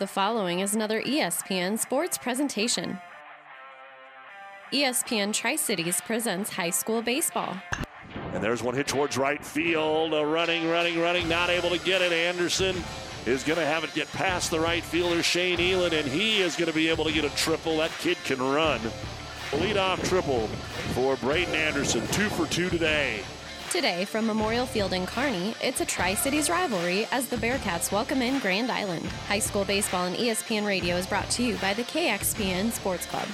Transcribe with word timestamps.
The 0.00 0.08
following 0.08 0.58
is 0.58 0.74
another 0.74 1.00
ESPN 1.02 1.78
sports 1.78 2.18
presentation. 2.18 2.98
ESPN 4.72 5.32
Tri 5.32 5.54
Cities 5.54 6.00
presents 6.00 6.50
high 6.50 6.70
school 6.70 7.00
baseball. 7.00 7.56
And 8.32 8.42
there's 8.42 8.60
one 8.60 8.74
hit 8.74 8.88
towards 8.88 9.16
right 9.16 9.42
field. 9.44 10.12
A 10.12 10.26
running, 10.26 10.68
running, 10.68 10.98
running, 10.98 11.28
not 11.28 11.48
able 11.48 11.70
to 11.70 11.78
get 11.78 12.02
it. 12.02 12.10
Anderson 12.12 12.74
is 13.24 13.44
going 13.44 13.60
to 13.60 13.64
have 13.64 13.84
it 13.84 13.94
get 13.94 14.10
past 14.10 14.50
the 14.50 14.58
right 14.58 14.82
fielder, 14.82 15.22
Shane 15.22 15.60
Elan, 15.60 15.94
and 15.94 16.08
he 16.08 16.40
is 16.40 16.56
going 16.56 16.68
to 16.68 16.74
be 16.74 16.88
able 16.88 17.04
to 17.04 17.12
get 17.12 17.24
a 17.24 17.30
triple. 17.36 17.76
That 17.76 17.92
kid 18.00 18.16
can 18.24 18.42
run. 18.42 18.80
Lead-off 19.52 20.02
triple 20.02 20.48
for 20.92 21.14
Braden 21.18 21.54
Anderson. 21.54 22.04
Two 22.08 22.28
for 22.30 22.48
two 22.48 22.68
today. 22.68 23.20
Today 23.74 24.04
from 24.04 24.24
Memorial 24.28 24.66
Field 24.66 24.92
in 24.92 25.04
Kearney, 25.04 25.52
it's 25.60 25.80
a 25.80 25.84
Tri 25.84 26.14
Cities 26.14 26.48
rivalry 26.48 27.08
as 27.10 27.26
the 27.26 27.34
Bearcats 27.34 27.90
welcome 27.90 28.22
in 28.22 28.38
Grand 28.38 28.70
Island. 28.70 29.04
High 29.26 29.40
school 29.40 29.64
baseball 29.64 30.06
and 30.06 30.14
ESPN 30.14 30.64
radio 30.64 30.94
is 30.94 31.08
brought 31.08 31.28
to 31.30 31.42
you 31.42 31.56
by 31.56 31.74
the 31.74 31.82
KXPN 31.82 32.70
Sports 32.70 33.04
Club. 33.06 33.26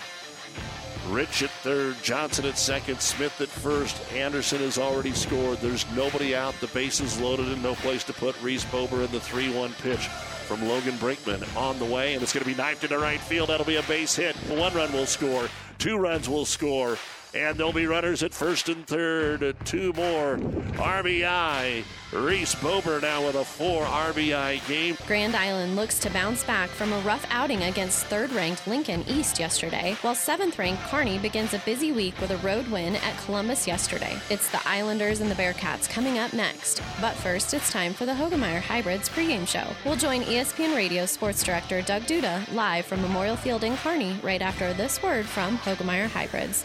Rich 1.11 1.43
at 1.43 1.51
third, 1.51 2.03
Johnson 2.03 2.47
at 2.47 2.57
second, 2.57 3.03
Smith 3.03 3.39
at 3.43 3.49
first. 3.49 4.01
Anderson 4.15 4.61
has 4.61 4.79
already 4.79 5.13
scored. 5.13 5.59
There's 5.59 5.85
nobody 5.95 6.35
out. 6.35 6.59
The 6.63 6.69
bases 6.69 7.21
loaded 7.21 7.49
and 7.49 7.63
no 7.63 7.75
place 7.75 8.03
to 8.05 8.15
put 8.15 8.41
Reese 8.41 8.65
Bober 8.65 9.03
in 9.03 9.13
the 9.13 9.21
3 9.21 9.55
1 9.55 9.75
pitch 9.83 10.09
from 10.49 10.67
Logan 10.67 10.95
Brinkman 10.95 11.55
on 11.55 11.79
the 11.79 11.85
way, 11.85 12.15
and 12.15 12.23
it's 12.23 12.33
going 12.33 12.45
to 12.45 12.51
be 12.51 12.57
knifed 12.57 12.85
into 12.85 12.99
right 12.99 13.21
field. 13.21 13.51
That'll 13.51 13.67
be 13.67 13.77
a 13.77 13.83
base 13.83 14.17
hit. 14.17 14.35
One 14.49 14.73
run 14.73 14.91
will 14.91 15.05
score, 15.05 15.51
two 15.77 15.99
runs 15.99 16.31
will 16.31 16.47
score. 16.47 16.97
And 17.35 17.57
there'll 17.57 17.73
be 17.73 17.87
runners 17.87 18.23
at 18.23 18.35
first 18.35 18.69
and 18.69 18.87
third. 18.87 19.57
Two 19.65 19.93
more. 19.93 20.37
RBI. 20.37 21.85
Reese 22.13 22.57
Bober 22.57 23.01
now 23.01 23.25
with 23.25 23.37
a 23.37 23.45
four 23.45 23.85
RBI 23.85 24.67
game. 24.67 24.97
Grand 25.07 25.37
Island 25.37 25.77
looks 25.77 26.01
to 26.01 26.11
bounce 26.11 26.43
back 26.43 26.69
from 26.69 26.93
a 26.93 26.99
rough 27.01 27.25
outing 27.31 27.63
against 27.63 28.07
third 28.07 28.33
ranked 28.33 28.67
Lincoln 28.67 29.05
East 29.07 29.39
yesterday, 29.39 29.97
while 30.03 30.17
seventh 30.17 30.59
ranked 30.59 30.83
Kearney 30.85 31.21
begins 31.21 31.55
a 31.55 31.61
busy 31.61 31.93
week 31.93 32.21
with 32.21 32.33
a 32.33 32.37
road 32.39 32.67
win 32.67 32.97
at 32.97 33.17
Columbus 33.19 33.69
yesterday. 33.69 34.19
It's 34.29 34.51
the 34.51 34.61
Islanders 34.67 35.21
and 35.21 35.31
the 35.31 35.37
Bearcats 35.37 35.89
coming 35.89 36.19
up 36.19 36.33
next. 36.33 36.83
But 37.01 37.15
first, 37.15 37.55
it's 37.55 37.71
time 37.71 37.93
for 37.93 38.07
the 38.07 38.13
Hoegemeyer 38.13 38.61
Hybrids 38.61 39.09
pregame 39.09 39.47
show. 39.47 39.67
We'll 39.85 39.95
join 39.95 40.23
ESPN 40.23 40.75
Radio 40.75 41.07
sports 41.07 41.45
director 41.45 41.81
Doug 41.81 42.03
Duda 42.03 42.53
live 42.53 42.87
from 42.87 43.03
Memorial 43.03 43.37
Field 43.37 43.63
in 43.63 43.77
Kearney 43.77 44.19
right 44.21 44.43
after 44.43 44.73
this 44.75 45.01
word 45.01 45.27
from 45.27 45.59
Hoegemeyer 45.59 46.09
Hybrids. 46.09 46.65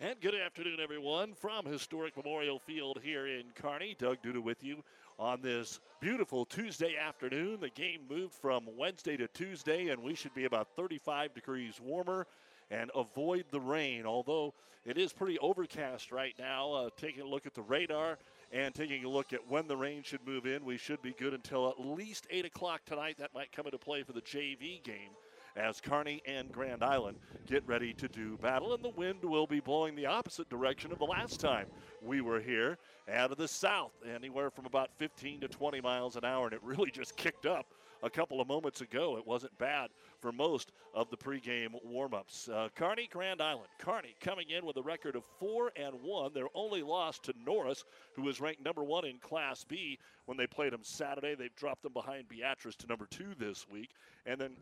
And 0.00 0.20
good 0.20 0.36
afternoon, 0.36 0.78
everyone, 0.80 1.34
from 1.34 1.66
historic 1.66 2.16
Memorial 2.16 2.60
Field 2.60 3.00
here 3.02 3.26
in 3.26 3.46
Kearney. 3.56 3.96
Doug 3.98 4.18
Duda 4.22 4.40
with 4.40 4.62
you 4.62 4.84
on 5.18 5.42
this 5.42 5.80
beautiful 5.98 6.44
Tuesday 6.44 6.94
afternoon. 6.96 7.58
The 7.58 7.70
game 7.70 8.02
moved 8.08 8.34
from 8.34 8.68
Wednesday 8.76 9.16
to 9.16 9.26
Tuesday, 9.26 9.88
and 9.88 10.00
we 10.00 10.14
should 10.14 10.32
be 10.34 10.44
about 10.44 10.68
35 10.76 11.34
degrees 11.34 11.80
warmer 11.82 12.28
and 12.70 12.92
avoid 12.94 13.46
the 13.50 13.58
rain. 13.58 14.06
Although 14.06 14.54
it 14.86 14.98
is 14.98 15.12
pretty 15.12 15.36
overcast 15.40 16.12
right 16.12 16.34
now. 16.38 16.72
Uh, 16.72 16.90
taking 16.96 17.22
a 17.22 17.28
look 17.28 17.44
at 17.44 17.54
the 17.54 17.62
radar 17.62 18.18
and 18.52 18.72
taking 18.76 19.04
a 19.04 19.08
look 19.08 19.32
at 19.32 19.50
when 19.50 19.66
the 19.66 19.76
rain 19.76 20.04
should 20.04 20.24
move 20.24 20.46
in, 20.46 20.64
we 20.64 20.76
should 20.76 21.02
be 21.02 21.12
good 21.18 21.34
until 21.34 21.68
at 21.68 21.80
least 21.80 22.28
8 22.30 22.44
o'clock 22.44 22.82
tonight. 22.86 23.16
That 23.18 23.34
might 23.34 23.50
come 23.50 23.66
into 23.66 23.78
play 23.78 24.04
for 24.04 24.12
the 24.12 24.22
JV 24.22 24.80
game 24.84 25.10
as 25.58 25.80
Kearney 25.80 26.22
and 26.26 26.50
Grand 26.52 26.82
Island 26.82 27.18
get 27.46 27.66
ready 27.66 27.92
to 27.94 28.08
do 28.08 28.38
battle. 28.38 28.74
And 28.74 28.84
the 28.84 28.90
wind 28.90 29.24
will 29.24 29.46
be 29.46 29.60
blowing 29.60 29.94
the 29.94 30.06
opposite 30.06 30.48
direction 30.48 30.92
of 30.92 30.98
the 30.98 31.04
last 31.04 31.40
time 31.40 31.66
we 32.02 32.20
were 32.20 32.40
here, 32.40 32.78
out 33.12 33.32
of 33.32 33.38
the 33.38 33.48
south, 33.48 33.92
anywhere 34.14 34.50
from 34.50 34.66
about 34.66 34.90
15 34.98 35.40
to 35.40 35.48
20 35.48 35.80
miles 35.80 36.16
an 36.16 36.24
hour. 36.24 36.46
And 36.46 36.54
it 36.54 36.60
really 36.64 36.90
just 36.90 37.16
kicked 37.16 37.46
up 37.46 37.74
a 38.02 38.10
couple 38.10 38.40
of 38.40 38.48
moments 38.48 38.80
ago. 38.80 39.16
It 39.16 39.26
wasn't 39.26 39.56
bad 39.58 39.90
for 40.20 40.32
most 40.32 40.72
of 40.94 41.10
the 41.10 41.16
pregame 41.16 41.74
warmups. 41.86 42.48
Uh, 42.48 42.68
Kearney, 42.74 43.08
Grand 43.10 43.40
Island. 43.40 43.68
Kearney 43.78 44.14
coming 44.20 44.50
in 44.50 44.64
with 44.64 44.76
a 44.76 44.82
record 44.82 45.16
of 45.16 45.24
four 45.38 45.72
and 45.76 45.94
one. 46.02 46.32
Their 46.32 46.46
only 46.54 46.82
loss 46.82 47.18
to 47.20 47.34
Norris, 47.44 47.84
who 48.14 48.22
was 48.22 48.40
ranked 48.40 48.64
number 48.64 48.84
one 48.84 49.04
in 49.04 49.18
Class 49.18 49.64
B 49.64 49.98
when 50.26 50.36
they 50.36 50.46
played 50.46 50.72
them 50.72 50.82
Saturday. 50.82 51.34
They've 51.34 51.54
dropped 51.56 51.82
them 51.82 51.92
behind 51.92 52.28
Beatrice 52.28 52.76
to 52.76 52.86
number 52.86 53.06
two 53.06 53.34
this 53.38 53.66
week, 53.68 53.90
and 54.26 54.40
then 54.40 54.56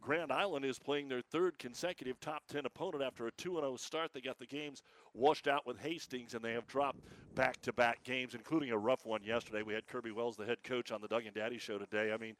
Grand 0.00 0.32
Island 0.32 0.64
is 0.64 0.78
playing 0.78 1.08
their 1.08 1.20
third 1.20 1.58
consecutive 1.58 2.18
top 2.20 2.42
10 2.48 2.66
opponent 2.66 3.02
after 3.02 3.26
a 3.26 3.32
2 3.32 3.54
0 3.54 3.76
start. 3.76 4.12
They 4.12 4.20
got 4.20 4.38
the 4.38 4.46
games 4.46 4.82
washed 5.14 5.48
out 5.48 5.66
with 5.66 5.78
Hastings, 5.78 6.34
and 6.34 6.44
they 6.44 6.52
have 6.52 6.66
dropped 6.66 7.00
back 7.34 7.60
to 7.62 7.72
back 7.72 8.02
games, 8.04 8.34
including 8.34 8.70
a 8.70 8.78
rough 8.78 9.04
one 9.04 9.22
yesterday. 9.22 9.62
We 9.62 9.74
had 9.74 9.86
Kirby 9.86 10.12
Wells, 10.12 10.36
the 10.36 10.46
head 10.46 10.62
coach, 10.62 10.90
on 10.90 11.00
the 11.00 11.08
Doug 11.08 11.26
and 11.26 11.34
Daddy 11.34 11.58
show 11.58 11.78
today. 11.78 12.12
I 12.12 12.16
mean, 12.16 12.36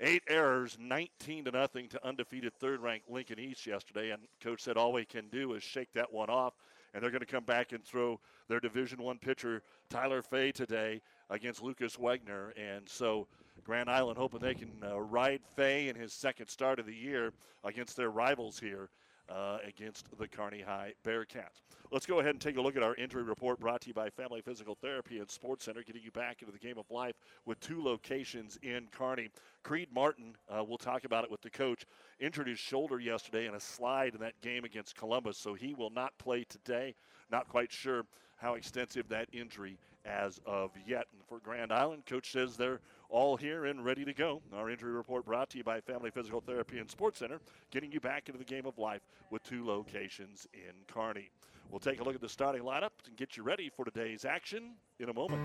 eight 0.00 0.22
errors, 0.28 0.76
19 0.80 1.44
to 1.44 1.50
nothing 1.50 1.88
to 1.88 2.06
undefeated 2.06 2.54
third 2.54 2.80
ranked 2.80 3.10
Lincoln 3.10 3.38
East 3.38 3.66
yesterday, 3.66 4.10
and 4.10 4.22
coach 4.42 4.62
said 4.62 4.76
all 4.76 4.92
we 4.92 5.04
can 5.04 5.28
do 5.28 5.54
is 5.54 5.62
shake 5.62 5.92
that 5.94 6.12
one 6.12 6.30
off 6.30 6.54
and 6.94 7.02
they're 7.02 7.10
going 7.10 7.20
to 7.20 7.26
come 7.26 7.44
back 7.44 7.72
and 7.72 7.84
throw 7.84 8.18
their 8.48 8.60
Division 8.60 9.02
One 9.02 9.18
pitcher 9.18 9.62
Tyler 9.90 10.22
Fay 10.22 10.52
today 10.52 11.02
against 11.28 11.62
Lucas 11.62 11.96
Wegner, 11.96 12.52
and 12.56 12.88
so 12.88 13.26
Grand 13.64 13.88
Island 13.88 14.18
hoping 14.18 14.40
they 14.40 14.54
can 14.54 14.70
uh, 14.82 15.00
ride 15.00 15.40
Fay 15.56 15.88
in 15.88 15.96
his 15.96 16.12
second 16.12 16.48
start 16.48 16.78
of 16.78 16.86
the 16.86 16.94
year 16.94 17.32
against 17.64 17.96
their 17.96 18.10
rivals 18.10 18.58
here 18.58 18.90
uh, 19.28 19.58
against 19.66 20.06
the 20.18 20.28
Kearney 20.28 20.60
High 20.60 20.92
Bearcats. 21.04 21.62
Let's 21.90 22.04
go 22.04 22.20
ahead 22.20 22.32
and 22.32 22.40
take 22.40 22.58
a 22.58 22.60
look 22.60 22.76
at 22.76 22.82
our 22.82 22.94
injury 22.96 23.22
report 23.22 23.60
brought 23.60 23.80
to 23.82 23.88
you 23.88 23.94
by 23.94 24.10
Family 24.10 24.42
Physical 24.42 24.74
Therapy 24.74 25.18
and 25.18 25.30
Sports 25.30 25.64
Center, 25.64 25.82
getting 25.82 26.02
you 26.02 26.10
back 26.10 26.42
into 26.42 26.52
the 26.52 26.58
game 26.58 26.76
of 26.76 26.90
life 26.90 27.14
with 27.46 27.58
two 27.60 27.82
locations 27.82 28.58
in 28.62 28.86
Kearney. 28.90 29.30
Creed 29.62 29.88
Martin, 29.94 30.36
uh, 30.50 30.62
we'll 30.62 30.76
talk 30.76 31.04
about 31.04 31.24
it 31.24 31.30
with 31.30 31.40
the 31.40 31.50
coach, 31.50 31.86
injured 32.20 32.48
his 32.48 32.58
shoulder 32.58 33.00
yesterday 33.00 33.46
in 33.46 33.54
a 33.54 33.60
slide 33.60 34.14
in 34.14 34.20
that 34.20 34.38
game 34.42 34.64
against 34.64 34.96
Columbus, 34.96 35.38
so 35.38 35.54
he 35.54 35.72
will 35.72 35.90
not 35.90 36.16
play 36.18 36.44
today. 36.44 36.94
Not 37.30 37.48
quite 37.48 37.72
sure 37.72 38.04
how 38.36 38.54
extensive 38.54 39.08
that 39.08 39.28
injury 39.32 39.78
as 40.04 40.38
of 40.44 40.70
yet. 40.86 41.06
And 41.12 41.22
for 41.26 41.38
Grand 41.38 41.72
Island, 41.72 42.04
coach 42.04 42.32
says 42.32 42.56
they're 42.56 42.80
all 43.08 43.36
here 43.36 43.66
and 43.66 43.84
ready 43.84 44.04
to 44.04 44.12
go. 44.12 44.42
Our 44.52 44.70
injury 44.70 44.92
report 44.92 45.24
brought 45.24 45.50
to 45.50 45.58
you 45.58 45.64
by 45.64 45.80
Family 45.80 46.10
Physical 46.10 46.40
Therapy 46.40 46.78
and 46.78 46.90
Sports 46.90 47.18
Center, 47.18 47.40
getting 47.70 47.92
you 47.92 48.00
back 48.00 48.28
into 48.28 48.38
the 48.38 48.44
game 48.44 48.66
of 48.66 48.78
life 48.78 49.02
with 49.30 49.42
two 49.42 49.66
locations 49.66 50.46
in 50.52 50.72
Kearney. 50.86 51.30
We'll 51.70 51.80
take 51.80 52.00
a 52.00 52.04
look 52.04 52.14
at 52.14 52.20
the 52.20 52.28
starting 52.28 52.62
lineup 52.62 52.90
and 53.06 53.16
get 53.16 53.36
you 53.36 53.42
ready 53.42 53.70
for 53.74 53.84
today's 53.84 54.24
action 54.24 54.74
in 55.00 55.08
a 55.08 55.14
moment. 55.14 55.40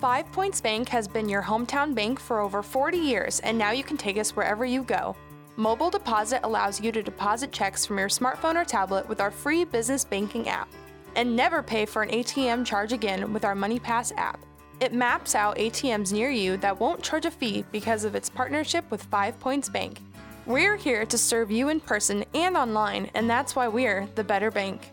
Five 0.00 0.30
Points 0.32 0.60
Bank 0.60 0.88
has 0.88 1.08
been 1.08 1.28
your 1.28 1.42
hometown 1.42 1.94
bank 1.94 2.20
for 2.20 2.40
over 2.40 2.62
40 2.62 2.98
years, 2.98 3.40
and 3.40 3.56
now 3.56 3.70
you 3.70 3.82
can 3.82 3.96
take 3.96 4.18
us 4.18 4.36
wherever 4.36 4.64
you 4.64 4.82
go. 4.82 5.16
Mobile 5.56 5.88
Deposit 5.88 6.40
allows 6.42 6.80
you 6.80 6.90
to 6.90 7.02
deposit 7.02 7.52
checks 7.52 7.86
from 7.86 7.98
your 7.98 8.08
smartphone 8.08 8.56
or 8.56 8.64
tablet 8.64 9.08
with 9.08 9.20
our 9.20 9.30
free 9.30 9.64
business 9.64 10.04
banking 10.04 10.48
app. 10.48 10.68
And 11.16 11.36
never 11.36 11.62
pay 11.62 11.86
for 11.86 12.02
an 12.02 12.10
ATM 12.10 12.66
charge 12.66 12.92
again 12.92 13.32
with 13.32 13.44
our 13.44 13.54
MoneyPass 13.54 14.12
app. 14.16 14.44
It 14.80 14.92
maps 14.92 15.34
out 15.34 15.56
ATMs 15.56 16.12
near 16.12 16.30
you 16.30 16.56
that 16.58 16.80
won't 16.80 17.02
charge 17.02 17.26
a 17.26 17.30
fee 17.30 17.64
because 17.70 18.04
of 18.04 18.14
its 18.14 18.28
partnership 18.28 18.84
with 18.90 19.02
Five 19.04 19.38
Points 19.38 19.68
Bank. 19.68 19.98
We're 20.46 20.76
here 20.76 21.06
to 21.06 21.16
serve 21.16 21.50
you 21.50 21.68
in 21.68 21.80
person 21.80 22.24
and 22.34 22.56
online, 22.56 23.10
and 23.14 23.30
that's 23.30 23.54
why 23.54 23.68
we're 23.68 24.08
the 24.16 24.24
better 24.24 24.50
bank. 24.50 24.90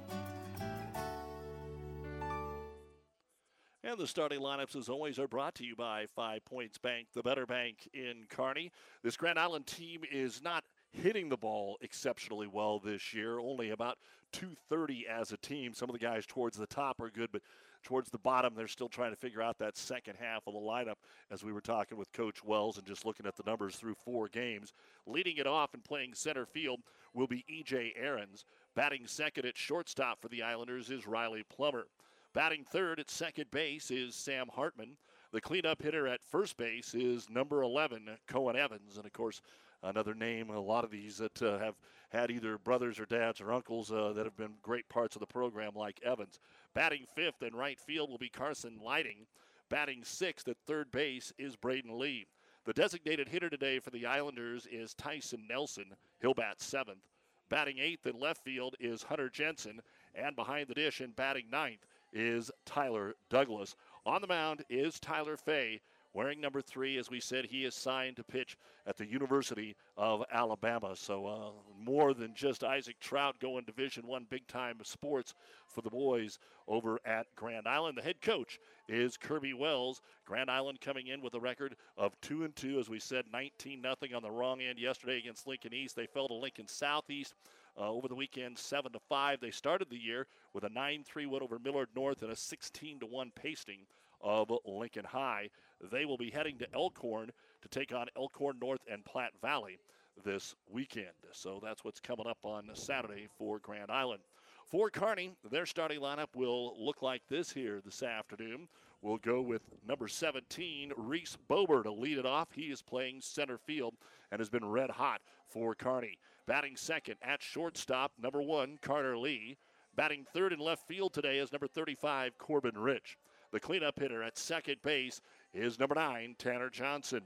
And 3.84 3.98
the 3.98 4.08
starting 4.08 4.40
lineups, 4.40 4.76
as 4.76 4.88
always, 4.88 5.20
are 5.20 5.28
brought 5.28 5.56
to 5.56 5.66
you 5.66 5.76
by 5.76 6.06
Five 6.16 6.46
Points 6.46 6.78
Bank, 6.78 7.08
the 7.14 7.24
better 7.24 7.46
bank 7.46 7.90
in 7.94 8.26
Kearney. 8.30 8.72
This 9.04 9.18
Grand 9.18 9.40
Island 9.40 9.66
team 9.66 10.02
is 10.10 10.42
not 10.44 10.64
hitting 10.92 11.28
the 11.28 11.38
ball 11.38 11.78
exceptionally 11.82 12.48
well 12.48 12.80
this 12.80 13.14
year, 13.14 13.40
only 13.40 13.72
about 13.72 13.98
230 14.32 15.08
as 15.08 15.32
a 15.32 15.38
team. 15.38 15.74
Some 15.74 15.90
of 15.90 15.94
the 15.94 16.00
guys 16.00 16.26
towards 16.26 16.56
the 16.56 16.68
top 16.68 17.02
are 17.02 17.10
good, 17.10 17.32
but 17.32 17.42
towards 17.84 18.10
the 18.10 18.18
bottom, 18.18 18.54
they're 18.56 18.68
still 18.68 18.90
trying 18.90 19.12
to 19.12 19.18
figure 19.18 19.42
out 19.42 19.58
that 19.60 19.78
second 19.78 20.16
half 20.20 20.48
of 20.48 20.54
the 20.54 20.60
lineup 20.60 20.96
as 21.30 21.44
we 21.44 21.52
were 21.52 21.62
talking 21.62 21.98
with 21.98 22.12
Coach 22.12 22.44
Wells 22.44 22.78
and 22.78 22.86
just 22.86 23.06
looking 23.06 23.26
at 23.26 23.36
the 23.36 23.44
numbers 23.46 23.76
through 23.76 23.96
four 23.96 24.28
games. 24.28 24.74
Leading 25.06 25.38
it 25.38 25.48
off 25.48 25.74
and 25.74 25.84
playing 25.84 26.14
center 26.14 26.46
field 26.46 26.82
will 27.14 27.28
be 27.28 27.46
E.J. 27.48 27.94
Aarons. 27.98 28.46
Batting 28.76 29.08
second 29.08 29.46
at 29.46 29.58
shortstop 29.58 30.22
for 30.22 30.30
the 30.30 30.42
Islanders 30.42 30.90
is 30.90 31.08
Riley 31.08 31.44
Plummer. 31.50 31.88
Batting 32.34 32.64
third 32.64 33.00
at 33.00 33.10
second 33.10 33.52
base 33.52 33.92
is 33.92 34.16
Sam 34.16 34.48
Hartman. 34.54 34.96
The 35.34 35.42
cleanup 35.42 35.82
hitter 35.82 36.08
at 36.08 36.24
first 36.24 36.58
base 36.58 36.94
is 36.94 37.30
number 37.30 37.62
11, 37.62 38.10
Cohen 38.28 38.56
Evans. 38.56 38.98
And 38.98 39.06
of 39.06 39.14
course, 39.14 39.42
another 39.84 40.14
name, 40.14 40.50
a 40.50 40.60
lot 40.60 40.84
of 40.84 40.92
these 40.92 41.18
that 41.18 41.42
uh, 41.42 41.58
have 41.60 41.76
had 42.10 42.32
either 42.32 42.58
brothers 42.58 43.00
or 43.00 43.06
dads 43.06 43.42
or 43.42 43.54
uncles 43.54 43.92
uh, 43.92 44.14
that 44.14 44.26
have 44.26 44.36
been 44.36 44.56
great 44.62 44.88
parts 44.90 45.16
of 45.16 45.20
the 45.20 45.26
program, 45.26 45.72
like 45.76 46.00
Evans. 46.04 46.40
Batting 46.74 47.06
fifth 47.16 47.42
in 47.42 47.56
right 47.56 47.80
field 47.80 48.10
will 48.10 48.18
be 48.18 48.30
Carson 48.30 48.80
Lighting. 48.84 49.26
Batting 49.70 50.04
sixth 50.04 50.48
at 50.48 50.58
third 50.66 50.92
base 50.92 51.32
is 51.38 51.56
Braden 51.56 51.98
Lee. 51.98 52.26
The 52.66 52.74
designated 52.74 53.28
hitter 53.28 53.50
today 53.50 53.80
for 53.80 53.90
the 53.90 54.06
Islanders 54.06 54.68
is 54.72 54.94
Tyson 54.94 55.46
Nelson. 55.50 55.96
He'll 56.22 56.34
bat 56.34 56.62
seventh. 56.62 57.08
Batting 57.50 57.80
eighth 57.80 58.06
in 58.06 58.20
left 58.20 58.44
field 58.44 58.76
is 58.80 59.04
Hunter 59.04 59.30
Jensen. 59.30 59.82
And 60.14 60.36
behind 60.36 60.68
the 60.68 60.74
dish 60.74 61.00
and 61.00 61.16
batting 61.16 61.50
ninth 61.50 61.86
is 62.14 62.52
Tyler 62.66 63.16
Douglas. 63.30 63.76
On 64.06 64.22
the 64.22 64.28
mound 64.28 64.64
is 64.70 65.00
Tyler 65.00 65.38
Fay, 65.38 65.80
wearing 66.14 66.42
number 66.42 66.62
three. 66.62 66.98
As 66.98 67.10
we 67.10 67.20
said, 67.20 67.46
he 67.46 67.66
is 67.66 67.76
signed 67.76 68.18
to 68.18 68.24
pitch 68.24 68.58
at 68.86 68.98
the 68.98 69.06
University 69.06 69.76
of 69.98 70.24
Alabama. 70.32 70.96
So 70.96 71.26
uh, 71.28 71.52
more 71.80 72.14
than 72.14 72.34
just 72.34 72.64
Isaac 72.64 73.00
Trout 73.00 73.40
going 73.40 73.66
Division 73.66 74.08
One 74.08 74.26
big 74.30 74.48
time 74.48 74.78
sports 74.84 75.34
for 75.68 75.82
the 75.82 75.90
boys 75.90 76.40
over 76.68 77.00
at 77.06 77.28
Grand 77.36 77.68
Island. 77.68 77.98
The 77.98 78.02
head 78.02 78.22
coach 78.22 78.60
is 78.88 79.18
Kirby 79.18 79.54
Wells. 79.54 80.02
Grand 80.26 80.50
Island 80.50 80.82
coming 80.82 81.08
in 81.08 81.22
with 81.22 81.34
a 81.34 81.40
record 81.40 81.76
of 81.98 82.20
two 82.22 82.44
and 82.44 82.56
two, 82.56 82.80
as 82.80 82.90
we 82.90 83.00
said, 83.00 83.26
19 83.32 83.82
nothing 83.82 84.14
on 84.14 84.22
the 84.22 84.32
wrong 84.32 84.62
end 84.62 84.80
yesterday 84.80 85.18
against 85.18 85.48
Lincoln 85.48 85.74
East. 85.74 85.96
They 85.96 86.08
fell 86.08 86.28
to 86.28 86.34
Lincoln 86.34 86.68
Southeast. 86.68 87.34
Uh, 87.80 87.90
over 87.90 88.10
the 88.10 88.16
weekend, 88.16 88.58
seven 88.58 88.92
to 88.92 89.00
five. 89.08 89.40
They 89.40 89.50
started 89.50 89.90
the 89.90 89.98
year 89.98 90.28
with 90.54 90.66
a 90.66 90.70
9-3 90.70 91.26
win 91.28 91.42
over 91.42 91.58
Millard 91.58 91.88
North 91.96 92.22
and 92.22 92.30
a 92.30 92.36
16 92.36 93.00
to 93.00 93.06
one 93.06 93.32
pasting 93.34 93.80
of 94.20 94.52
Lincoln 94.66 95.06
High. 95.06 95.50
They 95.90 96.06
will 96.06 96.18
be 96.18 96.30
heading 96.30 96.58
to 96.60 96.74
Elkhorn 96.74 97.32
to 97.62 97.68
take 97.70 97.94
on 97.94 98.08
Elkhorn 98.16 98.60
North 98.62 98.82
and 98.92 99.04
Platte 99.06 99.34
Valley 99.42 99.80
this 100.24 100.56
weekend. 100.70 101.08
So 101.32 101.60
that's 101.64 101.84
what's 101.84 102.00
coming 102.00 102.28
up 102.28 102.40
on 102.44 102.70
Saturday 102.74 103.28
for 103.38 103.60
Grand 103.60 103.90
Island. 103.90 104.22
For 104.66 104.90
Kearney, 104.90 105.32
their 105.50 105.66
starting 105.66 106.00
lineup 106.00 106.36
will 106.36 106.76
look 106.78 107.02
like 107.02 107.24
this 107.28 107.52
here 107.52 107.82
this 107.84 108.04
afternoon. 108.04 108.68
We'll 109.02 109.18
go 109.18 109.42
with 109.42 109.64
number 109.86 110.08
17, 110.08 110.94
Reese 110.96 111.38
Bober, 111.50 111.84
to 111.84 111.92
lead 111.92 112.20
it 112.20 112.26
off. 112.26 112.54
He 112.54 112.72
is 112.72 112.82
playing 112.82 113.22
center 113.22 113.58
field 113.58 113.96
and 114.32 114.40
has 114.40 114.50
been 114.50 114.64
red 114.64 114.92
hot 114.92 115.22
for 115.48 115.74
Kearney. 115.74 116.18
Batting 116.46 116.78
second 116.78 117.16
at 117.22 117.42
shortstop, 117.42 118.12
number 118.22 118.42
one, 118.42 118.78
Carter 118.82 119.18
Lee. 119.18 119.58
Batting 119.96 120.26
third 120.32 120.54
in 120.54 120.60
left 120.60 120.88
field 120.88 121.14
today 121.14 121.40
is 121.40 121.52
number 121.52 121.68
35, 121.68 122.38
Corbin 122.38 122.78
Rich. 122.78 123.18
The 123.52 123.60
cleanup 123.60 124.00
hitter 124.00 124.24
at 124.24 124.38
second 124.38 124.78
base 124.84 125.20
is 125.54 125.80
number 125.80 125.96
nine, 125.96 126.36
Tanner 126.38 126.70
Johnson. 126.70 127.22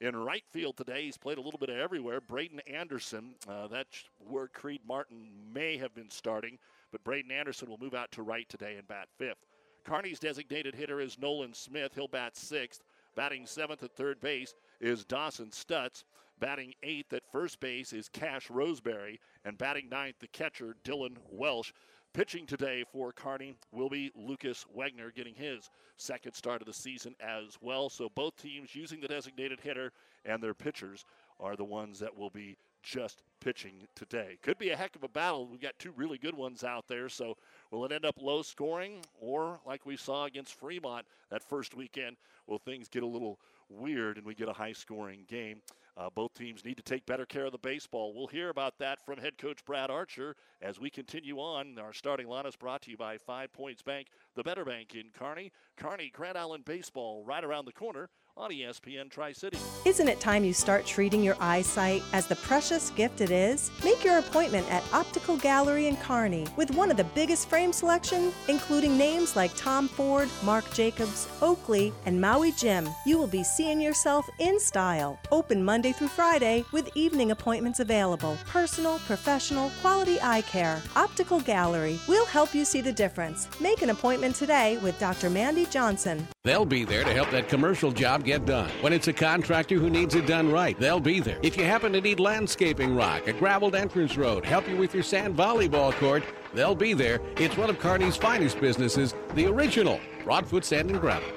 In 0.00 0.16
right 0.16 0.44
field 0.50 0.76
today, 0.76 1.04
he's 1.04 1.18
played 1.18 1.36
a 1.36 1.42
little 1.42 1.58
bit 1.58 1.68
of 1.68 1.76
everywhere. 1.76 2.20
Braden 2.20 2.60
Anderson, 2.60 3.34
uh, 3.46 3.66
that's 3.66 4.04
where 4.18 4.48
Creed 4.48 4.80
Martin 4.86 5.28
may 5.52 5.76
have 5.76 5.94
been 5.94 6.08
starting, 6.08 6.58
but 6.90 7.04
Braden 7.04 7.30
Anderson 7.30 7.68
will 7.68 7.78
move 7.78 7.94
out 7.94 8.10
to 8.12 8.22
right 8.22 8.48
today 8.48 8.76
and 8.76 8.88
bat 8.88 9.08
fifth. 9.18 9.44
Kearney's 9.84 10.18
designated 10.18 10.74
hitter 10.74 11.00
is 11.00 11.18
Nolan 11.18 11.52
Smith. 11.54 11.92
He'll 11.94 12.08
bat 12.08 12.36
sixth. 12.36 12.82
Batting 13.14 13.44
seventh 13.44 13.82
at 13.82 13.94
third 13.94 14.20
base 14.20 14.54
is 14.80 15.04
Dawson 15.04 15.50
Stutz. 15.50 16.04
Batting 16.38 16.72
eighth 16.82 17.12
at 17.12 17.30
first 17.30 17.60
base 17.60 17.92
is 17.92 18.08
Cash 18.08 18.48
Roseberry. 18.48 19.20
And 19.44 19.58
batting 19.58 19.88
ninth, 19.90 20.16
the 20.20 20.28
catcher, 20.28 20.76
Dylan 20.84 21.16
Welsh. 21.30 21.72
Pitching 22.12 22.44
today 22.44 22.82
for 22.92 23.12
Kearney 23.12 23.54
will 23.70 23.88
be 23.88 24.10
Lucas 24.16 24.66
Wegner 24.76 25.14
getting 25.14 25.34
his 25.34 25.70
second 25.96 26.34
start 26.34 26.60
of 26.60 26.66
the 26.66 26.72
season 26.72 27.14
as 27.20 27.56
well. 27.60 27.88
So 27.88 28.08
both 28.12 28.36
teams 28.36 28.74
using 28.74 29.00
the 29.00 29.06
designated 29.06 29.60
hitter 29.60 29.92
and 30.24 30.42
their 30.42 30.52
pitchers 30.52 31.04
are 31.38 31.54
the 31.54 31.64
ones 31.64 32.00
that 32.00 32.16
will 32.16 32.30
be 32.30 32.56
just 32.82 33.22
pitching 33.40 33.74
today. 33.94 34.38
Could 34.42 34.58
be 34.58 34.70
a 34.70 34.76
heck 34.76 34.96
of 34.96 35.04
a 35.04 35.08
battle. 35.08 35.46
We've 35.46 35.60
got 35.60 35.78
two 35.78 35.92
really 35.92 36.18
good 36.18 36.34
ones 36.34 36.64
out 36.64 36.88
there. 36.88 37.08
So 37.08 37.36
will 37.70 37.84
it 37.84 37.92
end 37.92 38.04
up 38.04 38.16
low 38.20 38.42
scoring 38.42 39.04
or 39.20 39.60
like 39.64 39.86
we 39.86 39.96
saw 39.96 40.24
against 40.24 40.58
Fremont 40.58 41.06
that 41.30 41.44
first 41.44 41.76
weekend, 41.76 42.16
will 42.48 42.58
things 42.58 42.88
get 42.88 43.04
a 43.04 43.06
little 43.06 43.38
weird 43.70 44.18
and 44.18 44.26
we 44.26 44.34
get 44.34 44.48
a 44.48 44.52
high 44.52 44.72
scoring 44.72 45.24
game? 45.28 45.62
Uh, 45.96 46.08
both 46.14 46.32
teams 46.34 46.64
need 46.64 46.76
to 46.76 46.82
take 46.82 47.04
better 47.06 47.26
care 47.26 47.44
of 47.44 47.52
the 47.52 47.58
baseball. 47.58 48.14
We'll 48.14 48.26
hear 48.26 48.48
about 48.48 48.78
that 48.78 49.04
from 49.04 49.18
head 49.18 49.36
coach 49.38 49.64
Brad 49.64 49.90
Archer 49.90 50.36
as 50.62 50.80
we 50.80 50.88
continue 50.88 51.38
on. 51.38 51.78
Our 51.78 51.92
starting 51.92 52.28
line 52.28 52.46
is 52.46 52.56
brought 52.56 52.82
to 52.82 52.90
you 52.90 52.96
by 52.96 53.18
Five 53.18 53.52
Points 53.52 53.82
Bank, 53.82 54.08
the 54.34 54.42
better 54.42 54.64
bank 54.64 54.94
in 54.94 55.10
Kearney. 55.12 55.52
Kearney 55.76 56.10
Grand 56.10 56.38
Island 56.38 56.64
Baseball 56.64 57.24
right 57.24 57.44
around 57.44 57.66
the 57.66 57.72
corner 57.72 58.08
on 58.40 58.50
ESPN 58.50 59.10
Tri 59.10 59.32
City. 59.32 59.58
Isn't 59.84 60.08
it 60.08 60.18
time 60.18 60.44
you 60.44 60.54
start 60.54 60.86
treating 60.86 61.22
your 61.22 61.36
eyesight 61.40 62.02
as 62.14 62.26
the 62.26 62.36
precious 62.36 62.88
gift 62.90 63.20
it 63.20 63.30
is? 63.30 63.70
Make 63.84 64.02
your 64.02 64.18
appointment 64.18 64.70
at 64.72 64.82
Optical 64.94 65.36
Gallery 65.36 65.88
in 65.88 65.96
Kearney 65.98 66.46
with 66.56 66.70
one 66.70 66.90
of 66.90 66.96
the 66.96 67.04
biggest 67.04 67.50
frame 67.50 67.70
selection, 67.70 68.32
including 68.48 68.96
names 68.96 69.36
like 69.36 69.54
Tom 69.56 69.88
Ford, 69.88 70.28
Marc 70.42 70.72
Jacobs, 70.72 71.28
Oakley, 71.42 71.92
and 72.06 72.18
Maui 72.18 72.52
Jim. 72.52 72.88
You 73.04 73.18
will 73.18 73.26
be 73.26 73.44
seeing 73.44 73.78
yourself 73.78 74.28
in 74.38 74.58
style. 74.58 75.18
Open 75.30 75.62
Monday 75.62 75.92
through 75.92 76.08
Friday 76.08 76.64
with 76.72 76.96
evening 76.96 77.32
appointments 77.32 77.80
available. 77.80 78.38
Personal, 78.46 79.00
professional, 79.00 79.70
quality 79.82 80.18
eye 80.22 80.42
care. 80.42 80.80
Optical 80.96 81.40
Gallery. 81.40 81.98
We'll 82.08 82.26
help 82.26 82.54
you 82.54 82.64
see 82.64 82.80
the 82.80 82.92
difference. 82.92 83.48
Make 83.60 83.82
an 83.82 83.90
appointment 83.90 84.34
today 84.34 84.78
with 84.78 84.98
Dr. 84.98 85.28
Mandy 85.28 85.66
Johnson. 85.66 86.26
They'll 86.42 86.64
be 86.64 86.86
there 86.86 87.04
to 87.04 87.12
help 87.12 87.30
that 87.32 87.50
commercial 87.50 87.92
job 87.92 88.24
get 88.24 88.46
done. 88.46 88.70
When 88.80 88.94
it's 88.94 89.08
a 89.08 89.12
contractor 89.12 89.74
who 89.74 89.90
needs 89.90 90.14
it 90.14 90.26
done 90.26 90.50
right, 90.50 90.78
they'll 90.80 90.98
be 90.98 91.20
there. 91.20 91.38
If 91.42 91.54
you 91.54 91.64
happen 91.64 91.92
to 91.92 92.00
need 92.00 92.18
landscaping 92.18 92.96
rock, 92.96 93.26
a 93.26 93.34
graveled 93.34 93.74
entrance 93.74 94.16
road, 94.16 94.46
help 94.46 94.66
you 94.66 94.78
with 94.78 94.94
your 94.94 95.02
sand 95.02 95.36
volleyball 95.36 95.92
court, 95.92 96.24
they'll 96.54 96.74
be 96.74 96.94
there. 96.94 97.20
It's 97.36 97.58
one 97.58 97.68
of 97.68 97.78
Kearney's 97.78 98.16
finest 98.16 98.58
businesses, 98.58 99.14
the 99.34 99.48
original 99.48 100.00
Broadfoot 100.24 100.64
Sand 100.64 100.90
and 100.90 100.98
Gravel. 100.98 101.28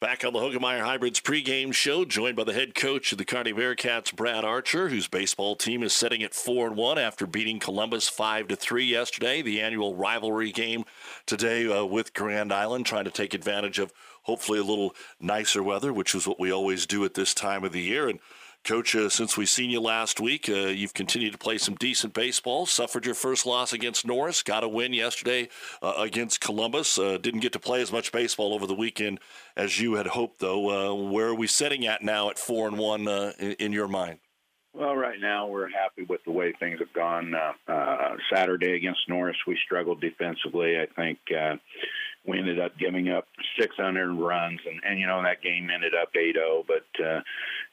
Back 0.00 0.24
on 0.24 0.32
the 0.32 0.38
Hoegemeyer 0.38 0.80
Hybrids 0.80 1.20
pregame 1.20 1.74
show, 1.74 2.06
joined 2.06 2.34
by 2.34 2.44
the 2.44 2.54
head 2.54 2.74
coach 2.74 3.12
of 3.12 3.18
the 3.18 3.24
Kearney 3.26 3.52
Bearcats, 3.52 4.16
Brad 4.16 4.46
Archer, 4.46 4.88
whose 4.88 5.06
baseball 5.08 5.56
team 5.56 5.82
is 5.82 5.92
setting 5.92 6.22
at 6.22 6.32
four 6.32 6.66
and 6.66 6.74
one 6.74 6.98
after 6.98 7.26
beating 7.26 7.58
Columbus 7.60 8.08
five 8.08 8.48
to 8.48 8.56
three 8.56 8.86
yesterday. 8.86 9.42
The 9.42 9.60
annual 9.60 9.94
rivalry 9.94 10.52
game 10.52 10.84
today 11.26 11.70
uh, 11.70 11.84
with 11.84 12.14
Grand 12.14 12.50
Island, 12.50 12.86
trying 12.86 13.04
to 13.04 13.10
take 13.10 13.34
advantage 13.34 13.78
of 13.78 13.92
hopefully 14.30 14.60
a 14.60 14.62
little 14.62 14.94
nicer 15.18 15.60
weather, 15.60 15.92
which 15.92 16.14
is 16.14 16.24
what 16.24 16.38
we 16.38 16.52
always 16.52 16.86
do 16.86 17.04
at 17.04 17.14
this 17.14 17.34
time 17.34 17.64
of 17.64 17.72
the 17.72 17.80
year. 17.80 18.08
And 18.08 18.20
Coach, 18.62 18.94
uh, 18.94 19.08
since 19.08 19.36
we 19.36 19.44
seen 19.44 19.70
you 19.70 19.80
last 19.80 20.20
week, 20.20 20.48
uh, 20.48 20.68
you've 20.68 20.94
continued 20.94 21.32
to 21.32 21.38
play 21.38 21.58
some 21.58 21.74
decent 21.74 22.14
baseball. 22.14 22.64
Suffered 22.64 23.04
your 23.04 23.16
first 23.16 23.44
loss 23.44 23.72
against 23.72 24.06
Norris. 24.06 24.44
Got 24.44 24.62
a 24.62 24.68
win 24.68 24.92
yesterday 24.92 25.48
uh, 25.82 25.94
against 25.96 26.40
Columbus. 26.40 26.96
Uh, 26.96 27.18
didn't 27.20 27.40
get 27.40 27.52
to 27.54 27.58
play 27.58 27.82
as 27.82 27.90
much 27.90 28.12
baseball 28.12 28.54
over 28.54 28.68
the 28.68 28.74
weekend 28.74 29.18
as 29.56 29.80
you 29.80 29.94
had 29.94 30.06
hoped, 30.06 30.38
though. 30.38 30.70
Uh, 30.70 31.10
where 31.10 31.26
are 31.26 31.34
we 31.34 31.48
sitting 31.48 31.88
at 31.88 32.02
now 32.02 32.30
at 32.30 32.38
four 32.38 32.68
and 32.68 32.78
one 32.78 33.08
uh, 33.08 33.32
in, 33.40 33.52
in, 33.54 33.72
your 33.72 33.88
mind? 33.88 34.20
Well, 34.72 34.94
right 34.94 35.18
now 35.20 35.48
we're 35.48 35.70
happy 35.70 36.04
with 36.08 36.20
the 36.24 36.30
way 36.30 36.52
things 36.60 36.78
have 36.78 36.92
gone. 36.92 37.34
Saturday 38.32 38.76
against 38.76 39.00
Norris, 39.08 39.36
we 39.48 39.58
struggled 39.64 40.00
defensively. 40.00 40.78
I 40.78 40.86
think 40.94 41.18
we 42.26 42.38
ended 42.38 42.60
up 42.60 42.76
giving 42.78 43.08
up 43.08 43.26
600 43.58 44.12
runs, 44.12 44.60
and, 44.66 44.80
and 44.84 45.00
you 45.00 45.06
know 45.06 45.22
that 45.22 45.42
game 45.42 45.68
ended 45.74 45.92
up 45.94 46.12
8-0, 46.14 46.66
but 46.66 47.04
uh, 47.04 47.20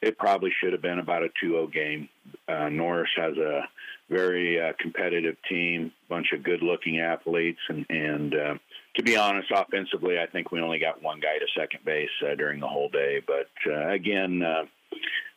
it 0.00 0.16
probably 0.18 0.50
should 0.58 0.72
have 0.72 0.82
been 0.82 0.98
about 0.98 1.22
a 1.22 1.28
2-0 1.44 1.72
game. 1.72 2.08
Uh, 2.48 2.68
Norris 2.68 3.10
has 3.16 3.36
a 3.36 3.62
very 4.10 4.60
uh, 4.60 4.72
competitive 4.80 5.36
team, 5.48 5.92
bunch 6.08 6.28
of 6.32 6.42
good-looking 6.42 6.98
athletes, 6.98 7.60
and 7.68 7.84
and 7.90 8.34
uh, 8.34 8.54
to 8.96 9.02
be 9.02 9.16
honest, 9.16 9.48
offensively, 9.54 10.18
I 10.18 10.26
think 10.26 10.50
we 10.50 10.60
only 10.60 10.78
got 10.78 11.02
one 11.02 11.20
guy 11.20 11.38
to 11.38 11.46
second 11.60 11.84
base 11.84 12.08
uh, 12.26 12.34
during 12.34 12.58
the 12.58 12.66
whole 12.66 12.88
day. 12.88 13.22
But 13.24 13.50
uh, 13.70 13.90
again, 13.90 14.42
uh, 14.42 14.64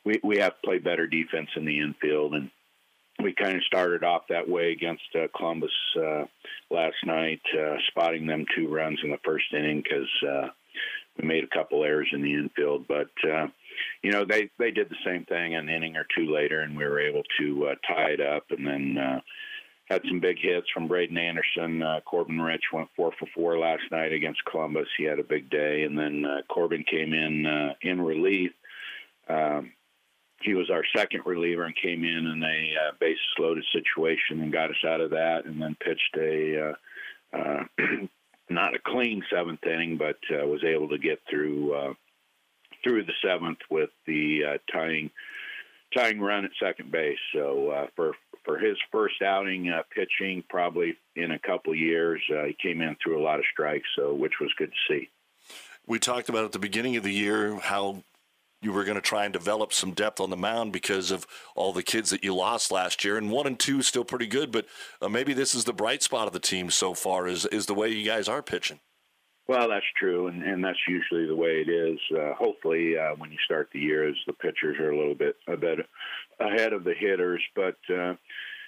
we 0.06 0.20
we 0.24 0.38
have 0.38 0.54
to 0.54 0.68
play 0.68 0.80
better 0.80 1.06
defense 1.06 1.50
in 1.56 1.66
the 1.66 1.80
infield, 1.80 2.34
and 2.34 2.50
we 3.24 3.34
kind 3.34 3.56
of 3.56 3.64
started 3.64 4.04
off 4.04 4.24
that 4.30 4.48
way 4.48 4.72
against 4.72 5.04
uh, 5.16 5.28
Columbus 5.36 5.72
uh, 5.98 6.26
last 6.70 6.96
night, 7.06 7.42
uh, 7.58 7.76
spotting 7.88 8.26
them 8.26 8.46
two 8.56 8.68
runs 8.68 9.00
in 9.04 9.12
the 9.12 9.20
first 9.24 9.46
inning 9.54 9.82
because 9.84 10.10
uh, 10.28 10.48
we 11.18 11.28
made 11.28 11.44
a 11.44 11.56
couple 11.56 11.84
errors 11.84 12.10
in 12.12 12.22
the 12.22 12.34
infield. 12.34 12.88
But 12.88 13.12
uh, 13.28 13.48
you 14.02 14.12
know 14.12 14.26
they 14.26 14.50
they 14.60 14.72
did 14.72 14.90
the 14.90 14.96
same 15.06 15.26
thing 15.26 15.56
an 15.56 15.70
inning 15.70 15.96
or 15.98 16.06
two 16.16 16.34
later, 16.34 16.62
and 16.62 16.78
we 16.78 16.86
were 16.86 17.00
able 17.00 17.24
to 17.40 17.68
uh, 17.68 17.76
tie 17.88 18.12
it 18.12 18.22
up, 18.22 18.46
and 18.50 18.66
then. 18.66 19.22
Had 19.90 20.04
some 20.08 20.22
big 20.22 20.38
hits 20.40 20.68
from 20.74 20.88
Braden 20.88 21.18
Anderson. 21.18 21.84
Corbin 22.06 22.40
Rich 22.40 22.64
went 22.72 22.88
four 22.96 23.12
for 23.20 23.28
four 23.36 23.60
last 23.60 23.84
night 23.92 24.14
against 24.14 24.40
Columbus. 24.46 24.88
He 24.98 25.04
had 25.04 25.20
a 25.20 25.24
big 25.24 25.50
day, 25.50 25.84
and 25.84 26.00
then 26.00 26.24
Corbin 26.48 26.86
came 26.90 27.12
in 27.12 27.74
in 27.82 28.00
relief. 28.00 28.52
Um, 29.28 29.74
he 30.44 30.54
was 30.54 30.70
our 30.70 30.84
second 30.96 31.22
reliever 31.26 31.64
and 31.64 31.76
came 31.76 32.04
in 32.04 32.28
in 32.28 32.44
a 32.44 32.88
uh, 32.88 32.92
bases 33.00 33.20
loaded 33.40 33.66
situation 33.72 34.42
and 34.42 34.52
got 34.52 34.70
us 34.70 34.84
out 34.88 35.02
of 35.02 35.12
that, 35.12 35.46
and 35.46 35.62
then 35.62 35.76
pitched 35.80 36.18
a 36.18 36.70
uh, 36.70 37.38
uh, 37.38 37.64
not 38.50 38.76
a 38.76 38.80
clean 38.86 39.24
seventh 39.32 39.66
inning, 39.66 39.98
but 39.98 40.18
uh, 40.32 40.46
was 40.46 40.64
able 40.64 40.90
to 40.90 40.98
get 40.98 41.20
through 41.30 41.74
uh, 41.74 41.94
through 42.84 43.04
the 43.04 43.14
seventh 43.24 43.60
with 43.70 43.90
the 44.06 44.42
uh, 44.54 44.58
tying 44.72 45.10
tying 45.96 46.20
run 46.20 46.46
at 46.46 46.52
second 46.62 46.92
base. 46.92 47.20
So 47.34 47.70
uh, 47.70 47.88
for 47.96 48.14
for 48.44 48.58
his 48.58 48.78
first 48.92 49.22
outing 49.22 49.70
uh, 49.70 49.84
pitching, 49.94 50.44
probably 50.50 50.98
in 51.16 51.32
a 51.32 51.40
couple 51.40 51.76
years, 51.76 52.22
uh, 52.32 52.46
he 52.46 52.58
came 52.62 52.82
in 52.82 52.96
through 53.02 53.22
a 53.22 53.24
lot 53.24 53.40
of 53.40 53.46
strikes, 53.52 53.88
so 53.96 54.14
which 54.14 54.34
was 54.42 54.52
good 54.58 54.72
to 54.72 54.94
see. 54.94 55.10
We 55.86 56.00
talked 56.00 56.30
about 56.30 56.46
at 56.46 56.52
the 56.52 56.60
beginning 56.60 56.96
of 56.96 57.04
the 57.04 57.12
year 57.12 57.58
how 57.58 58.04
you 58.62 58.72
were 58.72 58.84
going 58.84 58.96
to 58.96 59.02
try 59.02 59.26
and 59.26 59.34
develop 59.34 59.74
some 59.74 59.92
depth 59.92 60.20
on 60.20 60.30
the 60.30 60.38
mound 60.38 60.72
because 60.72 61.12
of 61.12 61.26
all 61.56 61.74
the 61.74 61.84
kids 61.84 62.12
that 62.12 62.24
you 62.24 62.36
lost 62.36 62.72
last 62.72 63.04
year. 63.04 63.18
And 63.18 63.32
one 63.32 63.48
and 63.48 63.60
two 63.60 63.80
is 63.80 63.88
still 63.88 64.06
pretty 64.06 64.28
good, 64.28 64.52
but 64.52 64.68
uh, 65.02 65.10
maybe 65.10 65.34
this 65.34 65.56
is 65.56 65.64
the 65.64 65.74
bright 65.74 66.04
spot 66.04 66.28
of 66.28 66.34
the 66.34 66.40
team 66.40 66.70
so 66.70 66.94
far 66.94 67.28
is 67.28 67.46
is 67.48 67.66
the 67.66 67.74
way 67.74 67.90
you 67.90 68.06
guys 68.06 68.28
are 68.28 68.44
pitching. 68.44 68.80
Well, 69.48 69.68
that's 69.68 69.86
true, 69.98 70.28
and, 70.28 70.44
and 70.44 70.64
that's 70.64 70.80
usually 70.88 71.26
the 71.26 71.36
way 71.36 71.62
it 71.66 71.70
is. 71.70 72.00
Uh, 72.16 72.34
hopefully, 72.36 72.98
uh, 72.98 73.16
when 73.18 73.32
you 73.32 73.38
start 73.44 73.70
the 73.74 73.80
year, 73.80 74.08
as 74.08 74.16
the 74.26 74.34
pitchers 74.34 74.80
are 74.80 74.92
a 74.92 74.98
little 74.98 75.16
bit 75.16 75.36
a 75.48 75.58
bit 75.58 75.80
ahead 76.40 76.74
of 76.74 76.84
the 76.84 76.94
hitters, 76.94 77.42
but 77.56 77.76
uh, 77.90 78.14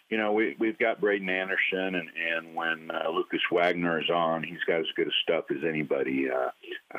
you 0.10 0.18
know 0.18 0.34
we 0.34 0.56
we've 0.60 0.78
got 0.80 1.00
Braden 1.00 1.30
Anderson, 1.30 1.96
and 1.96 2.10
and 2.10 2.56
when 2.56 2.92
uh, 2.92 3.10
Lucas 3.10 3.40
Wagner 3.52 4.02
is 4.02 4.10
on, 4.10 4.44
he's 4.44 4.64
got 4.68 4.80
as 4.80 4.88
good 4.96 5.08
a 5.08 5.12
stuff 5.22 5.46
as 5.52 5.64
anybody. 5.66 6.28
Uh, 6.30 6.50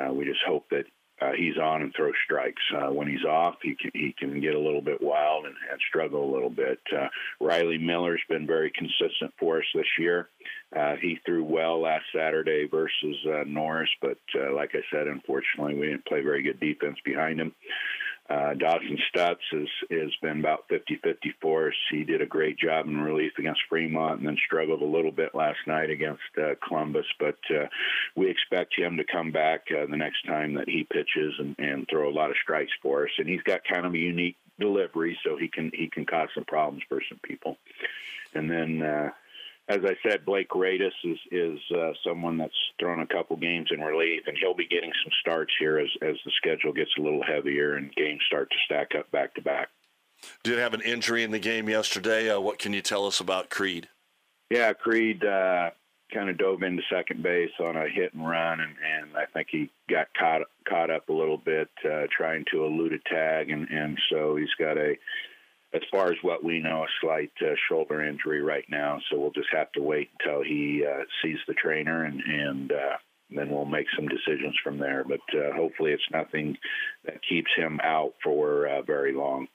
uh, 0.01 0.13
we 0.13 0.25
just 0.25 0.41
hope 0.47 0.65
that 0.71 0.87
uh, 1.21 1.31
he's 1.37 1.57
on 1.59 1.83
and 1.83 1.93
throws 1.95 2.15
strikes. 2.25 2.63
Uh, 2.77 2.93
when 2.93 3.09
he's 3.09 3.25
off, 3.25 3.55
he 3.63 3.75
can 3.75 3.91
he 3.95 4.15
can 4.19 4.41
get 4.41 4.55
a 4.55 4.61
little 4.61 4.83
bit 4.83 5.01
wild 5.01 5.47
and, 5.47 5.55
and 5.71 5.81
struggle 5.89 6.29
a 6.29 6.33
little 6.33 6.51
bit. 6.51 6.81
Uh, 6.95 7.09
Riley 7.41 7.79
Miller's 7.79 8.23
been 8.29 8.47
very 8.47 8.71
consistent 8.71 9.33
for 9.39 9.59
us 9.59 9.65
this 9.75 9.87
year. 9.99 10.29
Uh, 10.77 10.97
he 11.01 11.19
threw 11.25 11.45
well 11.45 11.81
last 11.81 12.05
Saturday 12.15 12.67
versus 12.69 13.17
uh, 13.29 13.45
Norris, 13.47 13.91
but 14.03 14.19
uh, 14.35 14.53
like 14.55 14.73
I 14.75 14.83
said, 14.91 15.07
unfortunately, 15.07 15.75
we 15.75 15.87
didn't 15.87 16.07
play 16.07 16.21
very 16.21 16.43
good 16.43 16.59
defense 16.59 16.99
behind 17.05 17.41
him. 17.41 17.55
Uh, 18.29 18.55
Dawson 18.55 18.99
Stutz 19.11 19.37
has, 19.53 19.69
has 19.91 20.11
been 20.23 20.41
about 20.41 20.65
50 20.71 20.99
50 21.03 21.35
for 21.43 21.69
us. 21.69 21.75
He 21.91 22.05
did 22.05 22.23
a 22.23 22.27
great 22.27 22.59
job 22.59 22.87
in 22.87 22.99
relief 22.99 23.33
against 23.39 23.61
Fremont 23.69 24.19
and 24.19 24.27
then 24.27 24.39
struggled 24.47 24.81
a 24.81 24.87
little 24.87 25.13
bit 25.13 25.35
last 25.35 25.59
night 25.67 25.91
against 25.91 26.23
uh, 26.39 26.55
Columbus. 26.67 27.05
But 27.21 27.37
uh, 27.51 27.67
we 28.17 28.31
expect 28.31 28.79
him 28.79 28.97
to 28.97 29.05
come 29.05 29.31
back 29.31 29.67
uh, 29.71 29.87
the 29.91 29.97
next 29.97 30.27
time 30.27 30.55
that 30.55 30.69
he 30.69 30.87
pitches 30.91 31.35
and, 31.39 31.55
and 31.59 31.87
throw 31.91 32.09
a 32.09 32.15
lot 32.15 32.31
of 32.31 32.37
strikes 32.43 32.73
for 32.83 33.05
us. 33.05 33.11
And 33.19 33.29
he's 33.29 33.43
got 33.43 33.61
kind 33.71 33.85
of 33.85 33.93
a 33.93 33.99
unique 33.99 34.37
delivery, 34.59 35.19
so 35.23 35.37
he 35.37 35.49
can 35.49 35.71
he 35.75 35.89
can 35.91 36.07
cause 36.07 36.29
some 36.35 36.45
problems 36.45 36.83
for 36.89 37.03
some 37.07 37.19
people. 37.23 37.59
And 38.35 38.51
then 38.51 38.83
uh, 38.83 39.11
as 39.69 39.81
I 39.85 39.97
said, 40.07 40.25
Blake 40.25 40.51
Radis 40.51 40.93
is 41.05 41.19
is 41.31 41.59
uh, 41.75 41.93
someone 42.07 42.37
that's 42.37 42.53
thrown 42.79 43.01
a 43.01 43.07
couple 43.07 43.37
games 43.37 43.69
in 43.71 43.81
relief, 43.81 44.23
and 44.27 44.37
he'll 44.39 44.55
be 44.55 44.67
getting 44.67 44.93
some 45.03 45.13
starts 45.21 45.53
here 45.59 45.79
as 45.79 45.89
as 46.03 46.17
the 46.25 46.33
schedule 46.37 46.73
gets 46.73 46.91
a 46.99 47.03
little 47.03 47.23
heavier 47.23 47.77
and 47.77 47.95
games 47.95 48.21
start 48.27 48.51
to 48.51 48.57
stack 48.67 48.91
up 48.99 49.11
back 49.11 49.35
to 49.35 49.43
back. 49.43 49.69
Did 50.43 50.59
have 50.59 50.75
an 50.75 50.81
injury 50.83 51.23
in 51.23 51.31
the 51.31 51.39
game 51.39 51.69
yesterday. 51.69 52.31
Uh, 52.31 52.41
what 52.41 52.59
can 52.59 52.73
you 52.73 52.83
tell 52.83 53.07
us 53.07 53.21
about 53.21 53.51
Creed? 53.51 53.89
Yeah, 54.51 54.73
Creed 54.73 55.25
uh, 55.25 55.71
kind 56.13 56.29
of 56.29 56.39
dove 56.39 56.63
into 56.63 56.83
second 56.91 57.23
base 57.23 57.51
on 57.61 57.77
a 57.77 57.89
hit 57.89 58.13
and 58.15 58.27
run, 58.27 58.61
and, 58.61 58.75
and 58.83 59.17
I 59.17 59.27
think 59.27 59.49
he 59.51 59.71
got 59.89 60.09
caught 60.19 60.43
caught 60.69 60.91
up 60.91 61.09
a 61.09 61.13
little 61.13 61.39
bit 61.39 61.69
uh, 61.85 62.07
trying 62.15 62.45
to 62.53 62.65
elude 62.65 62.93
a 62.93 62.99
tag, 63.09 63.51
and 63.51 63.69
and 63.71 63.99
so 64.11 64.37
he's 64.37 64.55
got 64.59 64.77
a 64.77 64.95
as 65.75 65.83
far 65.91 66.13
as 66.13 66.19
what 66.23 66.45
we 66.45 66.61
know, 66.61 66.85
a 66.85 66.87
slight 67.01 67.33
uh, 67.43 67.55
shoulder 67.69 68.03
injury 68.03 68.43
right 68.43 68.65
now. 68.69 69.01
So 69.11 69.19
we'll 69.19 69.33
just 69.33 69.49
have 69.53 69.73
to 69.73 69.83
wait 69.83 70.11
until 70.19 70.43
he 70.43 70.85
uh, 70.89 71.03
sees 71.23 71.39
the 71.47 71.55
trainer, 71.55 72.05
and 72.05 72.21
and 72.21 72.73
uh, 72.73 72.97
then 73.31 73.51
we'll 73.51 73.65
make 73.65 73.87
some 73.97 74.09
decisions 74.09 74.55
from 74.63 74.79
there. 74.79 75.05
But 75.07 75.21
uh, 75.37 75.53
hopefully, 75.55 75.93
it's 75.93 76.03
nothing 76.13 76.57
that 77.05 77.21
keeps 77.29 77.51
him 77.57 77.81
out 77.83 78.13
for 78.23 78.69
uh, 78.69 78.83
very 78.83 79.13
long. 79.13 79.49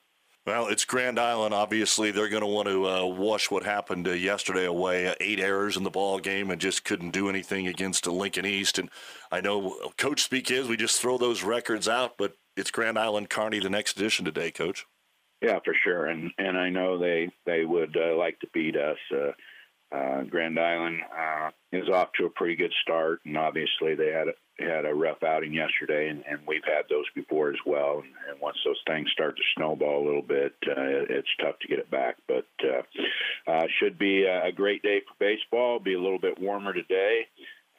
Well, 0.46 0.68
it's 0.68 0.86
Grand 0.86 1.18
Island. 1.18 1.52
Obviously, 1.52 2.10
they're 2.10 2.28
going 2.28 2.40
to 2.40 2.46
want 2.46 2.66
to 2.66 2.88
uh, 2.88 3.04
wash 3.04 3.50
what 3.50 3.62
happened 3.62 4.08
uh, 4.08 4.12
yesterday 4.12 4.64
away. 4.64 5.06
Uh, 5.06 5.14
eight 5.20 5.38
errors 5.38 5.76
in 5.76 5.84
the 5.84 5.90
ball 5.90 6.18
game 6.18 6.50
and 6.50 6.60
just 6.60 6.84
couldn't 6.84 7.10
do 7.10 7.28
anything 7.28 7.66
against 7.66 8.06
Lincoln 8.06 8.46
East. 8.46 8.78
And 8.78 8.90
I 9.30 9.42
know 9.42 9.90
Coach 9.98 10.22
speak 10.22 10.50
is 10.50 10.66
we 10.66 10.78
just 10.78 11.00
throw 11.00 11.18
those 11.18 11.42
records 11.42 11.88
out, 11.88 12.16
but 12.16 12.36
it's 12.56 12.70
Grand 12.70 12.98
Island 12.98 13.28
Kearney 13.28 13.60
the 13.60 13.70
next 13.70 13.96
edition 13.96 14.24
today, 14.24 14.50
Coach. 14.50 14.86
Yeah, 15.40 15.58
for 15.64 15.74
sure, 15.82 16.06
and 16.06 16.30
and 16.38 16.58
I 16.58 16.68
know 16.68 16.98
they 16.98 17.30
they 17.46 17.64
would 17.64 17.96
uh, 17.96 18.16
like 18.16 18.38
to 18.40 18.48
beat 18.52 18.76
us. 18.76 18.98
Uh, 19.12 19.32
uh, 19.92 20.22
Grand 20.22 20.58
Island 20.58 21.00
uh, 21.18 21.50
is 21.72 21.88
off 21.88 22.12
to 22.18 22.26
a 22.26 22.30
pretty 22.30 22.54
good 22.54 22.72
start, 22.82 23.20
and 23.24 23.36
obviously 23.36 23.96
they 23.96 24.12
had 24.12 24.28
a, 24.28 24.64
had 24.64 24.84
a 24.84 24.94
rough 24.94 25.22
outing 25.24 25.52
yesterday, 25.52 26.08
and, 26.08 26.22
and 26.30 26.38
we've 26.46 26.64
had 26.64 26.84
those 26.88 27.06
before 27.14 27.50
as 27.50 27.58
well. 27.66 27.94
And, 28.04 28.12
and 28.30 28.40
once 28.40 28.56
those 28.64 28.80
things 28.86 29.10
start 29.12 29.36
to 29.36 29.42
snowball 29.56 30.04
a 30.04 30.06
little 30.06 30.22
bit, 30.22 30.54
uh, 30.68 30.80
it, 30.80 31.10
it's 31.10 31.36
tough 31.40 31.58
to 31.60 31.68
get 31.68 31.80
it 31.80 31.90
back. 31.90 32.16
But 32.28 32.46
uh, 32.62 33.50
uh, 33.50 33.66
should 33.80 33.98
be 33.98 34.24
a 34.24 34.52
great 34.52 34.82
day 34.82 35.00
for 35.00 35.14
baseball. 35.18 35.80
Be 35.80 35.94
a 35.94 36.00
little 36.00 36.20
bit 36.20 36.40
warmer 36.40 36.72
today. 36.72 37.26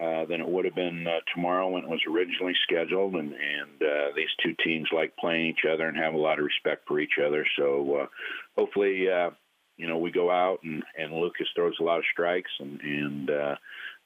Uh, 0.02 0.26
than 0.26 0.42
it 0.42 0.50
would 0.50 0.66
have 0.66 0.74
been 0.74 1.06
uh, 1.06 1.20
tomorrow 1.32 1.70
when 1.70 1.84
it 1.84 1.90
was 1.90 2.02
originally 2.10 2.56
scheduled. 2.64 3.14
And, 3.14 3.34
and 3.34 3.82
uh, 3.84 4.16
these 4.16 4.34
two 4.44 4.56
teams 4.64 4.90
like 4.92 5.16
playing 5.18 5.46
each 5.46 5.64
other 5.72 5.88
and 5.88 5.96
have 5.96 6.16
a 6.16 6.18
lot 6.18 6.40
of 6.40 6.46
respect 6.46 6.88
for 6.88 7.00
each 7.00 7.20
other. 7.24 7.46
So 7.56 7.98
uh, 8.02 8.08
hopefully, 8.58 9.08
uh, 9.12 9.30
you 9.78 9.88
know, 9.88 10.00
we 10.00 10.10
go 10.10 10.32
out 10.32 10.58
and, 10.64 10.84
and 10.98 11.14
Lucas 11.14 11.48
throws 11.56 11.78
a 11.80 11.84
lot 11.84 12.00
of 12.00 12.06
strikes 12.12 12.50
and, 12.60 12.82
and 12.82 13.30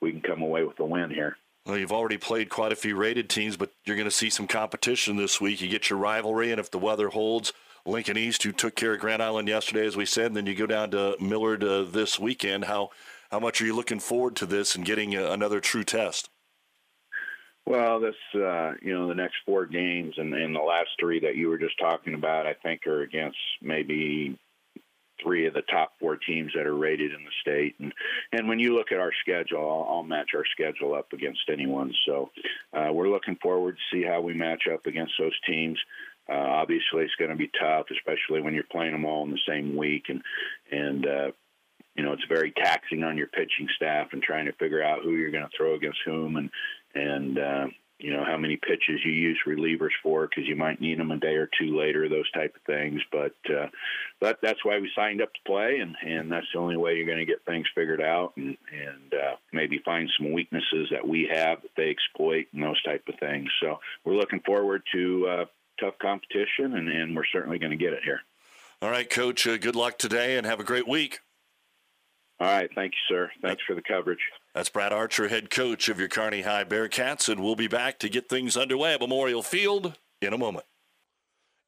we 0.02 0.12
can 0.12 0.20
come 0.20 0.42
away 0.42 0.64
with 0.64 0.78
a 0.80 0.84
win 0.84 1.08
here. 1.08 1.38
Well, 1.64 1.78
you've 1.78 1.92
already 1.92 2.18
played 2.18 2.50
quite 2.50 2.72
a 2.72 2.76
few 2.76 2.94
rated 2.94 3.30
teams, 3.30 3.56
but 3.56 3.72
you're 3.86 3.96
going 3.96 4.04
to 4.04 4.10
see 4.10 4.28
some 4.28 4.46
competition 4.46 5.16
this 5.16 5.40
week. 5.40 5.62
You 5.62 5.68
get 5.68 5.88
your 5.88 5.98
rivalry, 5.98 6.50
and 6.50 6.60
if 6.60 6.70
the 6.70 6.78
weather 6.78 7.08
holds, 7.08 7.54
Lincoln 7.86 8.18
East, 8.18 8.42
who 8.42 8.52
took 8.52 8.76
care 8.76 8.92
of 8.92 9.00
Grand 9.00 9.22
Island 9.22 9.48
yesterday, 9.48 9.86
as 9.86 9.96
we 9.96 10.04
said, 10.04 10.26
and 10.26 10.36
then 10.36 10.46
you 10.46 10.54
go 10.54 10.66
down 10.66 10.90
to 10.90 11.16
Millard 11.20 11.62
this 11.92 12.18
weekend. 12.20 12.66
How 12.66 12.90
how 13.30 13.40
much 13.40 13.60
are 13.60 13.66
you 13.66 13.74
looking 13.74 14.00
forward 14.00 14.36
to 14.36 14.46
this 14.46 14.74
and 14.74 14.84
getting 14.84 15.14
a, 15.14 15.30
another 15.30 15.60
true 15.60 15.84
test? 15.84 16.30
Well, 17.66 17.98
this 17.98 18.14
uh, 18.34 18.74
you 18.80 18.96
know 18.96 19.08
the 19.08 19.14
next 19.14 19.36
four 19.44 19.66
games 19.66 20.14
and, 20.18 20.32
and 20.32 20.54
the 20.54 20.60
last 20.60 20.90
three 21.00 21.18
that 21.20 21.34
you 21.34 21.48
were 21.48 21.58
just 21.58 21.78
talking 21.80 22.14
about, 22.14 22.46
I 22.46 22.54
think 22.54 22.86
are 22.86 23.02
against 23.02 23.38
maybe 23.60 24.38
three 25.22 25.46
of 25.46 25.54
the 25.54 25.62
top 25.62 25.92
four 25.98 26.16
teams 26.16 26.52
that 26.54 26.66
are 26.66 26.76
rated 26.76 27.12
in 27.12 27.24
the 27.24 27.30
state. 27.40 27.74
And 27.80 27.92
and 28.32 28.48
when 28.48 28.60
you 28.60 28.74
look 28.74 28.92
at 28.92 29.00
our 29.00 29.12
schedule, 29.20 29.58
I'll, 29.58 29.96
I'll 29.96 30.02
match 30.04 30.30
our 30.34 30.44
schedule 30.52 30.94
up 30.94 31.12
against 31.12 31.40
anyone. 31.50 31.92
So 32.06 32.30
uh, 32.72 32.92
we're 32.92 33.10
looking 33.10 33.36
forward 33.42 33.76
to 33.76 33.96
see 33.96 34.04
how 34.04 34.20
we 34.20 34.34
match 34.34 34.64
up 34.72 34.86
against 34.86 35.14
those 35.18 35.38
teams. 35.46 35.78
Uh, 36.28 36.34
obviously, 36.34 37.04
it's 37.04 37.14
going 37.18 37.30
to 37.30 37.36
be 37.36 37.50
tough, 37.60 37.86
especially 37.90 38.42
when 38.42 38.52
you're 38.52 38.64
playing 38.70 38.92
them 38.92 39.04
all 39.04 39.24
in 39.24 39.30
the 39.30 39.38
same 39.48 39.76
week. 39.76 40.04
And 40.08 40.22
and 40.70 41.06
uh, 41.06 41.30
you 41.96 42.04
know, 42.04 42.12
it's 42.12 42.24
very 42.28 42.52
taxing 42.52 43.02
on 43.02 43.16
your 43.16 43.28
pitching 43.28 43.68
staff 43.76 44.08
and 44.12 44.22
trying 44.22 44.46
to 44.46 44.52
figure 44.52 44.82
out 44.82 45.02
who 45.02 45.12
you're 45.12 45.30
going 45.30 45.44
to 45.44 45.56
throw 45.56 45.74
against 45.74 45.98
whom 46.04 46.36
and 46.36 46.50
and 46.94 47.38
uh, 47.38 47.66
you 47.98 48.12
know 48.12 48.24
how 48.24 48.36
many 48.36 48.56
pitches 48.56 49.00
you 49.04 49.12
use 49.12 49.38
relievers 49.46 49.94
for 50.02 50.26
because 50.26 50.46
you 50.46 50.56
might 50.56 50.80
need 50.80 50.98
them 50.98 51.10
a 51.10 51.16
day 51.16 51.36
or 51.36 51.48
two 51.58 51.78
later, 51.78 52.08
those 52.08 52.30
type 52.32 52.54
of 52.54 52.62
things. 52.62 53.00
But 53.10 53.34
uh, 53.50 53.68
that's 54.20 54.64
why 54.64 54.78
we 54.78 54.90
signed 54.94 55.22
up 55.22 55.32
to 55.32 55.40
play, 55.46 55.78
and 55.78 55.96
and 56.06 56.30
that's 56.30 56.46
the 56.52 56.58
only 56.58 56.76
way 56.76 56.96
you're 56.96 57.06
going 57.06 57.18
to 57.18 57.24
get 57.24 57.44
things 57.46 57.66
figured 57.74 58.02
out 58.02 58.34
and 58.36 58.56
and 58.70 59.14
uh, 59.14 59.36
maybe 59.52 59.80
find 59.84 60.10
some 60.18 60.32
weaknesses 60.32 60.88
that 60.90 61.06
we 61.06 61.28
have 61.32 61.62
that 61.62 61.70
they 61.76 61.88
exploit 61.90 62.46
and 62.52 62.62
those 62.62 62.82
type 62.82 63.04
of 63.08 63.18
things. 63.18 63.48
So 63.62 63.78
we're 64.04 64.16
looking 64.16 64.40
forward 64.40 64.82
to 64.92 65.26
uh, 65.26 65.44
tough 65.80 65.94
competition, 66.00 66.76
and 66.76 66.88
and 66.88 67.16
we're 67.16 67.24
certainly 67.32 67.58
going 67.58 67.72
to 67.72 67.82
get 67.82 67.94
it 67.94 68.02
here. 68.04 68.20
All 68.82 68.90
right, 68.90 69.08
Coach. 69.08 69.46
Uh, 69.46 69.56
good 69.56 69.76
luck 69.76 69.96
today, 69.96 70.36
and 70.36 70.46
have 70.46 70.60
a 70.60 70.64
great 70.64 70.86
week. 70.86 71.20
All 72.38 72.46
right. 72.46 72.70
Thank 72.74 72.92
you, 72.92 73.14
sir. 73.14 73.30
Thanks 73.40 73.62
for 73.66 73.74
the 73.74 73.82
coverage. 73.82 74.20
That's 74.54 74.68
Brad 74.68 74.92
Archer, 74.92 75.28
head 75.28 75.50
coach 75.50 75.88
of 75.88 75.98
your 75.98 76.08
Kearney 76.08 76.42
High 76.42 76.64
Bearcats, 76.64 77.28
and 77.28 77.42
we'll 77.42 77.56
be 77.56 77.68
back 77.68 77.98
to 78.00 78.08
get 78.08 78.28
things 78.28 78.56
underway 78.56 78.94
at 78.94 79.00
Memorial 79.00 79.42
Field 79.42 79.94
in 80.20 80.32
a 80.32 80.38
moment. 80.38 80.66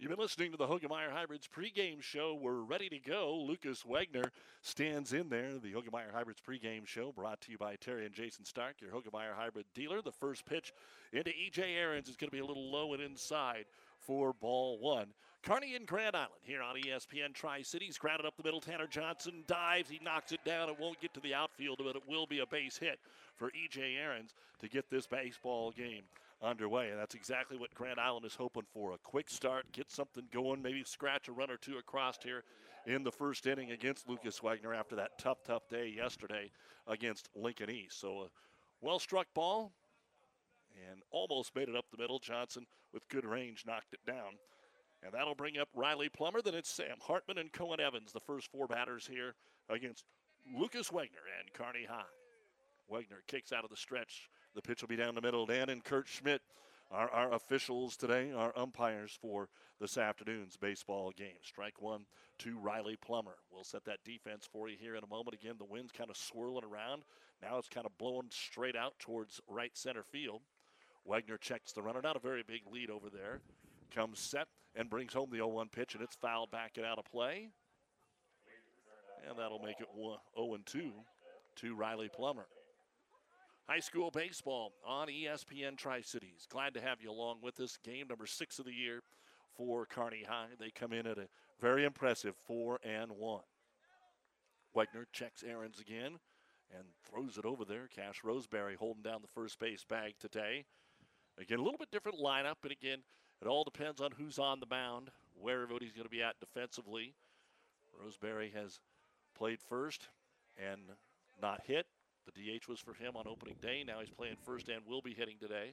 You've 0.00 0.10
been 0.10 0.20
listening 0.20 0.52
to 0.52 0.56
the 0.56 0.68
Hoegemeyer 0.68 1.10
Hybrids 1.10 1.48
pregame 1.48 2.00
show. 2.00 2.38
We're 2.40 2.60
ready 2.60 2.88
to 2.88 3.00
go. 3.00 3.34
Lucas 3.36 3.82
Wagner 3.84 4.30
stands 4.62 5.12
in 5.12 5.28
there. 5.28 5.58
The 5.58 5.72
Hoegemeyer 5.72 6.12
Hybrids 6.14 6.40
pregame 6.40 6.86
show 6.86 7.10
brought 7.10 7.40
to 7.40 7.50
you 7.50 7.58
by 7.58 7.74
Terry 7.74 8.06
and 8.06 8.14
Jason 8.14 8.44
Stark, 8.44 8.76
your 8.80 8.92
Hoegemeyer 8.92 9.34
Hybrid 9.36 9.66
dealer. 9.74 10.00
The 10.00 10.12
first 10.12 10.46
pitch 10.46 10.72
into 11.12 11.30
E.J. 11.30 11.74
Aarons 11.74 12.08
is 12.08 12.16
going 12.16 12.28
to 12.28 12.36
be 12.36 12.40
a 12.40 12.46
little 12.46 12.70
low 12.70 12.92
and 12.92 13.02
inside 13.02 13.64
for 13.98 14.32
ball 14.32 14.78
one. 14.78 15.08
Kearney 15.42 15.76
and 15.76 15.86
Grand 15.86 16.16
Island 16.16 16.42
here 16.42 16.62
on 16.62 16.76
ESPN 16.76 17.32
Tri 17.32 17.62
Cities. 17.62 17.96
Grounded 17.96 18.26
up 18.26 18.36
the 18.36 18.42
middle. 18.42 18.60
Tanner 18.60 18.86
Johnson 18.86 19.44
dives. 19.46 19.88
He 19.88 20.00
knocks 20.02 20.32
it 20.32 20.40
down. 20.44 20.68
It 20.68 20.78
won't 20.78 21.00
get 21.00 21.14
to 21.14 21.20
the 21.20 21.34
outfield, 21.34 21.80
but 21.84 21.96
it 21.96 22.02
will 22.08 22.26
be 22.26 22.40
a 22.40 22.46
base 22.46 22.76
hit 22.76 22.98
for 23.36 23.48
E.J. 23.50 23.94
Aarons 23.96 24.34
to 24.60 24.68
get 24.68 24.90
this 24.90 25.06
baseball 25.06 25.70
game 25.70 26.02
underway. 26.42 26.90
And 26.90 26.98
that's 26.98 27.14
exactly 27.14 27.56
what 27.56 27.72
Grand 27.74 28.00
Island 28.00 28.26
is 28.26 28.34
hoping 28.34 28.64
for 28.72 28.92
a 28.92 28.98
quick 28.98 29.30
start, 29.30 29.70
get 29.72 29.90
something 29.90 30.24
going, 30.32 30.60
maybe 30.60 30.82
scratch 30.84 31.28
a 31.28 31.32
run 31.32 31.50
or 31.50 31.56
two 31.56 31.78
across 31.78 32.18
here 32.22 32.42
in 32.86 33.04
the 33.04 33.12
first 33.12 33.46
inning 33.46 33.70
against 33.70 34.08
Lucas 34.08 34.42
Wagner 34.42 34.74
after 34.74 34.96
that 34.96 35.18
tough, 35.18 35.38
tough 35.44 35.68
day 35.68 35.92
yesterday 35.94 36.50
against 36.86 37.28
Lincoln 37.34 37.70
East. 37.70 38.00
So 38.00 38.22
a 38.22 38.28
well 38.80 38.98
struck 38.98 39.26
ball. 39.34 39.72
and 40.90 41.02
almost 41.10 41.54
made 41.56 41.68
it 41.68 41.76
up 41.76 41.86
the 41.90 41.98
middle. 41.98 42.18
Johnson, 42.18 42.66
with 42.92 43.08
good 43.08 43.24
range, 43.24 43.64
knocked 43.66 43.92
it 43.94 44.00
down. 44.06 44.38
And 45.02 45.12
that'll 45.12 45.34
bring 45.34 45.58
up 45.58 45.68
Riley 45.74 46.08
Plummer. 46.08 46.42
Then 46.42 46.54
it's 46.54 46.70
Sam 46.70 46.96
Hartman 47.00 47.38
and 47.38 47.52
Cohen 47.52 47.80
Evans, 47.80 48.12
the 48.12 48.20
first 48.20 48.50
four 48.50 48.66
batters 48.66 49.06
here 49.06 49.34
against 49.68 50.04
Lucas 50.56 50.90
Wagner 50.90 51.20
and 51.40 51.52
Kearney 51.52 51.86
High. 51.88 52.02
Wagner 52.88 53.22
kicks 53.26 53.52
out 53.52 53.64
of 53.64 53.70
the 53.70 53.76
stretch. 53.76 54.28
The 54.54 54.62
pitch 54.62 54.80
will 54.80 54.88
be 54.88 54.96
down 54.96 55.14
the 55.14 55.20
middle. 55.20 55.46
Dan 55.46 55.68
and 55.68 55.84
Kurt 55.84 56.08
Schmidt 56.08 56.42
are 56.90 57.10
our 57.10 57.32
officials 57.32 57.96
today, 57.96 58.32
our 58.32 58.56
umpires 58.56 59.16
for 59.20 59.48
this 59.80 59.98
afternoon's 59.98 60.56
baseball 60.56 61.12
game. 61.16 61.36
Strike 61.42 61.80
one 61.80 62.06
to 62.38 62.58
Riley 62.58 62.96
Plummer. 62.96 63.36
We'll 63.52 63.64
set 63.64 63.84
that 63.84 64.04
defense 64.04 64.48
for 64.50 64.68
you 64.68 64.76
here 64.80 64.96
in 64.96 65.04
a 65.04 65.08
moment. 65.08 65.34
Again, 65.34 65.56
the 65.58 65.64
wind's 65.64 65.92
kind 65.92 66.10
of 66.10 66.16
swirling 66.16 66.64
around. 66.64 67.02
Now 67.42 67.58
it's 67.58 67.68
kind 67.68 67.86
of 67.86 67.96
blowing 67.98 68.28
straight 68.30 68.74
out 68.74 68.98
towards 68.98 69.40
right 69.48 69.76
center 69.76 70.02
field. 70.02 70.42
Wagner 71.04 71.36
checks 71.36 71.72
the 71.72 71.82
runner. 71.82 72.00
Not 72.02 72.16
a 72.16 72.20
very 72.20 72.42
big 72.42 72.62
lead 72.70 72.90
over 72.90 73.08
there. 73.10 73.40
Comes 73.94 74.18
set 74.18 74.48
and 74.74 74.90
brings 74.90 75.12
home 75.12 75.30
the 75.30 75.38
0 75.38 75.48
1 75.48 75.68
pitch, 75.68 75.94
and 75.94 76.02
it's 76.02 76.16
fouled 76.16 76.50
back 76.50 76.72
and 76.76 76.86
out 76.86 76.98
of 76.98 77.04
play. 77.04 77.48
And 79.28 79.38
that'll 79.38 79.58
make 79.58 79.80
it 79.80 79.88
0 79.94 80.58
2 80.64 80.92
to 81.56 81.74
Riley 81.74 82.08
Plummer. 82.14 82.46
High 83.68 83.80
school 83.80 84.10
baseball 84.10 84.72
on 84.86 85.08
ESPN 85.08 85.76
Tri 85.76 86.00
Cities. 86.00 86.46
Glad 86.48 86.72
to 86.74 86.80
have 86.80 87.02
you 87.02 87.10
along 87.10 87.38
with 87.42 87.60
us. 87.60 87.78
Game 87.84 88.06
number 88.08 88.26
six 88.26 88.58
of 88.58 88.64
the 88.64 88.72
year 88.72 89.02
for 89.56 89.84
Kearney 89.84 90.24
High. 90.26 90.48
They 90.58 90.70
come 90.70 90.92
in 90.92 91.06
at 91.06 91.18
a 91.18 91.28
very 91.60 91.84
impressive 91.84 92.34
four 92.46 92.78
and 92.82 93.12
one. 93.12 93.42
Wegner 94.74 95.04
checks 95.12 95.42
Ahrens 95.42 95.80
again 95.80 96.18
and 96.74 96.84
throws 97.04 97.36
it 97.36 97.44
over 97.44 97.64
there. 97.64 97.88
Cash 97.94 98.22
Roseberry 98.24 98.76
holding 98.76 99.02
down 99.02 99.20
the 99.20 99.28
first 99.28 99.58
base 99.58 99.84
bag 99.84 100.14
today. 100.18 100.64
Again, 101.38 101.58
a 101.58 101.62
little 101.62 101.78
bit 101.78 101.90
different 101.90 102.18
lineup, 102.18 102.56
and 102.62 102.72
again, 102.72 102.98
it 103.40 103.46
all 103.46 103.64
depends 103.64 104.00
on 104.00 104.10
who's 104.12 104.38
on 104.38 104.60
the 104.60 104.66
mound, 104.66 105.10
where 105.40 105.62
everybody's 105.62 105.92
going 105.92 106.04
to 106.04 106.10
be 106.10 106.22
at 106.22 106.40
defensively. 106.40 107.14
Roseberry 108.02 108.52
has 108.54 108.80
played 109.36 109.60
first 109.60 110.08
and 110.56 110.80
not 111.40 111.62
hit. 111.64 111.86
The 112.26 112.58
DH 112.58 112.68
was 112.68 112.80
for 112.80 112.94
him 112.94 113.16
on 113.16 113.26
opening 113.26 113.56
day. 113.62 113.84
Now 113.86 114.00
he's 114.00 114.10
playing 114.10 114.36
first 114.44 114.68
and 114.68 114.82
will 114.86 115.00
be 115.00 115.14
hitting 115.14 115.36
today. 115.40 115.72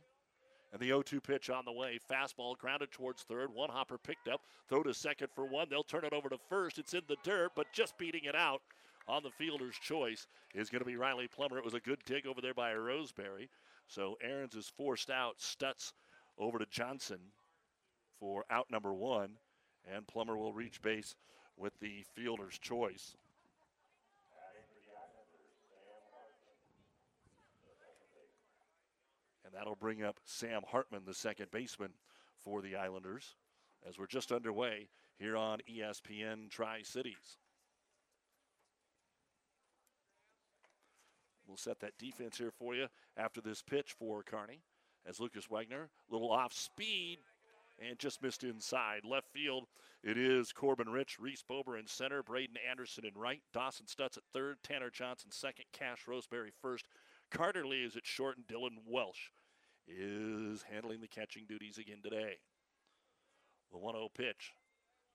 And 0.72 0.82
the 0.82 0.88
0 0.88 1.02
2 1.02 1.22
pitch 1.22 1.50
on 1.50 1.66
the 1.66 1.72
way. 1.72 2.00
Fastball 2.12 2.58
grounded 2.58 2.92
towards 2.92 3.24
third. 3.24 3.54
One 3.54 3.70
hopper 3.70 3.98
picked 3.98 4.28
up. 4.28 4.42
Throw 4.70 4.84
to 4.84 4.94
second 4.94 5.30
for 5.34 5.46
one. 5.46 5.68
They'll 5.70 5.84
turn 5.84 6.06
it 6.06 6.14
over 6.14 6.30
to 6.30 6.38
first. 6.50 6.78
It's 6.78 6.94
in 6.94 7.02
the 7.08 7.18
dirt, 7.24 7.52
but 7.56 7.68
just 7.74 7.98
beating 7.98 8.26
it 8.26 8.36
out 8.36 8.62
on 9.08 9.24
the 9.24 9.30
fielder's 9.32 9.76
choice 9.76 10.28
is 10.54 10.70
going 10.70 10.82
to 10.82 10.86
be 10.86 10.98
Riley 10.98 11.28
Plummer. 11.28 11.58
It 11.58 11.66
was 11.66 11.76
a 11.76 11.80
good 11.80 12.00
dig 12.06 12.26
over 12.26 12.42
there 12.42 12.54
by 12.54 12.74
Roseberry. 12.74 13.50
So 13.88 14.18
Aarons 14.24 14.56
is 14.56 14.72
forced 14.76 15.10
out. 15.10 15.38
Stutz 15.40 15.94
over 16.38 16.58
to 16.60 16.66
Johnson 16.66 17.20
for 18.20 18.46
out 18.50 18.70
number 18.72 18.94
one. 18.94 19.38
And 19.94 20.08
Plummer 20.08 20.36
will 20.36 20.54
reach 20.54 20.82
base 20.82 21.16
with 21.58 21.80
the 21.80 22.04
fielder's 22.16 22.58
choice. 22.58 23.16
And 29.46 29.54
that'll 29.54 29.76
bring 29.76 30.04
up 30.04 30.20
Sam 30.26 30.64
Hartman, 30.68 31.04
the 31.06 31.14
second 31.14 31.52
baseman 31.52 31.92
for 32.40 32.62
the 32.62 32.76
Islanders, 32.76 33.36
as 33.88 34.00
we're 34.00 34.08
just 34.08 34.32
underway 34.32 34.90
here 35.18 35.38
on 35.38 35.60
ESPN 35.70 36.50
Tri 36.50 36.82
Cities. 36.84 37.38
We'll 41.48 41.58
set 41.58 41.80
that 41.82 41.98
defense 41.98 42.38
here 42.38 42.52
for 42.52 42.76
you 42.76 42.88
after 43.16 43.40
this 43.40 43.62
pitch 43.62 43.96
for 43.98 44.24
Kearney. 44.24 44.62
As 45.08 45.20
Lucas 45.20 45.46
Wegner, 45.48 45.90
little 46.10 46.32
off 46.32 46.52
speed, 46.52 47.20
and 47.80 48.00
just 48.00 48.22
missed 48.22 48.44
inside. 48.44 49.02
Left 49.04 49.28
field, 49.34 49.66
it 50.04 50.18
is 50.18 50.52
Corbin 50.52 50.90
Rich, 50.90 51.20
Reese 51.20 51.44
Bober 51.44 51.78
in 51.78 51.88
center, 51.88 52.24
Braden 52.24 52.56
Anderson 52.70 53.06
in 53.06 53.20
right, 53.20 53.42
Dawson 53.54 53.86
Stutz 53.86 54.18
at 54.18 54.24
third, 54.34 54.58
Tanner 54.64 54.90
Johnson 54.90 55.32
second, 55.32 55.66
Cash 55.74 56.08
Roseberry 56.08 56.52
first, 56.62 56.88
Carter 57.32 57.66
Lee 57.66 57.84
is 57.84 57.96
at 57.96 58.06
short, 58.06 58.38
and 58.38 58.48
Dylan 58.48 58.78
Welsh 58.88 59.30
is 59.88 60.64
handling 60.64 61.02
the 61.02 61.08
catching 61.08 61.46
duties 61.48 61.78
again 61.78 62.00
today. 62.04 62.36
The 63.72 63.78
1 63.78 63.96
0 63.96 64.10
pitch 64.16 64.54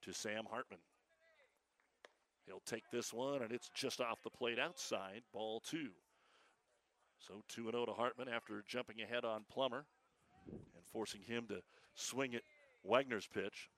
to 0.02 0.12
Sam 0.12 0.44
Hartman. 0.50 0.80
He'll 2.46 2.62
take 2.66 2.90
this 2.90 3.12
one, 3.12 3.42
and 3.42 3.52
it's 3.52 3.70
just 3.74 4.00
off 4.00 4.22
the 4.22 4.30
plate 4.30 4.58
outside, 4.58 5.22
ball 5.32 5.60
two. 5.60 5.90
So 7.18 7.42
2 7.48 7.70
0 7.70 7.86
to 7.86 7.92
Hartman 7.92 8.28
after 8.28 8.64
jumping 8.66 9.00
ahead 9.00 9.24
on 9.24 9.44
Plummer 9.50 9.84
and 10.50 10.84
forcing 10.92 11.22
him 11.22 11.46
to 11.48 11.62
swing 11.94 12.34
at 12.34 12.42
Wegner's 12.88 13.26
pitch. 13.26 13.70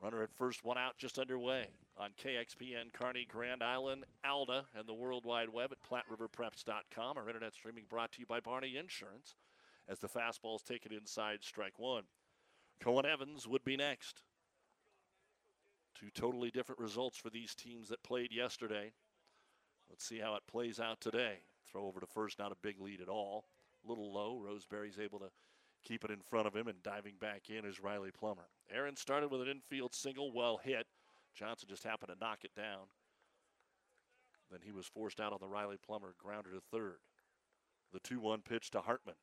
Runner 0.00 0.22
at 0.22 0.32
first, 0.32 0.64
one 0.64 0.78
out, 0.78 0.96
just 0.96 1.18
underway 1.18 1.66
on 1.96 2.10
KXPN, 2.22 2.92
Kearney, 2.92 3.26
Grand 3.28 3.62
Island, 3.62 4.04
Alda, 4.24 4.66
and 4.76 4.86
the 4.86 4.94
World 4.94 5.24
Wide 5.24 5.48
Web 5.48 5.72
at 5.72 5.78
PlatteRiverPreps.com. 5.82 7.16
Our 7.16 7.26
internet 7.26 7.54
streaming 7.54 7.84
brought 7.88 8.12
to 8.12 8.20
you 8.20 8.26
by 8.26 8.38
Barney 8.38 8.76
Insurance 8.76 9.34
as 9.88 9.98
the 9.98 10.08
fastball's 10.08 10.62
taken 10.62 10.92
inside 10.92 11.38
strike 11.42 11.78
one. 11.78 12.04
Cohen 12.80 13.06
Evans 13.06 13.48
would 13.48 13.64
be 13.64 13.76
next. 13.76 14.22
Two 15.98 16.10
totally 16.14 16.52
different 16.52 16.80
results 16.80 17.18
for 17.18 17.30
these 17.30 17.56
teams 17.56 17.88
that 17.88 18.02
played 18.04 18.32
yesterday. 18.32 18.92
Let's 19.90 20.04
see 20.04 20.18
how 20.18 20.36
it 20.36 20.42
plays 20.46 20.78
out 20.78 21.00
today. 21.00 21.38
Throw 21.70 21.86
over 21.86 21.98
to 21.98 22.06
first, 22.06 22.38
not 22.38 22.52
a 22.52 22.56
big 22.62 22.80
lead 22.80 23.00
at 23.00 23.08
all. 23.08 23.46
A 23.84 23.88
little 23.88 24.12
low. 24.12 24.40
Roseberry's 24.40 24.98
able 25.00 25.18
to 25.18 25.30
keep 25.84 26.04
it 26.04 26.10
in 26.10 26.20
front 26.20 26.46
of 26.46 26.54
him, 26.54 26.68
and 26.68 26.82
diving 26.82 27.14
back 27.20 27.50
in 27.50 27.64
is 27.64 27.80
Riley 27.80 28.10
Plummer. 28.10 28.48
Aaron 28.70 28.96
started 28.96 29.30
with 29.30 29.42
an 29.42 29.48
infield 29.48 29.94
single, 29.94 30.32
well 30.32 30.58
hit. 30.62 30.86
Johnson 31.34 31.68
just 31.68 31.84
happened 31.84 32.12
to 32.12 32.24
knock 32.24 32.44
it 32.44 32.54
down. 32.54 32.86
Then 34.50 34.60
he 34.62 34.72
was 34.72 34.86
forced 34.86 35.20
out 35.20 35.32
on 35.32 35.38
the 35.40 35.48
Riley 35.48 35.76
Plummer 35.84 36.14
grounder 36.18 36.50
to 36.50 36.60
third. 36.60 36.98
The 37.92 38.00
2 38.00 38.20
1 38.20 38.42
pitch 38.42 38.70
to 38.70 38.80
Hartman. 38.80 39.14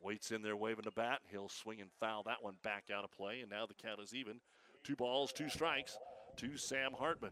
Waits 0.00 0.30
in 0.30 0.42
there 0.42 0.56
waving 0.56 0.84
the 0.84 0.90
bat. 0.90 1.20
He'll 1.30 1.48
swing 1.48 1.80
and 1.80 1.90
foul 2.00 2.22
that 2.24 2.42
one 2.42 2.54
back 2.62 2.84
out 2.92 3.04
of 3.04 3.12
play, 3.12 3.40
and 3.40 3.50
now 3.50 3.66
the 3.66 3.74
count 3.74 4.00
is 4.00 4.14
even. 4.14 4.40
Two 4.82 4.96
balls, 4.96 5.32
two 5.32 5.48
strikes 5.48 5.96
to 6.36 6.56
Sam 6.56 6.92
Hartman. 6.92 7.30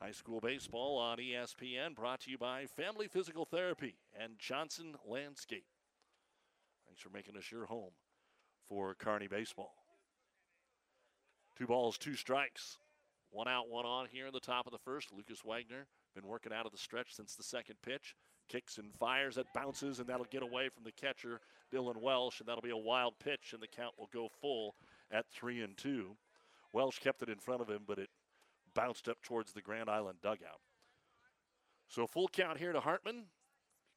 High 0.00 0.12
school 0.12 0.40
baseball 0.40 0.98
on 0.98 1.18
ESPN 1.18 1.94
brought 1.94 2.20
to 2.20 2.30
you 2.30 2.38
by 2.38 2.66
Family 2.66 3.08
Physical 3.08 3.44
Therapy 3.44 3.96
and 4.20 4.38
Johnson 4.38 4.94
Landscape. 5.06 5.64
Thanks 6.94 7.02
for 7.02 7.10
making 7.10 7.36
us 7.36 7.50
your 7.50 7.66
home 7.66 7.90
for 8.68 8.94
Kearney 8.94 9.26
baseball. 9.26 9.74
Two 11.58 11.66
balls, 11.66 11.98
two 11.98 12.14
strikes. 12.14 12.78
One 13.32 13.48
out, 13.48 13.68
one 13.68 13.84
on 13.84 14.06
here 14.08 14.28
in 14.28 14.32
the 14.32 14.38
top 14.38 14.68
of 14.68 14.72
the 14.72 14.78
first. 14.78 15.08
Lucas 15.12 15.40
Wagner 15.44 15.88
been 16.14 16.28
working 16.28 16.52
out 16.52 16.66
of 16.66 16.70
the 16.70 16.78
stretch 16.78 17.12
since 17.12 17.34
the 17.34 17.42
second 17.42 17.82
pitch. 17.84 18.14
Kicks 18.48 18.78
and 18.78 18.94
fires, 18.94 19.38
it 19.38 19.46
bounces, 19.52 19.98
and 19.98 20.06
that'll 20.06 20.26
get 20.30 20.44
away 20.44 20.68
from 20.68 20.84
the 20.84 20.92
catcher, 20.92 21.40
Dylan 21.72 22.00
Welsh, 22.00 22.38
and 22.38 22.48
that'll 22.48 22.62
be 22.62 22.70
a 22.70 22.76
wild 22.76 23.14
pitch, 23.18 23.50
and 23.54 23.60
the 23.60 23.66
count 23.66 23.94
will 23.98 24.10
go 24.12 24.28
full 24.40 24.76
at 25.10 25.26
three 25.32 25.62
and 25.62 25.76
two. 25.76 26.16
Welsh 26.72 27.00
kept 27.00 27.22
it 27.22 27.28
in 27.28 27.40
front 27.40 27.60
of 27.60 27.68
him, 27.68 27.82
but 27.88 27.98
it 27.98 28.10
bounced 28.72 29.08
up 29.08 29.20
towards 29.20 29.52
the 29.52 29.62
Grand 29.62 29.90
Island 29.90 30.18
dugout. 30.22 30.60
So 31.88 32.06
full 32.06 32.28
count 32.28 32.58
here 32.58 32.72
to 32.72 32.78
Hartman. 32.78 33.24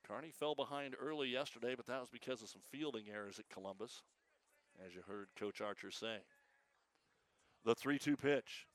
Kearney 0.08 0.32
fell 0.32 0.56
behind 0.56 0.96
early 1.00 1.28
yesterday, 1.28 1.76
but 1.76 1.86
that 1.88 2.00
was 2.00 2.10
because 2.10 2.42
of 2.42 2.50
some 2.50 2.62
fielding 2.72 3.06
errors 3.14 3.40
at 3.40 3.50
Columbus, 3.50 4.04
as 4.86 4.96
you 4.96 5.02
heard 5.08 5.28
Coach 5.38 5.60
Archer 5.60 5.92
say. 5.92 6.18
The 7.66 7.76
3 7.76 8.00
2 8.00 8.16
pitch 8.16 8.68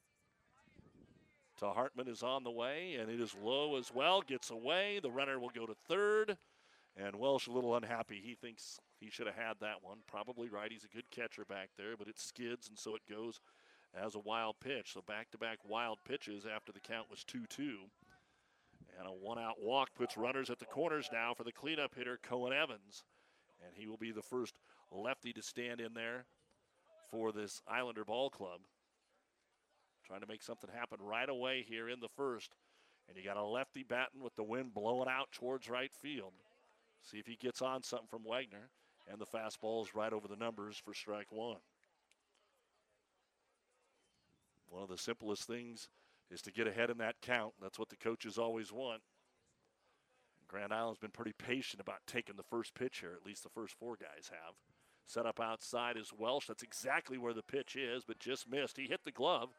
to 1.58 1.70
Hartman 1.70 2.08
is 2.08 2.22
on 2.22 2.44
the 2.44 2.50
way, 2.50 2.96
and 3.00 3.10
it 3.10 3.20
is 3.20 3.34
low 3.42 3.76
as 3.76 3.92
well. 3.94 4.20
Gets 4.20 4.50
away. 4.50 5.00
The 5.02 5.10
runner 5.10 5.38
will 5.38 5.50
go 5.54 5.64
to 5.64 5.74
third. 5.88 6.36
And 6.96 7.16
Welsh 7.16 7.46
a 7.46 7.52
little 7.52 7.74
unhappy. 7.74 8.20
He 8.22 8.34
thinks 8.34 8.78
he 9.00 9.08
should 9.08 9.26
have 9.26 9.36
had 9.36 9.54
that 9.60 9.76
one. 9.80 9.98
Probably 10.06 10.50
right. 10.50 10.70
He's 10.70 10.84
a 10.84 10.94
good 10.94 11.10
catcher 11.10 11.46
back 11.46 11.70
there, 11.78 11.96
but 11.96 12.08
it 12.08 12.18
skids, 12.18 12.68
and 12.68 12.78
so 12.78 12.94
it 12.94 13.02
goes 13.08 13.40
as 13.94 14.14
a 14.14 14.18
wild 14.18 14.56
pitch. 14.60 14.92
So 14.92 15.00
back 15.06 15.30
to 15.30 15.38
back 15.38 15.58
wild 15.66 15.98
pitches 16.06 16.44
after 16.44 16.72
the 16.72 16.80
count 16.80 17.08
was 17.10 17.24
2 17.24 17.46
2. 17.48 17.78
And 18.98 19.06
a 19.06 19.10
one 19.10 19.38
out 19.38 19.56
walk 19.60 19.90
puts 19.94 20.16
runners 20.16 20.50
at 20.50 20.58
the 20.58 20.66
corners 20.66 21.08
now 21.12 21.34
for 21.34 21.44
the 21.44 21.52
cleanup 21.52 21.94
hitter, 21.94 22.18
Cohen 22.22 22.52
Evans. 22.52 23.04
And 23.64 23.74
he 23.74 23.86
will 23.86 23.96
be 23.96 24.12
the 24.12 24.22
first 24.22 24.54
lefty 24.90 25.32
to 25.32 25.42
stand 25.42 25.80
in 25.80 25.94
there 25.94 26.26
for 27.10 27.32
this 27.32 27.62
Islander 27.66 28.04
ball 28.04 28.30
club. 28.30 28.60
Trying 30.06 30.20
to 30.20 30.26
make 30.26 30.42
something 30.42 30.70
happen 30.72 30.98
right 31.00 31.28
away 31.28 31.64
here 31.66 31.88
in 31.88 32.00
the 32.00 32.08
first. 32.08 32.54
And 33.08 33.16
you 33.16 33.24
got 33.24 33.36
a 33.36 33.44
lefty 33.44 33.82
batting 33.82 34.22
with 34.22 34.34
the 34.36 34.42
wind 34.42 34.74
blowing 34.74 35.08
out 35.08 35.32
towards 35.32 35.68
right 35.68 35.92
field. 35.92 36.32
See 37.02 37.18
if 37.18 37.26
he 37.26 37.36
gets 37.36 37.62
on 37.62 37.82
something 37.82 38.08
from 38.08 38.24
Wagner. 38.24 38.70
And 39.10 39.20
the 39.20 39.26
fastball 39.26 39.84
is 39.84 39.94
right 39.94 40.12
over 40.12 40.28
the 40.28 40.36
numbers 40.36 40.76
for 40.76 40.94
strike 40.94 41.32
one. 41.32 41.58
One 44.68 44.82
of 44.82 44.88
the 44.88 44.98
simplest 44.98 45.46
things 45.46 45.88
is 46.32 46.42
to 46.42 46.52
get 46.52 46.66
ahead 46.66 46.90
in 46.90 46.98
that 46.98 47.20
count. 47.20 47.52
That's 47.60 47.78
what 47.78 47.90
the 47.90 47.96
coaches 47.96 48.38
always 48.38 48.72
want. 48.72 49.02
Grand 50.48 50.72
Island's 50.72 50.98
been 50.98 51.10
pretty 51.10 51.32
patient 51.38 51.80
about 51.80 52.06
taking 52.06 52.36
the 52.36 52.42
first 52.42 52.74
pitch 52.74 52.98
here, 52.98 53.12
at 53.18 53.26
least 53.26 53.42
the 53.42 53.48
first 53.48 53.74
four 53.78 53.96
guys 53.96 54.30
have. 54.30 54.54
Set 55.06 55.26
up 55.26 55.40
outside 55.40 55.96
is 55.96 56.12
Welsh. 56.16 56.46
That's 56.46 56.62
exactly 56.62 57.18
where 57.18 57.34
the 57.34 57.42
pitch 57.42 57.76
is, 57.76 58.04
but 58.04 58.18
just 58.18 58.50
missed. 58.50 58.76
He 58.76 58.86
hit 58.86 59.00
the 59.04 59.10
glove. 59.10 59.50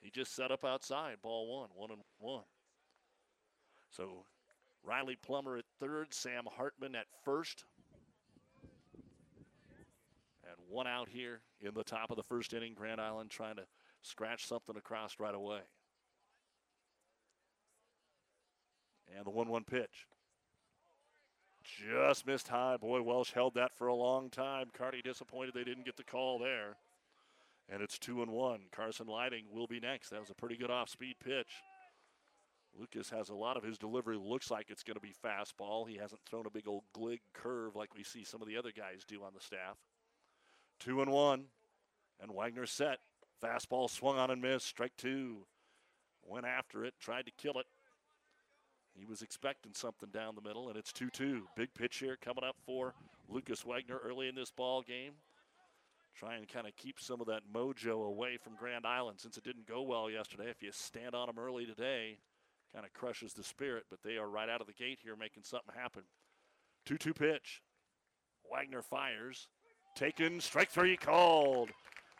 He 0.00 0.10
just 0.10 0.34
set 0.34 0.50
up 0.50 0.64
outside. 0.64 1.16
Ball 1.22 1.46
one, 1.60 1.68
one 1.74 1.90
and 1.90 2.00
one. 2.18 2.44
So 3.90 4.24
Riley 4.84 5.16
Plummer 5.20 5.56
at 5.56 5.64
third, 5.80 6.14
Sam 6.14 6.44
Hartman 6.56 6.94
at 6.94 7.06
first. 7.24 7.64
And 10.44 10.56
one 10.68 10.86
out 10.86 11.08
here 11.08 11.40
in 11.60 11.74
the 11.74 11.84
top 11.84 12.10
of 12.10 12.16
the 12.16 12.22
first 12.22 12.54
inning. 12.54 12.74
Grand 12.74 13.00
Island 13.00 13.30
trying 13.30 13.56
to 13.56 13.64
scratch 14.02 14.46
something 14.46 14.76
across 14.76 15.18
right 15.18 15.34
away. 15.34 15.60
And 19.14 19.24
the 19.24 19.30
1 19.30 19.48
1 19.48 19.64
pitch. 19.64 20.06
Just 21.64 22.26
missed 22.26 22.48
high. 22.48 22.76
Boy, 22.76 23.02
Welsh 23.02 23.32
held 23.32 23.54
that 23.54 23.74
for 23.74 23.88
a 23.88 23.94
long 23.94 24.30
time. 24.30 24.66
Kearney 24.72 25.02
disappointed 25.02 25.52
they 25.54 25.64
didn't 25.64 25.84
get 25.84 25.96
the 25.96 26.04
call 26.04 26.38
there. 26.38 26.76
And 27.68 27.82
it's 27.82 27.98
2 27.98 28.22
and 28.22 28.30
1. 28.30 28.60
Carson 28.70 29.06
Lighting 29.06 29.46
will 29.50 29.66
be 29.66 29.80
next. 29.80 30.10
That 30.10 30.20
was 30.20 30.30
a 30.30 30.34
pretty 30.34 30.56
good 30.56 30.70
off 30.70 30.88
speed 30.88 31.16
pitch. 31.22 31.50
Lucas 32.78 33.10
has 33.10 33.30
a 33.30 33.34
lot 33.34 33.56
of 33.56 33.62
his 33.62 33.78
delivery 33.78 34.18
looks 34.18 34.50
like 34.50 34.66
it's 34.68 34.82
going 34.82 34.96
to 34.96 35.00
be 35.00 35.14
fastball. 35.24 35.88
He 35.88 35.96
hasn't 35.96 36.20
thrown 36.26 36.46
a 36.46 36.50
big 36.50 36.68
old 36.68 36.84
glig 36.92 37.20
curve 37.32 37.74
like 37.74 37.94
we 37.94 38.04
see 38.04 38.22
some 38.22 38.42
of 38.42 38.48
the 38.48 38.56
other 38.56 38.72
guys 38.76 39.02
do 39.06 39.22
on 39.22 39.32
the 39.34 39.40
staff. 39.40 39.78
Two 40.78 41.00
and 41.00 41.10
one, 41.10 41.44
and 42.20 42.30
Wagner 42.32 42.66
set. 42.66 42.98
Fastball 43.42 43.88
swung 43.88 44.18
on 44.18 44.30
and 44.30 44.42
missed. 44.42 44.66
Strike 44.66 44.96
two. 44.96 45.46
Went 46.22 46.46
after 46.46 46.84
it, 46.84 46.94
tried 47.00 47.26
to 47.26 47.32
kill 47.32 47.58
it. 47.58 47.66
He 48.98 49.04
was 49.04 49.22
expecting 49.22 49.72
something 49.74 50.08
down 50.10 50.34
the 50.34 50.46
middle, 50.46 50.68
and 50.68 50.76
it's 50.76 50.92
2 50.92 51.10
2. 51.10 51.42
Big 51.56 51.72
pitch 51.74 51.98
here 51.98 52.16
coming 52.16 52.44
up 52.44 52.56
for 52.64 52.94
Lucas 53.28 53.64
Wagner 53.64 53.98
early 54.02 54.28
in 54.28 54.34
this 54.34 54.50
ball 54.50 54.82
game. 54.82 55.12
Try 56.14 56.36
and 56.36 56.48
kind 56.48 56.66
of 56.66 56.74
keep 56.76 56.98
some 56.98 57.20
of 57.20 57.26
that 57.26 57.42
mojo 57.52 58.06
away 58.06 58.38
from 58.38 58.54
Grand 58.56 58.86
Island 58.86 59.20
since 59.20 59.36
it 59.36 59.44
didn't 59.44 59.66
go 59.66 59.82
well 59.82 60.10
yesterday. 60.10 60.48
If 60.48 60.62
you 60.62 60.70
stand 60.72 61.14
on 61.14 61.26
them 61.26 61.38
early 61.38 61.66
today, 61.66 62.16
kind 62.72 62.86
of 62.86 62.92
crushes 62.94 63.34
the 63.34 63.42
spirit, 63.42 63.84
but 63.90 64.02
they 64.02 64.16
are 64.16 64.28
right 64.28 64.48
out 64.48 64.62
of 64.62 64.66
the 64.66 64.72
gate 64.72 64.98
here 65.02 65.14
making 65.14 65.42
something 65.42 65.74
happen. 65.76 66.02
2 66.86 66.96
2 66.96 67.12
pitch. 67.12 67.60
Wagner 68.50 68.82
fires. 68.82 69.48
Taken, 69.94 70.40
strike 70.40 70.70
three 70.70 70.96
called. 70.96 71.70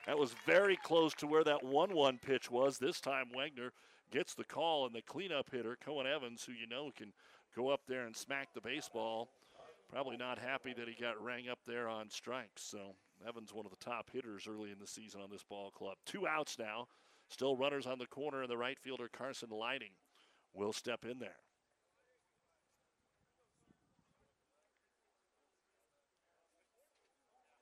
That 0.07 0.19
was 0.19 0.35
very 0.45 0.77
close 0.77 1.15
to 1.15 1.27
where 1.27 1.45
that 1.45 1.65
1 1.65 1.95
1 1.95 2.19
pitch 2.19 2.51
was. 2.51 2.79
This 2.79 3.01
time, 3.01 3.27
Wagner 3.35 3.73
gets 4.11 4.35
the 4.35 4.45
call, 4.45 4.87
and 4.87 4.95
the 4.95 5.03
cleanup 5.03 5.51
hitter, 5.51 5.77
Cohen 5.85 6.07
Evans, 6.07 6.45
who 6.45 6.53
you 6.53 6.67
know 6.67 6.91
can 6.97 7.13
go 7.55 7.69
up 7.69 7.81
there 7.89 8.07
and 8.07 8.17
smack 8.17 8.53
the 8.55 8.61
baseball, 8.61 9.29
probably 9.91 10.17
not 10.17 10.39
happy 10.39 10.75
that 10.75 10.89
he 10.89 10.95
got 11.01 11.23
rang 11.23 11.49
up 11.49 11.59
there 11.67 11.89
on 11.89 12.11
strikes. 12.11 12.63
So 12.63 12.95
Evans, 13.27 13.53
one 13.53 13.67
of 13.67 13.71
the 13.71 13.85
top 13.85 14.11
hitters 14.13 14.47
early 14.49 14.71
in 14.71 14.79
the 14.79 14.87
season 14.87 15.21
on 15.21 15.31
this 15.31 15.45
ball 15.45 15.71
club. 15.71 15.97
Two 16.05 16.27
outs 16.27 16.59
now. 16.59 16.89
Still 17.29 17.57
runners 17.57 17.87
on 17.87 17.99
the 17.99 18.07
corner, 18.07 18.43
and 18.43 18.51
the 18.51 18.57
right 18.57 18.79
fielder, 18.79 19.09
Carson 19.13 19.51
Lighting, 19.51 19.91
will 20.55 20.73
step 20.73 21.05
in 21.05 21.19
there. 21.19 21.39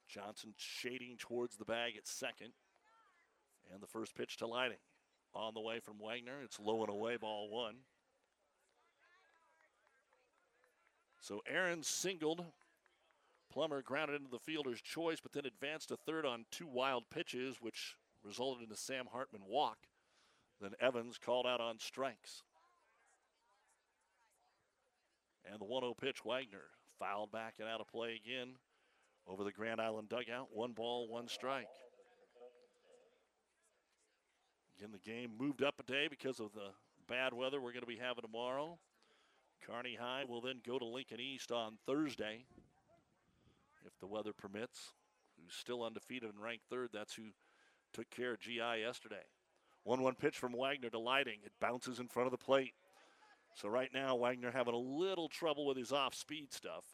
Johnson 0.07 0.55
shading 0.57 1.17
towards 1.19 1.57
the 1.57 1.65
bag 1.65 1.95
at 1.97 2.07
second. 2.07 2.53
And 3.73 3.83
the 3.83 3.87
first 3.87 4.15
pitch 4.15 4.37
to 4.37 4.47
Lighting. 4.47 4.77
On 5.35 5.53
the 5.53 5.61
way 5.61 5.81
from 5.81 5.99
Wagner. 5.99 6.43
It's 6.43 6.61
low 6.61 6.81
and 6.83 6.91
away, 6.91 7.17
ball 7.17 7.49
one. 7.51 7.77
So 11.21 11.43
Aaron 11.47 11.83
singled. 11.83 12.45
Plummer 13.51 13.83
grounded 13.83 14.17
into 14.17 14.31
the 14.31 14.39
fielder's 14.39 14.81
choice, 14.81 15.21
but 15.21 15.33
then 15.33 15.47
advanced 15.47 15.89
to 15.89 15.97
third 15.97 16.27
on 16.27 16.45
two 16.51 16.67
wild 16.67 17.05
pitches, 17.09 17.57
which 17.61 17.97
resulted 18.23 18.67
in 18.67 18.73
a 18.73 18.77
Sam 18.77 19.07
Hartman 19.11 19.43
walk. 19.47 19.79
Then 20.61 20.73
Evans 20.81 21.19
called 21.19 21.47
out 21.47 21.61
on 21.61 21.79
strikes. 21.79 22.43
And 25.51 25.61
the 25.61 25.65
1 25.65 25.83
0 25.83 25.95
pitch, 25.95 26.25
Wagner 26.25 26.65
fouled 26.99 27.33
back 27.33 27.55
and 27.59 27.69
out 27.69 27.81
of 27.81 27.89
play 27.89 28.21
again 28.23 28.55
over 29.27 29.45
the 29.45 29.53
Grand 29.53 29.81
Island 29.81 30.09
dugout. 30.09 30.49
One 30.53 30.73
ball, 30.73 31.09
one 31.09 31.29
strike. 31.29 31.69
Again, 34.79 34.91
the 34.93 35.11
game 35.11 35.31
moved 35.39 35.63
up 35.63 35.75
a 35.79 35.83
day 35.83 36.09
because 36.09 36.41
of 36.41 36.53
the 36.53 36.71
bad 37.09 37.33
weather 37.33 37.61
we're 37.61 37.73
going 37.73 37.83
to 37.83 37.87
be 37.87 37.99
having 37.99 38.23
tomorrow. 38.23 38.79
Kearney 39.67 39.97
High 39.99 40.25
will 40.29 40.41
then 40.41 40.61
go 40.67 40.79
to 40.79 40.85
Lincoln 40.85 41.21
East 41.21 41.53
on 41.53 41.79
Thursday, 41.87 42.45
if 43.87 43.99
the 44.01 44.07
weather 44.07 44.33
permits. 44.33 44.93
Who's 45.37 45.55
still 45.55 45.83
undefeated 45.83 46.31
and 46.31 46.41
ranked 46.41 46.65
third. 46.71 46.91
That's 46.93 47.15
who 47.15 47.25
took 47.93 48.09
care 48.11 48.35
of 48.35 48.41
GI 48.41 48.81
yesterday. 48.81 49.25
1 49.83 50.01
1 50.01 50.15
pitch 50.15 50.39
from 50.39 50.53
Wagner 50.53 50.91
to 50.91 50.99
Lighting. 50.99 51.41
It 51.45 51.53
bounces 51.61 51.99
in 51.99 52.09
front 52.09 52.27
of 52.27 52.31
the 52.31 52.45
plate. 52.45 52.75
So 53.57 53.69
right 53.69 53.91
now, 53.93 54.17
Wagner 54.17 54.53
having 54.53 54.75
a 54.75 54.79
little 54.79 55.29
trouble 55.29 55.67
with 55.67 55.77
his 55.77 55.93
off 55.93 56.15
speed 56.15 56.53
stuff 56.53 56.85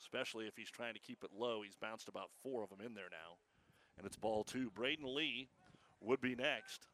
especially 0.00 0.46
if 0.46 0.56
he's 0.56 0.70
trying 0.70 0.94
to 0.94 1.00
keep 1.00 1.22
it 1.22 1.30
low. 1.36 1.62
He's 1.62 1.76
bounced 1.76 2.08
about 2.08 2.30
four 2.42 2.62
of 2.62 2.70
them 2.70 2.80
in 2.84 2.94
there 2.94 3.10
now. 3.10 3.36
And 3.98 4.06
it's 4.06 4.16
ball 4.16 4.44
two. 4.44 4.70
Braden 4.70 5.14
Lee 5.14 5.48
would 6.00 6.20
be 6.20 6.34
next. 6.34 6.86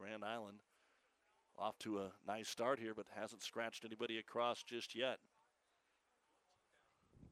Grand 0.00 0.24
Island 0.24 0.58
off 1.58 1.78
to 1.80 1.98
a 1.98 2.12
nice 2.26 2.48
start 2.48 2.78
here, 2.78 2.94
but 2.94 3.04
hasn't 3.14 3.42
scratched 3.42 3.84
anybody 3.84 4.18
across 4.18 4.62
just 4.62 4.96
yet. 4.96 5.18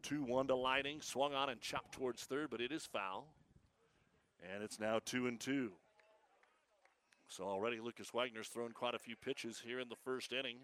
2 0.03 0.23
1 0.23 0.49
to 0.49 0.55
Lighting. 0.55 1.01
Swung 1.01 1.33
on 1.33 1.49
and 1.49 1.61
chopped 1.61 1.93
towards 1.93 2.25
third, 2.25 2.51
but 2.51 2.61
it 2.61 2.71
is 2.71 2.85
foul. 2.85 3.33
And 4.53 4.63
it's 4.63 4.79
now 4.79 5.01
2 5.05 5.27
and 5.27 5.41
2. 5.41 5.73
So 7.29 7.45
already 7.45 7.81
Lucas 7.81 8.13
Wagner's 8.13 8.49
thrown 8.49 8.73
quite 8.73 8.95
a 8.95 8.99
few 8.99 9.17
pitches 9.17 9.63
here 9.65 9.81
in 9.81 9.89
the 9.89 9.97
first 10.05 10.33
inning. 10.33 10.59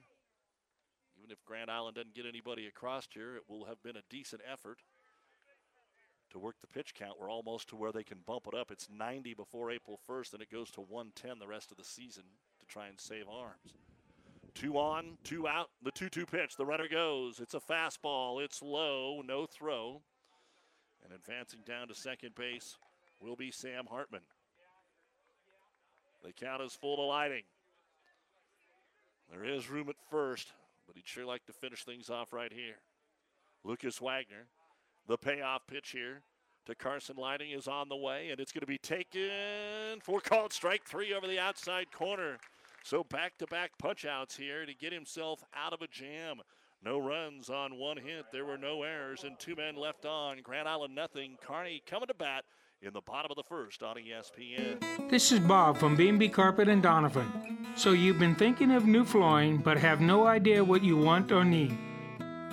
Even 1.18 1.30
if 1.30 1.42
Grand 1.46 1.70
Island 1.70 1.96
doesn't 1.96 2.14
get 2.14 2.26
anybody 2.26 2.66
across 2.66 3.08
here, 3.12 3.36
it 3.36 3.42
will 3.48 3.64
have 3.64 3.82
been 3.82 3.96
a 3.96 4.02
decent 4.10 4.42
effort 4.50 4.80
to 6.34 6.38
work 6.38 6.56
the 6.60 6.66
pitch 6.66 6.94
count. 6.94 7.18
We're 7.18 7.30
almost 7.30 7.68
to 7.68 7.76
where 7.76 7.92
they 7.92 8.02
can 8.02 8.18
bump 8.26 8.46
it 8.46 8.54
up. 8.54 8.70
It's 8.70 8.88
90 8.90 9.34
before 9.34 9.70
April 9.70 9.98
1st, 10.08 10.34
and 10.34 10.42
it 10.42 10.50
goes 10.50 10.70
to 10.72 10.82
110 10.82 11.38
the 11.38 11.46
rest 11.46 11.70
of 11.70 11.78
the 11.78 11.84
season 11.84 12.24
to 12.60 12.66
try 12.66 12.88
and 12.88 13.00
save 13.00 13.28
arms. 13.28 13.74
Two 14.54 14.76
on, 14.76 15.18
two 15.24 15.48
out, 15.48 15.70
the 15.82 15.90
2 15.90 16.08
2 16.08 16.26
pitch. 16.26 16.56
The 16.56 16.66
runner 16.66 16.86
goes. 16.88 17.40
It's 17.40 17.54
a 17.54 17.60
fastball. 17.60 18.44
It's 18.44 18.62
low, 18.62 19.22
no 19.24 19.46
throw. 19.46 20.02
And 21.02 21.12
advancing 21.12 21.60
down 21.66 21.88
to 21.88 21.94
second 21.94 22.34
base 22.34 22.76
will 23.20 23.36
be 23.36 23.50
Sam 23.50 23.86
Hartman. 23.90 24.22
The 26.22 26.32
count 26.32 26.62
is 26.62 26.74
full 26.74 26.96
to 26.96 27.02
lighting. 27.02 27.42
There 29.30 29.44
is 29.44 29.68
room 29.68 29.88
at 29.88 29.96
first 30.10 30.48
but 30.86 30.96
he'd 30.96 31.06
sure 31.06 31.24
like 31.24 31.44
to 31.46 31.52
finish 31.52 31.84
things 31.84 32.10
off 32.10 32.32
right 32.32 32.52
here. 32.52 32.76
Lucas 33.64 34.00
Wagner, 34.00 34.46
the 35.06 35.18
payoff 35.18 35.66
pitch 35.66 35.90
here 35.90 36.22
to 36.66 36.74
Carson 36.74 37.16
Lighting 37.16 37.50
is 37.50 37.68
on 37.68 37.88
the 37.88 37.96
way, 37.96 38.30
and 38.30 38.40
it's 38.40 38.52
going 38.52 38.62
to 38.62 38.66
be 38.66 38.78
taken 38.78 40.00
for 40.02 40.20
called 40.20 40.52
strike 40.52 40.84
three 40.84 41.12
over 41.12 41.26
the 41.26 41.38
outside 41.38 41.92
corner. 41.92 42.38
So 42.82 43.04
back 43.04 43.38
to 43.38 43.46
back 43.46 43.72
punch 43.78 44.04
outs 44.04 44.36
here 44.36 44.66
to 44.66 44.74
get 44.74 44.92
himself 44.92 45.42
out 45.54 45.72
of 45.72 45.82
a 45.82 45.86
jam. 45.86 46.40
No 46.84 46.98
runs 46.98 47.48
on 47.48 47.78
one 47.78 47.96
hit. 47.96 48.26
There 48.30 48.44
were 48.44 48.58
no 48.58 48.82
errors, 48.82 49.24
and 49.24 49.38
two 49.38 49.56
men 49.56 49.76
left 49.76 50.04
on. 50.04 50.38
Grand 50.42 50.68
Island 50.68 50.94
nothing. 50.94 51.36
Kearney 51.40 51.82
coming 51.86 52.08
to 52.08 52.14
bat 52.14 52.44
in 52.82 52.92
the 52.92 53.00
bottom 53.00 53.30
of 53.30 53.36
the 53.36 53.42
first 53.42 53.82
on 53.82 53.96
ESPN. 53.96 55.10
This 55.10 55.32
is 55.32 55.40
Bob 55.40 55.78
from 55.78 55.96
B&B 55.96 56.28
Carpet 56.28 56.68
and 56.68 56.82
Donovan. 56.82 57.66
So 57.74 57.92
you've 57.92 58.18
been 58.18 58.34
thinking 58.34 58.70
of 58.70 58.84
new 58.84 59.04
flooring 59.04 59.58
but 59.58 59.78
have 59.78 60.02
no 60.02 60.26
idea 60.26 60.62
what 60.62 60.84
you 60.84 60.98
want 60.98 61.32
or 61.32 61.44
need. 61.44 61.76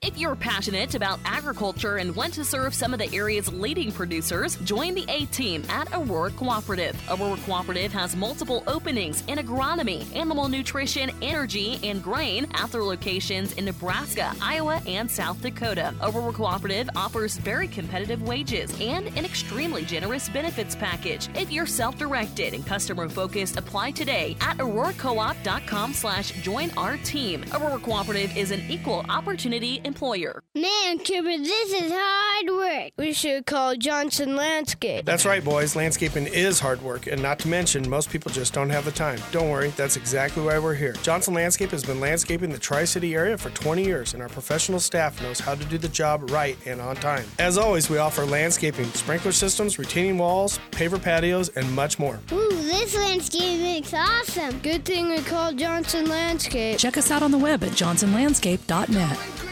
If 0.00 0.16
you're 0.16 0.36
passionate 0.36 0.94
about 0.94 1.18
agriculture 1.24 1.96
and 1.96 2.14
want 2.14 2.32
to 2.34 2.44
serve 2.44 2.72
some 2.72 2.92
of 2.92 3.00
the 3.00 3.12
area's 3.12 3.52
leading 3.52 3.90
producers, 3.90 4.54
join 4.58 4.94
the 4.94 5.04
A 5.08 5.26
team 5.26 5.64
at 5.68 5.88
Aurora 5.92 6.30
Cooperative. 6.30 6.96
Aurora 7.10 7.36
Cooperative 7.38 7.92
has 7.92 8.14
multiple 8.14 8.62
openings 8.68 9.24
in 9.26 9.38
agronomy, 9.38 10.06
animal 10.14 10.48
nutrition, 10.48 11.10
energy, 11.20 11.80
and 11.82 12.00
grain 12.00 12.46
at 12.54 12.70
their 12.70 12.84
locations 12.84 13.54
in 13.54 13.64
Nebraska, 13.64 14.32
Iowa, 14.40 14.80
and 14.86 15.10
South 15.10 15.42
Dakota. 15.42 15.92
Aurora 16.00 16.32
Cooperative 16.32 16.88
offers 16.94 17.36
very 17.36 17.66
competitive 17.66 18.22
wages 18.22 18.72
and 18.80 19.08
an 19.08 19.24
extremely 19.24 19.84
generous 19.84 20.28
benefits 20.28 20.76
package. 20.76 21.28
If 21.34 21.50
you're 21.50 21.66
self-directed 21.66 22.54
and 22.54 22.64
customer-focused, 22.64 23.56
apply 23.56 23.90
today 23.90 24.36
at 24.42 24.58
auroracoop.com 24.58 25.92
slash 25.92 26.30
join 26.42 26.70
our 26.76 26.98
team. 26.98 27.44
Aurora 27.52 27.80
Cooperative 27.80 28.36
is 28.36 28.52
an 28.52 28.62
equal 28.70 29.04
opportunity 29.08 29.80
employer. 29.88 30.44
Man, 30.54 30.98
Kipper, 30.98 31.36
this 31.38 31.72
is 31.72 31.90
hard 31.92 32.46
work. 32.50 32.92
We 32.96 33.12
should 33.12 33.46
call 33.46 33.74
Johnson 33.74 34.36
Landscape. 34.36 35.04
That's 35.04 35.26
right, 35.26 35.42
boys. 35.42 35.74
Landscaping 35.74 36.26
is 36.26 36.60
hard 36.60 36.80
work, 36.82 37.06
and 37.08 37.20
not 37.20 37.40
to 37.40 37.48
mention, 37.48 37.88
most 37.88 38.10
people 38.10 38.30
just 38.30 38.52
don't 38.54 38.70
have 38.70 38.84
the 38.84 38.92
time. 38.92 39.18
Don't 39.32 39.50
worry, 39.50 39.70
that's 39.70 39.96
exactly 39.96 40.44
why 40.44 40.58
we're 40.58 40.74
here. 40.74 40.92
Johnson 41.02 41.34
Landscape 41.34 41.70
has 41.70 41.82
been 41.82 41.98
landscaping 41.98 42.50
the 42.50 42.58
Tri 42.58 42.84
City 42.84 43.14
area 43.16 43.36
for 43.36 43.50
20 43.50 43.82
years, 43.82 44.14
and 44.14 44.22
our 44.22 44.28
professional 44.28 44.78
staff 44.78 45.20
knows 45.22 45.40
how 45.40 45.54
to 45.54 45.64
do 45.64 45.78
the 45.78 45.88
job 45.88 46.30
right 46.30 46.56
and 46.66 46.80
on 46.80 46.94
time. 46.96 47.24
As 47.38 47.58
always, 47.58 47.90
we 47.90 47.98
offer 47.98 48.24
landscaping, 48.24 48.86
sprinkler 48.92 49.32
systems, 49.32 49.78
retaining 49.78 50.18
walls, 50.18 50.60
paver 50.70 51.02
patios, 51.02 51.48
and 51.56 51.68
much 51.74 51.98
more. 51.98 52.20
Ooh, 52.32 52.48
this 52.50 52.94
landscape 52.94 53.60
looks 53.60 53.94
awesome. 53.94 54.58
Good 54.58 54.84
thing 54.84 55.08
we 55.08 55.22
called 55.22 55.58
Johnson 55.58 56.06
Landscape. 56.08 56.78
Check 56.78 56.96
us 56.98 57.10
out 57.10 57.22
on 57.22 57.30
the 57.30 57.38
web 57.38 57.64
at 57.64 57.70
johnsonlandscape.net. 57.70 59.47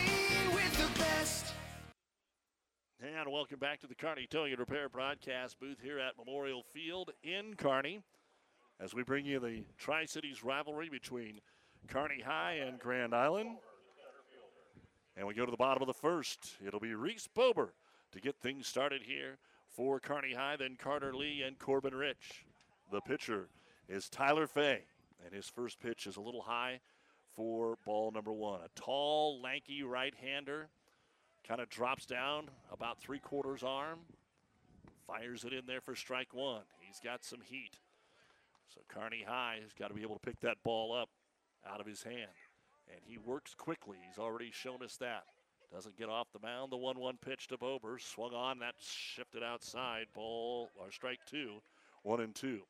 welcome 3.37 3.59
back 3.59 3.79
to 3.79 3.87
the 3.87 3.95
Carney 3.95 4.27
Towing 4.27 4.53
and 4.53 4.59
Repair 4.59 4.89
broadcast 4.89 5.61
booth 5.61 5.77
here 5.83 5.99
at 5.99 6.17
Memorial 6.17 6.63
Field 6.73 7.11
in 7.23 7.53
Kearney 7.53 8.01
as 8.81 8.95
we 8.95 9.03
bring 9.03 9.27
you 9.27 9.39
the 9.39 9.63
Tri 9.77 10.07
Cities 10.07 10.43
rivalry 10.43 10.89
between 10.89 11.43
Kearney 11.87 12.23
High 12.23 12.63
and 12.67 12.79
Grand 12.79 13.15
Island. 13.15 13.59
And 15.19 15.27
we 15.27 15.35
go 15.35 15.45
to 15.45 15.51
the 15.51 15.57
bottom 15.59 15.83
of 15.83 15.87
the 15.87 15.93
first. 15.93 16.55
It'll 16.67 16.81
be 16.81 16.95
Reese 16.95 17.29
Bober 17.29 17.75
to 18.13 18.21
get 18.23 18.41
things 18.41 18.69
started 18.69 19.03
here 19.03 19.37
for 19.69 20.01
Kearney 20.01 20.33
High, 20.33 20.57
then 20.57 20.79
Carter 20.79 21.15
Lee 21.15 21.43
and 21.47 21.59
Corbin 21.59 21.95
Rich. 21.95 22.47
The 22.91 23.03
pitcher 23.03 23.51
is 23.87 24.09
Tyler 24.09 24.47
Fay, 24.47 24.85
and 25.23 25.35
his 25.35 25.47
first 25.47 25.79
pitch 25.79 26.07
is 26.07 26.17
a 26.17 26.23
little 26.23 26.41
high 26.41 26.81
for 27.35 27.77
ball 27.85 28.13
number 28.13 28.33
one. 28.33 28.61
A 28.63 28.81
tall, 28.81 29.43
lanky 29.43 29.83
right 29.83 30.15
hander 30.23 30.71
kind 31.47 31.61
of 31.61 31.69
drops 31.69 32.07
down 32.07 32.49
about 32.73 33.01
three 33.01 33.19
quarters 33.19 33.63
arm, 33.63 34.01
fires 35.07 35.45
it 35.45 35.53
in 35.53 35.67
there 35.67 35.81
for 35.81 35.95
strike 35.95 36.35
one. 36.35 36.63
He's 36.81 37.01
got 37.01 37.25
some 37.25 37.41
heat. 37.43 37.79
So 38.75 38.81
Kearney 38.89 39.25
High 39.27 39.59
has 39.63 39.73
got 39.73 39.89
to 39.89 39.95
be 39.95 40.03
able 40.03 40.15
to 40.15 40.21
pick 40.21 40.41
that 40.41 40.57
ball 40.65 40.95
up 40.95 41.09
out 41.69 41.81
of 41.81 41.87
his 41.87 42.03
hand. 42.03 42.31
And 42.91 43.01
he 43.05 43.19
works 43.19 43.55
quickly. 43.55 43.99
He's 44.07 44.19
already 44.19 44.51
shown 44.53 44.83
us 44.83 44.97
that. 44.99 45.25
Doesn't 45.73 45.97
get 45.97 46.09
off 46.09 46.29
the 46.33 46.47
mound. 46.47 46.71
The 46.71 46.77
1 46.77 46.99
1 46.99 47.19
pitch 47.25 47.49
to 47.49 47.59
Bober. 47.59 47.99
Swung 47.99 48.33
on. 48.33 48.61
That 48.61 48.75
shifted 48.79 49.43
outside. 49.43 50.07
Ball 50.15 50.71
or 50.77 50.91
strike 50.93 51.21
two. 51.27 51.61
One 52.03 52.21
and 52.21 52.35
two. 52.35 52.61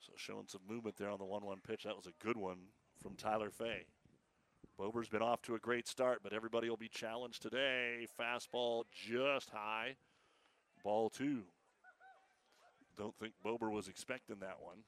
So 0.00 0.12
showing 0.16 0.46
some 0.46 0.62
movement 0.68 0.96
there 0.96 1.10
on 1.10 1.18
the 1.18 1.24
1 1.24 1.44
1 1.44 1.58
pitch. 1.66 1.84
That 1.84 1.96
was 1.96 2.06
a 2.06 2.24
good 2.24 2.36
one 2.36 2.58
from 3.02 3.14
Tyler 3.14 3.50
Fay. 3.50 3.86
Bober's 4.82 5.08
been 5.08 5.22
off 5.22 5.40
to 5.42 5.54
a 5.54 5.60
great 5.60 5.86
start, 5.86 6.22
but 6.24 6.32
everybody 6.32 6.68
will 6.68 6.76
be 6.76 6.88
challenged 6.88 7.40
today. 7.40 8.04
Fastball 8.20 8.82
just 8.92 9.48
high. 9.50 9.94
Ball 10.82 11.08
two. 11.08 11.42
Don't 12.98 13.16
think 13.16 13.32
Bober 13.44 13.70
was 13.70 13.86
expecting 13.86 14.40
that 14.40 14.56
one. 14.60 14.78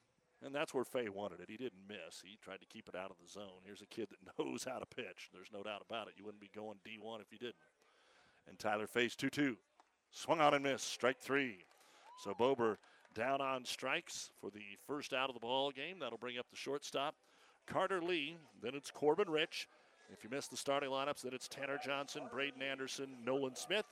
And 0.45 0.53
that's 0.53 0.75
where 0.75 0.83
Fay 0.83 1.09
wanted 1.09 1.39
it. 1.39 1.49
He 1.49 1.57
didn't 1.57 1.89
miss. 1.89 2.21
He 2.25 2.37
tried 2.43 2.59
to 2.59 2.67
keep 2.67 2.89
it 2.89 2.97
out 2.97 3.13
of 3.13 3.19
the 3.23 3.31
zone. 3.31 3.63
Here's 3.65 3.83
a 3.83 3.87
kid 3.87 4.09
that 4.11 4.37
knows 4.45 4.65
how 4.65 4.81
to 4.81 4.87
pitch. 4.97 5.31
There's 5.33 5.53
no 5.53 5.63
doubt 5.63 5.85
about 5.89 6.09
it. 6.09 6.15
You 6.17 6.25
wouldn't 6.25 6.43
be 6.43 6.51
going 6.53 6.79
D1 6.85 7.21
if 7.21 7.31
you 7.31 7.39
didn't. 7.39 7.55
And 8.49 8.59
Tyler 8.59 8.89
Fay's 8.89 9.15
2 9.15 9.31
2. 9.31 9.57
Swung 10.11 10.41
on 10.41 10.55
and 10.55 10.65
missed. 10.65 10.89
Strike 10.89 11.21
three. 11.21 11.59
So 12.19 12.35
Bober 12.35 12.79
down 13.15 13.41
on 13.41 13.65
strikes 13.65 14.31
for 14.41 14.51
the 14.51 14.77
first 14.89 15.13
out 15.13 15.31
of 15.31 15.35
the 15.35 15.41
ball 15.41 15.71
game. 15.71 16.01
That'll 16.01 16.19
bring 16.19 16.37
up 16.37 16.47
the 16.51 16.57
shortstop. 16.57 17.15
Carter 17.69 18.03
Lee. 18.03 18.37
Then 18.61 18.75
it's 18.75 18.91
Corbin 18.91 19.31
Rich. 19.31 19.69
If 20.13 20.23
you 20.23 20.31
missed 20.31 20.51
the 20.51 20.57
starting 20.57 20.91
lineups, 20.91 21.23
then 21.23 21.35
it's 21.35 21.49
Tanner 21.49 21.79
Johnson, 21.85 22.23
Braden 22.31 22.63
Anderson, 22.63 23.17
Nolan 23.25 23.57
Smith, 23.57 23.87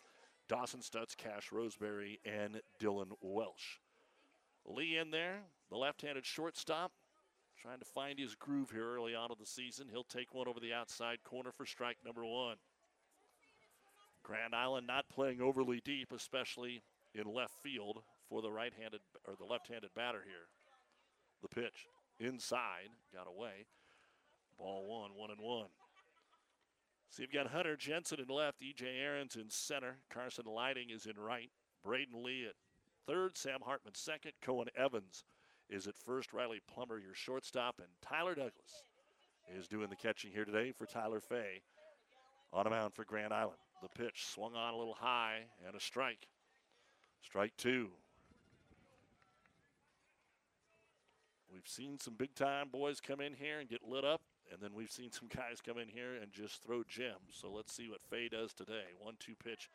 Dawson 0.48 0.81
Stutz, 0.81 1.16
Cash 1.16 1.51
Roseberry, 1.53 2.20
and 2.25 2.61
Dylan 2.81 3.12
Welsh. 3.20 3.79
Lee 4.64 4.98
in 4.98 5.11
there, 5.11 5.40
the 5.70 5.77
left-handed 5.77 6.25
shortstop, 6.25 6.92
trying 7.61 7.79
to 7.79 7.85
find 7.85 8.18
his 8.18 8.35
groove 8.35 8.70
here 8.70 8.94
early 8.94 9.14
on 9.14 9.31
of 9.31 9.38
the 9.38 9.46
season. 9.46 9.88
He'll 9.90 10.05
take 10.05 10.35
one 10.35 10.48
over 10.48 10.61
the 10.61 10.72
outside 10.72 11.18
corner 11.25 11.51
for 11.51 11.66
strike 11.66 11.98
number 12.05 12.25
one. 12.25 12.57
Grand 14.22 14.55
Island 14.55 14.87
not 14.87 15.09
playing 15.09 15.40
overly 15.40 15.81
deep, 15.85 16.12
especially 16.12 16.83
in 17.14 17.25
left 17.25 17.55
field 17.62 18.03
for 18.29 18.40
the 18.40 18.53
right-handed 18.53 19.01
or 19.27 19.35
the 19.37 19.44
left-handed 19.44 19.90
batter 19.94 20.22
here. 20.25 20.46
The 21.42 21.48
pitch 21.48 21.88
inside, 22.20 22.90
got 23.12 23.27
away. 23.27 23.66
Ball 24.59 24.87
one, 24.87 25.11
one 25.16 25.31
and 25.31 25.40
one. 25.40 25.66
So 27.12 27.20
you've 27.20 27.31
got 27.31 27.48
Hunter 27.48 27.77
Jensen 27.77 28.20
in 28.20 28.35
left, 28.35 28.62
EJ 28.62 28.85
Aarons 28.85 29.37
in 29.37 29.51
center, 29.51 29.98
Carson 30.09 30.46
Lighting 30.46 30.88
is 30.88 31.05
in 31.05 31.20
right, 31.20 31.51
Braden 31.85 32.22
Lee 32.22 32.46
at 32.46 32.55
third, 33.07 33.37
Sam 33.37 33.59
Hartman 33.62 33.94
second, 33.94 34.33
Cohen 34.40 34.68
Evans 34.75 35.25
is 35.68 35.87
at 35.87 35.94
first, 35.94 36.33
Riley 36.33 36.62
Plummer 36.72 36.98
your 36.98 37.12
shortstop, 37.12 37.75
and 37.81 37.88
Tyler 38.01 38.35
Douglas 38.35 38.85
is 39.55 39.68
doing 39.68 39.90
the 39.90 39.96
catching 39.96 40.33
here 40.33 40.46
today 40.46 40.72
for 40.72 40.87
Tyler 40.87 41.20
Fay 41.20 41.61
on 42.51 42.66
a 42.66 42.70
mound 42.70 42.94
for 42.94 43.05
Grand 43.05 43.35
Island. 43.35 43.59
The 43.83 43.90
pitch 43.90 44.25
swung 44.25 44.55
on 44.55 44.72
a 44.72 44.79
little 44.79 44.96
high 44.98 45.40
and 45.66 45.77
a 45.77 45.81
strike. 45.81 46.29
Strike 47.20 47.53
two. 47.59 47.90
We've 51.53 51.68
seen 51.68 51.98
some 52.01 52.14
big 52.14 52.35
time 52.35 52.70
boys 52.72 53.03
come 53.03 53.20
in 53.20 53.35
here 53.35 53.61
and 53.61 53.68
get 53.68 53.87
lit 53.87 54.07
up, 54.07 54.22
and 54.52 54.60
then 54.60 54.74
we've 54.74 54.90
seen 54.90 55.10
some 55.10 55.28
guys 55.34 55.60
come 55.64 55.78
in 55.78 55.88
here 55.88 56.14
and 56.20 56.30
just 56.32 56.62
throw 56.62 56.82
gems. 56.86 57.32
So 57.32 57.50
let's 57.50 57.72
see 57.72 57.88
what 57.88 58.02
Fay 58.02 58.28
does 58.28 58.52
today. 58.52 58.92
One 59.00 59.14
two 59.18 59.34
pitch 59.42 59.68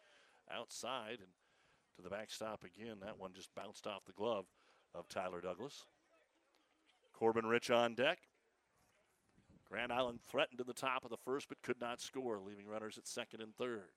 outside 0.52 1.18
and 1.20 1.32
to 1.96 2.04
the 2.04 2.10
backstop 2.10 2.64
again. 2.64 2.98
That 3.02 3.20
one 3.20 3.34
just 3.34 3.54
bounced 3.56 3.88
off 3.88 4.06
the 4.06 4.14
glove 4.14 4.46
of 4.94 5.10
Tyler 5.10 5.42
Douglas. 5.42 5.86
Corbin 7.14 7.46
Rich 7.46 7.72
on 7.72 7.96
deck. 7.96 8.20
Grand 9.68 9.92
Island 9.92 10.20
threatened 10.30 10.62
in 10.62 10.68
the 10.68 10.74
top 10.74 11.04
of 11.04 11.10
the 11.10 11.18
first 11.18 11.50
but 11.50 11.62
could 11.62 11.82
not 11.82 12.00
score, 12.00 12.40
leaving 12.40 12.68
runners 12.68 12.98
at 12.98 13.08
second 13.08 13.42
and 13.42 13.56
third. 13.56 13.90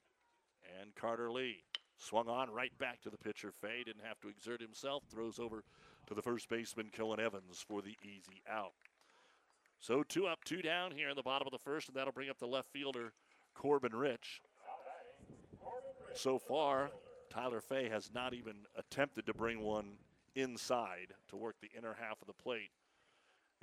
And 0.80 0.94
Carter 0.94 1.30
Lee 1.30 1.62
swung 1.96 2.28
on 2.28 2.50
right 2.50 2.76
back 2.78 3.02
to 3.02 3.10
the 3.10 3.18
pitcher. 3.18 3.52
Fay 3.52 3.82
didn't 3.84 4.04
have 4.04 4.18
to 4.20 4.28
exert 4.28 4.60
himself. 4.60 5.04
Throws 5.10 5.38
over 5.38 5.62
to 6.06 6.14
the 6.14 6.22
first 6.22 6.48
baseman, 6.48 6.90
Cohen 6.92 7.20
Evans, 7.20 7.64
for 7.66 7.82
the 7.82 7.96
easy 8.02 8.42
out. 8.50 8.72
So 9.80 10.02
two 10.02 10.26
up, 10.26 10.44
two 10.44 10.60
down 10.60 10.92
here 10.92 11.08
in 11.08 11.16
the 11.16 11.22
bottom 11.22 11.48
of 11.48 11.52
the 11.52 11.58
first, 11.58 11.88
and 11.88 11.96
that'll 11.96 12.12
bring 12.12 12.28
up 12.28 12.38
the 12.38 12.46
left 12.46 12.68
fielder, 12.70 13.12
Corbin 13.54 13.94
Rich. 13.94 14.42
So 16.14 16.38
far, 16.38 16.90
Tyler 17.30 17.60
Fay 17.60 17.88
has 17.88 18.10
not 18.12 18.34
even 18.34 18.54
attempted 18.76 19.26
to 19.26 19.34
bring 19.34 19.60
one 19.60 19.92
inside 20.34 21.14
to 21.28 21.36
work 21.36 21.56
the 21.60 21.70
inner 21.76 21.96
half 21.98 22.20
of 22.20 22.26
the 22.26 22.34
plate. 22.34 22.70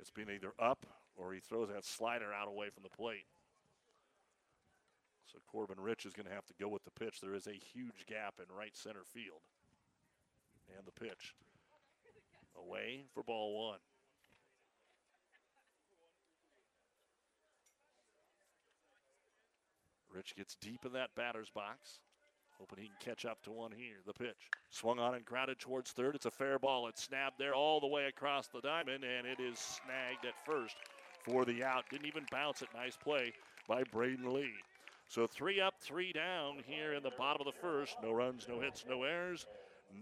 It's 0.00 0.10
been 0.10 0.30
either 0.30 0.52
up 0.58 0.86
or 1.16 1.32
he 1.32 1.40
throws 1.40 1.68
that 1.68 1.84
slider 1.84 2.32
out 2.32 2.48
away 2.48 2.70
from 2.70 2.82
the 2.82 2.88
plate. 2.88 3.26
So 5.30 5.38
Corbin 5.46 5.78
Rich 5.78 6.06
is 6.06 6.14
going 6.14 6.26
to 6.26 6.34
have 6.34 6.46
to 6.46 6.54
go 6.58 6.68
with 6.68 6.84
the 6.84 6.90
pitch. 6.90 7.20
There 7.20 7.34
is 7.34 7.46
a 7.46 7.52
huge 7.52 8.06
gap 8.06 8.34
in 8.38 8.54
right 8.54 8.76
center 8.76 9.04
field. 9.04 9.40
And 10.76 10.86
the 10.86 10.92
pitch 10.92 11.34
away 12.56 13.04
for 13.12 13.22
ball 13.22 13.68
one. 13.68 13.78
Rich 20.14 20.36
gets 20.36 20.56
deep 20.56 20.84
in 20.84 20.92
that 20.92 21.14
batter's 21.14 21.50
box. 21.50 22.00
Hoping 22.58 22.82
he 22.82 22.88
can 22.88 23.14
catch 23.14 23.24
up 23.24 23.40
to 23.44 23.52
one 23.52 23.70
here. 23.70 23.98
The 24.04 24.12
pitch 24.12 24.50
swung 24.70 24.98
on 24.98 25.14
and 25.14 25.24
grounded 25.24 25.60
towards 25.60 25.92
third. 25.92 26.16
It's 26.16 26.26
a 26.26 26.30
fair 26.30 26.58
ball. 26.58 26.88
It's 26.88 27.04
snapped 27.04 27.38
there 27.38 27.54
all 27.54 27.78
the 27.78 27.86
way 27.86 28.06
across 28.06 28.48
the 28.48 28.60
diamond, 28.60 29.04
and 29.04 29.26
it 29.26 29.38
is 29.38 29.58
snagged 29.58 30.24
at 30.24 30.44
first 30.44 30.74
for 31.24 31.44
the 31.44 31.62
out. 31.62 31.84
Didn't 31.88 32.06
even 32.06 32.26
bounce 32.32 32.62
it. 32.62 32.68
Nice 32.74 32.96
play 32.96 33.32
by 33.68 33.84
Braden 33.84 34.34
Lee. 34.34 34.54
So 35.06 35.26
three 35.26 35.60
up, 35.60 35.74
three 35.80 36.12
down 36.12 36.56
here 36.66 36.94
in 36.94 37.02
the 37.02 37.12
bottom 37.16 37.46
of 37.46 37.52
the 37.54 37.60
first. 37.60 37.96
No 38.02 38.12
runs, 38.12 38.46
no 38.48 38.60
hits, 38.60 38.84
no 38.88 39.04
errors. 39.04 39.46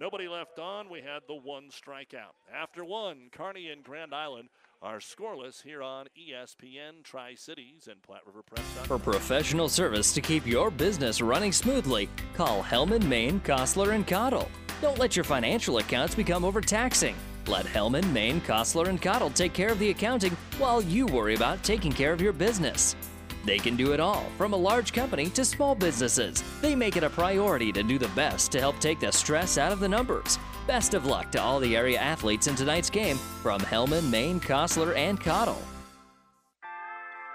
Nobody 0.00 0.26
left 0.26 0.58
on. 0.58 0.88
We 0.88 1.00
had 1.00 1.22
the 1.28 1.34
one 1.34 1.68
strikeout. 1.70 2.34
After 2.52 2.84
one, 2.84 3.28
Kearney 3.32 3.68
and 3.70 3.84
Grand 3.84 4.14
Island 4.14 4.48
are 4.82 4.98
scoreless 4.98 5.62
here 5.62 5.82
on 5.82 6.06
ESPN 6.18 7.02
Tri 7.02 7.34
Cities 7.34 7.88
and 7.90 8.02
Platte 8.02 8.26
River 8.26 8.42
Preps. 8.42 8.86
For 8.86 8.98
professional 8.98 9.68
service 9.68 10.12
to 10.14 10.20
keep 10.20 10.46
your 10.46 10.70
business 10.70 11.20
running 11.20 11.52
smoothly, 11.52 12.08
call 12.34 12.62
Hellman, 12.62 13.04
Maine, 13.04 13.40
Kostler, 13.40 13.94
and 13.94 14.06
Cottle. 14.06 14.48
Don't 14.82 14.98
let 14.98 15.16
your 15.16 15.24
financial 15.24 15.78
accounts 15.78 16.14
become 16.14 16.44
overtaxing. 16.44 17.16
Let 17.46 17.66
Hellman, 17.66 18.10
Maine, 18.12 18.40
Kostler, 18.40 18.88
and 18.88 19.00
Cottle 19.00 19.30
take 19.30 19.52
care 19.52 19.70
of 19.70 19.78
the 19.78 19.90
accounting 19.90 20.36
while 20.58 20.82
you 20.82 21.06
worry 21.06 21.34
about 21.34 21.62
taking 21.62 21.92
care 21.92 22.12
of 22.12 22.20
your 22.20 22.32
business. 22.32 22.96
They 23.44 23.58
can 23.58 23.76
do 23.76 23.92
it 23.92 24.00
all, 24.00 24.26
from 24.36 24.52
a 24.52 24.56
large 24.56 24.92
company 24.92 25.30
to 25.30 25.44
small 25.44 25.74
businesses. 25.74 26.42
They 26.60 26.74
make 26.74 26.96
it 26.96 27.04
a 27.04 27.10
priority 27.10 27.70
to 27.72 27.82
do 27.82 27.98
the 27.98 28.08
best 28.08 28.50
to 28.52 28.60
help 28.60 28.78
take 28.80 28.98
the 28.98 29.12
stress 29.12 29.56
out 29.56 29.72
of 29.72 29.78
the 29.78 29.88
numbers. 29.88 30.38
Best 30.66 30.94
of 30.94 31.06
luck 31.06 31.30
to 31.30 31.40
all 31.40 31.60
the 31.60 31.76
area 31.76 31.96
athletes 31.96 32.48
in 32.48 32.56
tonight's 32.56 32.90
game 32.90 33.18
from 33.40 33.60
Hellman, 33.60 34.10
Maine, 34.10 34.40
Kostler, 34.40 34.96
and 34.96 35.20
Cottle. 35.20 35.62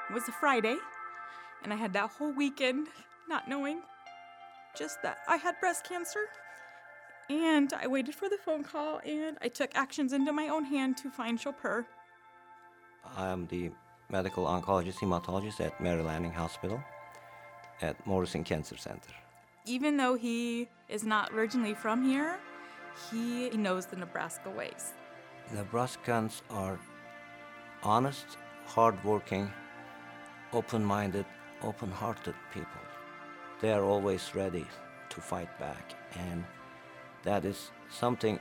It 0.10 0.14
was 0.14 0.28
a 0.28 0.34
Friday, 0.34 0.76
and 1.64 1.72
I 1.72 1.78
had 1.78 1.94
that 1.94 2.10
whole 2.10 2.34
weekend 2.34 2.88
not 3.30 3.48
knowing 3.48 3.84
just 4.78 5.02
that 5.04 5.20
I 5.30 5.38
had 5.38 5.58
breast 5.62 5.88
cancer. 5.88 6.26
And 7.30 7.72
I 7.74 7.88
waited 7.88 8.16
for 8.16 8.28
the 8.28 8.38
phone 8.38 8.64
call 8.64 9.00
and 9.06 9.38
I 9.42 9.48
took 9.48 9.72
actions 9.76 10.12
into 10.12 10.34
my 10.34 10.50
own 10.50 10.66
hand 10.66 10.98
to 10.98 11.10
find 11.10 11.40
Chopur. 11.40 11.86
I'm 13.16 13.48
the 13.48 13.72
medical 14.10 14.46
oncologist 14.46 14.96
hematologist 14.96 15.62
at 15.62 15.80
Mary 15.80 16.02
Lanning 16.02 16.34
Hospital 16.34 16.84
at 17.82 18.06
Morrison 18.06 18.44
Cancer 18.44 18.76
Center. 18.76 19.12
Even 19.66 19.96
though 19.96 20.16
he 20.16 20.68
is 20.90 21.06
not 21.06 21.32
originally 21.32 21.74
from 21.74 22.04
here, 22.04 22.38
he 23.10 23.50
knows 23.50 23.86
the 23.86 23.96
Nebraska 23.96 24.50
ways. 24.50 24.94
Nebraskans 25.54 26.42
are 26.50 26.80
honest, 27.84 28.38
hardworking, 28.66 29.52
open 30.54 30.84
minded, 30.84 31.26
open 31.64 31.92
hearted 31.92 32.36
people. 32.54 32.82
They 33.60 33.72
are 33.72 33.84
always 33.84 34.34
ready 34.34 34.66
to 35.10 35.22
fight 35.22 35.60
back, 35.60 35.94
and 36.16 36.44
that 37.24 37.46
is 37.46 37.72
something 37.90 38.40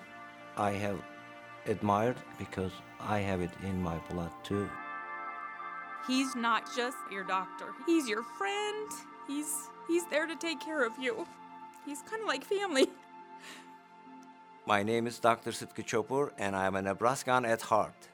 I 0.57 0.73
have 0.73 1.01
admired 1.67 2.17
because 2.39 2.73
I 3.01 3.19
have 3.19 3.41
it 3.41 3.51
in 3.63 3.83
my 3.83 3.99
blood 4.11 4.31
too. 4.45 4.69
He's 6.07 6.35
not 6.35 6.65
just 6.75 6.97
your 7.11 7.25
doctor. 7.25 7.67
He's 7.87 8.09
your 8.09 8.23
friend. 8.39 8.91
He's 9.27 9.53
he's 9.87 10.07
there 10.07 10.27
to 10.27 10.37
take 10.37 10.61
care 10.61 10.85
of 10.85 10.93
you. 10.99 11.27
He's 11.85 12.03
kind 12.03 12.23
of 12.23 12.29
like 12.29 12.45
family. 12.45 12.89
My 14.67 14.83
name 14.83 15.07
is 15.07 15.19
Dr. 15.19 15.53
Sitka 15.53 15.83
Chopur, 15.83 16.33
and 16.39 16.55
I'm 16.55 16.77
a 16.77 16.83
Nebraskan 16.83 17.47
at 17.49 17.63
heart. 17.63 18.09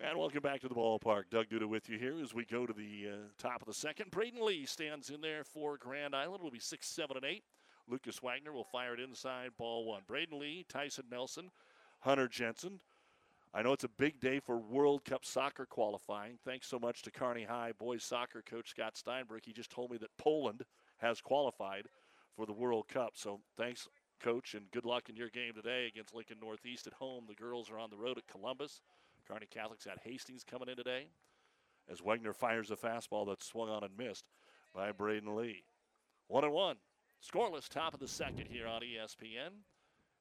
And 0.00 0.18
welcome 0.18 0.42
back 0.42 0.60
to 0.62 0.68
the 0.68 0.74
ballpark. 0.74 1.24
Doug 1.30 1.46
Duda 1.48 1.66
with 1.66 1.88
you 1.88 1.98
here 1.98 2.20
as 2.20 2.34
we 2.34 2.44
go 2.44 2.66
to 2.66 2.72
the 2.72 3.10
uh, 3.12 3.16
top 3.38 3.62
of 3.62 3.68
the 3.68 3.72
second. 3.72 4.10
Braden 4.10 4.44
Lee 4.44 4.66
stands 4.66 5.10
in 5.10 5.20
there 5.20 5.44
for 5.44 5.78
Grand 5.78 6.14
Island. 6.14 6.40
It'll 6.40 6.50
be 6.50 6.58
six, 6.58 6.88
seven, 6.88 7.16
and 7.16 7.24
eight. 7.24 7.44
Lucas 7.88 8.22
Wagner 8.22 8.52
will 8.52 8.64
fire 8.64 8.94
it 8.94 9.00
inside, 9.00 9.50
ball 9.56 9.84
one. 9.84 10.02
Braden 10.06 10.38
Lee, 10.38 10.66
Tyson 10.68 11.04
Nelson, 11.10 11.50
Hunter 12.00 12.28
Jensen. 12.28 12.80
I 13.54 13.62
know 13.62 13.72
it's 13.72 13.84
a 13.84 13.88
big 13.88 14.20
day 14.20 14.40
for 14.40 14.58
World 14.58 15.04
Cup 15.04 15.24
soccer 15.24 15.64
qualifying. 15.64 16.38
Thanks 16.44 16.66
so 16.66 16.78
much 16.78 17.02
to 17.02 17.12
Kearney 17.12 17.44
High 17.44 17.72
boys 17.78 18.02
soccer 18.02 18.42
coach 18.42 18.70
Scott 18.70 18.96
Steinberg. 18.96 19.42
He 19.44 19.52
just 19.52 19.70
told 19.70 19.92
me 19.92 19.96
that 19.98 20.16
Poland 20.18 20.64
has 20.98 21.20
qualified 21.20 21.86
for 22.36 22.46
the 22.46 22.52
World 22.52 22.88
Cup. 22.88 23.12
So 23.14 23.40
thanks, 23.56 23.88
coach, 24.20 24.54
and 24.54 24.70
good 24.70 24.84
luck 24.84 25.08
in 25.08 25.16
your 25.16 25.30
game 25.30 25.54
today 25.54 25.86
against 25.86 26.14
Lincoln 26.14 26.38
Northeast 26.40 26.86
at 26.86 26.92
home. 26.94 27.24
The 27.28 27.34
girls 27.34 27.70
are 27.70 27.78
on 27.78 27.90
the 27.90 27.96
road 27.96 28.18
at 28.18 28.26
Columbus. 28.26 28.80
Kearney 29.26 29.46
Catholics 29.50 29.84
had 29.84 29.98
Hastings 30.02 30.44
coming 30.44 30.68
in 30.68 30.76
today 30.76 31.06
as 31.90 32.00
Wagner 32.00 32.32
fires 32.32 32.70
a 32.70 32.76
fastball 32.76 33.26
that's 33.26 33.46
swung 33.46 33.68
on 33.68 33.84
and 33.84 33.96
missed 33.96 34.26
by 34.74 34.92
Braden 34.92 35.34
Lee. 35.36 35.64
One 36.28 36.44
and 36.44 36.52
one. 36.52 36.76
Scoreless, 37.22 37.68
top 37.68 37.94
of 37.94 38.00
the 38.00 38.08
second 38.08 38.46
here 38.48 38.66
on 38.66 38.80
ESPN. 38.80 39.50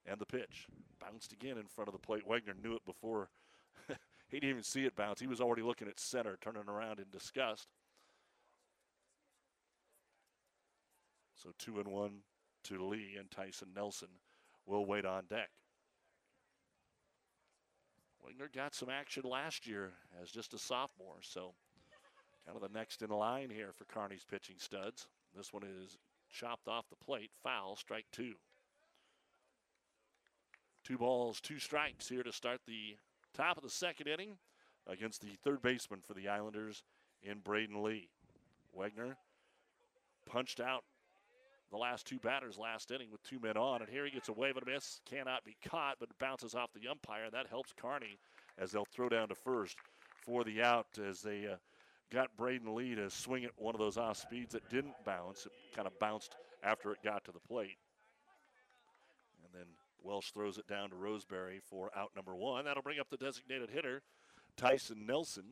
And 0.06 0.20
the 0.20 0.26
pitch 0.26 0.68
bounced 1.00 1.32
again 1.32 1.58
in 1.58 1.66
front 1.66 1.88
of 1.88 1.94
the 1.94 2.00
plate. 2.00 2.28
Wagner 2.28 2.54
knew 2.62 2.76
it 2.76 2.86
before. 2.86 3.30
he 4.28 4.40
didn't 4.40 4.50
even 4.50 4.64
see 4.64 4.86
it 4.86 4.96
bounce. 4.96 5.20
He 5.20 5.28
was 5.28 5.42
already 5.42 5.62
looking 5.62 5.88
at 5.88 6.00
center, 6.00 6.38
turning 6.42 6.68
around 6.68 7.00
in 7.00 7.06
disgust. 7.12 7.68
So 11.36 11.52
two 11.58 11.80
and 11.80 11.88
one 11.88 12.20
to 12.64 12.86
Lee, 12.86 13.16
and 13.18 13.30
Tyson 13.30 13.70
Nelson 13.76 14.10
will 14.66 14.86
wait 14.86 15.06
on 15.06 15.26
deck. 15.30 15.50
Wagner 18.24 18.50
got 18.54 18.74
some 18.74 18.90
action 18.90 19.24
last 19.26 19.68
year 19.68 19.92
as 20.22 20.32
just 20.32 20.54
a 20.54 20.58
sophomore, 20.58 21.20
so 21.22 21.54
kind 22.46 22.56
of 22.56 22.62
the 22.62 22.78
next 22.78 23.02
in 23.02 23.10
line 23.10 23.50
here 23.50 23.72
for 23.78 23.86
Kearney's 23.86 24.26
pitching 24.30 24.56
studs. 24.58 25.08
This 25.36 25.52
one 25.52 25.64
is 25.64 25.98
chopped 26.32 26.68
off 26.68 26.90
the 26.90 27.06
plate. 27.06 27.32
Foul, 27.44 27.76
strike 27.76 28.06
two. 28.12 28.34
Two 30.84 30.98
balls, 30.98 31.40
two 31.40 31.60
strikes 31.60 32.10
here 32.10 32.24
to 32.24 32.32
start 32.32 32.62
the 32.66 32.98
top 33.34 33.58
of 33.58 33.64
the 33.64 33.70
second 33.70 34.08
inning 34.08 34.38
against 34.88 35.22
the 35.22 35.36
third 35.44 35.62
baseman 35.62 36.02
for 36.02 36.14
the 36.14 36.28
Islanders 36.28 36.84
in 37.22 37.40
Braden 37.40 37.82
Lee. 37.84 38.10
Wagner 38.74 39.18
punched 40.26 40.60
out 40.60 40.84
the 41.74 41.80
last 41.80 42.06
two 42.06 42.20
batters 42.20 42.60
last 42.60 42.92
inning 42.92 43.08
with 43.12 43.24
two 43.24 43.40
men 43.40 43.58
on, 43.58 43.82
and 43.82 43.90
here 43.90 44.06
he 44.06 44.12
gets 44.12 44.30
a 44.30 44.34
wave 44.34 44.56
and 44.56 44.68
a 44.68 44.72
miss. 44.72 45.02
Cannot 45.10 45.44
be 45.44 45.58
caught, 45.68 45.96
but 46.00 46.08
bounces 46.20 46.54
off 46.54 46.70
the 46.72 46.88
umpire. 46.88 47.24
And 47.24 47.34
That 47.34 47.48
helps 47.48 47.74
Kearney 47.74 48.20
as 48.60 48.72
they'll 48.72 48.86
throw 48.86 49.10
down 49.10 49.30
to 49.30 49.36
first 49.36 49.76
for 50.24 50.44
the 50.44 50.62
out 50.62 50.86
as 51.04 51.24
they 51.24 51.48
uh, 51.48 51.56
got 52.12 52.38
Braden 52.38 52.76
Lee 52.76 52.94
to 52.94 53.10
swing 53.10 53.44
at 53.44 53.52
one 53.58 53.74
of 53.74 53.80
those 53.80 53.98
off 53.98 54.18
speeds 54.18 54.54
that 54.54 54.70
didn't 54.70 54.94
bounce. 55.04 55.48
It 55.48 55.52
kind 55.76 55.88
of 55.88 55.98
bounced 55.98 56.36
after 56.64 56.92
it 56.92 57.00
got 57.04 57.26
to 57.26 57.32
the 57.32 57.40
plate. 57.40 57.80
And 59.44 59.52
then 59.52 59.68
Welsh 60.04 60.30
throws 60.30 60.60
it 60.60 60.68
down 60.68 60.92
to 60.92 60.96
Roseberry 60.96 61.60
for 61.60 61.90
out 61.98 62.12
number 62.16 62.36
one. 62.36 62.66
That'll 62.66 62.84
bring 62.84 63.00
up 63.00 63.10
the 63.10 63.18
designated 63.18 63.72
hitter, 63.72 64.04
Tyson 64.58 65.08
Nelson. 65.08 65.46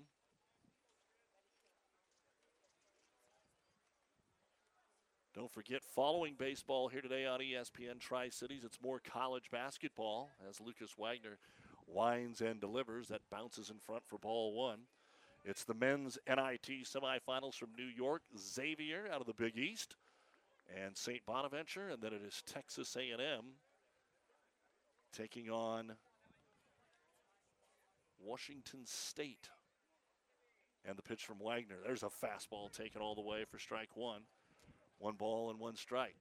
Don't 5.42 5.52
forget, 5.52 5.84
following 5.84 6.36
baseball 6.38 6.88
here 6.88 7.02
today 7.02 7.26
on 7.26 7.40
ESPN 7.40 8.00
Tri 8.00 8.30
Cities, 8.30 8.62
it's 8.64 8.78
more 8.80 9.00
college 9.00 9.50
basketball 9.52 10.30
as 10.48 10.62
Lucas 10.62 10.92
Wagner 11.00 11.40
winds 11.88 12.42
and 12.42 12.62
delivers. 12.62 13.08
That 13.08 13.22
bounces 13.32 13.72
in 13.72 13.78
front 13.80 14.04
for 14.06 14.20
ball 14.20 14.54
one. 14.54 14.82
It's 15.44 15.64
the 15.64 15.74
men's 15.74 16.20
NIT 16.28 16.86
semifinals 16.86 17.56
from 17.56 17.70
New 17.76 17.88
York, 17.88 18.22
Xavier 18.38 19.10
out 19.12 19.20
of 19.20 19.26
the 19.26 19.34
Big 19.34 19.58
East, 19.58 19.96
and 20.80 20.96
St. 20.96 21.26
Bonaventure, 21.26 21.90
and 21.90 22.04
then 22.04 22.14
it 22.14 22.22
is 22.24 22.44
Texas 22.46 22.96
A&M 22.96 23.46
taking 25.12 25.50
on 25.50 25.94
Washington 28.24 28.82
State. 28.86 29.50
And 30.86 30.96
the 30.96 31.02
pitch 31.02 31.26
from 31.26 31.40
Wagner. 31.40 31.78
There's 31.84 32.04
a 32.04 32.10
fastball 32.10 32.72
taken 32.72 33.02
all 33.02 33.16
the 33.16 33.22
way 33.22 33.44
for 33.50 33.58
strike 33.58 33.98
one. 33.98 34.22
One 35.02 35.16
ball 35.16 35.50
and 35.50 35.60
one 35.60 35.76
strike. 35.76 36.16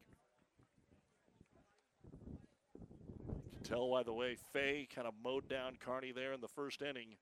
You 2.15 3.43
can 3.53 3.63
tell 3.63 3.91
by 3.91 4.03
the 4.03 4.15
way 4.15 4.39
Fay 4.55 4.89
kind 4.95 5.07
of 5.07 5.13
mowed 5.23 5.51
down 5.51 5.77
Kearney 5.79 6.13
there 6.13 6.33
in 6.33 6.41
the 6.41 6.49
first 6.49 6.81
inning. 6.81 7.17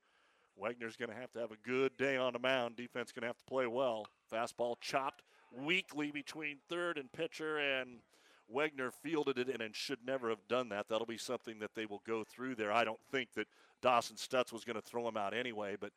Wagner's 0.55 0.95
going 0.95 1.09
to 1.09 1.15
have 1.15 1.33
to 1.33 1.39
have 1.39 1.51
a 1.51 1.67
good 1.67 1.97
day 1.97 2.15
on 2.15 2.31
the 2.31 2.39
mound. 2.39 2.77
Defense 2.77 3.11
going 3.11 3.23
to 3.23 3.27
have 3.27 3.37
to 3.39 3.43
play 3.43 3.67
well. 3.67 4.07
Fastball 4.31 4.75
chopped 4.79 5.21
weakly 5.51 6.11
between 6.11 6.59
third 6.69 6.97
and 6.97 7.11
pitcher, 7.11 7.57
and 7.57 7.99
Wagner 8.47 8.89
fielded 8.89 9.37
it 9.37 9.61
and 9.61 9.75
should 9.75 9.99
never 10.05 10.29
have 10.29 10.47
done 10.47 10.69
that. 10.69 10.87
That'll 10.87 11.05
be 11.05 11.17
something 11.17 11.59
that 11.59 11.75
they 11.75 11.85
will 11.85 12.01
go 12.07 12.23
through 12.23 12.55
there. 12.55 12.71
I 12.71 12.85
don't 12.85 13.01
think 13.11 13.33
that 13.33 13.47
Dawson 13.81 14.15
Stutz 14.15 14.53
was 14.53 14.63
going 14.63 14.77
to 14.77 14.81
throw 14.81 15.05
him 15.09 15.17
out 15.17 15.33
anyway, 15.33 15.75
but 15.77 15.91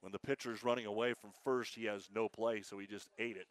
when 0.00 0.12
the 0.12 0.18
pitcher's 0.20 0.62
running 0.62 0.86
away 0.86 1.12
from 1.12 1.30
first, 1.42 1.74
he 1.74 1.86
has 1.86 2.08
no 2.14 2.28
play, 2.28 2.62
so 2.62 2.78
he 2.78 2.86
just 2.86 3.08
ate 3.18 3.36
it. 3.36 3.48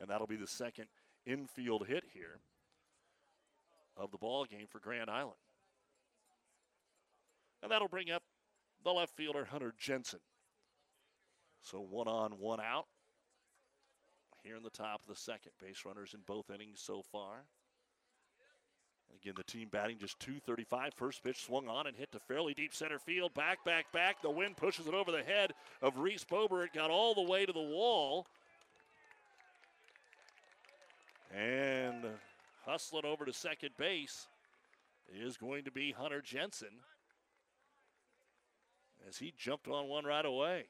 And 0.00 0.08
that'll 0.08 0.26
be 0.26 0.36
the 0.36 0.46
second 0.46 0.86
infield 1.26 1.86
hit 1.86 2.04
here 2.12 2.40
of 3.96 4.10
the 4.10 4.18
ball 4.18 4.44
game 4.44 4.66
for 4.68 4.78
Grand 4.78 5.10
Island. 5.10 5.36
And 7.62 7.70
that'll 7.70 7.88
bring 7.88 8.10
up 8.10 8.22
the 8.84 8.90
left 8.90 9.14
fielder, 9.16 9.44
Hunter 9.44 9.74
Jensen. 9.78 10.20
So 11.62 11.80
one 11.80 12.08
on, 12.08 12.32
one 12.32 12.60
out. 12.60 12.86
Here 14.42 14.56
in 14.56 14.62
the 14.62 14.70
top 14.70 15.02
of 15.02 15.06
the 15.06 15.20
second. 15.20 15.52
Base 15.60 15.82
runners 15.84 16.14
in 16.14 16.20
both 16.26 16.50
innings 16.50 16.80
so 16.80 17.02
far. 17.12 17.44
Again, 19.14 19.34
the 19.36 19.44
team 19.44 19.68
batting 19.70 19.98
just 19.98 20.18
235. 20.20 20.94
First 20.94 21.22
pitch 21.22 21.44
swung 21.44 21.68
on 21.68 21.86
and 21.86 21.96
hit 21.96 22.10
to 22.12 22.18
fairly 22.20 22.54
deep 22.54 22.72
center 22.72 22.98
field. 22.98 23.34
Back, 23.34 23.62
back, 23.64 23.92
back. 23.92 24.22
The 24.22 24.30
wind 24.30 24.56
pushes 24.56 24.86
it 24.86 24.94
over 24.94 25.12
the 25.12 25.22
head 25.22 25.52
of 25.82 25.98
Reese 25.98 26.24
Bober. 26.24 26.64
It 26.64 26.72
got 26.72 26.90
all 26.90 27.14
the 27.14 27.30
way 27.30 27.44
to 27.44 27.52
the 27.52 27.60
wall. 27.60 28.26
And 31.32 32.04
hustling 32.64 33.04
over 33.04 33.24
to 33.24 33.32
second 33.32 33.70
base 33.78 34.26
is 35.12 35.36
going 35.36 35.64
to 35.64 35.70
be 35.70 35.92
Hunter 35.92 36.20
Jensen. 36.20 36.68
as 39.08 39.18
he 39.18 39.32
jumped 39.36 39.68
on 39.68 39.88
one 39.88 40.04
right 40.04 40.24
away. 40.24 40.64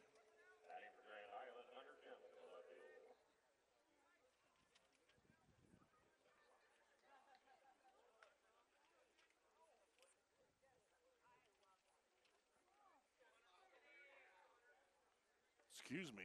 Excuse 15.90 16.12
me. 16.12 16.22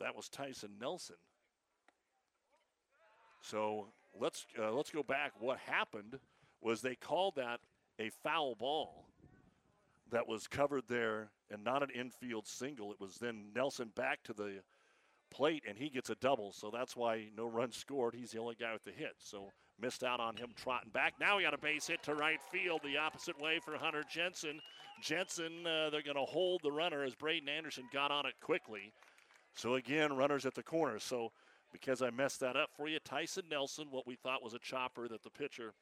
That 0.00 0.14
was 0.14 0.28
Tyson 0.28 0.72
Nelson. 0.78 1.16
So 3.40 3.88
let's 4.18 4.46
uh, 4.58 4.72
let's 4.72 4.90
go 4.90 5.02
back. 5.02 5.32
What 5.38 5.58
happened 5.58 6.18
was 6.60 6.82
they 6.82 6.94
called 6.94 7.36
that 7.36 7.60
a 7.98 8.10
foul 8.10 8.54
ball 8.54 9.06
that 10.10 10.26
was 10.26 10.46
covered 10.46 10.84
there 10.88 11.30
and 11.50 11.62
not 11.62 11.82
an 11.82 11.90
infield 11.90 12.46
single. 12.46 12.92
It 12.92 13.00
was 13.00 13.16
then 13.16 13.46
Nelson 13.54 13.90
back 13.94 14.22
to 14.24 14.32
the 14.32 14.60
plate 15.30 15.64
and 15.68 15.76
he 15.76 15.90
gets 15.90 16.10
a 16.10 16.14
double. 16.16 16.52
So 16.52 16.70
that's 16.72 16.96
why 16.96 17.26
no 17.36 17.46
run 17.46 17.72
scored. 17.72 18.14
He's 18.14 18.30
the 18.30 18.38
only 18.38 18.56
guy 18.58 18.72
with 18.72 18.84
the 18.84 18.92
hit. 18.92 19.14
So 19.18 19.50
missed 19.80 20.02
out 20.02 20.20
on 20.20 20.36
him 20.36 20.48
trotting 20.56 20.90
back. 20.90 21.14
Now 21.20 21.36
we 21.36 21.42
got 21.42 21.54
a 21.54 21.58
base 21.58 21.86
hit 21.86 22.02
to 22.04 22.14
right 22.14 22.40
field 22.50 22.80
the 22.82 22.96
opposite 22.96 23.40
way 23.40 23.60
for 23.64 23.76
Hunter 23.76 24.04
Jensen. 24.10 24.60
Jensen, 25.02 25.66
uh, 25.66 25.90
they're 25.90 26.02
going 26.02 26.16
to 26.16 26.22
hold 26.22 26.62
the 26.62 26.72
runner 26.72 27.04
as 27.04 27.14
Braden 27.14 27.48
Anderson 27.48 27.84
got 27.92 28.10
on 28.10 28.26
it 28.26 28.34
quickly. 28.40 28.92
So 29.54 29.74
again, 29.74 30.14
runners 30.14 30.46
at 30.46 30.54
the 30.54 30.62
corner. 30.62 30.98
So 30.98 31.32
because 31.72 32.02
I 32.02 32.10
messed 32.10 32.40
that 32.40 32.56
up 32.56 32.70
for 32.76 32.88
you, 32.88 32.98
Tyson 33.04 33.44
Nelson, 33.50 33.88
what 33.90 34.06
we 34.06 34.16
thought 34.16 34.42
was 34.42 34.54
a 34.54 34.58
chopper 34.58 35.08
that 35.08 35.22
the 35.22 35.30
pitcher 35.30 35.74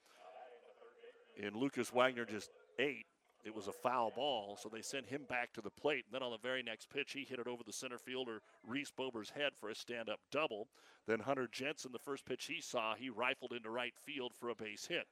and 1.41 1.55
Lucas 1.55 1.93
Wagner 1.93 2.25
just 2.25 2.49
ate. 2.79 3.05
It 3.45 3.55
was 3.55 3.67
a 3.67 3.71
foul 3.71 4.11
ball, 4.13 4.57
so 4.61 4.67
they 4.67 4.81
sent 4.81 5.05
him 5.05 5.21
back 5.29 5.53
to 5.53 5.61
the 5.61 5.69
plate. 5.69 6.05
And 6.05 6.13
then 6.13 6.23
on 6.23 6.31
the 6.31 6.37
very 6.37 6.63
next 6.63 6.89
pitch, 6.89 7.13
he 7.13 7.23
hit 7.23 7.39
it 7.39 7.47
over 7.47 7.63
the 7.63 7.71
center 7.71 7.97
fielder 7.97 8.41
Reese 8.65 8.91
Bober's 8.91 9.29
head 9.29 9.53
for 9.55 9.69
a 9.69 9.75
stand-up 9.75 10.19
double. 10.31 10.67
Then 11.07 11.19
Hunter 11.19 11.47
Jensen, 11.49 11.91
the 11.93 11.99
first 11.99 12.25
pitch 12.25 12.45
he 12.45 12.59
saw, 12.59 12.95
he 12.95 13.09
rifled 13.09 13.53
into 13.53 13.69
right 13.69 13.93
field 14.05 14.33
for 14.37 14.49
a 14.49 14.55
base 14.55 14.87
hit. 14.87 15.05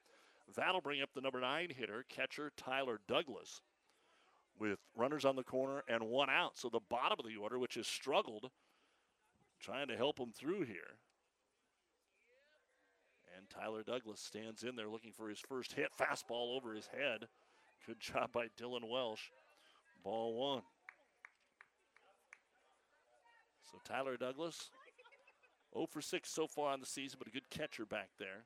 That'll 0.55 0.81
bring 0.81 1.01
up 1.01 1.09
the 1.13 1.21
number 1.21 1.39
nine 1.39 1.69
hitter, 1.69 2.03
catcher 2.09 2.51
Tyler 2.57 2.99
Douglas, 3.07 3.61
with 4.59 4.79
runners 4.95 5.23
on 5.23 5.35
the 5.35 5.43
corner 5.43 5.83
and 5.87 6.03
one 6.03 6.29
out. 6.29 6.57
So 6.57 6.67
the 6.69 6.81
bottom 6.89 7.19
of 7.19 7.25
the 7.25 7.37
order, 7.37 7.57
which 7.57 7.75
has 7.75 7.87
struggled, 7.87 8.51
trying 9.61 9.87
to 9.87 9.97
help 9.97 10.19
him 10.19 10.31
through 10.31 10.63
here. 10.63 10.97
And 13.37 13.49
Tyler 13.49 13.83
Douglas 13.83 14.21
stands 14.21 14.63
in 14.63 14.75
there 14.75 14.89
looking 14.89 15.11
for 15.11 15.29
his 15.29 15.39
first 15.39 15.73
hit. 15.73 15.89
Fastball 15.99 16.55
over 16.55 16.73
his 16.73 16.87
head. 16.87 17.27
Good 17.85 17.99
job 17.99 18.31
by 18.31 18.47
Dylan 18.59 18.89
Welsh. 18.89 19.29
Ball 20.03 20.33
one. 20.33 20.61
So 23.71 23.79
Tyler 23.83 24.15
Douglas, 24.15 24.69
0 25.73 25.87
for 25.91 26.01
6 26.01 26.29
so 26.29 26.47
far 26.47 26.71
on 26.71 26.79
the 26.79 26.85
season, 26.85 27.17
but 27.19 27.27
a 27.27 27.31
good 27.31 27.49
catcher 27.49 27.85
back 27.85 28.09
there. 28.17 28.45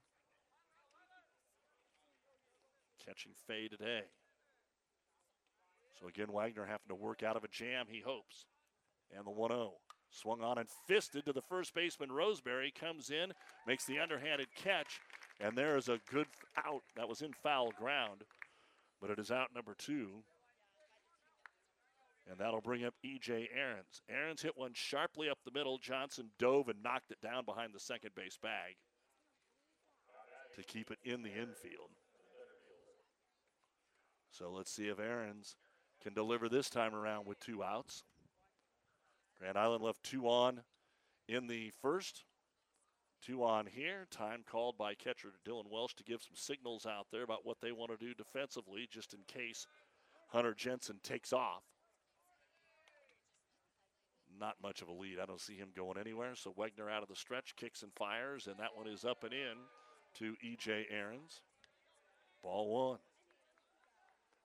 Catching 3.05 3.34
Fay 3.47 3.68
today. 3.68 4.03
So 5.99 6.07
again, 6.07 6.32
Wagner 6.32 6.66
having 6.66 6.88
to 6.88 6.95
work 6.95 7.22
out 7.24 7.36
of 7.36 7.43
a 7.43 7.47
jam, 7.49 7.86
he 7.89 8.01
hopes. 8.01 8.45
And 9.16 9.26
the 9.26 9.32
1 9.32 9.51
0. 9.51 9.74
Swung 10.12 10.41
on 10.41 10.57
and 10.57 10.68
fisted 10.88 11.26
to 11.26 11.34
the 11.34 11.41
first 11.41 11.74
baseman. 11.74 12.12
Roseberry 12.12 12.72
comes 12.72 13.10
in, 13.10 13.32
makes 13.68 13.86
the 13.86 13.99
underhanded 13.99 14.47
catch, 14.55 14.99
and 15.39 15.55
there 15.55 15.78
is 15.78 15.88
a 15.88 15.99
good 16.12 16.28
out. 16.57 16.82
That 16.95 17.07
was 17.07 17.22
in 17.22 17.34
foul 17.43 17.72
ground, 17.80 18.24
but 18.99 19.12
it 19.12 19.20
is 19.20 19.32
out 19.32 19.53
number 19.53 19.76
two. 19.78 20.10
And 22.30 22.38
that'll 22.38 22.62
bring 22.62 22.86
up 22.86 22.93
E.J. 23.03 23.49
Aarons. 23.55 24.01
Aarons 24.07 24.41
hit 24.41 24.55
one 24.55 24.74
sharply 24.74 25.30
up 25.30 25.39
the 25.43 25.57
middle. 25.57 25.80
Johnson 25.80 26.30
dove 26.38 26.70
and 26.70 26.84
knocked 26.84 27.12
it 27.12 27.22
down 27.22 27.43
behind 27.43 27.74
the 27.74 27.80
second 27.80 28.12
base 28.16 28.38
bag 28.41 28.76
to 30.55 30.64
keep 30.64 30.91
it 30.91 30.99
in 31.03 31.24
the 31.24 31.30
infield. 31.30 31.89
So 34.32 34.51
let's 34.51 34.72
see 34.72 34.88
if 34.88 34.99
Aarons 34.99 35.55
can 36.03 36.14
deliver 36.14 36.47
this 36.47 36.70
time 36.70 36.93
around 36.93 37.26
with 37.26 37.39
two 37.39 37.64
outs. 37.64 38.03
Grand 39.40 39.58
Island 39.58 39.84
left 39.84 40.04
two 40.04 40.28
on 40.28 40.62
in 41.28 41.48
the 41.48 41.72
first. 41.82 42.24
Two 43.26 43.44
on 43.44 43.66
here. 43.66 44.08
Time 44.12 44.44
called 44.50 44.78
by 44.78 44.94
catcher 44.94 45.34
Dylan 45.46 45.70
Welsh 45.70 45.94
to 45.96 46.04
give 46.04 46.22
some 46.22 46.36
signals 46.36 46.86
out 46.86 47.08
there 47.12 47.24
about 47.24 47.46
what 47.46 47.58
they 47.62 47.72
want 47.72 47.92
to 47.92 48.06
do 48.06 48.14
defensively, 48.14 48.88
just 48.90 49.14
in 49.14 49.20
case 49.28 49.68
Hunter 50.30 50.54
Jensen 50.54 51.00
takes 51.04 51.34
off. 51.34 51.64
Not 54.40 54.56
much 54.64 54.82
of 54.82 54.88
a 54.88 54.94
lead. 54.94 55.20
I 55.22 55.26
don't 55.26 55.42
see 55.42 55.56
him 55.56 55.70
going 55.76 55.98
anywhere. 55.98 56.34
So 56.36 56.54
Wagner 56.56 56.90
out 56.90 57.04
of 57.04 57.10
the 57.10 57.16
stretch, 57.16 57.56
kicks 57.58 57.84
and 57.84 57.92
fires, 57.94 58.48
and 58.48 58.58
that 58.58 58.76
one 58.76 58.88
is 58.88 59.04
up 59.04 59.26
and 59.26 59.34
in 59.34 59.58
to 60.16 60.36
E.J. 60.42 60.88
Aarons. 60.90 61.42
Ball 62.42 62.70
one. 62.70 63.00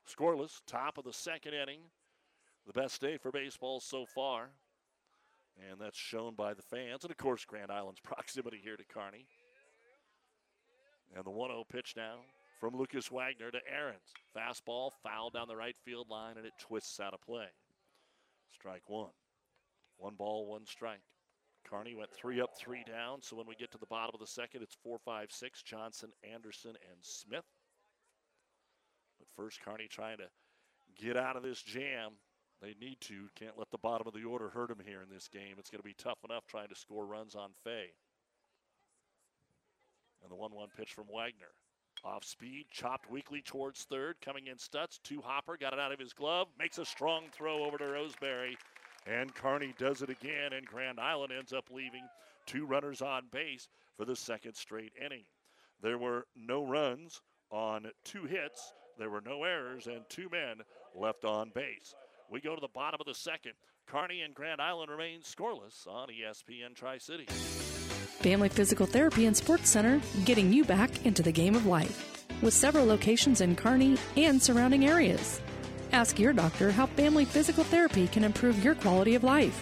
Scoreless, 0.08 0.60
top 0.66 0.98
of 0.98 1.04
the 1.04 1.12
second 1.12 1.54
inning. 1.54 1.80
The 2.66 2.72
best 2.72 3.00
day 3.00 3.18
for 3.18 3.30
baseball 3.30 3.78
so 3.78 4.04
far. 4.04 4.50
And 5.70 5.80
that's 5.80 5.98
shown 5.98 6.34
by 6.34 6.54
the 6.54 6.62
fans. 6.62 7.04
And 7.04 7.10
of 7.10 7.16
course, 7.16 7.44
Grand 7.44 7.70
Island's 7.70 8.00
proximity 8.04 8.60
here 8.62 8.76
to 8.76 8.84
Kearney. 8.84 9.26
And 11.14 11.24
the 11.24 11.30
1 11.30 11.50
0 11.50 11.64
pitch 11.70 11.94
now 11.96 12.16
from 12.58 12.76
Lucas 12.76 13.10
Wagner 13.10 13.50
to 13.50 13.58
Aarons. 13.70 14.12
Fastball 14.36 14.90
foul 15.02 15.30
down 15.30 15.48
the 15.48 15.56
right 15.56 15.76
field 15.84 16.08
line, 16.10 16.36
and 16.36 16.46
it 16.46 16.52
twists 16.58 16.98
out 16.98 17.14
of 17.14 17.20
play. 17.20 17.46
Strike 18.52 18.88
one. 18.88 19.10
One 19.96 20.14
ball, 20.16 20.46
one 20.46 20.66
strike. 20.66 21.02
Kearney 21.68 21.94
went 21.94 22.10
three 22.12 22.40
up, 22.40 22.50
three 22.58 22.84
down. 22.84 23.22
So 23.22 23.36
when 23.36 23.46
we 23.46 23.54
get 23.54 23.70
to 23.72 23.78
the 23.78 23.86
bottom 23.86 24.10
of 24.14 24.20
the 24.20 24.26
second, 24.26 24.62
it's 24.62 24.76
four, 24.82 24.98
five, 24.98 25.30
six. 25.30 25.62
Johnson, 25.62 26.10
Anderson, 26.32 26.70
and 26.70 26.98
Smith. 27.00 27.44
But 29.18 29.28
first, 29.36 29.60
Kearney 29.62 29.88
trying 29.88 30.18
to 30.18 30.28
get 31.02 31.16
out 31.16 31.36
of 31.36 31.42
this 31.42 31.62
jam. 31.62 32.12
They 32.62 32.74
need 32.80 33.00
to. 33.02 33.28
Can't 33.34 33.58
let 33.58 33.70
the 33.70 33.78
bottom 33.78 34.06
of 34.06 34.14
the 34.14 34.24
order 34.24 34.48
hurt 34.48 34.68
them 34.68 34.82
here 34.86 35.02
in 35.02 35.14
this 35.14 35.28
game. 35.28 35.56
It's 35.58 35.70
going 35.70 35.80
to 35.80 35.88
be 35.88 35.94
tough 35.94 36.18
enough 36.28 36.46
trying 36.46 36.68
to 36.68 36.74
score 36.74 37.06
runs 37.06 37.34
on 37.34 37.50
Fay. 37.62 37.92
And 40.22 40.30
the 40.30 40.36
1 40.36 40.52
1 40.52 40.68
pitch 40.76 40.94
from 40.94 41.06
Wagner. 41.12 41.52
Off 42.04 42.24
speed, 42.24 42.66
chopped 42.70 43.10
weakly 43.10 43.40
towards 43.42 43.84
third. 43.84 44.16
Coming 44.20 44.46
in 44.48 44.56
Stutz. 44.56 44.98
Two 45.02 45.22
hopper, 45.22 45.56
got 45.56 45.72
it 45.72 45.78
out 45.78 45.92
of 45.92 45.98
his 45.98 46.12
glove. 46.12 46.48
Makes 46.58 46.78
a 46.78 46.84
strong 46.84 47.24
throw 47.32 47.64
over 47.64 47.78
to 47.78 47.86
Roseberry. 47.86 48.56
And 49.06 49.34
Kearney 49.34 49.74
does 49.78 50.02
it 50.02 50.10
again, 50.10 50.52
and 50.54 50.66
Grand 50.66 50.98
Island 50.98 51.32
ends 51.32 51.52
up 51.52 51.64
leaving 51.70 52.06
two 52.46 52.66
runners 52.66 53.02
on 53.02 53.24
base 53.30 53.68
for 53.96 54.04
the 54.04 54.16
second 54.16 54.54
straight 54.54 54.92
inning. 55.02 55.24
There 55.82 55.98
were 55.98 56.26
no 56.34 56.64
runs 56.64 57.20
on 57.50 57.86
two 58.04 58.24
hits, 58.24 58.72
there 58.98 59.10
were 59.10 59.20
no 59.20 59.44
errors, 59.44 59.86
and 59.86 60.08
two 60.08 60.28
men 60.30 60.60
left 60.94 61.24
on 61.24 61.50
base. 61.54 61.94
We 62.30 62.40
go 62.40 62.54
to 62.54 62.60
the 62.60 62.68
bottom 62.68 63.00
of 63.00 63.06
the 63.06 63.14
second. 63.14 63.52
Kearney 63.86 64.22
and 64.22 64.34
Grand 64.34 64.60
Island 64.60 64.90
remain 64.90 65.20
scoreless 65.20 65.86
on 65.86 66.08
ESPN 66.08 66.74
Tri 66.74 66.98
City. 66.98 67.26
Family 67.26 68.48
Physical 68.48 68.86
Therapy 68.86 69.26
and 69.26 69.36
Sports 69.36 69.68
Center, 69.68 70.00
getting 70.24 70.52
you 70.52 70.64
back 70.64 71.04
into 71.04 71.22
the 71.22 71.32
game 71.32 71.54
of 71.54 71.66
life. 71.66 72.26
With 72.42 72.54
several 72.54 72.86
locations 72.86 73.40
in 73.40 73.54
Kearney 73.54 73.98
and 74.16 74.42
surrounding 74.42 74.86
areas. 74.86 75.40
Ask 75.92 76.18
your 76.18 76.32
doctor 76.32 76.72
how 76.72 76.86
family 76.86 77.24
physical 77.24 77.62
therapy 77.64 78.08
can 78.08 78.24
improve 78.24 78.64
your 78.64 78.74
quality 78.74 79.14
of 79.14 79.22
life. 79.22 79.54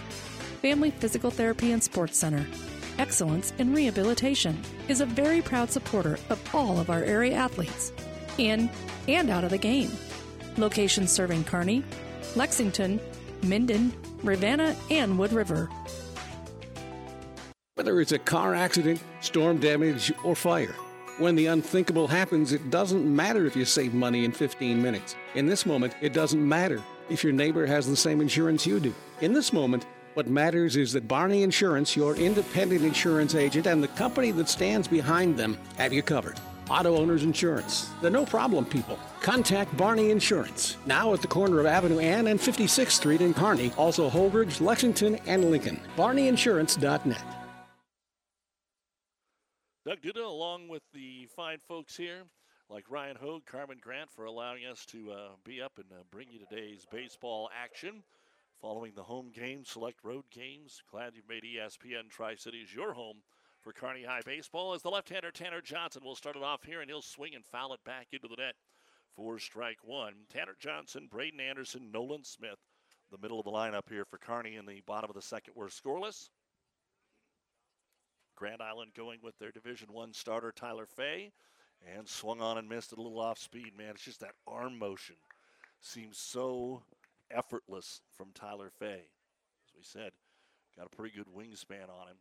Family 0.62 0.92
Physical 0.92 1.30
Therapy 1.30 1.72
and 1.72 1.82
Sports 1.82 2.16
Center. 2.16 2.46
Excellence 2.98 3.52
in 3.58 3.74
Rehabilitation 3.74 4.60
is 4.88 5.00
a 5.00 5.06
very 5.06 5.42
proud 5.42 5.70
supporter 5.70 6.18
of 6.30 6.54
all 6.54 6.78
of 6.78 6.90
our 6.90 7.02
area 7.02 7.34
athletes, 7.34 7.92
in 8.38 8.70
and 9.08 9.28
out 9.30 9.44
of 9.44 9.50
the 9.50 9.58
game. 9.58 9.90
Locations 10.56 11.10
serving 11.10 11.44
Kearney, 11.44 11.82
Lexington, 12.36 13.00
Minden, 13.42 13.92
Ravenna, 14.22 14.76
and 14.90 15.18
Wood 15.18 15.32
River. 15.32 15.68
Whether 17.74 18.00
it's 18.00 18.12
a 18.12 18.18
car 18.18 18.54
accident, 18.54 19.02
storm 19.20 19.58
damage, 19.58 20.12
or 20.24 20.36
fire, 20.36 20.74
when 21.18 21.34
the 21.34 21.46
unthinkable 21.46 22.08
happens, 22.08 22.52
it 22.52 22.70
doesn't 22.70 23.04
matter 23.04 23.46
if 23.46 23.54
you 23.54 23.64
save 23.64 23.94
money 23.94 24.24
in 24.24 24.32
15 24.32 24.80
minutes. 24.80 25.16
In 25.34 25.46
this 25.46 25.66
moment, 25.66 25.94
it 26.00 26.12
doesn't 26.12 26.46
matter 26.46 26.82
if 27.08 27.22
your 27.22 27.32
neighbor 27.32 27.66
has 27.66 27.86
the 27.86 27.96
same 27.96 28.20
insurance 28.20 28.66
you 28.66 28.80
do. 28.80 28.94
In 29.20 29.32
this 29.32 29.52
moment, 29.52 29.86
what 30.14 30.28
matters 30.28 30.76
is 30.76 30.92
that 30.92 31.08
Barney 31.08 31.42
Insurance, 31.42 31.96
your 31.96 32.16
independent 32.16 32.84
insurance 32.84 33.34
agent, 33.34 33.66
and 33.66 33.82
the 33.82 33.88
company 33.88 34.30
that 34.32 34.48
stands 34.48 34.86
behind 34.86 35.38
them 35.38 35.58
have 35.76 35.92
you 35.92 36.02
covered. 36.02 36.38
Auto 36.70 36.96
Owners 36.96 37.22
Insurance, 37.22 37.90
the 38.00 38.10
no 38.10 38.24
problem 38.24 38.64
people. 38.64 38.98
Contact 39.20 39.76
Barney 39.76 40.10
Insurance, 40.10 40.76
now 40.86 41.12
at 41.14 41.20
the 41.20 41.28
corner 41.28 41.60
of 41.60 41.66
Avenue 41.66 41.98
N 41.98 42.28
and 42.28 42.40
56th 42.40 42.90
Street 42.90 43.20
in 43.20 43.34
Kearney, 43.34 43.72
also 43.76 44.08
Holdrege, 44.08 44.60
Lexington, 44.60 45.16
and 45.26 45.50
Lincoln. 45.50 45.80
BarneyInsurance.net. 45.96 47.24
Doug 49.84 50.00
Duda, 50.00 50.24
along 50.24 50.68
with 50.68 50.82
the 50.92 51.26
fine 51.34 51.58
folks 51.58 51.96
here 51.96 52.22
like 52.72 52.90
Ryan 52.90 53.16
Hogue, 53.20 53.44
Carmen 53.44 53.78
Grant 53.80 54.10
for 54.10 54.24
allowing 54.24 54.64
us 54.64 54.86
to 54.86 55.12
uh, 55.12 55.28
be 55.44 55.60
up 55.60 55.72
and 55.76 55.86
uh, 55.92 56.02
bring 56.10 56.28
you 56.30 56.38
today's 56.38 56.86
baseball 56.90 57.50
action. 57.54 58.02
Following 58.62 58.92
the 58.94 59.02
home 59.02 59.30
games, 59.34 59.68
select 59.68 59.98
road 60.02 60.24
games. 60.30 60.82
Glad 60.90 61.12
you've 61.14 61.28
made 61.28 61.42
ESPN 61.42 62.08
Tri 62.08 62.34
Cities 62.34 62.74
your 62.74 62.94
home 62.94 63.16
for 63.62 63.72
Kearney 63.72 64.02
High 64.02 64.22
Baseball. 64.24 64.74
As 64.74 64.82
the 64.82 64.90
left 64.90 65.08
hander 65.08 65.30
Tanner 65.30 65.60
Johnson 65.60 66.02
will 66.04 66.16
start 66.16 66.36
it 66.36 66.42
off 66.42 66.64
here, 66.64 66.80
and 66.80 66.90
he'll 66.90 67.02
swing 67.02 67.34
and 67.34 67.44
foul 67.44 67.72
it 67.72 67.84
back 67.84 68.08
into 68.12 68.28
the 68.28 68.36
net 68.36 68.54
for 69.14 69.38
strike 69.38 69.78
one. 69.82 70.14
Tanner 70.32 70.56
Johnson, 70.58 71.08
Braden 71.10 71.40
Anderson, 71.40 71.90
Nolan 71.92 72.24
Smith, 72.24 72.58
the 73.10 73.18
middle 73.18 73.38
of 73.38 73.44
the 73.44 73.50
lineup 73.50 73.88
here 73.88 74.04
for 74.04 74.18
Kearney 74.18 74.56
in 74.56 74.66
the 74.66 74.82
bottom 74.86 75.10
of 75.10 75.14
the 75.14 75.22
second. 75.22 75.54
We're 75.56 75.68
scoreless. 75.68 76.30
Grand 78.36 78.62
Island 78.62 78.92
going 78.96 79.20
with 79.22 79.38
their 79.38 79.52
Division 79.52 79.92
One 79.92 80.12
starter 80.12 80.52
Tyler 80.54 80.86
Fay, 80.86 81.32
and 81.96 82.08
swung 82.08 82.40
on 82.40 82.58
and 82.58 82.68
missed 82.68 82.92
it 82.92 82.98
a 82.98 83.02
little 83.02 83.20
off 83.20 83.38
speed. 83.38 83.76
Man, 83.76 83.90
it's 83.90 84.04
just 84.04 84.20
that 84.20 84.34
arm 84.46 84.78
motion 84.78 85.16
seems 85.80 86.18
so 86.18 86.82
effortless 87.30 88.00
from 88.16 88.28
Tyler 88.34 88.70
Fay. 88.78 89.02
As 89.66 89.74
we 89.76 89.82
said, 89.82 90.12
got 90.76 90.86
a 90.86 90.96
pretty 90.96 91.16
good 91.16 91.26
wingspan 91.26 91.88
on 91.88 92.08
him. 92.08 92.16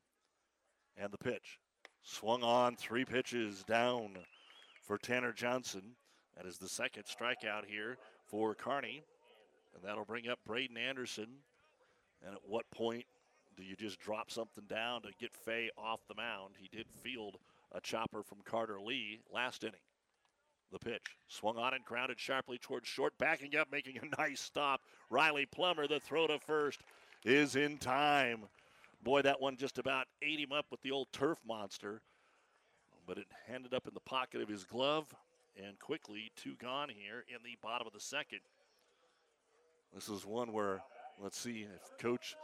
And 0.98 1.12
the 1.12 1.18
pitch 1.18 1.60
swung 2.04 2.44
on, 2.44 2.76
three 2.76 3.06
pitches 3.06 3.64
down 3.64 4.18
for 4.86 4.98
Tanner 4.98 5.34
Johnson. 5.34 5.96
That 6.36 6.46
is 6.46 6.58
the 6.58 6.70
second 6.70 7.04
strikeout 7.04 7.66
here 7.66 7.98
for 8.26 8.56
Kearney. 8.56 9.04
And 9.74 9.84
that'll 9.84 10.06
bring 10.06 10.28
up 10.28 10.40
Braden 10.46 10.78
Anderson. 10.78 11.28
And 12.26 12.34
at 12.34 12.42
what 12.46 12.70
point 12.72 13.06
do 13.58 13.64
you 13.64 13.76
just 13.76 14.00
drop 14.00 14.32
something 14.32 14.64
down 14.68 15.02
to 15.04 15.10
get 15.20 15.34
Fay 15.34 15.70
off 15.78 16.02
the 16.08 16.16
mound? 16.16 16.56
He 16.60 16.68
did 16.76 16.88
field 17.02 17.38
a 17.74 17.82
chopper 17.82 18.24
from 18.24 18.40
Carter 18.44 18.80
Lee 18.80 19.20
last 19.34 19.64
inning. 19.64 19.80
The 20.72 20.80
pitch 20.80 21.18
swung 21.28 21.58
on 21.58 21.74
and 21.74 21.84
grounded 21.84 22.20
sharply 22.20 22.58
towards 22.58 22.88
short, 22.88 23.18
backing 23.18 23.56
up, 23.58 23.68
making 23.72 23.98
a 23.98 24.22
nice 24.22 24.40
stop. 24.40 24.82
Riley 25.10 25.46
Plummer, 25.46 25.88
the 25.88 26.00
throw 26.00 26.28
to 26.28 26.40
first, 26.40 26.82
is 27.26 27.56
in 27.56 27.78
time. 27.78 28.44
Boy, 29.04 29.24
that 29.24 29.42
one 29.42 29.58
just 29.58 29.80
about 29.80 30.06
ate 30.22 30.40
him 30.40 30.52
up 30.52 30.68
with 30.70 30.82
the 30.82 30.92
old 30.92 31.08
turf 31.12 31.40
monster, 31.46 32.02
but 33.08 33.18
it 33.18 33.26
ended 33.52 33.74
up 33.74 33.88
in 33.88 33.94
the 33.94 34.00
pocket 34.00 34.42
of 34.42 34.48
his 34.48 34.64
glove, 34.64 35.14
and 35.58 35.80
quickly 35.80 36.32
two 36.36 36.56
gone 36.56 36.90
here 36.90 37.26
in 37.28 37.42
the 37.44 37.58
bottom 37.62 37.88
of 37.88 37.94
the 37.94 38.00
second. 38.00 38.40
This 39.94 40.08
is 40.08 40.26
one 40.26 40.54
where, 40.54 40.82
let's 41.22 41.38
see 41.38 41.66
if 41.74 41.98
Coach 41.98 42.36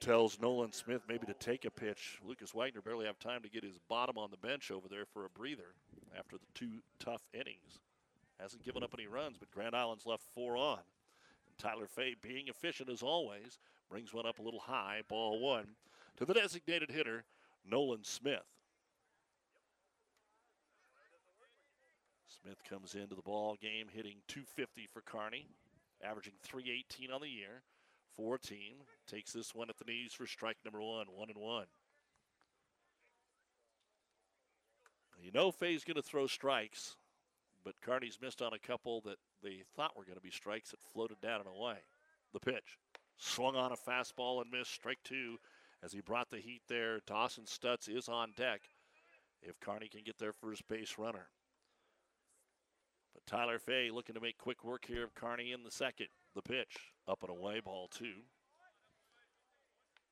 tells 0.00 0.40
Nolan 0.40 0.72
Smith 0.72 1.02
maybe 1.08 1.26
to 1.26 1.34
take 1.34 1.64
a 1.64 1.70
pitch. 1.70 2.18
Lucas 2.24 2.54
Wagner 2.54 2.80
barely 2.80 3.06
have 3.06 3.18
time 3.18 3.42
to 3.42 3.48
get 3.48 3.62
his 3.62 3.78
bottom 3.88 4.18
on 4.18 4.30
the 4.30 4.36
bench 4.36 4.70
over 4.70 4.88
there 4.88 5.04
for 5.04 5.24
a 5.24 5.30
breather 5.30 5.74
after 6.18 6.36
the 6.36 6.46
two 6.54 6.80
tough 6.98 7.22
innings. 7.32 7.80
Hasn't 8.40 8.64
given 8.64 8.82
up 8.82 8.94
any 8.94 9.06
runs, 9.06 9.36
but 9.38 9.50
Grand 9.50 9.74
Island's 9.74 10.06
left 10.06 10.24
four 10.34 10.56
on. 10.56 10.78
And 10.78 11.58
Tyler 11.58 11.86
Fay, 11.86 12.14
being 12.20 12.48
efficient 12.48 12.90
as 12.90 13.02
always, 13.02 13.58
brings 13.90 14.12
one 14.12 14.26
up 14.26 14.38
a 14.38 14.42
little 14.42 14.60
high, 14.60 15.02
ball 15.08 15.38
one, 15.38 15.66
to 16.16 16.24
the 16.24 16.34
designated 16.34 16.90
hitter, 16.90 17.24
Nolan 17.68 18.04
Smith. 18.04 18.46
Smith 22.42 22.62
comes 22.68 22.94
into 22.94 23.14
the 23.14 23.22
ball 23.22 23.56
game 23.60 23.86
hitting 23.92 24.18
250 24.28 24.86
for 24.92 25.00
Kearney, 25.00 25.46
averaging 26.04 26.34
318 26.42 27.10
on 27.10 27.20
the 27.20 27.28
year. 27.28 27.62
Four 28.14 28.38
team 28.38 28.76
takes 29.06 29.32
this 29.32 29.54
one 29.54 29.68
at 29.68 29.76
the 29.78 29.84
knees 29.84 30.12
for 30.12 30.26
strike 30.26 30.56
number 30.64 30.80
one, 30.80 31.06
one 31.14 31.28
and 31.28 31.38
one. 31.38 31.66
You 35.20 35.32
know 35.32 35.50
Fay's 35.50 35.82
going 35.82 35.96
to 35.96 36.02
throw 36.02 36.26
strikes, 36.26 36.96
but 37.64 37.80
Kearney's 37.80 38.18
missed 38.22 38.42
on 38.42 38.52
a 38.52 38.58
couple 38.58 39.00
that 39.02 39.18
they 39.42 39.62
thought 39.74 39.96
were 39.96 40.04
going 40.04 40.16
to 40.16 40.22
be 40.22 40.30
strikes 40.30 40.70
that 40.70 40.80
floated 40.80 41.20
down 41.20 41.40
and 41.40 41.48
away. 41.48 41.78
The 42.32 42.38
pitch 42.38 42.78
swung 43.18 43.56
on 43.56 43.72
a 43.72 43.76
fastball 43.76 44.42
and 44.42 44.50
missed 44.50 44.72
strike 44.72 44.98
two 45.04 45.36
as 45.82 45.92
he 45.92 46.00
brought 46.00 46.30
the 46.30 46.38
heat 46.38 46.62
there. 46.68 47.00
Dawson 47.06 47.44
Stutz 47.44 47.88
is 47.88 48.08
on 48.08 48.32
deck 48.36 48.62
if 49.42 49.60
Kearney 49.60 49.88
can 49.88 50.02
get 50.04 50.18
their 50.18 50.32
first 50.32 50.66
base 50.68 50.96
runner. 50.98 51.28
But 53.14 53.26
Tyler 53.26 53.58
Fay 53.58 53.90
looking 53.90 54.14
to 54.14 54.20
make 54.20 54.38
quick 54.38 54.64
work 54.64 54.84
here 54.86 55.04
of 55.04 55.14
Kearney 55.14 55.52
in 55.52 55.62
the 55.62 55.70
second. 55.70 56.08
The 56.34 56.42
pitch 56.42 56.76
up 57.08 57.22
and 57.22 57.30
away, 57.30 57.60
ball 57.60 57.88
two. 57.88 58.22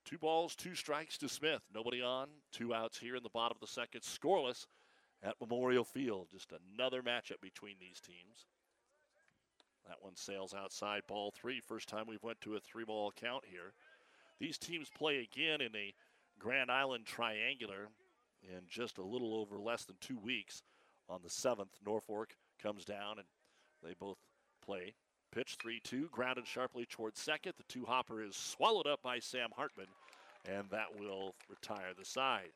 Two 0.04 0.18
balls, 0.18 0.54
two 0.54 0.74
strikes 0.74 1.16
to 1.18 1.28
Smith. 1.28 1.62
Nobody 1.74 2.02
on. 2.02 2.28
Two 2.52 2.74
outs 2.74 2.98
here 2.98 3.16
in 3.16 3.22
the 3.22 3.30
bottom 3.30 3.56
of 3.56 3.66
the 3.66 3.72
second. 3.72 4.02
Scoreless 4.02 4.66
at 5.22 5.34
Memorial 5.40 5.84
Field. 5.84 6.28
Just 6.30 6.52
another 6.52 7.02
matchup 7.02 7.40
between 7.40 7.76
these 7.80 8.00
teams. 8.00 8.46
That 9.86 10.02
one 10.02 10.16
sails 10.16 10.54
outside 10.54 11.02
ball 11.06 11.30
three. 11.30 11.60
First 11.60 11.88
time 11.88 12.06
we've 12.08 12.22
went 12.22 12.40
to 12.42 12.56
a 12.56 12.60
three 12.60 12.84
ball 12.84 13.12
count 13.12 13.44
here. 13.46 13.72
These 14.40 14.58
teams 14.58 14.88
play 14.96 15.18
again 15.18 15.60
in 15.60 15.74
a 15.76 15.94
Grand 16.38 16.70
Island 16.70 17.06
triangular 17.06 17.88
in 18.42 18.60
just 18.68 18.98
a 18.98 19.02
little 19.02 19.34
over 19.34 19.58
less 19.58 19.84
than 19.84 19.96
two 20.00 20.18
weeks. 20.18 20.62
On 21.08 21.20
the 21.22 21.28
7th, 21.28 21.68
Norfolk 21.84 22.34
comes 22.62 22.84
down 22.84 23.18
and 23.18 23.26
they 23.82 23.94
both 23.98 24.18
play. 24.64 24.94
Pitch 25.34 25.56
3 25.60 25.80
2, 25.80 26.08
grounded 26.12 26.46
sharply 26.46 26.86
towards 26.86 27.20
second. 27.20 27.54
The 27.56 27.64
two 27.64 27.84
hopper 27.84 28.22
is 28.22 28.36
swallowed 28.36 28.86
up 28.86 29.02
by 29.02 29.18
Sam 29.18 29.50
Hartman, 29.54 29.88
and 30.48 30.70
that 30.70 30.98
will 30.98 31.34
retire 31.48 31.92
the 31.98 32.04
side. 32.04 32.52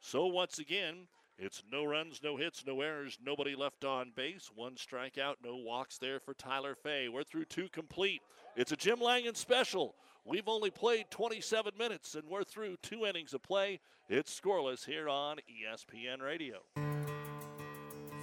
So 0.00 0.26
once 0.26 0.58
again, 0.58 1.08
it's 1.40 1.62
no 1.72 1.84
runs, 1.84 2.20
no 2.22 2.36
hits, 2.36 2.64
no 2.66 2.82
errors, 2.82 3.18
nobody 3.24 3.56
left 3.56 3.84
on 3.84 4.12
base. 4.14 4.50
One 4.54 4.74
strikeout, 4.74 5.36
no 5.42 5.56
walks 5.56 5.96
there 5.96 6.20
for 6.20 6.34
Tyler 6.34 6.74
Fay. 6.74 7.08
We're 7.08 7.24
through 7.24 7.46
two 7.46 7.68
complete. 7.72 8.20
It's 8.56 8.72
a 8.72 8.76
Jim 8.76 9.00
Langen 9.00 9.34
special. 9.34 9.94
We've 10.26 10.48
only 10.48 10.70
played 10.70 11.06
27 11.10 11.72
minutes 11.78 12.14
and 12.14 12.28
we're 12.28 12.44
through 12.44 12.76
two 12.82 13.06
innings 13.06 13.32
of 13.32 13.42
play. 13.42 13.80
It's 14.10 14.38
scoreless 14.38 14.84
here 14.84 15.08
on 15.08 15.38
ESPN 15.38 16.20
Radio. 16.20 16.58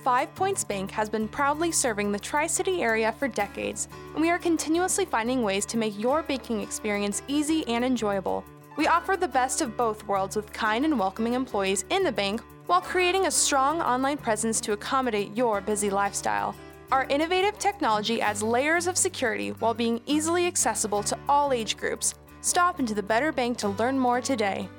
Five 0.03 0.33
Points 0.35 0.63
Bank 0.63 0.91
has 0.91 1.09
been 1.09 1.27
proudly 1.27 1.71
serving 1.71 2.11
the 2.11 2.19
Tri 2.19 2.45
City 2.45 2.83
area 2.83 3.11
for 3.13 3.27
decades, 3.27 3.89
and 4.13 4.21
we 4.21 4.29
are 4.29 4.37
continuously 4.37 5.05
finding 5.05 5.41
ways 5.41 5.65
to 5.65 5.77
make 5.77 5.99
your 5.99 6.21
banking 6.21 6.61
experience 6.61 7.23
easy 7.27 7.67
and 7.67 7.83
enjoyable. 7.83 8.45
We 8.77 8.85
offer 8.85 9.17
the 9.17 9.27
best 9.27 9.59
of 9.61 9.75
both 9.75 10.05
worlds 10.05 10.35
with 10.35 10.53
kind 10.53 10.85
and 10.85 10.99
welcoming 10.99 11.33
employees 11.33 11.83
in 11.89 12.03
the 12.03 12.11
bank 12.11 12.41
while 12.67 12.81
creating 12.81 13.25
a 13.25 13.31
strong 13.31 13.81
online 13.81 14.17
presence 14.17 14.61
to 14.61 14.73
accommodate 14.73 15.35
your 15.35 15.61
busy 15.61 15.89
lifestyle. 15.89 16.55
Our 16.91 17.05
innovative 17.05 17.57
technology 17.57 18.21
adds 18.21 18.43
layers 18.43 18.87
of 18.87 18.97
security 18.97 19.49
while 19.49 19.73
being 19.73 19.99
easily 20.05 20.47
accessible 20.47 21.03
to 21.03 21.17
all 21.27 21.51
age 21.51 21.75
groups. 21.75 22.13
Stop 22.41 22.79
into 22.79 22.93
the 22.93 23.03
Better 23.03 23.31
Bank 23.31 23.57
to 23.57 23.69
learn 23.69 23.97
more 23.97 24.21
today. 24.21 24.69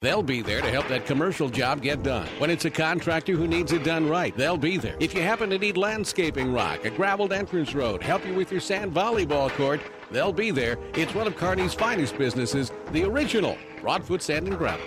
They'll 0.00 0.22
be 0.22 0.42
there 0.42 0.60
to 0.60 0.70
help 0.70 0.86
that 0.90 1.06
commercial 1.06 1.48
job 1.48 1.82
get 1.82 2.04
done. 2.04 2.28
When 2.38 2.50
it's 2.50 2.64
a 2.64 2.70
contractor 2.70 3.32
who 3.32 3.48
needs 3.48 3.72
it 3.72 3.82
done 3.82 4.08
right, 4.08 4.36
they'll 4.36 4.56
be 4.56 4.76
there. 4.76 4.94
If 5.00 5.12
you 5.12 5.22
happen 5.22 5.50
to 5.50 5.58
need 5.58 5.76
landscaping 5.76 6.52
rock, 6.52 6.84
a 6.84 6.90
graveled 6.90 7.32
entrance 7.32 7.74
road, 7.74 8.00
help 8.00 8.24
you 8.24 8.32
with 8.32 8.52
your 8.52 8.60
sand 8.60 8.94
volleyball 8.94 9.50
court, 9.50 9.80
they'll 10.12 10.32
be 10.32 10.52
there. 10.52 10.78
It's 10.94 11.16
one 11.16 11.26
of 11.26 11.34
Kearney's 11.34 11.74
finest 11.74 12.16
businesses, 12.16 12.70
the 12.92 13.02
original 13.02 13.58
Broadfoot 13.80 14.22
Sand 14.22 14.46
and 14.46 14.56
Gravel. 14.56 14.86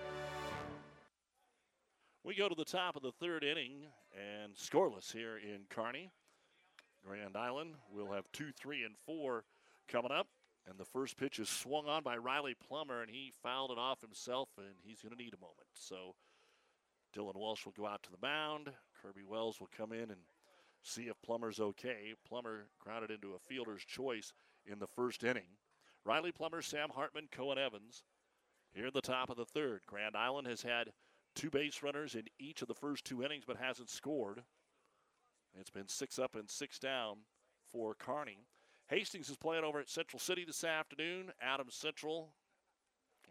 We 2.23 2.35
go 2.35 2.47
to 2.47 2.55
the 2.55 2.63
top 2.63 2.95
of 2.95 3.01
the 3.01 3.11
third 3.11 3.43
inning 3.43 3.87
and 4.13 4.53
scoreless 4.53 5.11
here 5.11 5.37
in 5.37 5.61
Kearney. 5.69 6.11
Grand 7.03 7.35
Island 7.35 7.73
will 7.91 8.11
have 8.11 8.31
two, 8.31 8.51
three, 8.51 8.83
and 8.83 8.95
four 9.07 9.43
coming 9.87 10.11
up. 10.11 10.27
And 10.69 10.77
the 10.77 10.85
first 10.85 11.17
pitch 11.17 11.39
is 11.39 11.49
swung 11.49 11.87
on 11.87 12.03
by 12.03 12.17
Riley 12.17 12.53
Plummer, 12.53 13.01
and 13.01 13.09
he 13.09 13.33
fouled 13.41 13.71
it 13.71 13.79
off 13.79 14.01
himself, 14.01 14.49
and 14.59 14.75
he's 14.83 15.01
going 15.01 15.17
to 15.17 15.21
need 15.21 15.33
a 15.33 15.41
moment. 15.41 15.67
So 15.73 16.13
Dylan 17.17 17.35
Walsh 17.35 17.65
will 17.65 17.73
go 17.75 17.87
out 17.87 18.03
to 18.03 18.11
the 18.11 18.21
mound. 18.21 18.69
Kirby 19.01 19.23
Wells 19.27 19.59
will 19.59 19.69
come 19.75 19.91
in 19.91 20.11
and 20.11 20.21
see 20.83 21.03
if 21.03 21.19
Plummer's 21.23 21.59
okay. 21.59 22.13
Plummer 22.27 22.67
grounded 22.79 23.09
into 23.09 23.33
a 23.33 23.39
fielder's 23.39 23.83
choice 23.83 24.31
in 24.71 24.77
the 24.77 24.85
first 24.85 25.23
inning. 25.23 25.57
Riley 26.05 26.31
Plummer, 26.31 26.61
Sam 26.61 26.89
Hartman, 26.93 27.29
Cohen 27.31 27.57
Evans 27.57 28.03
here 28.75 28.85
in 28.85 28.93
the 28.93 29.01
top 29.01 29.31
of 29.31 29.37
the 29.37 29.45
third. 29.45 29.81
Grand 29.87 30.15
Island 30.15 30.47
has 30.47 30.61
had 30.61 30.91
two 31.35 31.49
base 31.49 31.81
runners 31.83 32.15
in 32.15 32.23
each 32.39 32.61
of 32.61 32.67
the 32.67 32.73
first 32.73 33.05
two 33.05 33.23
innings, 33.23 33.43
but 33.45 33.57
hasn't 33.57 33.89
scored. 33.89 34.43
It's 35.59 35.69
been 35.69 35.87
six 35.87 36.17
up 36.19 36.35
and 36.35 36.49
six 36.49 36.79
down 36.79 37.17
for 37.71 37.93
Kearney. 37.93 38.39
Hastings 38.87 39.29
is 39.29 39.37
playing 39.37 39.63
over 39.63 39.79
at 39.79 39.89
Central 39.89 40.19
City 40.19 40.43
this 40.45 40.63
afternoon. 40.63 41.31
Adams 41.41 41.75
Central, 41.75 42.33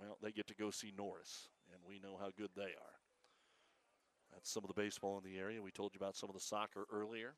well, 0.00 0.16
they 0.22 0.32
get 0.32 0.46
to 0.48 0.54
go 0.54 0.70
see 0.70 0.92
Norris, 0.96 1.48
and 1.72 1.80
we 1.86 1.98
know 1.98 2.16
how 2.18 2.30
good 2.36 2.50
they 2.56 2.62
are. 2.62 2.98
That's 4.32 4.50
some 4.50 4.64
of 4.64 4.68
the 4.68 4.80
baseball 4.80 5.20
in 5.22 5.30
the 5.30 5.38
area. 5.38 5.62
We 5.62 5.70
told 5.70 5.92
you 5.94 5.98
about 5.98 6.16
some 6.16 6.30
of 6.30 6.34
the 6.34 6.40
soccer 6.40 6.86
earlier. 6.92 7.34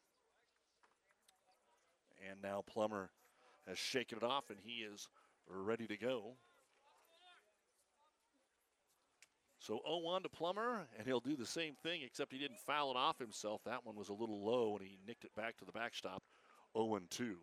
And 2.30 2.40
now 2.42 2.62
Plummer 2.66 3.10
has 3.66 3.78
shaken 3.78 4.18
it 4.18 4.24
off, 4.24 4.50
and 4.50 4.58
he 4.62 4.84
is 4.84 5.08
ready 5.48 5.86
to 5.86 5.96
go. 5.96 6.34
So 9.62 9.80
0-1 9.88 10.24
to 10.24 10.28
Plummer, 10.28 10.88
and 10.98 11.06
he'll 11.06 11.20
do 11.20 11.36
the 11.36 11.46
same 11.46 11.74
thing, 11.84 12.00
except 12.02 12.32
he 12.32 12.38
didn't 12.38 12.58
foul 12.58 12.90
it 12.90 12.96
off 12.96 13.20
himself. 13.20 13.60
That 13.64 13.86
one 13.86 13.94
was 13.94 14.08
a 14.08 14.12
little 14.12 14.44
low, 14.44 14.76
and 14.76 14.84
he 14.84 14.98
nicked 15.06 15.24
it 15.24 15.34
back 15.36 15.56
to 15.58 15.64
the 15.64 15.70
backstop. 15.70 16.24
0-2. 16.76 17.34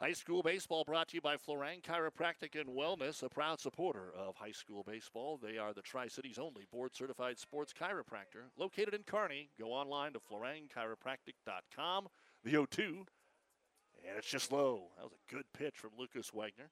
High 0.00 0.12
school 0.12 0.44
baseball 0.44 0.84
brought 0.84 1.08
to 1.08 1.16
you 1.16 1.20
by 1.20 1.36
Florang 1.36 1.82
Chiropractic 1.82 2.54
and 2.54 2.68
Wellness, 2.68 3.24
a 3.24 3.28
proud 3.28 3.58
supporter 3.58 4.12
of 4.16 4.36
high 4.36 4.52
school 4.52 4.84
baseball. 4.84 5.40
They 5.42 5.58
are 5.58 5.74
the 5.74 5.82
Tri 5.82 6.06
Cities 6.06 6.38
only 6.38 6.68
board 6.70 6.94
certified 6.94 7.36
sports 7.36 7.72
chiropractor 7.72 8.44
located 8.56 8.94
in 8.94 9.02
Kearney. 9.02 9.50
Go 9.58 9.72
online 9.72 10.12
to 10.12 10.20
florangchiropractic.com. 10.20 12.06
The 12.44 12.50
0 12.50 12.66
2, 12.70 13.06
and 14.08 14.16
it's 14.16 14.30
just 14.30 14.52
low. 14.52 14.92
That 14.96 15.02
was 15.02 15.14
a 15.14 15.34
good 15.34 15.46
pitch 15.52 15.74
from 15.74 15.90
Lucas 15.98 16.32
Wagner, 16.32 16.70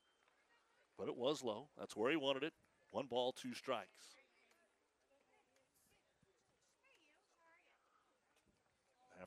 but 0.97 1.09
it 1.09 1.17
was 1.17 1.43
low. 1.43 1.67
That's 1.77 1.97
where 1.97 2.13
he 2.13 2.17
wanted 2.17 2.45
it. 2.45 2.53
One 2.93 3.07
ball, 3.07 3.33
two 3.33 3.55
strikes. 3.55 4.15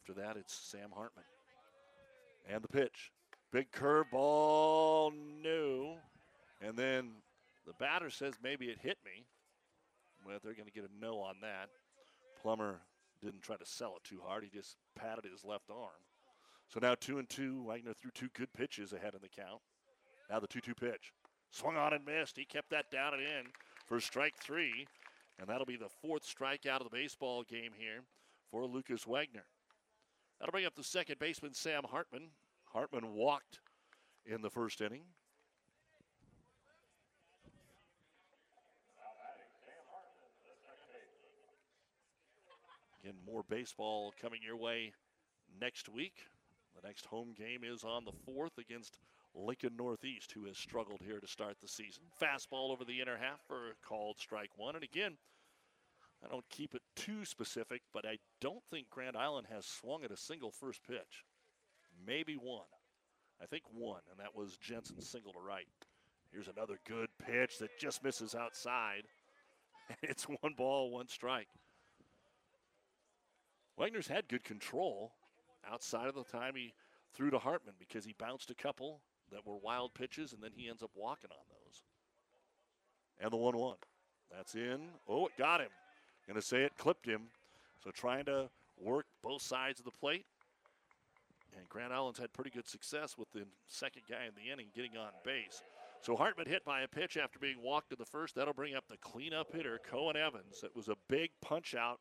After 0.09 0.21
that, 0.21 0.37
it's 0.37 0.53
Sam 0.53 0.89
Hartman. 0.91 1.25
And 2.51 2.63
the 2.63 2.67
pitch. 2.67 3.11
Big 3.51 3.71
curveball, 3.71 5.11
no. 5.43 5.97
And 6.61 6.75
then 6.75 7.11
the 7.67 7.73
batter 7.73 8.09
says 8.09 8.33
maybe 8.41 8.67
it 8.67 8.79
hit 8.81 8.97
me. 9.05 9.25
Well, 10.25 10.39
they're 10.43 10.53
going 10.53 10.65
to 10.65 10.71
get 10.71 10.83
a 10.83 11.05
no 11.05 11.19
on 11.19 11.35
that. 11.41 11.69
Plummer 12.41 12.79
didn't 13.21 13.43
try 13.43 13.55
to 13.57 13.65
sell 13.65 13.97
it 13.97 14.03
too 14.03 14.19
hard. 14.25 14.43
He 14.43 14.49
just 14.49 14.77
patted 14.95 15.25
his 15.25 15.45
left 15.45 15.69
arm. 15.69 16.01
So 16.69 16.79
now 16.81 16.95
two 16.99 17.19
and 17.19 17.29
two. 17.29 17.61
Wagner 17.63 17.93
threw 17.93 18.11
two 18.11 18.29
good 18.35 18.51
pitches 18.53 18.93
ahead 18.93 19.13
in 19.13 19.21
the 19.21 19.29
count. 19.29 19.61
Now 20.29 20.39
the 20.39 20.47
2 20.47 20.59
2 20.61 20.73
pitch. 20.73 21.11
Swung 21.51 21.77
on 21.77 21.93
and 21.93 22.05
missed. 22.05 22.37
He 22.37 22.45
kept 22.45 22.71
that 22.71 22.89
down 22.91 23.13
and 23.13 23.21
in 23.21 23.43
for 23.85 23.99
strike 23.99 24.35
three. 24.37 24.87
And 25.39 25.47
that'll 25.47 25.65
be 25.65 25.77
the 25.77 25.89
fourth 26.01 26.23
strikeout 26.23 26.81
of 26.81 26.89
the 26.89 26.97
baseball 26.97 27.43
game 27.43 27.71
here 27.77 28.01
for 28.51 28.65
Lucas 28.65 29.05
Wagner. 29.05 29.45
That'll 30.39 30.51
bring 30.51 30.65
up 30.65 30.75
the 30.75 30.83
second 30.83 31.19
baseman, 31.19 31.53
Sam 31.53 31.83
Hartman. 31.83 32.29
Hartman 32.71 33.13
walked 33.13 33.59
in 34.25 34.41
the 34.41 34.49
first 34.49 34.79
inning. 34.79 35.03
Again, 43.03 43.15
more 43.25 43.43
baseball 43.49 44.13
coming 44.21 44.39
your 44.45 44.57
way 44.57 44.93
next 45.59 45.89
week. 45.89 46.25
The 46.75 46.87
next 46.87 47.05
home 47.05 47.33
game 47.37 47.61
is 47.63 47.83
on 47.83 48.05
the 48.05 48.11
4th 48.31 48.57
against 48.57 48.99
Lincoln 49.33 49.75
Northeast, 49.77 50.31
who 50.33 50.45
has 50.45 50.57
struggled 50.57 51.01
here 51.01 51.19
to 51.19 51.27
start 51.27 51.57
the 51.61 51.67
season. 51.67 52.03
Fastball 52.21 52.71
over 52.71 52.83
the 52.83 53.01
inner 53.01 53.17
half 53.17 53.39
for 53.47 53.75
called 53.87 54.17
strike 54.19 54.51
one. 54.57 54.75
And 54.75 54.83
again, 54.83 55.17
I 56.23 56.27
don't 56.27 56.47
keep 56.49 56.75
it 56.75 56.81
too 56.95 57.23
specific, 57.23 57.81
but 57.93 58.05
I 58.05 58.17
don't 58.41 58.63
think 58.69 58.89
Grand 58.89 59.15
Island 59.15 59.47
has 59.51 59.65
swung 59.65 60.03
at 60.03 60.11
a 60.11 60.17
single 60.17 60.51
first 60.51 60.81
pitch. 60.85 61.25
Maybe 62.05 62.33
one. 62.33 62.65
I 63.41 63.45
think 63.45 63.63
one, 63.73 64.01
and 64.11 64.19
that 64.19 64.35
was 64.35 64.57
Jensen's 64.57 65.07
single 65.07 65.31
to 65.33 65.39
right. 65.39 65.65
Here's 66.31 66.49
another 66.49 66.77
good 66.85 67.09
pitch 67.25 67.57
that 67.59 67.79
just 67.79 68.03
misses 68.03 68.35
outside. 68.35 69.03
It's 70.03 70.25
one 70.25 70.53
ball, 70.55 70.91
one 70.91 71.07
strike. 71.07 71.47
Wagner's 73.75 74.07
had 74.07 74.27
good 74.27 74.43
control 74.43 75.13
outside 75.67 76.05
of 76.05 76.13
the 76.13 76.23
time 76.25 76.53
he 76.55 76.75
threw 77.15 77.31
to 77.31 77.39
Hartman 77.39 77.73
because 77.79 78.05
he 78.05 78.13
bounced 78.13 78.51
a 78.51 78.53
couple 78.53 79.01
that 79.31 79.47
were 79.47 79.57
wild 79.57 79.95
pitches, 79.95 80.31
and 80.31 80.43
then 80.43 80.51
he 80.53 80.69
ends 80.69 80.83
up 80.83 80.91
walking 80.93 81.31
on 81.31 81.43
those. 81.49 81.83
And 83.19 83.31
the 83.31 83.37
1 83.37 83.57
1. 83.57 83.75
That's 84.31 84.53
in. 84.53 84.89
Oh, 85.07 85.25
it 85.25 85.31
got 85.39 85.61
him. 85.61 85.69
Going 86.29 86.39
to 86.39 86.45
say 86.45 86.61
it 86.61 86.77
clipped 86.77 87.07
him. 87.07 87.23
So 87.83 87.89
trying 87.89 88.25
to 88.25 88.49
work 88.79 89.07
both 89.23 89.41
sides 89.41 89.79
of 89.79 89.85
the 89.85 89.91
plate. 89.91 90.27
And 91.57 91.67
Grand 91.69 91.91
Island's 91.91 92.19
had 92.19 92.31
pretty 92.33 92.51
good 92.51 92.67
success 92.67 93.17
with 93.17 93.31
the 93.31 93.45
second 93.67 94.03
guy 94.07 94.25
in 94.27 94.35
the 94.35 94.53
inning 94.53 94.67
getting 94.75 94.95
on 94.95 95.09
base. 95.25 95.63
So 96.01 96.15
Hartman 96.15 96.45
hit 96.45 96.63
by 96.63 96.81
a 96.81 96.87
pitch 96.87 97.17
after 97.17 97.39
being 97.39 97.59
walked 97.63 97.89
to 97.89 97.95
the 97.95 98.05
first. 98.05 98.35
That'll 98.35 98.53
bring 98.53 98.75
up 98.75 98.83
the 98.87 98.97
cleanup 98.97 99.51
hitter, 99.51 99.79
Cohen 99.89 100.15
Evans. 100.15 100.63
It 100.63 100.75
was 100.75 100.87
a 100.87 100.95
big 101.07 101.31
punch 101.41 101.73
out 101.73 101.99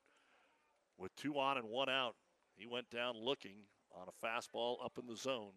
with 0.98 1.16
two 1.16 1.38
on 1.38 1.56
and 1.56 1.66
one 1.66 1.88
out. 1.88 2.14
He 2.54 2.66
went 2.66 2.90
down 2.90 3.14
looking 3.16 3.56
on 3.98 4.08
a 4.08 4.26
fastball 4.26 4.84
up 4.84 4.98
in 5.00 5.06
the 5.06 5.16
zone 5.16 5.52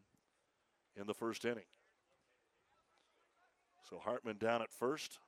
in 0.95 1.07
the 1.07 1.13
first 1.13 1.43
inning. 1.43 1.67
So 3.89 3.99
Hartman 3.99 4.38
down 4.38 4.61
at 4.61 4.72
first. 4.72 5.19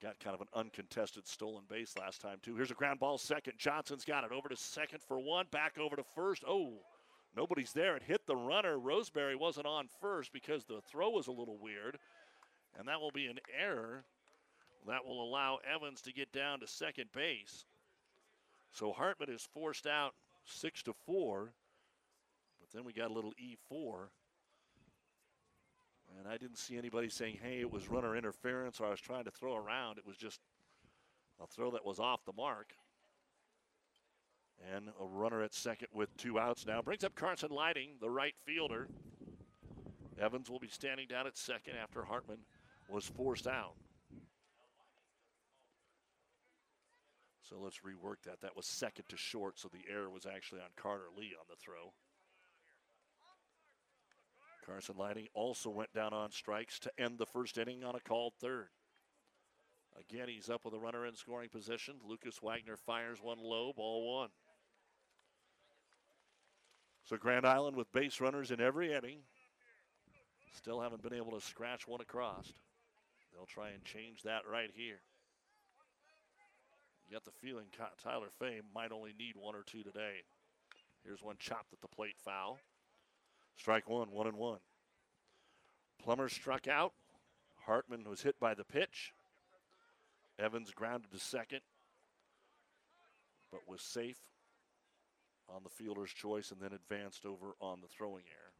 Got 0.00 0.20
kind 0.20 0.34
of 0.34 0.40
an 0.40 0.48
uncontested 0.54 1.26
stolen 1.26 1.64
base 1.68 1.94
last 1.98 2.20
time, 2.20 2.38
too. 2.40 2.54
Here's 2.54 2.70
a 2.70 2.74
ground 2.74 3.00
ball 3.00 3.18
second. 3.18 3.54
Johnson's 3.58 4.04
got 4.04 4.22
it 4.22 4.30
over 4.30 4.48
to 4.48 4.56
second 4.56 5.00
for 5.02 5.18
one, 5.18 5.46
back 5.50 5.76
over 5.76 5.96
to 5.96 6.04
first. 6.14 6.44
Oh, 6.46 6.74
nobody's 7.36 7.72
there. 7.72 7.96
It 7.96 8.04
hit 8.04 8.26
the 8.26 8.36
runner. 8.36 8.78
Roseberry 8.78 9.34
wasn't 9.34 9.66
on 9.66 9.88
first 10.00 10.32
because 10.32 10.64
the 10.64 10.80
throw 10.88 11.10
was 11.10 11.26
a 11.26 11.32
little 11.32 11.58
weird. 11.58 11.98
And 12.78 12.86
that 12.86 13.00
will 13.00 13.10
be 13.10 13.26
an 13.26 13.40
error 13.60 14.04
that 14.86 15.04
will 15.04 15.22
allow 15.22 15.58
Evans 15.68 16.00
to 16.02 16.12
get 16.12 16.32
down 16.32 16.60
to 16.60 16.66
second 16.68 17.10
base. 17.12 17.64
So 18.70 18.92
Hartman 18.92 19.30
is 19.30 19.48
forced 19.52 19.86
out 19.86 20.14
six 20.44 20.82
to 20.84 20.92
four. 21.06 21.52
But 22.60 22.70
then 22.72 22.84
we 22.84 22.92
got 22.92 23.10
a 23.10 23.14
little 23.14 23.32
E4. 23.32 24.08
And 26.16 26.26
I 26.26 26.36
didn't 26.36 26.58
see 26.58 26.76
anybody 26.76 27.08
saying, 27.08 27.38
hey, 27.42 27.60
it 27.60 27.70
was 27.70 27.88
runner 27.88 28.16
interference 28.16 28.80
or 28.80 28.86
I 28.86 28.90
was 28.90 29.00
trying 29.00 29.24
to 29.24 29.30
throw 29.30 29.56
around. 29.56 29.98
It 29.98 30.06
was 30.06 30.16
just 30.16 30.40
a 31.42 31.46
throw 31.46 31.70
that 31.72 31.84
was 31.84 31.98
off 31.98 32.24
the 32.24 32.32
mark. 32.32 32.74
And 34.74 34.88
a 35.00 35.04
runner 35.04 35.42
at 35.42 35.54
second 35.54 35.88
with 35.92 36.16
two 36.16 36.38
outs 36.38 36.66
now 36.66 36.82
brings 36.82 37.04
up 37.04 37.14
Carson 37.14 37.50
Lighting, 37.50 37.90
the 38.00 38.10
right 38.10 38.34
fielder. 38.44 38.88
Evans 40.20 40.50
will 40.50 40.58
be 40.58 40.68
standing 40.68 41.06
down 41.06 41.26
at 41.26 41.36
second 41.36 41.74
after 41.80 42.02
Hartman 42.02 42.38
was 42.88 43.04
forced 43.04 43.46
out. 43.46 43.74
So 47.48 47.56
let's 47.62 47.78
rework 47.78 48.22
that. 48.26 48.40
That 48.42 48.56
was 48.56 48.66
second 48.66 49.04
to 49.08 49.16
short, 49.16 49.58
so 49.58 49.68
the 49.68 49.90
error 49.90 50.10
was 50.10 50.26
actually 50.26 50.60
on 50.60 50.68
Carter 50.76 51.06
Lee 51.16 51.32
on 51.38 51.46
the 51.48 51.56
throw. 51.56 51.92
Carson 54.68 54.96
Lighting 54.98 55.28
also 55.32 55.70
went 55.70 55.92
down 55.94 56.12
on 56.12 56.30
strikes 56.30 56.78
to 56.80 56.90
end 56.98 57.18
the 57.18 57.26
first 57.26 57.56
inning 57.56 57.84
on 57.84 57.94
a 57.94 58.00
called 58.00 58.34
third. 58.38 58.68
Again, 59.98 60.28
he's 60.28 60.50
up 60.50 60.64
with 60.64 60.74
a 60.74 60.78
runner 60.78 61.06
in 61.06 61.16
scoring 61.16 61.48
position. 61.48 61.94
Lucas 62.06 62.40
Wagner 62.42 62.76
fires 62.76 63.18
one 63.22 63.38
low, 63.40 63.72
ball 63.74 64.18
one. 64.18 64.28
So 67.04 67.16
Grand 67.16 67.46
Island 67.46 67.76
with 67.76 67.90
base 67.92 68.20
runners 68.20 68.50
in 68.50 68.60
every 68.60 68.92
inning. 68.92 69.20
Still 70.54 70.80
haven't 70.80 71.02
been 71.02 71.14
able 71.14 71.32
to 71.32 71.44
scratch 71.44 71.88
one 71.88 72.02
across. 72.02 72.52
They'll 73.32 73.46
try 73.46 73.70
and 73.70 73.82
change 73.84 74.22
that 74.24 74.42
right 74.50 74.70
here. 74.74 75.00
You 77.08 77.14
got 77.14 77.24
the 77.24 77.30
feeling 77.30 77.66
Tyler 78.02 78.28
Fame 78.38 78.64
might 78.74 78.92
only 78.92 79.14
need 79.18 79.36
one 79.36 79.54
or 79.54 79.62
two 79.62 79.82
today. 79.82 80.24
Here's 81.04 81.22
one 81.22 81.36
chopped 81.38 81.72
at 81.72 81.80
the 81.80 81.88
plate 81.88 82.18
foul. 82.22 82.58
Strike 83.58 83.88
one, 83.88 84.10
one 84.10 84.26
and 84.26 84.36
one. 84.36 84.60
Plummer 86.02 86.28
struck 86.28 86.68
out. 86.68 86.92
Hartman 87.66 88.08
was 88.08 88.22
hit 88.22 88.38
by 88.40 88.54
the 88.54 88.64
pitch. 88.64 89.12
Evans 90.38 90.70
grounded 90.70 91.10
to 91.10 91.18
second, 91.18 91.60
but 93.50 93.68
was 93.68 93.82
safe 93.82 94.18
on 95.48 95.64
the 95.64 95.70
fielder's 95.70 96.12
choice 96.12 96.52
and 96.52 96.60
then 96.60 96.72
advanced 96.72 97.26
over 97.26 97.54
on 97.60 97.80
the 97.80 97.88
throwing 97.88 98.24
error. 98.30 98.52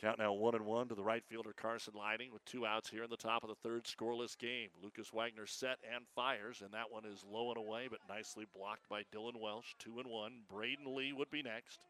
Count 0.00 0.18
now 0.18 0.32
one 0.32 0.54
and 0.54 0.66
one 0.66 0.88
to 0.88 0.94
the 0.94 1.02
right 1.02 1.24
fielder 1.24 1.52
Carson 1.52 1.94
Lighting 1.96 2.32
with 2.32 2.44
two 2.44 2.66
outs 2.66 2.90
here 2.90 3.04
in 3.04 3.10
the 3.10 3.16
top 3.16 3.42
of 3.42 3.48
the 3.48 3.54
third 3.54 3.84
scoreless 3.84 4.36
game. 4.36 4.68
Lucas 4.82 5.12
Wagner 5.12 5.46
set 5.46 5.78
and 5.94 6.04
fires, 6.14 6.62
and 6.62 6.72
that 6.74 6.90
one 6.90 7.04
is 7.04 7.24
low 7.28 7.48
and 7.48 7.56
away, 7.56 7.88
but 7.90 8.00
nicely 8.08 8.44
blocked 8.54 8.88
by 8.88 9.02
Dylan 9.14 9.40
Welsh. 9.40 9.74
Two 9.78 9.98
and 9.98 10.08
one. 10.08 10.42
Braden 10.48 10.94
Lee 10.94 11.12
would 11.12 11.30
be 11.30 11.42
next. 11.42 11.80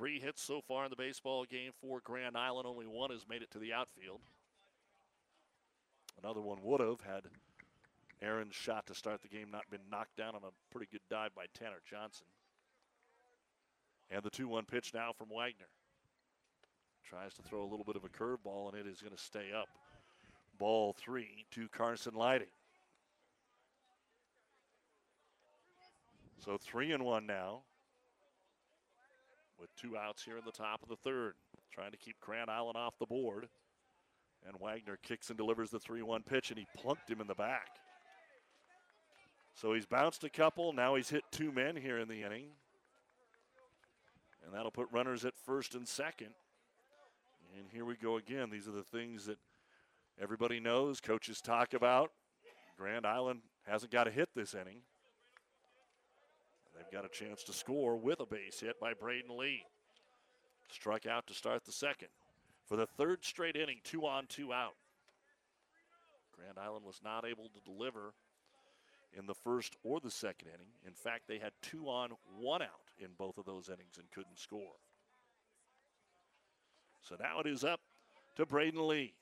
Three 0.00 0.18
hits 0.18 0.42
so 0.42 0.62
far 0.66 0.84
in 0.84 0.90
the 0.90 0.96
baseball 0.96 1.44
game 1.44 1.72
for 1.78 2.00
Grand 2.02 2.34
Island. 2.34 2.66
Only 2.66 2.86
one 2.86 3.10
has 3.10 3.28
made 3.28 3.42
it 3.42 3.50
to 3.50 3.58
the 3.58 3.74
outfield. 3.74 4.20
Another 6.22 6.40
one 6.40 6.56
would 6.62 6.80
have 6.80 7.02
had 7.02 7.24
Aaron's 8.22 8.54
shot 8.54 8.86
to 8.86 8.94
start 8.94 9.20
the 9.20 9.28
game 9.28 9.50
not 9.50 9.68
been 9.70 9.90
knocked 9.90 10.16
down 10.16 10.34
on 10.34 10.40
a 10.42 10.72
pretty 10.72 10.88
good 10.90 11.02
dive 11.10 11.34
by 11.34 11.44
Tanner 11.52 11.82
Johnson. 11.84 12.24
And 14.10 14.22
the 14.22 14.30
2 14.30 14.48
1 14.48 14.64
pitch 14.64 14.94
now 14.94 15.12
from 15.12 15.28
Wagner. 15.28 15.68
Tries 17.04 17.34
to 17.34 17.42
throw 17.42 17.62
a 17.62 17.68
little 17.68 17.84
bit 17.84 17.96
of 17.96 18.04
a 18.04 18.08
curveball, 18.08 18.72
and 18.72 18.80
it 18.80 18.90
is 18.90 19.02
going 19.02 19.14
to 19.14 19.22
stay 19.22 19.52
up. 19.54 19.68
Ball 20.58 20.94
three 20.94 21.44
to 21.50 21.68
Carson 21.68 22.14
Lighting. 22.14 22.48
So 26.42 26.56
three 26.56 26.90
and 26.92 27.04
one 27.04 27.26
now. 27.26 27.64
With 29.60 29.74
two 29.76 29.96
outs 29.96 30.24
here 30.24 30.38
in 30.38 30.44
the 30.44 30.52
top 30.52 30.82
of 30.82 30.88
the 30.88 30.96
third. 30.96 31.34
Trying 31.72 31.90
to 31.90 31.98
keep 31.98 32.18
Grand 32.20 32.50
Island 32.50 32.76
off 32.76 32.98
the 32.98 33.06
board. 33.06 33.48
And 34.46 34.56
Wagner 34.58 34.98
kicks 35.02 35.28
and 35.28 35.36
delivers 35.36 35.70
the 35.70 35.78
3 35.78 36.02
1 36.02 36.22
pitch, 36.22 36.50
and 36.50 36.58
he 36.58 36.66
plunked 36.76 37.10
him 37.10 37.20
in 37.20 37.26
the 37.26 37.34
back. 37.34 37.68
So 39.54 39.74
he's 39.74 39.84
bounced 39.84 40.24
a 40.24 40.30
couple. 40.30 40.72
Now 40.72 40.94
he's 40.94 41.10
hit 41.10 41.24
two 41.30 41.52
men 41.52 41.76
here 41.76 41.98
in 41.98 42.08
the 42.08 42.22
inning. 42.22 42.46
And 44.44 44.54
that'll 44.54 44.70
put 44.70 44.88
runners 44.90 45.26
at 45.26 45.34
first 45.36 45.74
and 45.74 45.86
second. 45.86 46.30
And 47.58 47.66
here 47.70 47.84
we 47.84 47.96
go 47.96 48.16
again. 48.16 48.48
These 48.50 48.66
are 48.66 48.72
the 48.72 48.82
things 48.82 49.26
that 49.26 49.38
everybody 50.20 50.60
knows, 50.60 51.00
coaches 51.00 51.42
talk 51.42 51.74
about. 51.74 52.10
Grand 52.78 53.04
Island 53.04 53.40
hasn't 53.66 53.92
got 53.92 54.08
a 54.08 54.10
hit 54.10 54.30
this 54.34 54.54
inning. 54.54 54.78
They've 56.80 56.90
got 56.90 57.04
a 57.04 57.08
chance 57.08 57.42
to 57.44 57.52
score 57.52 57.96
with 57.96 58.20
a 58.20 58.26
base 58.26 58.60
hit 58.60 58.80
by 58.80 58.94
Braden 58.94 59.36
Lee. 59.36 59.64
Struck 60.70 61.04
out 61.04 61.26
to 61.26 61.34
start 61.34 61.66
the 61.66 61.72
second. 61.72 62.08
For 62.66 62.76
the 62.76 62.86
third 62.86 63.22
straight 63.22 63.54
inning, 63.54 63.80
two 63.84 64.06
on, 64.06 64.26
two 64.28 64.50
out. 64.50 64.76
Grand 66.34 66.58
Island 66.58 66.86
was 66.86 67.00
not 67.04 67.26
able 67.26 67.50
to 67.50 67.60
deliver 67.70 68.14
in 69.12 69.26
the 69.26 69.34
first 69.34 69.76
or 69.82 70.00
the 70.00 70.10
second 70.10 70.48
inning. 70.48 70.68
In 70.86 70.94
fact, 70.94 71.24
they 71.28 71.38
had 71.38 71.52
two 71.60 71.86
on, 71.86 72.12
one 72.38 72.62
out 72.62 72.88
in 72.98 73.08
both 73.18 73.36
of 73.36 73.44
those 73.44 73.68
innings 73.68 73.98
and 73.98 74.10
couldn't 74.10 74.38
score. 74.38 74.78
So 77.02 77.16
now 77.20 77.40
it 77.40 77.46
is 77.46 77.62
up 77.62 77.80
to 78.36 78.46
Braden 78.46 78.88
Lee. 78.88 79.12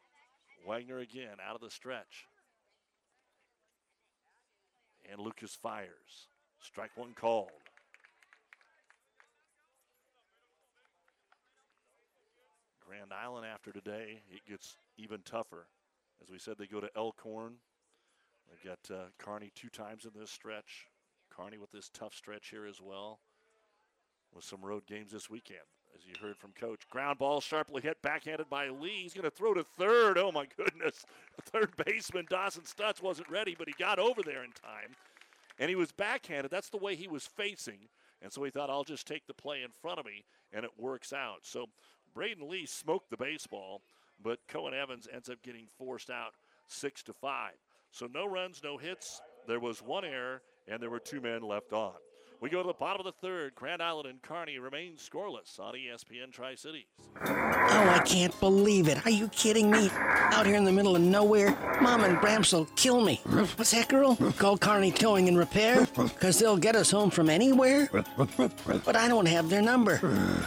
Wagner 0.65 0.99
again 0.99 1.39
out 1.45 1.57
of 1.57 1.61
the 1.61 1.71
stretch. 1.71 2.27
And 5.11 5.21
Lucas 5.21 5.57
fires. 5.61 6.29
Strike 6.61 6.91
one 6.97 7.15
called. 7.15 7.51
Grand 12.87 13.13
Island 13.13 13.47
after 13.47 13.71
today, 13.71 14.21
it 14.31 14.41
gets 14.49 14.77
even 14.97 15.21
tougher. 15.25 15.67
As 16.23 16.31
we 16.31 16.39
said, 16.39 16.57
they 16.59 16.67
go 16.67 16.81
to 16.81 16.91
Elkhorn. 16.97 17.55
They've 18.49 18.73
got 18.73 18.95
uh, 18.95 19.05
Kearney 19.19 19.53
two 19.55 19.69
times 19.69 20.05
in 20.05 20.19
this 20.19 20.31
stretch. 20.31 20.87
Kearney 21.31 21.59
with 21.59 21.71
this 21.71 21.91
tough 21.91 22.15
stretch 22.15 22.49
here 22.49 22.67
as 22.67 22.81
well. 22.81 23.21
With 24.35 24.45
some 24.45 24.61
road 24.63 24.87
games 24.87 25.13
this 25.13 25.31
weekend, 25.31 25.61
as 25.95 26.07
you 26.07 26.15
heard 26.21 26.37
from 26.37 26.53
Coach. 26.53 26.89
Ground 26.91 27.19
ball 27.19 27.41
sharply 27.41 27.83
hit, 27.83 28.01
backhanded 28.03 28.49
by 28.51 28.69
Lee. 28.69 29.03
He's 29.03 29.15
going 29.15 29.25
to 29.25 29.31
throw 29.31 29.55
to 29.55 29.65
third. 29.65 30.19
Oh 30.19 30.33
my 30.33 30.47
goodness. 30.57 31.05
third 31.45 31.73
baseman 31.85 32.27
Dawson 32.29 32.65
Stutz 32.65 33.03
wasn't 33.03 33.31
ready, 33.31 33.55
but 33.59 33.69
he 33.69 33.75
got 33.79 33.99
over 33.99 34.23
there 34.23 34.45
in 34.45 34.51
time. 34.53 34.95
And 35.59 35.69
he 35.69 35.77
was 35.77 35.93
backhanded. 35.93 36.51
That's 36.51 36.71
the 36.71 36.79
way 36.79 36.95
he 36.95 37.09
was 37.09 37.27
facing. 37.27 37.89
And 38.23 38.33
so 38.33 38.43
he 38.45 38.51
thought, 38.51 38.71
I'll 38.71 38.85
just 38.85 39.07
take 39.07 39.27
the 39.27 39.35
play 39.35 39.63
in 39.63 39.71
front 39.71 39.99
of 39.99 40.07
me, 40.07 40.25
and 40.53 40.65
it 40.65 40.71
works 40.79 41.13
out. 41.13 41.41
So 41.43 41.67
Braden 42.15 42.49
Lee 42.49 42.67
smoked 42.67 43.11
the 43.11 43.17
baseball, 43.17 43.83
but 44.23 44.41
Cohen 44.49 44.75
Evans 44.75 45.09
ends 45.13 45.29
up 45.29 45.43
getting 45.43 45.67
forced 45.79 46.11
out 46.11 46.33
six 46.67 47.03
to 47.05 47.13
five. 47.13 47.55
So 47.91 48.09
no 48.13 48.27
runs, 48.27 48.61
no 48.63 48.77
hits. 48.77 49.21
There 49.47 49.61
was 49.61 49.81
one 49.81 50.05
error, 50.05 50.43
and 50.67 50.83
there 50.83 50.91
were 50.91 51.01
two 51.01 51.21
men 51.21 51.43
left 51.43 51.73
on. 51.73 51.95
We 52.41 52.51
go 52.51 52.63
to 52.63 52.67
the 52.69 52.73
bottom 52.73 53.05
of 53.05 53.13
the 53.13 53.27
third. 53.27 53.57
Grand 53.57 53.83
Island 53.83 54.09
and 54.09 54.23
Kearney 54.23 54.61
remain 54.61 54.93
scoreless 54.95 55.59
on 55.59 55.75
ESPN 55.75 56.31
Tri 56.31 56.55
Cities. 56.55 56.85
Oh, 57.27 57.35
I 57.35 58.01
can't 58.07 58.39
believe 58.39 58.87
it. 58.87 59.05
Are 59.05 59.11
you 59.11 59.27
kidding 59.29 59.71
me? 59.71 59.91
Out 59.93 60.47
here 60.47 60.55
in 60.55 60.65
the 60.65 60.71
middle 60.71 60.95
of 60.95 61.03
nowhere, 61.03 61.57
Mom 61.81 62.05
and 62.05 62.17
Gramps 62.19 62.53
will 62.53 62.67
kill 62.77 63.01
me. 63.01 63.21
What's 63.25 63.73
that, 63.73 63.89
girl? 63.89 64.15
Call 64.37 64.57
Kearney 64.57 64.93
Towing 64.93 65.27
and 65.27 65.37
Repair? 65.37 65.87
Because 65.97 66.39
they'll 66.39 66.57
get 66.57 66.77
us 66.77 66.93
home 66.93 67.11
from 67.11 67.29
anywhere? 67.29 67.89
But 67.93 68.95
I 68.95 69.09
don't 69.09 69.27
have 69.27 69.51
their 69.51 69.63
number. 69.63 70.47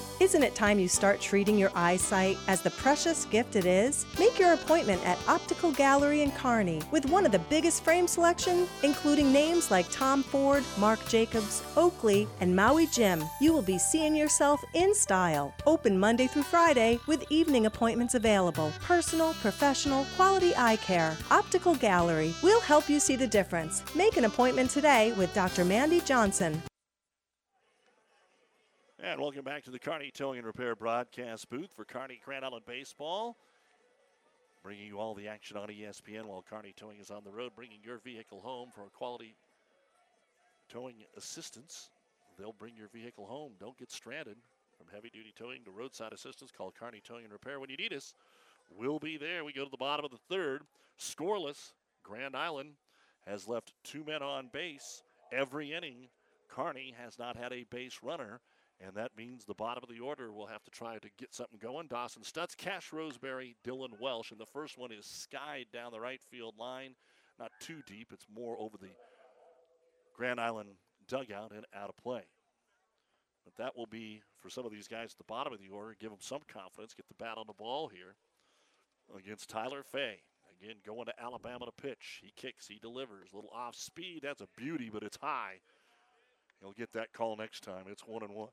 Isn't 0.21 0.43
it 0.43 0.53
time 0.53 0.77
you 0.77 0.87
start 0.87 1.19
treating 1.19 1.57
your 1.57 1.71
eyesight 1.73 2.37
as 2.47 2.61
the 2.61 2.69
precious 2.69 3.25
gift 3.25 3.55
it 3.55 3.65
is? 3.65 4.05
Make 4.19 4.37
your 4.37 4.53
appointment 4.53 5.03
at 5.03 5.17
Optical 5.27 5.71
Gallery 5.71 6.21
in 6.21 6.31
Kearney 6.33 6.79
with 6.91 7.07
one 7.07 7.25
of 7.25 7.31
the 7.31 7.39
biggest 7.49 7.83
frame 7.83 8.05
selection, 8.05 8.67
including 8.83 9.33
names 9.33 9.71
like 9.71 9.89
Tom 9.89 10.21
Ford, 10.21 10.63
Marc 10.77 11.03
Jacobs, 11.07 11.63
Oakley, 11.75 12.27
and 12.39 12.55
Maui 12.55 12.85
Jim. 12.85 13.23
You 13.41 13.51
will 13.51 13.63
be 13.63 13.79
seeing 13.79 14.15
yourself 14.15 14.63
in 14.75 14.93
style. 14.93 15.55
Open 15.65 15.97
Monday 15.97 16.27
through 16.27 16.43
Friday 16.43 16.99
with 17.07 17.25
evening 17.31 17.65
appointments 17.65 18.13
available. 18.13 18.71
Personal, 18.83 19.33
professional, 19.41 20.05
quality 20.15 20.53
eye 20.55 20.75
care. 20.75 21.17
Optical 21.31 21.73
Gallery. 21.73 22.35
We'll 22.43 22.61
help 22.61 22.91
you 22.91 22.99
see 22.99 23.15
the 23.15 23.25
difference. 23.25 23.83
Make 23.95 24.17
an 24.17 24.25
appointment 24.25 24.69
today 24.69 25.13
with 25.13 25.33
Dr. 25.33 25.65
Mandy 25.65 25.99
Johnson. 26.01 26.61
And 29.03 29.19
welcome 29.19 29.43
back 29.43 29.63
to 29.63 29.71
the 29.71 29.79
Kearney 29.79 30.11
Towing 30.13 30.37
and 30.37 30.45
Repair 30.45 30.75
broadcast 30.75 31.49
booth 31.49 31.71
for 31.75 31.83
Kearney 31.83 32.21
Grand 32.23 32.45
Island 32.45 32.65
Baseball. 32.67 33.35
Bringing 34.61 34.85
you 34.85 34.99
all 34.99 35.15
the 35.15 35.27
action 35.27 35.57
on 35.57 35.69
ESPN 35.69 36.25
while 36.25 36.45
Kearney 36.47 36.71
Towing 36.77 36.99
is 36.99 37.09
on 37.09 37.23
the 37.23 37.31
road, 37.31 37.53
bringing 37.55 37.79
your 37.83 37.97
vehicle 37.97 38.41
home 38.41 38.69
for 38.75 38.83
quality 38.93 39.33
towing 40.69 40.97
assistance. 41.17 41.89
They'll 42.37 42.53
bring 42.53 42.75
your 42.75 42.89
vehicle 42.89 43.25
home. 43.25 43.53
Don't 43.59 43.75
get 43.75 43.91
stranded. 43.91 44.37
From 44.77 44.85
heavy 44.93 45.09
duty 45.09 45.33
towing 45.35 45.63
to 45.63 45.71
roadside 45.71 46.13
assistance, 46.13 46.51
call 46.55 46.71
Kearney 46.71 47.01
Towing 47.03 47.23
and 47.23 47.33
Repair 47.33 47.59
when 47.59 47.71
you 47.71 47.77
need 47.77 47.93
us. 47.93 48.13
We'll 48.69 48.99
be 48.99 49.17
there. 49.17 49.43
We 49.43 49.51
go 49.51 49.65
to 49.65 49.71
the 49.71 49.77
bottom 49.77 50.05
of 50.05 50.11
the 50.11 50.19
third. 50.29 50.61
Scoreless. 50.99 51.71
Grand 52.03 52.35
Island 52.35 52.73
has 53.25 53.47
left 53.47 53.73
two 53.83 54.03
men 54.03 54.21
on 54.21 54.49
base 54.53 55.01
every 55.31 55.73
inning. 55.73 56.09
Kearney 56.49 56.93
has 57.03 57.17
not 57.17 57.35
had 57.35 57.51
a 57.51 57.65
base 57.71 58.01
runner. 58.03 58.41
And 58.83 58.95
that 58.95 59.15
means 59.15 59.45
the 59.45 59.53
bottom 59.53 59.83
of 59.83 59.93
the 59.93 60.01
order 60.01 60.31
will 60.31 60.47
have 60.47 60.63
to 60.63 60.71
try 60.71 60.97
to 60.97 61.09
get 61.17 61.33
something 61.33 61.59
going. 61.61 61.87
Dawson 61.87 62.23
Stutz, 62.23 62.57
Cash 62.57 62.91
Roseberry, 62.91 63.55
Dylan 63.63 63.99
Welsh. 63.99 64.31
And 64.31 64.39
the 64.39 64.45
first 64.45 64.77
one 64.77 64.91
is 64.91 65.05
skied 65.05 65.67
down 65.71 65.91
the 65.91 65.99
right 65.99 66.21
field 66.31 66.55
line. 66.57 66.95
Not 67.39 67.51
too 67.59 67.81
deep, 67.85 68.09
it's 68.11 68.25
more 68.33 68.55
over 68.59 68.77
the 68.77 68.89
Grand 70.15 70.39
Island 70.39 70.69
dugout 71.07 71.51
and 71.51 71.65
out 71.75 71.89
of 71.89 71.97
play. 71.97 72.23
But 73.43 73.55
that 73.57 73.77
will 73.77 73.87
be 73.87 74.21
for 74.39 74.49
some 74.49 74.65
of 74.65 74.71
these 74.71 74.87
guys 74.87 75.13
at 75.13 75.17
the 75.17 75.23
bottom 75.23 75.53
of 75.53 75.59
the 75.59 75.69
order, 75.69 75.95
give 75.99 76.09
them 76.09 76.19
some 76.21 76.41
confidence, 76.47 76.93
get 76.93 77.07
the 77.07 77.23
bat 77.23 77.37
on 77.37 77.45
the 77.47 77.53
ball 77.53 77.87
here 77.87 78.15
against 79.17 79.49
Tyler 79.49 79.83
Fay. 79.83 80.19
Again, 80.61 80.75
going 80.85 81.05
to 81.05 81.19
Alabama 81.19 81.65
to 81.65 81.71
pitch. 81.71 82.21
He 82.21 82.31
kicks, 82.35 82.67
he 82.67 82.77
delivers. 82.79 83.29
A 83.33 83.35
little 83.35 83.49
off 83.51 83.75
speed. 83.75 84.19
That's 84.21 84.41
a 84.41 84.47
beauty, 84.57 84.89
but 84.93 85.01
it's 85.01 85.17
high. 85.19 85.55
He'll 86.59 86.73
get 86.73 86.93
that 86.93 87.13
call 87.13 87.35
next 87.35 87.63
time. 87.63 87.85
It's 87.87 88.05
one 88.05 88.21
and 88.21 88.35
one. 88.35 88.49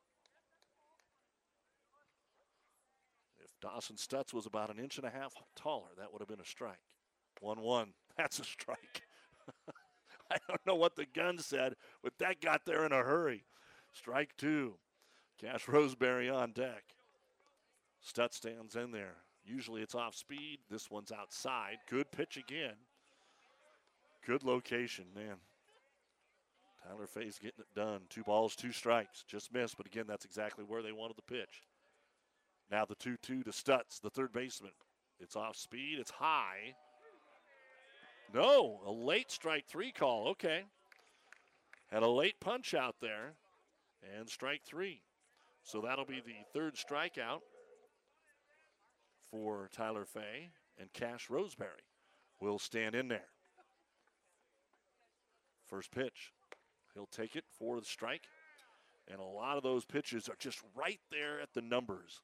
Dawson 3.61 3.97
Stutz 3.97 4.33
was 4.33 4.47
about 4.47 4.71
an 4.71 4.79
inch 4.79 4.99
and 4.99 5.07
a 5.07 5.11
half 5.11 5.35
taller. 5.57 5.89
That 5.99 6.13
would 6.13 6.21
have 6.21 6.29
been 6.29 6.41
a 6.41 6.47
strike. 6.47 6.79
1 7.41 7.61
1. 7.61 7.93
That's 8.17 8.39
a 8.39 8.45
strike. 8.45 9.03
I 10.31 10.37
don't 10.47 10.67
know 10.67 10.75
what 10.75 10.97
the 10.97 11.07
gun 11.07 11.39
said, 11.39 11.75
but 12.03 12.13
that 12.19 12.41
got 12.41 12.67
there 12.67 12.85
in 12.85 12.93
a 12.93 13.03
hurry. 13.03 13.45
Strike 13.93 14.37
two. 14.37 14.75
Cash 15.41 15.69
Roseberry 15.69 16.29
on 16.29 16.53
deck. 16.53 16.85
Stutz 18.07 18.35
stands 18.35 18.77
in 18.77 18.93
there. 18.93 19.17
Usually 19.45 19.83
it's 19.83 19.95
off 19.95 20.15
speed. 20.15 20.59
This 20.71 20.91
one's 20.91 21.13
outside. 21.13 21.79
Good 21.89 22.11
pitch 22.11 22.37
again. 22.37 22.75
Good 24.27 24.45
location, 24.45 25.07
man. 25.15 25.37
Tyler 26.87 27.07
Fay's 27.07 27.39
getting 27.39 27.61
it 27.61 27.75
done. 27.75 28.03
Two 28.09 28.23
balls, 28.23 28.55
two 28.55 28.73
strikes. 28.73 29.25
Just 29.27 29.53
missed, 29.53 29.77
but 29.77 29.87
again, 29.87 30.05
that's 30.07 30.25
exactly 30.25 30.65
where 30.67 30.83
they 30.83 30.93
wanted 30.93 31.17
the 31.17 31.23
pitch. 31.23 31.63
Now 32.71 32.85
the 32.85 32.95
2 32.95 33.17
2 33.23 33.45
to 33.45 33.51
Stutz, 33.51 34.01
the 34.01 34.11
third 34.11 34.33
baseman. 34.33 34.73
It's 35.21 35.37
off 35.37 35.57
speed, 35.57 35.99
it's 35.99 36.11
high. 36.11 36.75
No, 38.33 38.81
a 38.87 38.93
late 38.93 39.31
strike 39.31 39.67
three 39.67 39.91
call. 39.91 40.29
Okay. 40.29 40.65
Had 41.91 42.03
a 42.03 42.09
late 42.09 42.39
punch 42.41 42.75
out 42.75 42.97
there. 43.01 43.35
And 44.17 44.29
strike 44.29 44.63
three. 44.65 45.01
So 45.63 45.81
that'll 45.81 46.05
be 46.05 46.23
the 46.25 46.37
third 46.53 46.77
strikeout 46.77 47.41
for 49.31 49.69
Tyler 49.73 50.07
Fay, 50.07 50.51
and 50.79 50.93
Cash 50.93 51.29
Roseberry 51.29 51.85
will 52.41 52.59
stand 52.59 52.95
in 52.95 53.09
there. 53.09 53.29
First 55.67 55.91
pitch. 55.91 56.33
He'll 56.95 57.07
take 57.07 57.37
it 57.37 57.45
for 57.59 57.81
the 57.81 57.87
strike. 57.87 58.23
And 59.11 59.21
a 59.21 59.25
lot 59.25 59.57
of 59.57 59.63
those 59.63 59.85
pitches 59.85 60.29
are 60.29 60.37
just 60.39 60.63
right 60.75 61.01
there 61.11 61.41
at 61.41 61.53
the 61.55 61.63
numbers. 61.63 62.21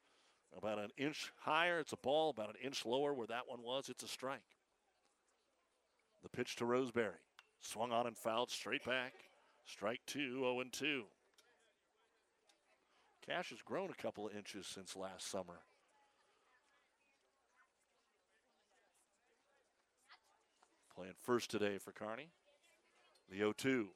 About 0.57 0.79
an 0.79 0.91
inch 0.97 1.31
higher, 1.41 1.79
it's 1.79 1.93
a 1.93 1.97
ball. 1.97 2.29
About 2.29 2.49
an 2.49 2.55
inch 2.63 2.85
lower, 2.85 3.13
where 3.13 3.27
that 3.27 3.47
one 3.47 3.61
was, 3.61 3.89
it's 3.89 4.03
a 4.03 4.07
strike. 4.07 4.39
The 6.23 6.29
pitch 6.29 6.55
to 6.57 6.65
Roseberry. 6.65 7.19
Swung 7.61 7.91
on 7.91 8.07
and 8.07 8.17
fouled 8.17 8.49
straight 8.49 8.83
back. 8.85 9.13
Strike 9.65 10.01
two, 10.05 10.39
0 10.39 10.59
and 10.61 10.71
2. 10.71 11.03
Cash 13.25 13.49
has 13.49 13.61
grown 13.63 13.89
a 13.89 14.01
couple 14.01 14.27
of 14.27 14.35
inches 14.35 14.67
since 14.67 14.95
last 14.95 15.29
summer. 15.29 15.61
Playing 20.95 21.13
first 21.23 21.49
today 21.49 21.77
for 21.77 21.91
Kearney. 21.91 22.29
The 23.29 23.37
0 23.37 23.53
2. 23.57 23.87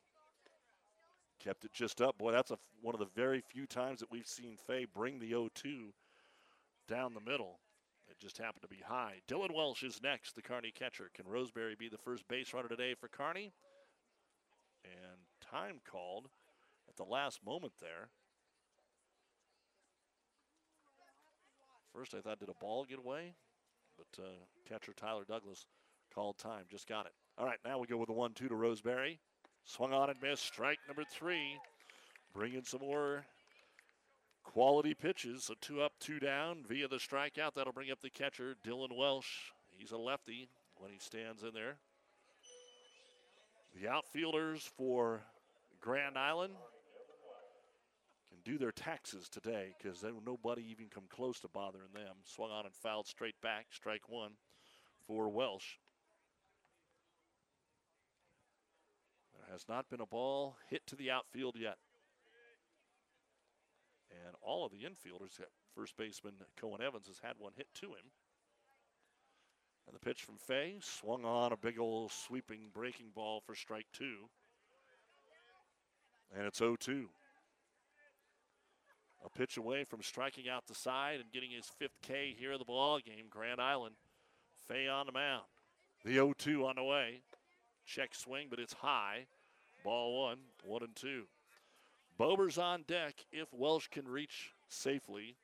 Kept 1.43 1.63
it 1.63 1.71
just 1.71 2.01
up. 2.01 2.17
Boy, 2.17 2.31
that's 2.31 2.51
a, 2.51 2.57
one 2.81 2.95
of 2.95 2.99
the 2.99 3.07
very 3.15 3.41
few 3.41 3.65
times 3.65 3.99
that 3.99 4.11
we've 4.11 4.27
seen 4.27 4.57
Fay 4.67 4.85
bring 4.85 5.19
the 5.19 5.29
0 5.29 5.49
2 5.53 5.93
down 6.89 7.13
the 7.13 7.31
middle. 7.31 7.59
It 8.09 8.17
just 8.19 8.39
happened 8.39 8.63
to 8.63 8.67
be 8.67 8.81
high. 8.83 9.21
Dylan 9.27 9.55
Welsh 9.55 9.83
is 9.83 10.01
next, 10.01 10.35
the 10.35 10.41
Kearney 10.41 10.71
catcher. 10.71 11.11
Can 11.13 11.27
Roseberry 11.27 11.75
be 11.77 11.87
the 11.87 11.97
first 11.97 12.27
base 12.27 12.53
runner 12.53 12.67
today 12.67 12.95
for 12.99 13.07
Kearney? 13.07 13.53
And 14.83 15.19
time 15.51 15.79
called 15.89 16.27
at 16.89 16.95
the 16.95 17.03
last 17.03 17.45
moment 17.45 17.73
there. 17.79 18.09
First, 21.93 22.15
I 22.15 22.21
thought, 22.21 22.39
did 22.39 22.49
a 22.49 22.53
ball 22.59 22.85
get 22.85 22.99
away? 22.99 23.33
But 23.97 24.23
uh, 24.23 24.29
catcher 24.67 24.93
Tyler 24.93 25.23
Douglas 25.27 25.65
called 26.13 26.37
time. 26.37 26.63
Just 26.69 26.87
got 26.87 27.05
it. 27.05 27.11
All 27.37 27.45
right, 27.45 27.59
now 27.65 27.77
we 27.77 27.87
go 27.87 27.97
with 27.97 28.07
the 28.07 28.13
1 28.13 28.33
2 28.33 28.47
to 28.47 28.55
Roseberry. 28.55 29.19
Swung 29.65 29.93
on 29.93 30.09
and 30.09 30.21
missed. 30.21 30.45
Strike 30.45 30.79
number 30.87 31.03
three. 31.03 31.57
Bringing 32.33 32.63
some 32.63 32.81
more 32.81 33.25
quality 34.49 34.95
pitches. 34.95 35.43
So 35.43 35.53
two 35.61 35.81
up, 35.81 35.93
two 35.99 36.19
down 36.19 36.63
via 36.67 36.87
the 36.87 36.97
strikeout. 36.97 37.53
That'll 37.55 37.73
bring 37.73 37.91
up 37.91 38.01
the 38.01 38.09
catcher, 38.09 38.55
Dylan 38.65 38.97
Welsh. 38.97 39.51
He's 39.77 39.91
a 39.91 39.97
lefty 39.97 40.49
when 40.77 40.91
he 40.91 40.97
stands 40.97 41.43
in 41.43 41.51
there. 41.53 41.77
The 43.79 43.87
outfielders 43.87 44.69
for 44.75 45.21
Grand 45.79 46.17
Island 46.17 46.53
can 48.29 48.39
do 48.43 48.57
their 48.57 48.71
taxes 48.71 49.29
today 49.29 49.75
because 49.77 50.03
nobody 50.25 50.65
even 50.71 50.87
come 50.93 51.05
close 51.09 51.39
to 51.41 51.47
bothering 51.47 51.93
them. 51.93 52.15
Swung 52.23 52.49
on 52.49 52.65
and 52.65 52.73
fouled 52.73 53.07
straight 53.07 53.39
back. 53.41 53.67
Strike 53.69 54.09
one 54.09 54.31
for 55.05 55.29
Welsh. 55.29 55.77
There 59.35 59.53
has 59.53 59.65
not 59.69 59.89
been 59.91 60.01
a 60.01 60.07
ball 60.07 60.57
hit 60.69 60.87
to 60.87 60.95
the 60.95 61.11
outfield 61.11 61.55
yet. 61.55 61.77
And 64.11 64.35
all 64.41 64.65
of 64.65 64.71
the 64.71 64.79
infielders, 64.79 65.39
uh, 65.39 65.45
first 65.75 65.95
baseman 65.97 66.33
Cohen 66.57 66.81
Evans 66.81 67.07
has 67.07 67.19
had 67.19 67.33
one 67.37 67.53
hit 67.55 67.67
to 67.75 67.87
him. 67.87 68.11
And 69.87 69.95
the 69.95 69.99
pitch 69.99 70.23
from 70.23 70.37
Fay 70.37 70.77
swung 70.81 71.25
on 71.25 71.51
a 71.51 71.57
big 71.57 71.79
old 71.79 72.11
sweeping 72.11 72.69
breaking 72.73 73.07
ball 73.15 73.41
for 73.45 73.55
strike 73.55 73.87
two. 73.91 74.29
And 76.35 76.45
it's 76.45 76.59
0 76.59 76.75
2. 76.79 77.09
A 79.25 79.29
pitch 79.29 79.57
away 79.57 79.83
from 79.83 80.01
striking 80.01 80.47
out 80.47 80.67
the 80.67 80.75
side 80.75 81.19
and 81.19 81.31
getting 81.31 81.51
his 81.51 81.65
fifth 81.65 81.97
K 82.01 82.35
here 82.37 82.53
in 82.53 82.59
the 82.59 82.65
ball 82.65 82.99
game. 82.99 83.25
Grand 83.29 83.59
Island, 83.59 83.95
Fay 84.67 84.87
on 84.87 85.07
the 85.07 85.11
mound. 85.11 85.45
The 86.05 86.13
0 86.13 86.33
2 86.37 86.65
on 86.65 86.75
the 86.75 86.83
way. 86.83 87.21
Check 87.85 88.13
swing, 88.13 88.47
but 88.49 88.59
it's 88.59 88.73
high. 88.73 89.25
Ball 89.83 90.21
one, 90.21 90.37
one 90.63 90.83
and 90.83 90.95
two. 90.95 91.23
Bober's 92.19 92.57
on 92.57 92.83
deck 92.85 93.25
if 93.31 93.47
Welsh 93.53 93.87
can 93.87 94.05
reach 94.05 94.51
safely. 94.67 95.37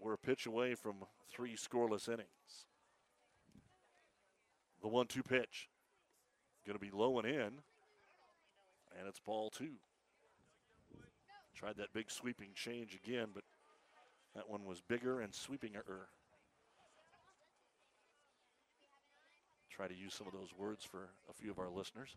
We're 0.00 0.14
a 0.14 0.18
pitch 0.18 0.46
away 0.46 0.76
from 0.76 0.98
three 1.28 1.56
scoreless 1.56 2.08
innings. 2.08 2.66
The 4.80 4.88
one 4.88 5.08
two 5.08 5.24
pitch. 5.24 5.68
Going 6.64 6.78
to 6.78 6.84
be 6.84 6.92
low 6.92 7.18
and 7.18 7.26
in. 7.26 7.50
And 8.98 9.08
it's 9.08 9.18
ball 9.18 9.50
two. 9.50 9.72
Tried 11.56 11.76
that 11.78 11.92
big 11.92 12.08
sweeping 12.08 12.50
change 12.54 12.94
again, 13.04 13.30
but 13.34 13.42
that 14.36 14.48
one 14.48 14.64
was 14.64 14.80
bigger 14.80 15.20
and 15.20 15.34
sweeping 15.34 15.72
er. 15.76 16.06
Try 19.70 19.88
to 19.88 19.94
use 19.94 20.14
some 20.14 20.28
of 20.28 20.32
those 20.32 20.54
words 20.56 20.84
for 20.84 21.08
a 21.28 21.34
few 21.34 21.50
of 21.50 21.58
our 21.58 21.68
listeners. 21.68 22.14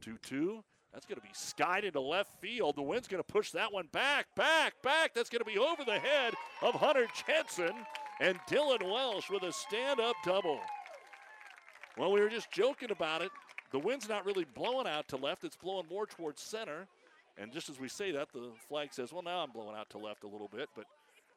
2 0.00 0.16
2. 0.22 0.62
That's 0.92 1.06
going 1.06 1.20
to 1.20 1.22
be 1.22 1.32
skied 1.32 1.84
into 1.84 2.00
left 2.00 2.30
field. 2.40 2.76
The 2.76 2.82
wind's 2.82 3.08
going 3.08 3.22
to 3.22 3.32
push 3.32 3.50
that 3.50 3.72
one 3.72 3.88
back, 3.92 4.26
back, 4.34 4.80
back. 4.82 5.12
That's 5.14 5.28
going 5.28 5.44
to 5.44 5.50
be 5.50 5.58
over 5.58 5.84
the 5.84 5.98
head 5.98 6.34
of 6.62 6.74
Hunter 6.74 7.06
Jensen 7.26 7.74
and 8.20 8.38
Dylan 8.48 8.82
Welsh 8.82 9.28
with 9.30 9.42
a 9.42 9.52
stand 9.52 10.00
up 10.00 10.16
double. 10.24 10.60
Well, 11.98 12.12
we 12.12 12.20
were 12.20 12.30
just 12.30 12.50
joking 12.50 12.90
about 12.90 13.22
it. 13.22 13.30
The 13.72 13.78
wind's 13.78 14.08
not 14.08 14.24
really 14.24 14.46
blowing 14.54 14.86
out 14.86 15.08
to 15.08 15.16
left, 15.16 15.44
it's 15.44 15.56
blowing 15.56 15.86
more 15.90 16.06
towards 16.06 16.40
center. 16.40 16.86
And 17.38 17.52
just 17.52 17.68
as 17.68 17.78
we 17.78 17.88
say 17.88 18.12
that, 18.12 18.32
the 18.32 18.52
flag 18.68 18.94
says, 18.94 19.12
well, 19.12 19.22
now 19.22 19.40
I'm 19.40 19.50
blowing 19.50 19.76
out 19.76 19.90
to 19.90 19.98
left 19.98 20.24
a 20.24 20.28
little 20.28 20.48
bit. 20.48 20.68
But 20.74 20.86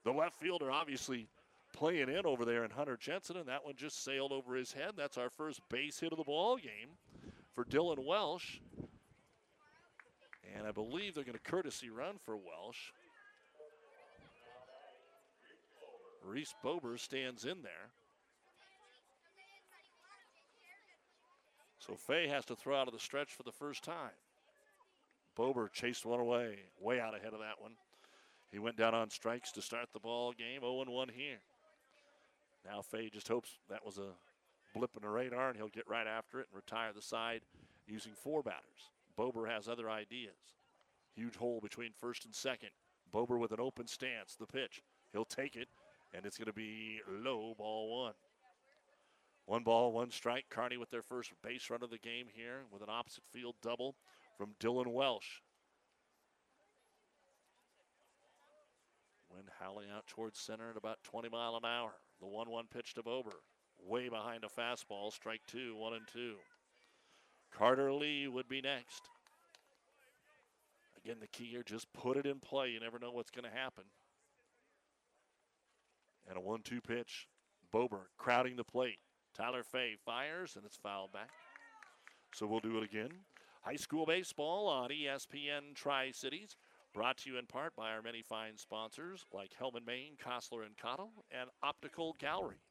the 0.05 0.11
left 0.11 0.39
fielder 0.39 0.71
obviously 0.71 1.27
playing 1.73 2.09
in 2.09 2.25
over 2.25 2.45
there 2.45 2.63
in 2.63 2.71
Hunter 2.71 2.97
Jensen, 2.99 3.37
and 3.37 3.47
that 3.47 3.65
one 3.65 3.75
just 3.75 4.03
sailed 4.03 4.31
over 4.31 4.55
his 4.55 4.71
head. 4.71 4.91
That's 4.95 5.17
our 5.17 5.29
first 5.29 5.59
base 5.69 5.99
hit 5.99 6.11
of 6.11 6.17
the 6.17 6.23
ball 6.23 6.57
game 6.57 6.89
for 7.53 7.65
Dylan 7.65 8.05
Welsh. 8.05 8.59
And 10.57 10.67
I 10.67 10.71
believe 10.71 11.15
they're 11.15 11.23
going 11.23 11.37
to 11.37 11.51
courtesy 11.51 11.89
run 11.89 12.15
for 12.23 12.35
Welsh. 12.35 12.91
Reese 16.23 16.53
Bober 16.63 16.97
stands 16.97 17.45
in 17.45 17.61
there. 17.63 17.91
So 21.79 21.95
Fay 21.95 22.27
has 22.27 22.45
to 22.45 22.55
throw 22.55 22.75
out 22.75 22.87
of 22.87 22.93
the 22.93 22.99
stretch 22.99 23.33
for 23.33 23.43
the 23.43 23.51
first 23.51 23.83
time. 23.83 24.11
Bober 25.35 25.69
chased 25.69 26.05
one 26.05 26.19
away, 26.19 26.59
way 26.79 26.99
out 26.99 27.15
ahead 27.15 27.33
of 27.33 27.39
that 27.39 27.59
one. 27.59 27.71
He 28.51 28.59
went 28.59 28.77
down 28.77 28.93
on 28.93 29.09
strikes 29.09 29.51
to 29.53 29.61
start 29.61 29.87
the 29.93 29.99
ball 29.99 30.33
game, 30.33 30.61
0 30.61 30.83
1 30.85 31.09
here. 31.09 31.39
Now 32.65 32.81
Fay 32.81 33.09
just 33.09 33.27
hopes 33.27 33.57
that 33.69 33.85
was 33.85 33.97
a 33.97 34.11
blip 34.75 34.91
in 34.95 35.01
the 35.01 35.09
radar 35.09 35.49
and 35.49 35.57
he'll 35.57 35.69
get 35.69 35.89
right 35.89 36.07
after 36.07 36.39
it 36.39 36.47
and 36.51 36.55
retire 36.55 36.91
the 36.93 37.01
side 37.01 37.41
using 37.87 38.13
four 38.13 38.43
batters. 38.43 38.91
Bober 39.19 39.47
has 39.47 39.67
other 39.67 39.89
ideas. 39.89 40.55
Huge 41.13 41.35
hole 41.35 41.59
between 41.61 41.91
first 41.91 42.23
and 42.23 42.33
second. 42.33 42.69
Bober 43.11 43.37
with 43.37 43.51
an 43.51 43.59
open 43.59 43.85
stance. 43.85 44.37
The 44.39 44.45
pitch. 44.45 44.81
He'll 45.11 45.25
take 45.25 45.57
it, 45.57 45.67
and 46.13 46.25
it's 46.25 46.37
going 46.37 46.45
to 46.45 46.53
be 46.53 47.01
low 47.05 47.53
ball 47.57 48.03
one. 48.03 48.13
One 49.45 49.63
ball, 49.63 49.91
one 49.91 50.09
strike. 50.09 50.45
Kearney 50.49 50.77
with 50.77 50.89
their 50.89 51.01
first 51.01 51.33
base 51.43 51.69
run 51.69 51.83
of 51.83 51.89
the 51.89 51.97
game 51.97 52.27
here 52.33 52.61
with 52.71 52.81
an 52.81 52.87
opposite 52.89 53.25
field 53.29 53.55
double 53.61 53.97
from 54.37 54.55
Dylan 54.57 54.87
Welsh. 54.87 55.41
Wind 59.29 59.49
howling 59.59 59.89
out 59.93 60.07
towards 60.07 60.39
center 60.39 60.69
at 60.69 60.77
about 60.77 61.03
20 61.03 61.27
mile 61.27 61.57
an 61.57 61.65
hour. 61.65 61.91
The 62.21 62.27
1 62.27 62.49
1 62.49 62.67
pitch 62.73 62.93
to 62.93 63.03
Bober. 63.03 63.41
Way 63.85 64.07
behind 64.07 64.45
a 64.45 64.47
fastball. 64.47 65.11
Strike 65.11 65.41
two, 65.45 65.75
one 65.75 65.93
and 65.93 66.07
two. 66.07 66.35
Carter 67.51 67.91
Lee 67.91 68.27
would 68.27 68.47
be 68.47 68.61
next. 68.61 69.09
Again, 71.03 71.17
the 71.19 71.27
key 71.27 71.45
here, 71.45 71.63
just 71.63 71.91
put 71.93 72.17
it 72.17 72.25
in 72.25 72.39
play. 72.39 72.69
You 72.69 72.79
never 72.79 72.99
know 72.99 73.11
what's 73.11 73.31
going 73.31 73.49
to 73.49 73.57
happen. 73.57 73.83
And 76.27 76.37
a 76.37 76.41
1 76.41 76.61
2 76.61 76.81
pitch. 76.81 77.27
Bober 77.71 78.09
crowding 78.17 78.55
the 78.55 78.63
plate. 78.63 78.99
Tyler 79.35 79.63
Fay 79.63 79.95
fires, 80.05 80.55
and 80.55 80.65
it's 80.65 80.77
fouled 80.77 81.11
back. 81.11 81.29
So 82.33 82.45
we'll 82.45 82.59
do 82.59 82.77
it 82.77 82.83
again. 82.83 83.09
High 83.61 83.75
school 83.75 84.05
baseball 84.05 84.67
on 84.67 84.89
ESPN 84.89 85.75
Tri 85.75 86.11
Cities. 86.11 86.55
Brought 86.93 87.17
to 87.19 87.29
you 87.29 87.37
in 87.37 87.45
part 87.45 87.75
by 87.75 87.91
our 87.91 88.01
many 88.01 88.23
fine 88.23 88.57
sponsors 88.57 89.25
like 89.31 89.51
Hellman 89.59 89.85
Maine, 89.85 90.13
Kostler 90.23 90.65
and 90.65 90.75
Cottle, 90.75 91.11
and 91.31 91.49
Optical 91.61 92.15
Gallery. 92.19 92.61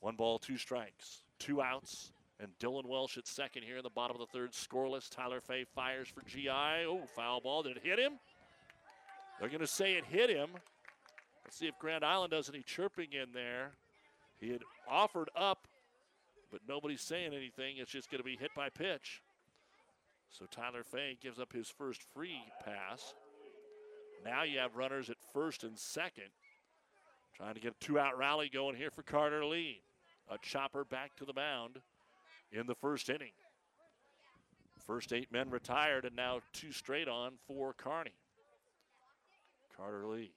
One 0.00 0.16
ball, 0.16 0.38
two 0.38 0.58
strikes, 0.58 1.22
two 1.38 1.62
outs, 1.62 2.10
and 2.38 2.50
Dylan 2.58 2.86
Welsh 2.86 3.16
at 3.16 3.26
second 3.26 3.62
here 3.62 3.78
in 3.78 3.82
the 3.82 3.90
bottom 3.90 4.16
of 4.16 4.20
the 4.20 4.38
third, 4.38 4.52
scoreless. 4.52 5.08
Tyler 5.08 5.40
Fay 5.40 5.64
fires 5.64 6.08
for 6.08 6.22
GI. 6.22 6.48
Oh, 6.50 7.02
foul 7.14 7.40
ball. 7.40 7.62
Did 7.62 7.78
it 7.78 7.82
hit 7.82 7.98
him? 7.98 8.18
They're 9.40 9.48
going 9.48 9.60
to 9.60 9.66
say 9.66 9.94
it 9.94 10.04
hit 10.04 10.30
him. 10.30 10.50
Let's 11.44 11.56
see 11.56 11.66
if 11.66 11.78
Grand 11.78 12.04
Island 12.04 12.32
does 12.32 12.48
any 12.48 12.62
chirping 12.62 13.12
in 13.12 13.32
there. 13.32 13.72
He 14.38 14.50
had 14.50 14.62
offered 14.88 15.30
up, 15.34 15.66
but 16.50 16.60
nobody's 16.68 17.00
saying 17.00 17.32
anything. 17.32 17.76
It's 17.78 17.90
just 17.90 18.10
going 18.10 18.18
to 18.18 18.24
be 18.24 18.36
hit 18.36 18.50
by 18.54 18.68
pitch. 18.68 19.22
So 20.30 20.44
Tyler 20.50 20.82
Fay 20.82 21.16
gives 21.22 21.38
up 21.38 21.52
his 21.52 21.68
first 21.68 22.02
free 22.14 22.42
pass. 22.64 23.14
Now 24.24 24.42
you 24.42 24.58
have 24.58 24.76
runners 24.76 25.08
at 25.08 25.16
first 25.32 25.64
and 25.64 25.78
second. 25.78 26.30
Trying 27.34 27.54
to 27.54 27.60
get 27.60 27.74
a 27.80 27.84
two 27.84 27.98
out 27.98 28.18
rally 28.18 28.50
going 28.52 28.76
here 28.76 28.90
for 28.90 29.02
Carter 29.02 29.44
Lee. 29.44 29.82
A 30.30 30.36
chopper 30.38 30.84
back 30.84 31.14
to 31.16 31.24
the 31.24 31.34
mound 31.34 31.80
in 32.56 32.66
the 32.66 32.74
first 32.74 33.08
inning. 33.08 33.32
First 34.86 35.12
eight 35.12 35.32
men 35.32 35.50
retired, 35.50 36.04
and 36.04 36.14
now 36.14 36.40
two 36.52 36.72
straight 36.72 37.08
on 37.08 37.32
for 37.46 37.72
Kearney. 37.72 38.14
Carter 39.76 40.06
Lee. 40.06 40.32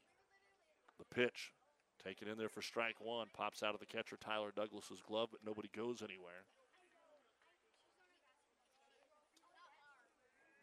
The 0.98 1.16
pitch 1.16 1.54
taken 2.04 2.28
in 2.28 2.38
there 2.38 2.50
for 2.50 2.62
strike 2.62 2.96
one. 3.00 3.28
Pops 3.34 3.64
out 3.64 3.74
of 3.74 3.80
the 3.80 3.86
catcher 3.86 4.18
Tyler 4.18 4.52
Douglas's 4.56 5.02
glove, 5.02 5.30
but 5.32 5.42
nobody 5.46 5.70
goes 5.76 6.02
anywhere. 6.02 6.44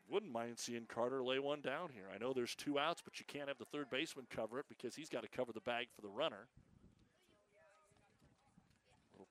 Wouldn't 0.08 0.32
mind 0.32 0.58
seeing 0.58 0.86
Carter 0.86 1.22
lay 1.22 1.38
one 1.38 1.60
down 1.60 1.88
here. 1.92 2.04
I 2.14 2.18
know 2.18 2.32
there's 2.32 2.54
two 2.54 2.78
outs, 2.78 3.02
but 3.04 3.18
you 3.18 3.24
can't 3.26 3.48
have 3.48 3.58
the 3.58 3.64
third 3.64 3.90
baseman 3.90 4.26
cover 4.30 4.60
it 4.60 4.66
because 4.68 4.94
he's 4.94 5.08
got 5.08 5.22
to 5.22 5.28
cover 5.28 5.52
the 5.52 5.60
bag 5.60 5.88
for 5.94 6.02
the 6.02 6.08
runner. 6.08 6.46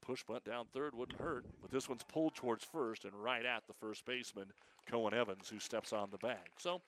Push 0.05 0.23
bunt 0.23 0.43
down 0.43 0.65
third 0.71 0.93
wouldn't 0.93 1.19
hurt, 1.19 1.45
but 1.61 1.71
this 1.71 1.89
one's 1.89 2.03
pulled 2.03 2.35
towards 2.35 2.63
first 2.63 3.05
and 3.05 3.13
right 3.13 3.45
at 3.45 3.65
the 3.67 3.73
first 3.73 4.05
baseman, 4.05 4.45
Cohen 4.85 5.15
Evans, 5.15 5.49
who 5.49 5.59
steps 5.59 5.93
on 5.93 6.09
the 6.11 6.17
bag. 6.19 6.49
So 6.57 6.79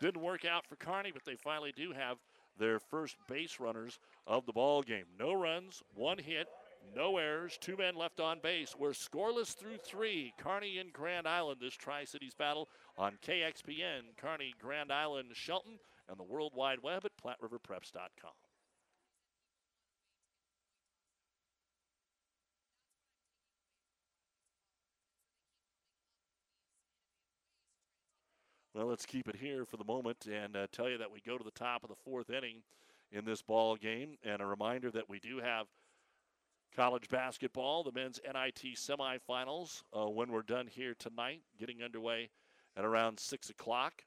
didn't 0.00 0.22
work 0.22 0.46
out 0.46 0.66
for 0.66 0.76
Kearney, 0.76 1.12
but 1.12 1.24
they 1.24 1.36
finally 1.36 1.72
do 1.76 1.92
have 1.92 2.16
their 2.58 2.78
first 2.78 3.16
base 3.28 3.60
runners 3.60 3.98
of 4.26 4.46
the 4.46 4.52
ball 4.52 4.82
game. 4.82 5.04
No 5.18 5.34
runs, 5.34 5.82
one 5.94 6.18
hit, 6.18 6.48
no 6.96 7.18
errors, 7.18 7.58
two 7.60 7.76
men 7.76 7.94
left 7.94 8.20
on 8.20 8.40
base. 8.42 8.74
We're 8.78 8.90
scoreless 8.90 9.54
through 9.54 9.78
three. 9.78 10.32
Kearney 10.38 10.78
and 10.78 10.92
Grand 10.92 11.26
Island, 11.26 11.58
this 11.60 11.74
Tri 11.74 12.04
Cities 12.04 12.34
battle 12.34 12.68
on 12.96 13.18
KXPN, 13.26 14.16
Kearney, 14.16 14.54
Grand 14.60 14.90
Island, 14.90 15.28
Shelton, 15.34 15.78
and 16.08 16.18
the 16.18 16.24
World 16.24 16.52
Wide 16.54 16.82
Web 16.82 17.04
at 17.04 17.12
PlatteRiverPreps.com. 17.22 18.32
Well, 28.74 28.86
let's 28.86 29.04
keep 29.04 29.28
it 29.28 29.36
here 29.36 29.66
for 29.66 29.76
the 29.76 29.84
moment 29.84 30.26
and 30.26 30.56
uh, 30.56 30.66
tell 30.72 30.88
you 30.88 30.96
that 30.96 31.12
we 31.12 31.20
go 31.20 31.36
to 31.36 31.44
the 31.44 31.50
top 31.50 31.82
of 31.82 31.90
the 31.90 31.94
fourth 31.94 32.30
inning 32.30 32.62
in 33.10 33.26
this 33.26 33.42
ball 33.42 33.76
game. 33.76 34.16
And 34.24 34.40
a 34.40 34.46
reminder 34.46 34.90
that 34.92 35.10
we 35.10 35.20
do 35.20 35.40
have 35.40 35.66
college 36.74 37.10
basketball, 37.10 37.84
the 37.84 37.92
men's 37.92 38.18
NIT 38.24 38.76
semifinals, 38.76 39.82
uh, 39.94 40.08
when 40.08 40.32
we're 40.32 40.40
done 40.40 40.66
here 40.66 40.94
tonight, 40.98 41.42
getting 41.60 41.82
underway 41.82 42.30
at 42.74 42.86
around 42.86 43.20
6 43.20 43.50
o'clock. 43.50 44.04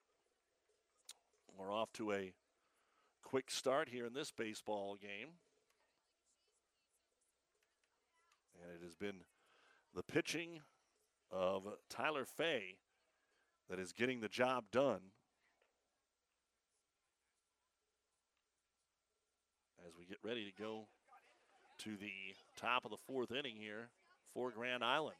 We're 1.55 1.71
off 1.71 1.93
to 1.93 2.11
a 2.11 2.33
quick 3.21 3.51
start 3.51 3.89
here 3.89 4.07
in 4.07 4.13
this 4.13 4.31
baseball 4.31 4.97
game. 4.99 5.29
And 8.63 8.81
it 8.81 8.83
has 8.83 8.95
been 8.95 9.21
the 9.93 10.01
pitching 10.01 10.61
of 11.31 11.67
Tyler 11.87 12.25
Fay 12.25 12.77
that 13.69 13.79
is 13.79 13.91
getting 13.93 14.21
the 14.21 14.27
job 14.27 14.65
done. 14.71 14.99
As 19.85 19.93
we 19.97 20.05
get 20.05 20.17
ready 20.23 20.45
to 20.45 20.61
go 20.61 20.87
to 21.79 21.97
the 21.97 22.35
top 22.55 22.85
of 22.85 22.91
the 22.91 22.97
fourth 23.07 23.31
inning 23.31 23.55
here 23.57 23.89
for 24.33 24.51
Grand 24.51 24.83
Island. 24.83 25.17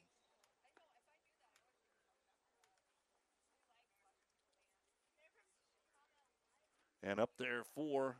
And 7.03 7.19
up 7.19 7.31
there 7.37 7.61
for 7.75 8.17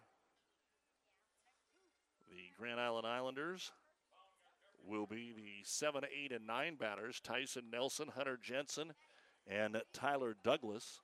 the 2.30 2.42
Grand 2.60 2.80
Island 2.80 3.08
Islanders 3.08 3.72
will 4.88 5.08
be 5.08 5.34
the 5.36 5.64
7, 5.64 6.04
8, 6.04 6.32
and 6.32 6.46
9 6.46 6.76
batters 6.76 7.20
Tyson 7.20 7.64
Nelson, 7.72 8.10
Hunter 8.16 8.38
Jensen, 8.40 8.94
and 9.48 9.82
Tyler 9.94 10.36
Douglas. 10.44 11.00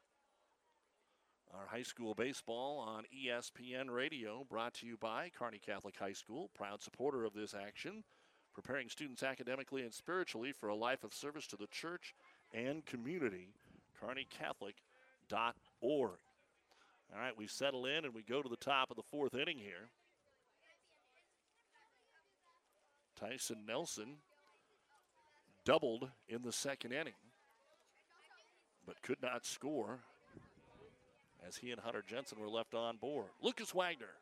Our 1.54 1.68
high 1.68 1.84
school 1.84 2.16
baseball 2.16 2.80
on 2.80 3.04
ESPN 3.14 3.90
Radio, 3.90 4.46
brought 4.50 4.74
to 4.76 4.86
you 4.86 4.96
by 4.98 5.30
Kearney 5.38 5.60
Catholic 5.60 5.98
High 5.98 6.14
School, 6.14 6.50
proud 6.56 6.82
supporter 6.82 7.26
of 7.26 7.34
this 7.34 7.54
action, 7.54 8.06
preparing 8.54 8.88
students 8.88 9.22
academically 9.22 9.82
and 9.82 9.94
spiritually 9.94 10.54
for 10.54 10.70
a 10.70 10.76
life 10.76 11.04
of 11.04 11.14
service 11.14 11.46
to 11.48 11.58
the 11.58 11.68
church 11.68 12.16
and 12.54 12.86
community. 12.86 13.50
KearneyCatholic.org. 14.02 16.20
All 17.14 17.20
right, 17.20 17.38
we 17.38 17.48
settle 17.48 17.86
in 17.86 18.06
and 18.06 18.14
we 18.14 18.24
go 18.24 18.42
to 18.42 18.48
the 18.48 18.56
top 18.56 18.90
of 18.90 18.96
the 18.96 19.04
fourth 19.12 19.36
inning 19.36 19.58
here. 19.58 19.90
Tyson 23.20 23.66
Nelson 23.68 24.20
doubled 25.66 26.10
in 26.30 26.42
the 26.42 26.54
second 26.54 26.94
inning 26.94 27.14
but 28.86 29.02
could 29.02 29.22
not 29.22 29.46
score 29.46 30.00
as 31.48 31.58
he 31.58 31.72
and 31.72 31.82
Hunter 31.82 32.04
Jensen 32.06 32.40
were 32.40 32.50
left 32.50 32.74
on 32.74 32.98
board. 32.98 33.28
Lucas 33.42 33.74
Wagner 33.74 34.14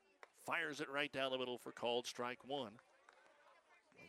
fires 0.45 0.82
it 0.82 0.89
right 0.89 1.12
down 1.12 1.32
the 1.32 1.38
middle 1.38 1.57
for 1.57 1.72
called 1.72 2.05
strike 2.07 2.39
one. 2.47 2.72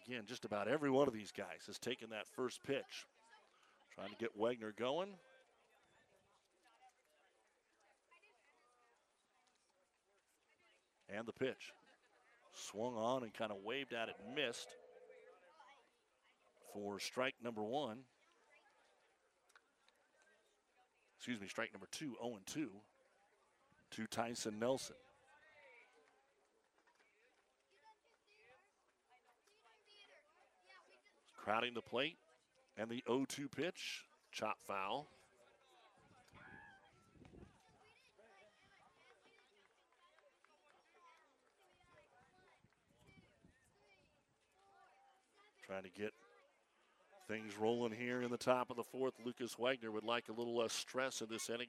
Again, 0.06 0.24
just 0.26 0.44
about 0.44 0.68
every 0.68 0.90
one 0.90 1.08
of 1.08 1.14
these 1.14 1.32
guys 1.32 1.66
has 1.66 1.78
taken 1.78 2.10
that 2.10 2.26
first 2.26 2.62
pitch. 2.64 3.06
Trying 3.94 4.10
to 4.10 4.16
get 4.16 4.36
Wagner 4.36 4.72
going. 4.76 5.10
And 11.14 11.26
the 11.26 11.32
pitch. 11.32 11.72
Swung 12.54 12.94
on 12.94 13.22
and 13.22 13.34
kind 13.34 13.50
of 13.50 13.58
waved 13.64 13.92
at 13.92 14.08
it, 14.08 14.16
missed 14.34 14.68
for 16.72 16.98
strike 17.00 17.34
number 17.42 17.62
one. 17.62 17.98
Excuse 21.20 21.38
me, 21.38 21.48
strike 21.48 21.70
number 21.74 21.86
two, 21.92 22.16
0 22.22 22.36
and 22.36 22.46
2 22.46 22.70
to 23.90 24.06
Tyson 24.06 24.58
Nelson. 24.58 24.96
Crowding 31.36 31.74
the 31.74 31.82
plate 31.82 32.16
and 32.78 32.88
the 32.88 33.04
0 33.06 33.26
2 33.28 33.48
pitch, 33.48 34.06
chop 34.32 34.62
foul. 34.66 35.08
Trying 45.66 45.82
to 45.82 45.90
get 45.90 46.14
Things 47.30 47.56
rolling 47.56 47.92
here 47.92 48.22
in 48.22 48.30
the 48.32 48.36
top 48.36 48.70
of 48.70 48.76
the 48.76 48.82
fourth. 48.82 49.14
Lucas 49.24 49.56
Wagner 49.56 49.92
would 49.92 50.02
like 50.02 50.24
a 50.28 50.32
little 50.32 50.56
less 50.56 50.72
stress 50.72 51.20
in 51.20 51.28
this 51.30 51.48
inning. 51.48 51.68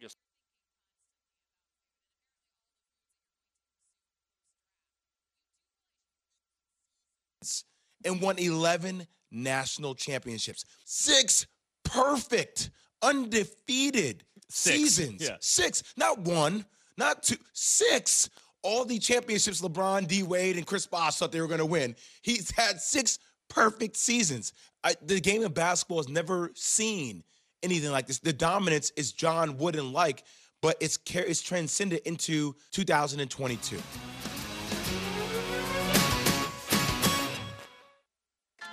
And 8.03 8.19
won 8.19 8.39
11 8.39 9.05
national 9.29 9.93
championships. 9.93 10.65
Six 10.83 11.45
perfect, 11.83 12.71
undefeated 13.03 14.23
six. 14.49 14.75
seasons. 14.75 15.21
Yeah. 15.21 15.35
Six, 15.41 15.83
not 15.95 16.21
one, 16.21 16.65
not 16.97 17.21
two, 17.21 17.37
six. 17.53 18.31
All 18.63 18.83
the 18.83 18.97
championships 18.97 19.61
LeBron, 19.61 20.07
D 20.07 20.23
Wade, 20.23 20.57
and 20.57 20.65
Chris 20.65 20.87
Bosh 20.87 21.17
thought 21.17 21.31
they 21.31 21.41
were 21.41 21.45
going 21.47 21.59
to 21.59 21.65
win. 21.67 21.95
He's 22.23 22.49
had 22.49 22.81
six 22.81 23.19
perfect 23.47 23.97
seasons. 23.97 24.53
I, 24.83 24.95
the 25.01 25.19
game 25.19 25.43
of 25.43 25.53
basketball 25.53 25.97
has 25.97 26.09
never 26.09 26.51
seen 26.55 27.23
anything 27.61 27.91
like 27.91 28.07
this. 28.07 28.19
The 28.19 28.33
dominance 28.33 28.91
is 28.95 29.11
John 29.11 29.57
Wooden 29.57 29.93
like, 29.93 30.23
but 30.61 30.77
it's 30.79 30.97
it's 31.13 31.41
transcended 31.41 32.01
into 32.05 32.55
2022. 32.71 33.77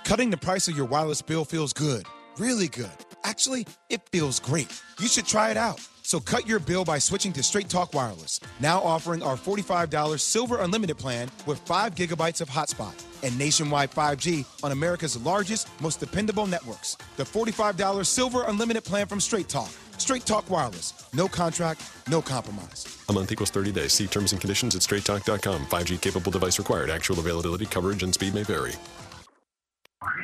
Cutting 0.03 0.31
the 0.31 0.37
price 0.37 0.67
of 0.67 0.75
your 0.75 0.87
wireless 0.87 1.21
bill 1.21 1.45
feels 1.45 1.71
good, 1.71 2.07
really 2.39 2.67
good. 2.67 2.89
Actually, 3.23 3.67
it 3.89 4.01
feels 4.11 4.39
great. 4.39 4.81
You 4.99 5.07
should 5.07 5.27
try 5.27 5.51
it 5.51 5.57
out. 5.57 5.79
So 6.09 6.19
cut 6.19 6.47
your 6.47 6.57
bill 6.57 6.83
by 6.83 6.97
switching 6.97 7.31
to 7.33 7.43
Straight 7.43 7.69
Talk 7.69 7.93
Wireless, 7.93 8.39
now 8.59 8.79
offering 8.79 9.21
our 9.21 9.37
$45 9.37 10.19
Silver 10.19 10.57
Unlimited 10.57 10.97
plan 10.97 11.29
with 11.45 11.59
5 11.59 11.93
gigabytes 11.93 12.41
of 12.41 12.49
hotspot 12.49 12.99
and 13.21 13.37
nationwide 13.37 13.91
5G 13.91 14.43
on 14.63 14.71
America's 14.71 15.17
largest, 15.17 15.69
most 15.79 15.99
dependable 15.99 16.47
networks. 16.47 16.97
The 17.17 17.25
$45 17.25 18.07
Silver 18.07 18.43
Unlimited 18.47 18.83
plan 18.83 19.05
from 19.05 19.19
Straight 19.19 19.47
Talk. 19.47 19.69
Straight 19.99 20.25
Talk 20.25 20.49
Wireless. 20.49 20.95
No 21.13 21.27
contract, 21.27 21.83
no 22.09 22.23
compromise. 22.23 22.87
A 23.09 23.13
month 23.13 23.31
equals 23.31 23.51
30 23.51 23.71
days. 23.71 23.93
See 23.93 24.07
terms 24.07 24.31
and 24.31 24.41
conditions 24.41 24.75
at 24.75 24.81
straighttalk.com. 24.81 25.67
5G 25.67 26.01
capable 26.01 26.31
device 26.31 26.57
required. 26.57 26.89
Actual 26.89 27.19
availability, 27.19 27.67
coverage, 27.67 28.01
and 28.01 28.11
speed 28.11 28.33
may 28.33 28.41
vary. 28.41 28.73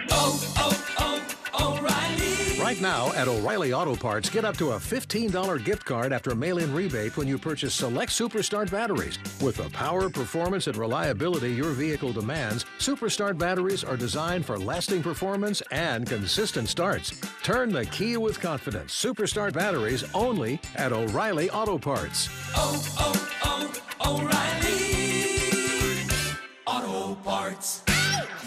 Oh, 0.09 0.53
oh, 0.57 0.95
oh, 0.97 1.05
O'Reilly. 1.05 1.14
Right 2.65 2.81
now 2.81 3.13
at 3.13 3.27
O'Reilly 3.27 3.73
Auto 3.73 3.95
Parts, 3.95 4.27
get 4.27 4.43
up 4.43 4.57
to 4.57 4.71
a 4.71 4.77
$15 4.77 5.63
gift 5.63 5.85
card 5.85 6.11
after 6.11 6.31
a 6.31 6.35
mail 6.35 6.57
in 6.57 6.73
rebate 6.73 7.15
when 7.15 7.27
you 7.27 7.37
purchase 7.37 7.75
select 7.75 8.11
Superstart 8.11 8.71
batteries. 8.71 9.19
With 9.39 9.57
the 9.57 9.69
power, 9.69 10.09
performance, 10.09 10.65
and 10.65 10.75
reliability 10.75 11.53
your 11.53 11.73
vehicle 11.73 12.11
demands, 12.11 12.65
Superstart 12.79 13.37
batteries 13.37 13.83
are 13.83 13.95
designed 13.95 14.47
for 14.47 14.57
lasting 14.57 15.03
performance 15.03 15.61
and 15.69 16.07
consistent 16.07 16.67
starts. 16.67 17.21
Turn 17.43 17.71
the 17.71 17.85
key 17.85 18.17
with 18.17 18.41
confidence. 18.41 18.99
Superstart 18.99 19.53
batteries 19.53 20.03
only 20.15 20.59
at 20.75 20.91
O'Reilly 20.91 21.51
Auto 21.51 21.77
Parts. 21.77 22.29
Oh, 22.55 22.81
oh, 22.97 23.13
oh, 24.01 24.25
O'Reilly 26.65 26.89
Auto 27.05 27.13
Parts. 27.21 27.83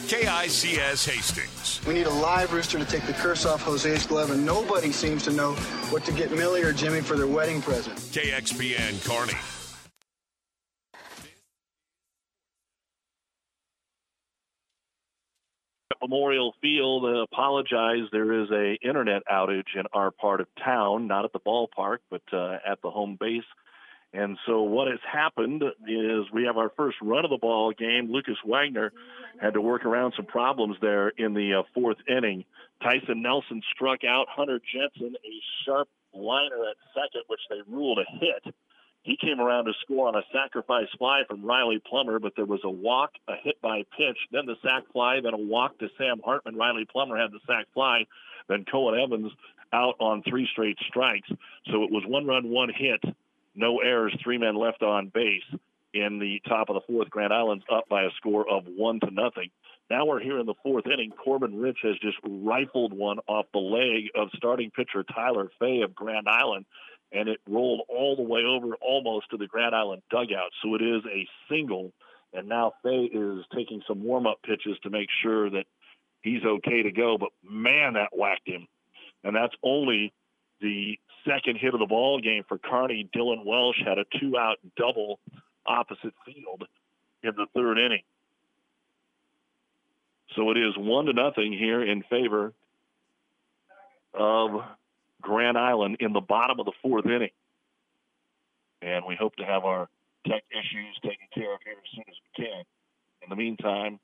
KICS 0.07 1.09
Hastings. 1.09 1.87
We 1.87 1.95
need 1.95 2.07
a 2.07 2.11
live 2.11 2.53
rooster 2.53 2.79
to 2.79 2.85
take 2.85 3.03
the 3.07 3.13
curse 3.13 3.45
off 3.45 3.63
Jose's 3.63 4.07
glove, 4.07 4.31
and 4.31 4.45
nobody 4.45 4.93
seems 4.93 5.23
to 5.25 5.33
know 5.33 5.53
what 5.91 6.05
to 6.05 6.13
get 6.13 6.31
Millie 6.31 6.63
or 6.63 6.73
Jimmy 6.73 7.01
for 7.01 7.17
their 7.17 7.27
wedding 7.27 7.61
present. 7.61 7.97
KXPN 7.97 9.05
Kearney. 9.07 9.39
Memorial 16.01 16.55
Field 16.63 17.05
uh, 17.05 17.23
apologize. 17.23 18.09
There 18.13 18.43
is 18.43 18.51
a 18.51 18.79
internet 18.83 19.23
outage 19.31 19.75
in 19.75 19.85
our 19.93 20.11
part 20.11 20.41
of 20.41 20.47
town, 20.65 21.07
not 21.07 21.25
at 21.25 21.33
the 21.33 21.41
ballpark, 21.41 21.99
but 22.11 22.23
uh, 22.33 22.59
at 22.67 22.81
the 22.83 22.91
home 22.91 23.19
base. 23.21 23.43
And 24.13 24.39
so 24.47 24.63
what 24.63 24.89
has 24.89 25.01
happened 25.11 25.63
is 25.87 26.25
we 26.33 26.45
have 26.45 26.57
our 26.57 26.71
first 26.77 26.97
run 27.03 27.25
of 27.25 27.31
the 27.31 27.37
ball 27.37 27.73
game. 27.73 28.11
Lucas 28.11 28.39
Wagner 28.45 28.93
had 29.41 29.55
to 29.55 29.61
work 29.61 29.85
around 29.85 30.15
some 30.17 30.25
problems 30.25 30.77
there 30.81 31.09
in 31.09 31.35
the 31.35 31.61
uh, 31.61 31.63
fourth 31.75 31.99
inning. 32.09 32.45
Tyson 32.83 33.23
Nelson 33.23 33.61
struck 33.75 34.05
out 34.05 34.27
Hunter 34.31 34.61
Jensen, 34.73 35.15
a 35.15 35.43
sharp 35.65 35.89
liner 36.15 36.65
at 36.71 36.77
second, 36.95 37.23
which 37.27 37.41
they 37.51 37.61
ruled 37.71 37.99
a 37.99 38.19
hit. 38.19 38.55
He 39.03 39.17
came 39.17 39.41
around 39.41 39.67
to 39.67 39.73
score 39.83 40.09
on 40.09 40.17
a 40.17 40.23
sacrifice 40.33 40.89
fly 40.99 41.23
from 41.29 41.45
Riley 41.45 41.81
Plummer, 41.89 42.19
but 42.19 42.33
there 42.35 42.45
was 42.45 42.61
a 42.65 42.71
walk, 42.71 43.13
a 43.29 43.35
hit 43.43 43.61
by 43.61 43.85
pitch, 43.97 44.19
then 44.33 44.47
the 44.47 44.57
sac 44.63 44.85
fly, 44.93 45.21
then 45.23 45.35
a 45.35 45.39
walk 45.39 45.79
to 45.79 45.89
Sam 45.97 46.21
Hartman. 46.25 46.57
Riley 46.57 46.87
Plummer 46.91 47.17
had 47.17 47.31
the 47.31 47.41
sac 47.47 47.67
fly, 47.73 48.07
then 48.49 48.65
Cohen 48.71 48.99
Evans 49.01 49.33
out 49.73 49.97
on 50.01 50.23
three 50.23 50.49
straight 50.51 50.79
strikes. 50.89 51.29
So 51.71 51.85
it 51.85 51.91
was 51.91 52.05
one 52.07 52.27
run, 52.27 52.49
one 52.49 52.71
hit, 52.75 53.03
no 53.59 53.81
errors, 53.81 54.17
three 54.23 54.39
men 54.39 54.55
left 54.55 54.83
on 54.83 55.09
base 55.13 55.43
in 55.93 56.19
the 56.19 56.41
top 56.49 56.69
of 56.69 56.75
the 56.75 56.81
fourth. 56.87 57.11
Grand 57.11 57.33
Island's 57.33 57.65
up 57.73 57.89
by 57.89 58.05
a 58.05 58.11
score 58.17 58.49
of 58.49 58.65
one 58.67 59.01
to 59.01 59.11
nothing. 59.11 59.51
Now 59.91 60.07
we're 60.07 60.21
here 60.21 60.39
in 60.39 60.47
the 60.47 60.55
fourth 60.63 60.87
inning. 60.87 61.11
Corbin 61.11 61.59
Rich 61.59 61.79
has 61.83 61.99
just 61.99 62.19
rifled 62.23 62.93
one 62.93 63.19
off 63.27 63.47
the 63.53 63.59
leg 63.59 64.11
of 64.15 64.29
starting 64.37 64.71
pitcher 64.71 65.03
Tyler 65.03 65.51
Fay 65.59 65.81
of 65.81 65.95
Grand 65.95 66.29
Island, 66.29 66.67
and 67.11 67.29
it 67.29 67.41
rolled 67.49 67.81
all 67.89 68.15
the 68.17 68.23
way 68.23 68.43
over 68.43 68.77
almost 68.77 69.31
to 69.31 69.37
the 69.37 69.47
Grand 69.47 69.75
Island 69.75 70.03
dugout. 70.11 70.51
So 70.63 70.75
it 70.75 70.83
is 70.83 71.03
a 71.07 71.27
single, 71.51 71.93
and 72.33 72.49
now 72.49 72.75
Fay 72.83 73.11
is 73.13 73.45
taking 73.55 73.83
some 73.89 74.05
warm 74.05 74.27
up 74.27 74.43
pitches 74.43 74.79
to 74.83 74.91
make 74.91 75.09
sure 75.23 75.51
that 75.51 75.65
he's 76.21 76.45
okay 76.45 76.83
to 76.83 76.93
go. 76.93 77.17
But 77.19 77.31
man, 77.43 77.95
that 77.95 78.11
whacked 78.13 78.47
him. 78.47 78.69
And 79.25 79.35
that's 79.35 79.55
only 79.65 80.13
the 80.61 80.99
second 81.27 81.59
hit 81.59 81.75
of 81.75 81.81
the 81.81 81.87
ball 81.87 82.21
game 82.21 82.45
for 82.49 82.59
Kearney. 82.59 83.09
Dylan 83.15 83.45
Welsh 83.45 83.79
had 83.85 83.99
a 83.99 84.05
two 84.19 84.37
out 84.37 84.59
double 84.77 85.21
opposite 85.67 86.15
field 86.25 86.65
in 87.23 87.33
the 87.37 87.47
third 87.55 87.79
inning. 87.79 88.03
So 90.37 90.51
it 90.51 90.57
is 90.57 90.75
one 90.77 91.07
to 91.07 91.13
nothing 91.13 91.53
here 91.53 91.83
in 91.83 92.03
favor 92.05 92.53
of 94.15 94.63
Grand 95.21 95.59
Island 95.59 95.97
in 96.01 96.13
the 96.13 96.21
bottom 96.21 96.61
of 96.61 96.67
the 96.67 96.73
fourth 96.83 97.07
inning. 97.07 97.31
And 98.83 99.05
we 99.07 99.17
hope 99.17 99.35
to 99.37 99.45
have 99.45 99.65
our 99.65 99.89
tech 100.27 100.45
issues 100.51 100.97
taken 101.03 101.27
care 101.35 101.55
of 101.55 101.61
here 101.65 101.75
as 101.75 101.91
soon 101.93 102.05
as 102.09 102.15
we 102.25 102.45
can. 102.45 102.63
In 103.23 103.31
the 103.31 103.37
meantime, 103.37 103.99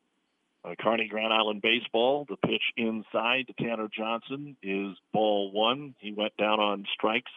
uh, 0.64 0.74
Kearney 0.78 1.08
Grand 1.08 1.32
Island 1.32 1.62
baseball. 1.62 2.26
The 2.28 2.36
pitch 2.36 2.62
inside 2.76 3.48
to 3.48 3.64
Tanner 3.64 3.88
Johnson 3.94 4.56
is 4.62 4.96
ball 5.12 5.52
one. 5.52 5.94
He 5.98 6.12
went 6.12 6.36
down 6.36 6.60
on 6.60 6.86
strikes 6.94 7.30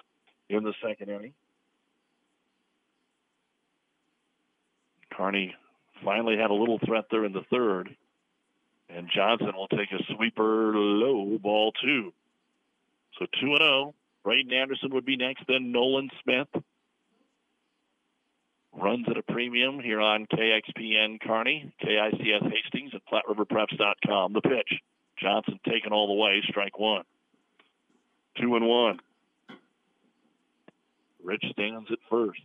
in 0.49 0.63
the 0.63 0.73
second 0.82 1.09
inning. 1.09 1.34
Kearney 5.11 5.55
finally 6.03 6.38
had 6.38 6.51
a 6.51 6.53
little 6.53 6.80
threat 6.86 7.05
there 7.09 7.25
in 7.25 7.34
the 7.34 7.43
third. 7.51 7.95
And 8.89 9.09
Johnson 9.13 9.51
will 9.55 9.67
take 9.67 9.91
a 9.91 10.01
sweeper 10.15 10.71
low, 10.73 11.38
ball 11.39 11.73
two. 11.84 12.13
So 13.19 13.25
2 13.41 13.47
and 13.47 13.57
0. 13.57 13.95
Braden 14.23 14.53
Anderson 14.53 14.93
would 14.93 15.05
be 15.05 15.17
next, 15.17 15.43
then 15.47 15.71
Nolan 15.71 16.09
Smith. 16.23 16.47
Runs 18.80 19.07
at 19.09 19.17
a 19.17 19.23
premium 19.23 19.80
here 19.80 19.99
on 19.99 20.28
KXPN 20.28 21.19
Kearney, 21.21 21.73
KICS 21.82 22.43
Hastings, 22.43 22.91
and 22.93 23.01
PlatteRiverPreps.com. 23.11 24.34
The 24.34 24.41
pitch. 24.41 24.82
Johnson 25.17 25.59
taken 25.67 25.93
all 25.93 26.07
the 26.07 26.13
way, 26.13 26.43
strike 26.47 26.78
one. 26.78 27.03
Two 28.39 28.55
and 28.55 28.67
one. 28.67 28.99
Rich 31.23 31.43
stands 31.53 31.89
at 31.91 31.97
first. 32.07 32.39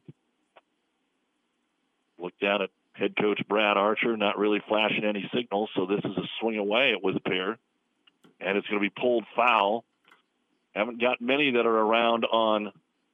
Look 2.18 2.33
down 2.41 2.62
at 2.62 2.70
head 2.95 3.14
coach 3.20 3.43
Brad 3.47 3.76
Archer, 3.76 4.16
not 4.16 4.39
really 4.39 4.62
flashing 4.68 5.05
any 5.05 5.28
signals, 5.35 5.68
so 5.76 5.85
this 5.85 6.01
is 6.03 6.16
a 6.16 6.26
swing 6.41 6.57
away, 6.57 6.93
it 6.93 7.05
would 7.05 7.16
appear. 7.16 7.59
And 8.41 8.57
it's 8.57 8.66
going 8.68 8.83
to 8.83 8.89
be 8.89 8.95
pulled 9.01 9.24
foul. 9.37 9.85
Haven't 10.74 11.01
got 11.01 11.20
many 11.20 11.53
that 11.53 11.66
are 11.66 11.78
around 11.78 12.24
on 12.24 12.72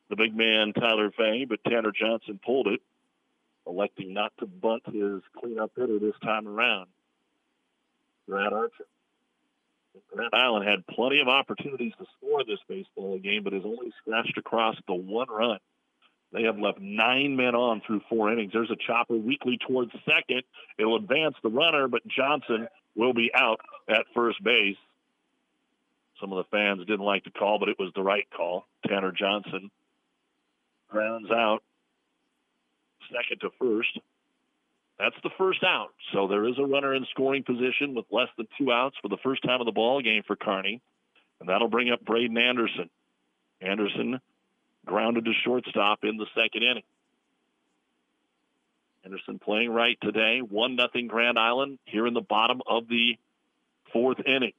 the 0.09 0.17
big 0.17 0.37
man 0.37 0.73
Tyler 0.73 1.11
Fay, 1.11 1.47
but 1.47 1.65
Tanner 1.65 1.93
Johnson 1.93 2.39
pulled 2.45 2.69
it, 2.69 2.81
electing 3.69 4.15
not 4.15 4.33
to 4.39 4.47
bunt 4.47 4.83
his 4.87 5.21
cleanup 5.39 5.73
hitter 5.77 5.99
this 5.99 6.15
time 6.23 6.49
around. 6.49 6.87
Brad 8.27 8.53
Archer. 8.53 8.87
Grand 10.15 10.33
Island 10.33 10.69
had 10.69 10.87
plenty 10.87 11.21
of 11.21 11.29
opportunities 11.29 11.93
to 11.99 12.07
score 12.17 12.45
this 12.45 12.61
baseball 12.69 13.19
game, 13.19 13.43
but 13.43 13.53
has 13.53 13.65
only 13.65 13.93
scratched 14.01 14.39
across 14.39 14.77
the 14.87 14.95
one 14.95 15.29
run. 15.29 15.59
They 16.33 16.43
have 16.43 16.59
left 16.59 16.79
nine 16.81 17.37
men 17.37 17.55
on 17.55 17.81
through 17.87 18.03
four 18.09 18.33
innings. 18.33 18.53
There's 18.53 18.71
a 18.71 18.77
chopper 18.77 19.17
weakly 19.17 19.59
towards 19.67 19.91
second. 20.05 20.43
It'll 20.79 20.97
advance 20.97 21.35
the 21.43 21.49
runner, 21.49 21.89
but 21.89 22.07
Johnson 22.07 22.69
will 22.95 23.15
be 23.15 23.31
out 23.35 23.61
at 23.89 24.05
first 24.15 24.43
base. 24.45 24.77
Some 26.21 26.33
of 26.33 26.39
the 26.39 26.57
fans 26.57 26.81
didn't 26.81 27.05
like 27.05 27.25
the 27.25 27.31
call, 27.31 27.59
but 27.59 27.69
it 27.69 27.79
was 27.79 27.93
the 27.95 28.03
right 28.03 28.27
call. 28.37 28.67
Tanner 28.87 29.13
Johnson 29.13 29.71
grounds 30.89 31.31
out 31.31 31.63
second 33.13 33.41
to 33.41 33.51
first. 33.59 33.99
That's 34.99 35.17
the 35.23 35.31
first 35.39 35.63
out. 35.63 35.91
So 36.13 36.27
there 36.27 36.47
is 36.49 36.59
a 36.59 36.65
runner 36.65 36.95
in 36.95 37.07
scoring 37.11 37.45
position 37.45 37.95
with 37.95 38.07
less 38.11 38.29
than 38.37 38.49
two 38.59 38.73
outs 38.73 38.97
for 39.01 39.09
the 39.09 39.17
first 39.23 39.43
time 39.43 39.61
of 39.61 39.67
the 39.67 39.73
ball 39.73 40.03
game 40.03 40.23
for 40.27 40.35
Kearney, 40.35 40.81
And 41.41 41.49
that'll 41.49 41.69
bring 41.69 41.91
up 41.91 42.05
Braden 42.05 42.37
Anderson. 42.37 42.91
Anderson 43.61 44.21
grounded 44.85 45.25
to 45.27 45.33
shortstop 45.45 46.01
in 46.03 46.17
the 46.17 46.27
second 46.35 46.63
inning. 46.63 46.83
Anderson 49.05 49.39
playing 49.39 49.71
right 49.71 49.97
today. 50.03 50.41
One 50.41 50.75
nothing 50.75 51.07
Grand 51.07 51.39
Island 51.39 51.79
here 51.85 52.07
in 52.07 52.15
the 52.15 52.21
bottom 52.21 52.61
of 52.67 52.89
the 52.89 53.17
fourth 53.93 54.19
inning. 54.27 54.53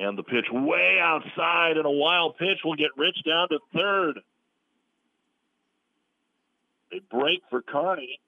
And 0.00 0.16
the 0.16 0.22
pitch 0.22 0.46
way 0.50 0.96
outside 0.98 1.76
and 1.76 1.84
a 1.84 1.90
wild 1.90 2.38
pitch 2.38 2.60
will 2.64 2.74
get 2.74 2.88
Rich 2.96 3.18
down 3.26 3.48
to 3.50 3.58
third. 3.74 4.20
A 6.90 7.00
break 7.14 7.42
for 7.50 7.60
Kearney. 7.60 8.18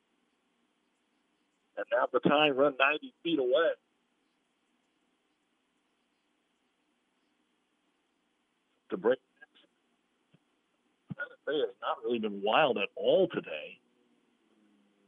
And 1.78 1.86
now 1.90 2.08
the 2.12 2.20
time 2.28 2.58
run 2.58 2.74
90 2.78 3.14
feet 3.22 3.38
away. 3.38 3.70
To 8.90 8.96
break. 8.98 9.18
Fay 11.46 11.58
has 11.58 11.74
not 11.80 11.96
really 12.04 12.18
been 12.18 12.42
wild 12.44 12.76
at 12.76 12.90
all 12.96 13.28
today. 13.28 13.78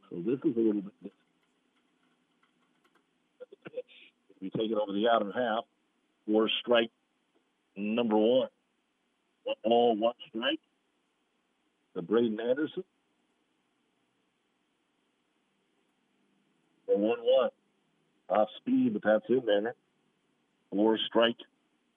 So 0.09 0.15
this 0.25 0.39
is 0.43 0.57
a 0.57 0.59
little 0.59 0.81
bit 0.81 0.93
different. 1.03 1.13
The 3.51 3.69
pitch, 3.69 3.85
if 4.31 4.41
we 4.41 4.49
take 4.49 4.71
it 4.71 4.77
over 4.77 4.91
the 4.91 5.07
outer 5.07 5.31
half, 5.31 5.65
Four 6.25 6.49
strike 6.61 6.91
number 7.75 8.17
one. 8.17 8.49
All 9.63 9.95
one 9.95 10.13
strike. 10.29 10.59
The 11.93 12.01
Braden 12.01 12.39
Anderson. 12.39 12.83
1 16.87 17.17
1. 17.19 17.49
Off 18.29 18.47
speed, 18.57 18.93
but 18.93 19.03
that's 19.03 19.25
in 19.29 19.43
there. 19.45 19.75
Strike 21.07 21.37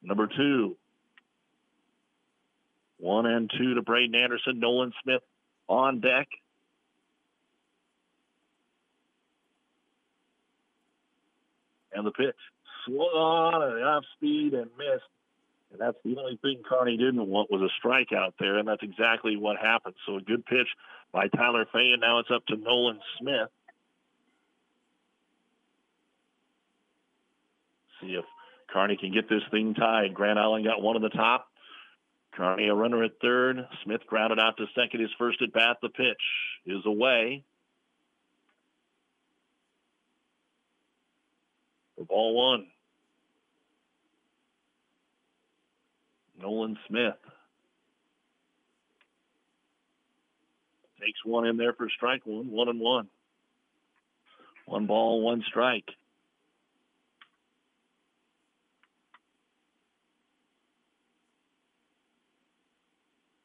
number 0.03 0.29
two. 0.29 0.77
One 2.99 3.27
and 3.27 3.51
two 3.57 3.75
to 3.75 3.83
Braden 3.83 4.15
Anderson. 4.15 4.61
Nolan 4.61 4.93
Smith 5.03 5.23
on 5.69 6.01
deck. 6.01 6.29
And 11.93 12.07
the 12.07 12.13
pitch 12.13 12.37
swung 12.89 13.63
and 13.63 13.85
off 13.85 14.05
speed 14.17 14.55
and 14.55 14.71
missed. 14.77 15.05
And 15.71 15.81
that's 15.81 15.99
the 16.05 16.17
only 16.17 16.39
thing 16.41 16.63
Kearney 16.69 16.97
didn't 16.97 17.27
want 17.27 17.51
was 17.51 17.61
a 17.61 17.87
strikeout 17.87 18.33
there, 18.41 18.59
and 18.59 18.67
that's 18.67 18.83
exactly 18.83 19.37
what 19.37 19.59
happened. 19.59 19.95
So 20.07 20.17
a 20.17 20.21
good 20.21 20.45
pitch 20.47 20.69
by 21.13 21.29
Tyler 21.29 21.67
Fay, 21.73 21.91
and 21.93 22.01
now 22.01 22.21
it's 22.21 22.31
up 22.35 22.45
to 22.47 22.57
Nolan 22.57 22.99
Smith. 23.21 23.51
See 28.01 28.15
if 28.15 28.25
Kearney 28.73 28.97
can 28.97 29.13
get 29.13 29.29
this 29.29 29.43
thing 29.51 29.75
tied. 29.75 30.15
Grand 30.15 30.39
Island 30.39 30.65
got 30.65 30.81
one 30.81 30.97
on 30.97 31.03
the 31.03 31.09
top. 31.11 31.49
Kearney 32.33 32.69
a 32.69 32.75
runner 32.75 33.03
at 33.03 33.13
third. 33.21 33.67
Smith 33.85 34.03
grounded 34.07 34.39
out 34.39 34.57
to 34.57 34.67
second. 34.75 35.01
His 35.01 35.11
first 35.19 35.43
at 35.43 35.53
bat. 35.53 35.79
The 35.83 35.89
pitch 35.89 36.17
is 36.67 36.87
away. 36.87 37.45
For 41.97 42.05
ball 42.05 42.35
one. 42.53 42.67
Nolan 46.41 46.79
Smith 46.87 47.17
takes 51.01 51.25
one 51.25 51.47
in 51.47 51.57
there 51.57 51.73
for 51.73 51.89
strike 51.89 52.23
one, 52.25 52.51
one 52.51 52.69
and 52.69 52.81
one. 52.81 53.09
One 54.67 54.87
ball, 54.87 55.23
one 55.23 55.43
strike. 55.47 55.89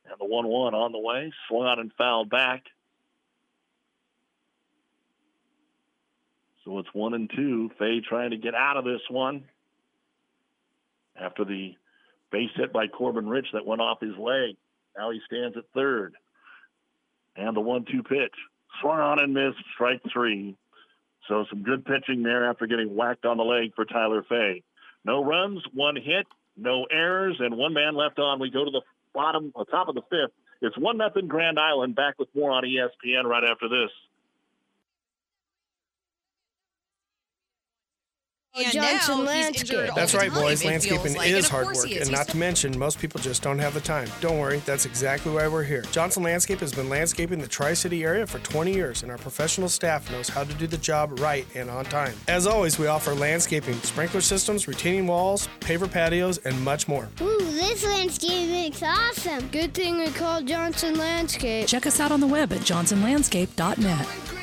And 0.05 0.15
the 0.19 0.25
1 0.25 0.47
1 0.47 0.73
on 0.73 0.91
the 0.91 0.99
way, 0.99 1.31
swung 1.47 1.67
out 1.67 1.79
and 1.79 1.91
fouled 1.97 2.29
back. 2.29 2.63
So 6.65 6.79
it's 6.79 6.89
one 6.93 7.13
and 7.13 7.29
two. 7.33 7.71
Fay 7.79 8.01
trying 8.01 8.31
to 8.31 8.37
get 8.37 8.55
out 8.55 8.77
of 8.77 8.85
this 8.85 9.01
one 9.09 9.45
after 11.19 11.43
the 11.43 11.75
base 12.34 12.49
hit 12.55 12.73
by 12.73 12.88
Corbin 12.88 13.30
Rich 13.30 13.47
that 13.53 13.65
went 13.65 13.80
off 13.80 14.01
his 14.01 14.18
leg. 14.18 14.57
Now 14.97 15.11
he 15.11 15.22
stands 15.27 15.55
at 15.55 15.64
third. 15.73 16.15
And 17.38 17.55
the 17.55 17.61
one 17.61 17.85
two 17.89 18.03
pitch. 18.03 18.34
Swung 18.81 18.99
on 18.99 19.19
and 19.19 19.34
missed, 19.34 19.64
strike 19.76 20.01
three. 20.11 20.57
So 21.30 21.45
some 21.49 21.64
good 21.64 21.85
pitching 21.85 22.23
there 22.23 22.49
after 22.49 22.68
getting 22.68 22.95
whacked 22.95 23.26
on 23.26 23.38
the 23.38 23.43
leg 23.43 23.72
for 23.76 23.85
Tyler 23.85 24.26
Fay. 24.27 24.64
No 25.05 25.23
runs, 25.23 25.61
one 25.73 25.95
hit, 25.95 26.26
no 26.57 26.85
errors, 26.91 27.38
and 27.39 27.55
one 27.55 27.73
man 27.73 27.95
left 27.95 28.19
on. 28.19 28.39
We 28.39 28.49
go 28.49 28.65
to 28.65 28.72
the 28.72 28.81
bottom, 29.14 29.53
uh, 29.55 29.64
top 29.65 29.88
of 29.88 29.95
the 29.95 30.01
fifth. 30.10 30.34
It's 30.61 30.77
one 30.77 30.97
nothing 30.97 31.27
Grand 31.27 31.60
Island. 31.60 31.95
Back 31.95 32.15
with 32.19 32.30
more 32.35 32.51
on 32.51 32.64
ESPN 32.64 33.26
right 33.26 33.43
after 33.43 33.69
this. 33.69 33.91
Oh, 38.55 38.61
and 38.61 38.71
Johnson 38.71 39.25
Landscape. 39.25 39.89
That's 39.95 40.13
right, 40.13 40.31
boys. 40.31 40.63
Landscaping 40.63 41.15
like. 41.15 41.27
is 41.27 41.49
hard 41.49 41.65
work, 41.65 41.75
is. 41.77 41.84
and 41.85 41.93
He's 41.93 42.11
not 42.11 42.27
to 42.27 42.38
mention, 42.38 42.77
most 42.77 42.99
people 42.99 43.19
just 43.19 43.41
don't 43.41 43.57
have 43.57 43.73
the 43.73 43.81
time. 43.81 44.07
Don't 44.21 44.38
worry, 44.38 44.59
that's 44.59 44.85
exactly 44.85 45.31
why 45.31 45.47
we're 45.47 45.63
here. 45.63 45.81
Johnson 45.91 46.21
Landscape 46.21 46.59
has 46.59 46.71
been 46.71 46.88
landscaping 46.88 47.39
the 47.39 47.47
Tri 47.47 47.73
City 47.73 48.03
area 48.03 48.27
for 48.27 48.38
20 48.39 48.71
years, 48.71 49.01
and 49.01 49.11
our 49.11 49.17
professional 49.17 49.69
staff 49.69 50.11
knows 50.11 50.30
how 50.30 50.43
to 50.43 50.53
do 50.53 50.67
the 50.67 50.77
job 50.77 51.19
right 51.19 51.47
and 51.55 51.67
on 51.67 51.84
time. 51.85 52.13
As 52.27 52.45
always, 52.45 52.77
we 52.77 52.85
offer 52.85 53.15
landscaping, 53.15 53.73
sprinkler 53.77 54.21
systems, 54.21 54.67
retaining 54.67 55.07
walls, 55.07 55.49
paver 55.59 55.89
patios, 55.89 56.38
and 56.39 56.59
much 56.63 56.88
more. 56.88 57.09
Ooh, 57.21 57.39
this 57.39 57.84
landscape 57.84 58.51
looks 58.65 58.84
awesome. 58.84 59.47
Good 59.47 59.73
thing 59.73 59.97
we 59.97 60.11
called 60.11 60.45
Johnson 60.45 60.95
Landscape. 60.99 61.67
Check 61.67 61.88
us 61.88 61.99
out 61.99 62.11
on 62.11 62.19
the 62.19 62.27
web 62.27 62.53
at 62.53 62.59
johnsonlandscape.net. 62.59 64.42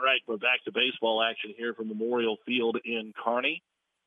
All 0.00 0.06
right, 0.06 0.22
we're 0.26 0.38
back 0.38 0.64
to 0.64 0.72
baseball 0.72 1.22
action 1.22 1.52
here 1.58 1.74
from 1.74 1.88
Memorial 1.88 2.38
Field 2.46 2.78
in 2.86 3.12
Kearney. 3.22 3.62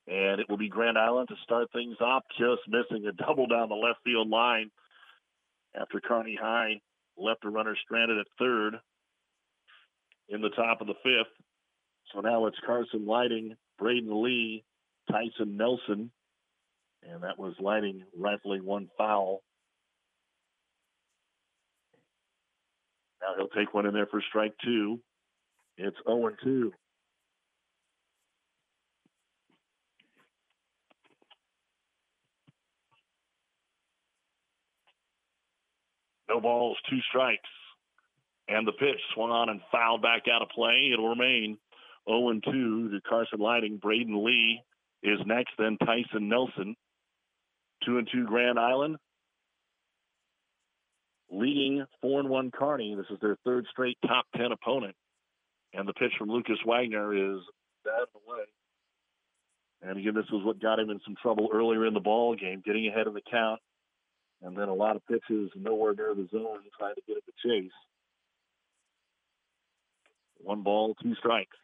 And 0.08 0.42
it 0.42 0.50
will 0.50 0.58
be 0.58 0.68
Grand 0.68 0.98
Island 0.98 1.28
to 1.28 1.36
start 1.44 1.68
things 1.72 1.98
off, 2.02 2.24
just 2.32 2.62
missing 2.68 3.06
a 3.06 3.12
double 3.12 3.46
down 3.46 3.70
the 3.70 3.76
left 3.76 4.00
field 4.04 4.28
line 4.28 4.72
after 5.80 6.00
Kearney 6.00 6.36
High 6.42 6.82
left 7.16 7.46
a 7.46 7.50
runner 7.50 7.78
stranded 7.86 8.18
at 8.18 8.26
third 8.40 8.74
in 10.30 10.42
the 10.42 10.50
top 10.50 10.82
of 10.82 10.88
the 10.88 10.96
fifth. 11.04 11.32
So 12.12 12.22
now 12.22 12.48
it's 12.48 12.58
Carson 12.66 13.06
Lighting, 13.06 13.56
Braden 13.78 14.24
Lee, 14.24 14.64
Tyson 15.12 15.58
Nelson, 15.58 16.10
and 17.08 17.22
that 17.22 17.38
was 17.38 17.54
Lighting 17.60 18.02
rifling 18.18 18.66
one 18.66 18.90
foul. 18.98 19.44
Now 23.22 23.36
he'll 23.38 23.50
take 23.50 23.76
one 23.76 23.86
in 23.86 23.94
there 23.94 24.08
for 24.08 24.24
strike 24.28 24.56
two. 24.66 25.00
It's 25.78 25.98
0 26.08 26.30
2. 26.44 26.72
No 36.30 36.40
balls, 36.40 36.78
two 36.90 37.00
strikes. 37.10 37.42
And 38.48 38.68
the 38.68 38.72
pitch 38.74 39.00
swung 39.14 39.32
on 39.32 39.50
and 39.50 39.62
fouled 39.72 40.02
back 40.02 40.24
out 40.32 40.42
of 40.42 40.50
play. 40.50 40.90
It'll 40.92 41.10
remain 41.10 41.58
0 42.10 42.40
2 42.44 42.90
to 42.90 43.02
Carson 43.08 43.40
Lighting. 43.40 43.78
Braden 43.78 44.24
Lee 44.24 44.62
is 45.02 45.20
next, 45.26 45.52
then 45.58 45.78
Tyson 45.78 46.30
Nelson. 46.30 46.76
2 47.86 47.98
and 47.98 48.10
2 48.12 48.26
Grand 48.26 48.60
Island. 48.60 48.98
Leading 51.32 51.86
4 52.02 52.22
and 52.22 52.30
1 52.30 52.52
Kearney. 52.52 52.96
This 52.96 53.08
is 53.10 53.20
their 53.22 53.38
third 53.44 53.66
straight 53.72 53.98
top 54.06 54.26
10 54.36 54.52
opponent. 54.52 54.96
And 55.74 55.88
the 55.88 55.94
pitch 55.94 56.12
from 56.18 56.30
Lucas 56.30 56.60
Wagner 56.66 57.14
is 57.14 57.42
that 57.86 58.08
away. 58.16 58.44
And 59.82 59.98
again, 59.98 60.14
this 60.14 60.30
was 60.32 60.46
what 60.46 60.62
got 60.62 60.80
him 60.80 60.90
in 60.90 61.00
some 61.04 61.16
trouble 61.22 61.50
earlier 61.54 61.86
in 61.86 61.94
the 61.94 62.00
ball 62.00 62.36
game, 62.36 62.62
getting 62.66 62.88
ahead 62.88 63.08
of 63.08 63.14
the 63.14 63.22
count, 63.30 63.60
and 64.42 64.56
then 64.56 64.70
a 64.70 64.74
lot 64.74 64.96
of 64.96 65.06
pitches 65.08 65.52
nowhere 65.56 65.94
near 65.94 66.14
the 66.16 66.28
zone, 66.32 66.60
trying 66.78 66.96
to 66.96 67.02
get 67.08 67.18
at 67.18 67.24
the 67.26 67.34
chase. 67.44 67.72
One 70.38 70.62
ball, 70.62 70.96
two 71.02 71.16
strikes. 71.16 71.58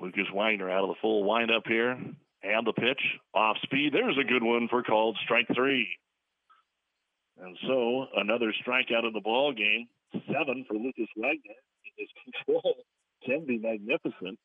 Lucas 0.00 0.26
Wagner 0.34 0.70
out 0.70 0.84
of 0.84 0.88
the 0.88 1.00
full 1.00 1.24
windup 1.24 1.66
here, 1.66 1.92
and 1.92 2.66
the 2.66 2.72
pitch 2.72 3.00
off 3.34 3.56
speed. 3.62 3.92
There's 3.92 4.18
a 4.18 4.24
good 4.24 4.42
one 4.42 4.68
for 4.68 4.82
called 4.82 5.16
strike 5.24 5.46
three. 5.54 5.88
And 7.42 7.56
so 7.66 8.06
another 8.16 8.52
strikeout 8.66 9.06
of 9.06 9.12
the 9.12 9.20
ball 9.20 9.52
game, 9.52 9.88
seven 10.32 10.64
for 10.66 10.74
Lucas 10.74 11.08
Wagner. 11.16 11.54
His 11.96 12.08
control 12.24 12.76
can 13.24 13.46
be 13.46 13.58
magnificent. 13.58 14.38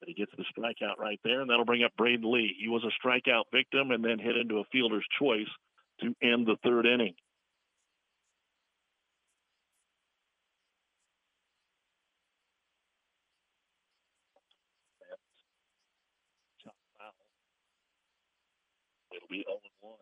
But 0.00 0.08
he 0.08 0.14
gets 0.14 0.32
the 0.36 0.44
strikeout 0.56 0.98
right 0.98 1.20
there, 1.24 1.40
and 1.40 1.50
that'll 1.50 1.64
bring 1.64 1.84
up 1.84 1.92
Braden 1.96 2.30
Lee. 2.30 2.54
He 2.58 2.68
was 2.68 2.84
a 2.84 3.06
strikeout 3.06 3.44
victim 3.52 3.90
and 3.90 4.04
then 4.04 4.18
hit 4.18 4.36
into 4.36 4.58
a 4.58 4.64
fielder's 4.72 5.06
choice 5.18 5.48
to 6.00 6.14
end 6.22 6.46
the 6.46 6.56
third 6.62 6.86
inning. 6.86 7.14
It'll 19.14 19.28
be 19.28 19.44
0 19.46 19.60
1. 19.80 19.94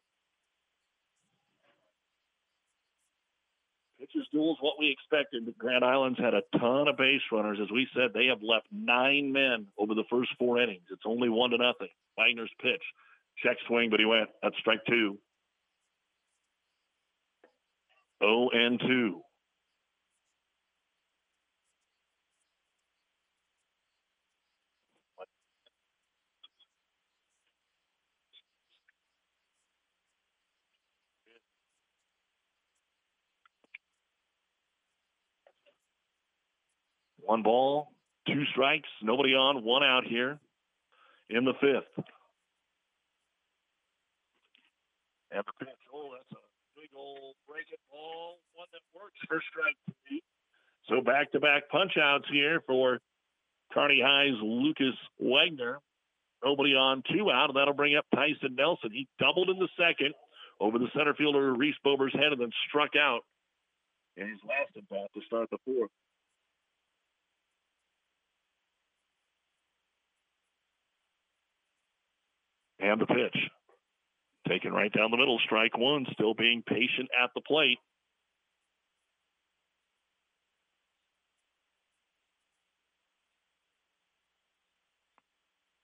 Usual 4.15 4.53
is 4.53 4.59
what 4.61 4.75
we 4.79 4.91
expected. 4.91 5.43
Grand 5.59 5.85
Island's 5.85 6.19
had 6.19 6.35
a 6.35 6.43
ton 6.59 6.89
of 6.89 6.97
base 6.97 7.23
runners. 7.31 7.59
As 7.63 7.71
we 7.71 7.87
said, 7.95 8.11
they 8.15 8.27
have 8.27 8.43
left 8.43 8.67
nine 8.71 9.33
men 9.33 9.67
over 9.79 9.95
the 9.95 10.05
first 10.11 10.31
four 10.39 10.61
innings. 10.61 10.87
It's 10.91 11.03
only 11.07 11.29
one 11.29 11.51
to 11.51 11.59
nothing. 11.59 11.89
Wagner's 12.17 12.51
pitch. 12.61 12.83
Check 13.43 13.57
swing, 13.67 13.91
but 13.91 14.01
he 14.01 14.07
went. 14.07 14.29
That's 14.43 14.57
strike 14.59 14.85
two. 14.87 15.19
0 18.23 18.51
and 18.53 18.81
2. 18.81 19.21
One 37.33 37.43
ball, 37.43 37.89
two 38.27 38.45
strikes, 38.53 38.91
nobody 39.01 39.31
on, 39.31 39.65
one 39.65 39.83
out 39.83 40.05
here 40.05 40.39
in 41.31 41.47
the 41.47 41.55
fifth. 41.63 42.05
And 45.33 45.41
the 45.41 45.65
pitch, 45.65 45.73
oh, 45.95 46.11
that's 46.13 46.31
a 46.33 46.45
big 46.77 46.91
old 46.95 47.37
breaking 47.49 47.81
ball, 47.91 48.37
one 48.53 48.69
that 48.77 48.85
works 48.93 49.17
for 49.27 49.41
strike 49.49 49.81
three. 50.07 50.23
So 50.91 51.01
back 51.01 51.33
to 51.33 51.41
back 51.41 51.71
punch 51.71 51.93
outs 51.97 52.27
here 52.31 52.61
for 52.67 52.99
Kearney 53.73 54.03
High's 54.05 54.37
Lucas 54.43 54.99
Wagner. 55.19 55.79
Nobody 56.45 56.75
on, 56.75 57.03
two 57.17 57.31
out, 57.31 57.49
and 57.49 57.57
that'll 57.57 57.73
bring 57.73 57.97
up 57.97 58.05
Tyson 58.15 58.57
Nelson. 58.57 58.91
He 58.93 59.09
doubled 59.19 59.49
in 59.49 59.57
the 59.59 59.73
second 59.81 60.13
over 60.61 60.79
the 60.79 60.93
center 60.95 61.15
fielder 61.15 61.55
Reese 61.55 61.81
Bober's 61.83 62.13
head 62.13 62.33
and 62.33 62.43
then 62.43 62.53
struck 62.69 62.91
out 62.95 63.23
in 64.19 64.29
his 64.29 64.41
last 64.45 64.77
at 64.77 64.87
bat 64.91 65.09
to 65.15 65.25
start 65.25 65.49
the 65.49 65.57
fourth. 65.65 65.89
And 72.83 73.01
the 73.01 73.07
pitch. 73.07 73.37
Taken 74.49 74.73
right 74.73 74.93
down 74.93 75.13
the 75.13 75.17
middle, 75.17 75.39
strike 75.45 75.79
one, 75.79 76.05
still 76.13 76.35
being 76.35 76.65
patient 76.67 77.09
at 77.23 77.31
the 77.35 77.41
plate. 77.41 77.79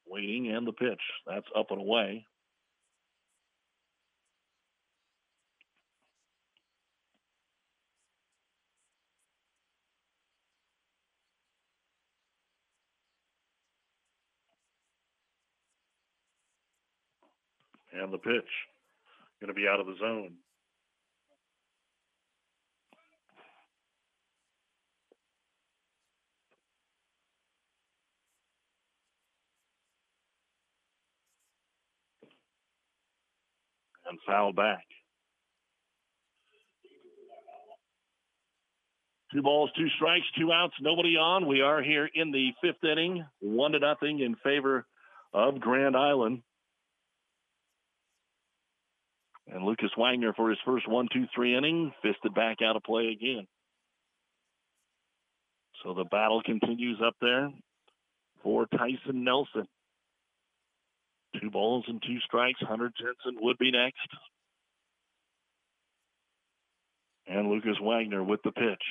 Waiting 0.09 0.51
and 0.53 0.67
the 0.67 0.73
pitch. 0.73 1.01
That's 1.25 1.47
up 1.57 1.71
and 1.71 1.81
away. 1.81 2.27
And 18.01 18.13
the 18.13 18.19
pitch. 18.19 18.45
Going 19.41 19.49
to 19.49 19.55
be 19.55 19.67
out 19.67 19.81
of 19.81 19.87
the 19.87 19.95
zone. 19.99 20.35
And 34.09 34.19
foul 34.27 34.53
back. 34.53 34.85
Two 39.33 39.43
balls, 39.43 39.71
two 39.77 39.89
strikes, 39.97 40.25
two 40.39 40.53
outs, 40.53 40.73
nobody 40.81 41.17
on. 41.17 41.47
We 41.47 41.61
are 41.61 41.83
here 41.83 42.09
in 42.15 42.33
the 42.33 42.51
fifth 42.63 42.83
inning, 42.83 43.27
one 43.41 43.73
to 43.73 43.79
nothing 43.79 44.21
in 44.21 44.37
favor 44.37 44.87
of 45.35 45.61
Grand 45.61 45.95
Island. 45.97 46.43
And 49.53 49.65
Lucas 49.65 49.91
Wagner 49.97 50.35
for 50.35 50.51
his 50.51 50.59
first 50.65 50.87
one, 50.89 51.09
two, 51.13 51.25
three 51.35 51.57
inning, 51.57 51.93
fisted 52.03 52.35
back 52.35 52.59
out 52.63 52.77
of 52.77 52.83
play 52.83 53.09
again. 53.09 53.47
So 55.83 55.95
the 55.95 56.05
battle 56.05 56.43
continues 56.43 57.01
up 57.05 57.15
there 57.21 57.51
for 58.43 58.67
Tyson 58.67 59.25
Nelson. 59.25 59.67
Two 61.41 61.51
balls 61.51 61.85
and 61.89 62.03
two 62.03 62.19
strikes. 62.25 62.61
Hunter 62.61 62.91
Jensen 62.99 63.43
would 63.43 63.59
be 63.59 63.71
next. 63.71 64.09
And 67.27 67.49
Lucas 67.49 67.77
Wagner 67.81 68.25
with 68.25 68.41
the 68.43 68.53
pitch. 68.53 68.83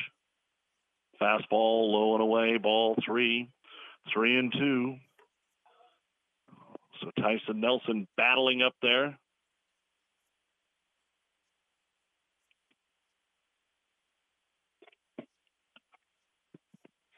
Fastball 1.22 1.92
low 1.92 2.14
and 2.14 2.22
away, 2.22 2.58
ball 2.58 2.96
three, 3.04 3.50
three 4.14 4.38
and 4.38 4.54
two. 4.54 4.96
So 7.02 7.12
Tyson 7.20 7.60
Nelson 7.60 8.08
battling 8.16 8.62
up 8.62 8.74
there. 8.82 9.18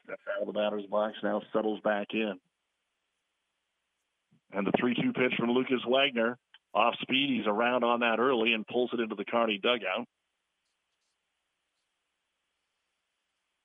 Steps 0.04 0.19
out 0.34 0.46
of 0.46 0.46
the 0.46 0.58
batter's 0.58 0.86
box, 0.86 1.14
now 1.22 1.42
settles 1.52 1.80
back 1.82 2.08
in. 2.12 2.34
And 4.52 4.66
the 4.66 4.72
3 4.78 4.94
2 4.94 5.12
pitch 5.12 5.34
from 5.38 5.50
Lucas 5.50 5.80
Wagner. 5.86 6.38
Off 6.72 6.94
speed, 7.02 7.30
he's 7.30 7.46
around 7.46 7.82
on 7.82 8.00
that 8.00 8.20
early 8.20 8.52
and 8.52 8.66
pulls 8.66 8.90
it 8.92 9.00
into 9.00 9.16
the 9.16 9.24
Kearney 9.24 9.58
dugout. 9.58 10.06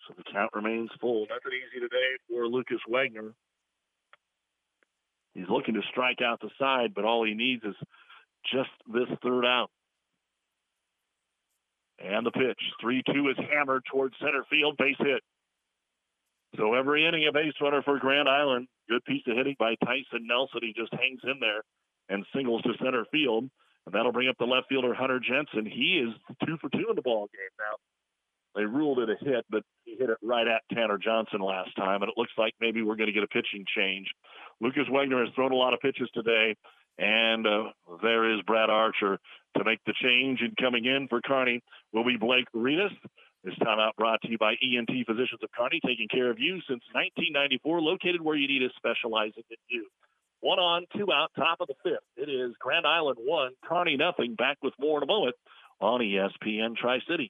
So 0.08 0.14
the 0.18 0.24
count 0.32 0.52
remains 0.54 0.90
full. 1.00 1.22
Nothing 1.22 1.58
easy 1.58 1.80
today 1.80 2.18
for 2.28 2.48
Lucas 2.48 2.80
Wagner. 2.88 3.34
He's 5.34 5.50
looking 5.50 5.76
to 5.76 5.82
strike 5.92 6.22
out 6.22 6.40
the 6.40 6.50
side, 6.60 6.94
but 6.96 7.06
all 7.06 7.26
he 7.26 7.34
needs 7.34 7.64
is 7.64 7.76
just 8.52 8.70
this 8.92 9.10
third 9.22 9.46
out. 9.46 9.70
And 12.00 12.26
the 12.26 12.32
pitch. 12.32 12.60
3 12.82 13.04
2 13.14 13.30
is 13.30 13.38
hammered 13.52 13.84
towards 13.92 14.16
center 14.20 14.46
field, 14.50 14.78
base 14.78 14.96
hit. 15.00 15.22
So 16.58 16.74
every 16.74 17.08
inning, 17.08 17.28
a 17.28 17.34
base 17.34 17.54
runner 17.62 17.82
for 17.84 18.00
Grand 18.00 18.30
Island. 18.30 18.68
Good 18.90 19.04
piece 19.06 19.24
of 19.28 19.36
hitting 19.36 19.56
by 19.60 19.76
Tyson 19.84 20.28
Nelson. 20.28 20.62
He 20.62 20.74
just 20.74 20.94
hangs 20.94 21.22
in 21.24 21.40
there 21.40 21.64
and 22.10 22.26
singles 22.36 22.62
to 22.64 22.74
center 22.84 23.06
field. 23.12 23.50
And 23.86 23.94
that'll 23.94 24.12
bring 24.12 24.30
up 24.30 24.38
the 24.40 24.46
left 24.46 24.68
fielder, 24.70 24.94
Hunter 24.94 25.20
Jensen. 25.20 25.66
He 25.66 26.04
is 26.04 26.14
two 26.46 26.58
for 26.60 26.70
two 26.70 26.88
in 26.90 26.96
the 26.96 27.02
ball 27.02 27.28
game 27.32 27.56
now. 27.60 27.76
They 28.56 28.66
ruled 28.66 29.00
it 29.00 29.10
a 29.10 29.16
hit, 29.24 29.46
but 29.50 29.64
he 29.84 29.98
hit 30.00 30.10
it 30.10 30.18
right 30.24 30.48
at 30.48 30.62
Tanner 30.74 30.98
Johnson 30.98 31.42
last 31.42 31.76
time, 31.76 32.02
and 32.02 32.10
it 32.10 32.18
looks 32.18 32.32
like 32.38 32.54
maybe 32.62 32.82
we're 32.82 32.96
going 32.96 33.08
to 33.08 33.14
get 33.14 33.24
a 33.24 33.28
pitching 33.28 33.66
change. 33.76 34.08
Lucas 34.62 34.86
Wagner 34.90 35.26
has 35.26 35.34
thrown 35.36 35.52
a 35.52 35.56
lot 35.56 35.74
of 35.74 35.82
pitches 35.82 36.10
today, 36.14 36.56
and 36.98 37.46
uh, 37.46 37.64
there 38.02 38.34
is 38.34 38.42
Brad 38.48 38.70
Archer 38.70 39.20
to 39.58 39.64
make 39.66 39.80
the 39.86 39.94
change. 40.02 40.40
And 40.42 40.56
coming 40.56 40.86
in 40.86 41.08
for 41.10 41.20
Kearney 41.22 41.62
will 41.92 42.06
be 42.06 42.16
Blake 42.16 42.48
Reedus. 42.56 42.96
This 43.46 43.54
timeout 43.62 43.96
brought 43.96 44.24
to 44.24 44.28
you 44.28 44.40
by 44.40 44.56
ENT 44.58 44.90
Physicians 45.06 45.38
of 45.44 45.52
Kearney, 45.52 45.80
taking 45.86 46.08
care 46.08 46.32
of 46.32 46.40
you 46.40 46.56
since 46.68 46.82
1994, 46.98 47.80
located 47.80 48.20
where 48.20 48.36
you 48.36 48.48
need 48.48 48.66
us, 48.66 48.72
specializing 48.76 49.44
in 49.52 49.58
you. 49.68 49.86
One 50.42 50.58
on, 50.58 50.88
two 50.98 51.14
out, 51.14 51.30
top 51.38 51.62
of 51.62 51.68
the 51.68 51.76
fifth. 51.84 52.02
It 52.18 52.28
is 52.28 52.56
Grand 52.60 52.88
Island 52.88 53.20
one, 53.22 53.52
Kearney 53.64 53.98
nothing. 53.98 54.34
Back 54.34 54.58
with 54.64 54.74
more 54.80 54.98
in 54.98 55.04
a 55.04 55.06
moment 55.06 55.36
on 55.80 56.02
ESPN 56.02 56.76
Tri 56.76 56.98
Cities. 57.08 57.30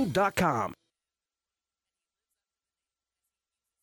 buzzesmarine.com. 0.05 0.80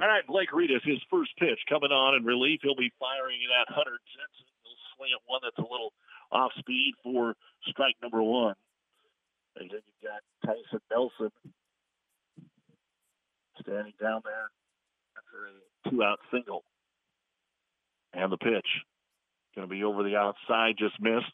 All 0.00 0.08
right, 0.08 0.26
Blake 0.26 0.48
Reedus, 0.48 0.80
his 0.80 0.96
first 1.10 1.36
pitch 1.36 1.60
coming 1.68 1.92
on 1.92 2.16
in 2.16 2.24
relief. 2.24 2.60
He'll 2.62 2.74
be 2.74 2.90
firing 2.98 3.36
it 3.44 3.52
at 3.52 3.68
Hunter 3.68 4.00
Jensen. 4.08 4.48
He'll 4.64 5.12
at 5.12 5.28
one 5.28 5.40
that's 5.44 5.58
a 5.58 5.70
little 5.70 5.92
off 6.32 6.52
speed 6.58 6.94
for 7.02 7.34
strike 7.68 7.96
number 8.00 8.22
one. 8.22 8.54
And 9.56 9.68
then 9.68 9.80
you've 9.84 10.00
got 10.00 10.24
Tyson 10.40 10.80
Nelson 10.90 11.30
standing 13.60 13.92
down 14.00 14.22
there 14.24 14.48
after 15.20 15.52
a 15.52 15.90
two 15.90 16.02
out 16.02 16.20
single. 16.32 16.64
And 18.14 18.32
the 18.32 18.38
pitch. 18.38 18.68
Going 19.54 19.68
to 19.68 19.74
be 19.74 19.84
over 19.84 20.02
the 20.02 20.16
outside, 20.16 20.76
just 20.78 21.00
missed. 21.00 21.32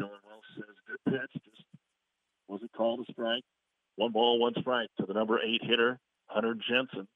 Dylan 0.00 0.18
Wells 0.26 0.50
says, 0.56 0.74
good 0.86 1.12
pitch. 1.12 1.42
Just 1.44 1.62
was 2.48 2.60
it 2.62 2.70
called 2.76 3.06
a 3.08 3.12
strike? 3.12 3.44
One 3.96 4.10
ball, 4.10 4.40
one 4.40 4.54
strike 4.58 4.88
to 4.98 5.06
the 5.06 5.14
number 5.14 5.38
eight 5.38 5.62
hitter, 5.62 6.00
Hunter 6.26 6.54
Jensen 6.54 7.06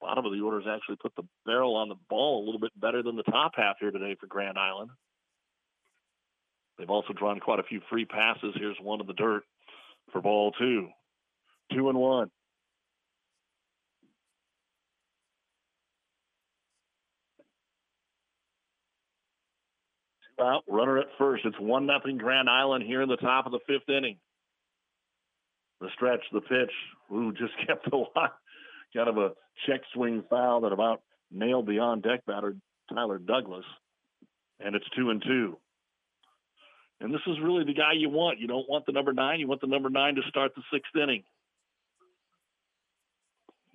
bottom 0.00 0.24
of 0.24 0.32
the 0.32 0.40
order 0.40 0.60
has 0.60 0.68
actually 0.68 0.96
put 0.96 1.14
the 1.16 1.22
barrel 1.44 1.76
on 1.76 1.88
the 1.88 1.96
ball 2.08 2.42
a 2.42 2.44
little 2.44 2.60
bit 2.60 2.72
better 2.80 3.02
than 3.02 3.16
the 3.16 3.22
top 3.24 3.52
half 3.54 3.76
here 3.80 3.90
today 3.90 4.16
for 4.18 4.26
Grand 4.26 4.58
Island. 4.58 4.90
They've 6.78 6.90
also 6.90 7.12
drawn 7.12 7.38
quite 7.40 7.60
a 7.60 7.64
few 7.64 7.80
free 7.90 8.06
passes. 8.06 8.54
Here's 8.54 8.78
one 8.80 9.00
in 9.00 9.06
the 9.06 9.12
dirt 9.12 9.42
for 10.12 10.22
ball 10.22 10.52
two. 10.52 10.88
Two 11.72 11.88
and 11.90 11.98
one. 11.98 12.30
Two 20.38 20.42
out, 20.42 20.62
runner 20.66 20.98
at 20.98 21.06
first. 21.18 21.44
It's 21.44 21.60
one 21.60 21.86
nothing 21.86 22.16
Grand 22.16 22.48
Island 22.48 22.84
here 22.84 23.02
in 23.02 23.10
the 23.10 23.16
top 23.16 23.44
of 23.44 23.52
the 23.52 23.60
fifth 23.66 23.88
inning. 23.88 24.16
The 25.82 25.88
stretch, 25.94 26.20
the 26.32 26.40
pitch. 26.40 26.72
Ooh, 27.12 27.32
just 27.32 27.52
kept 27.66 27.90
the 27.90 27.96
line 27.96 28.30
kind 28.94 29.08
of 29.08 29.18
a 29.18 29.30
check 29.66 29.80
swing 29.94 30.24
foul 30.28 30.62
that 30.62 30.72
about 30.72 31.02
nailed 31.30 31.66
the 31.66 31.78
on 31.78 32.00
deck 32.00 32.24
batter 32.26 32.56
Tyler 32.92 33.18
Douglas, 33.18 33.64
and 34.58 34.74
it's 34.74 34.88
two 34.96 35.10
and 35.10 35.22
two. 35.22 35.56
And 37.00 37.14
this 37.14 37.20
is 37.26 37.36
really 37.42 37.64
the 37.64 37.74
guy 37.74 37.92
you 37.96 38.10
want. 38.10 38.40
You 38.40 38.46
don't 38.46 38.68
want 38.68 38.84
the 38.84 38.92
number 38.92 39.12
nine. 39.12 39.40
You 39.40 39.48
want 39.48 39.62
the 39.62 39.66
number 39.66 39.88
nine 39.88 40.16
to 40.16 40.22
start 40.28 40.52
the 40.54 40.62
sixth 40.72 40.94
inning. 40.94 41.22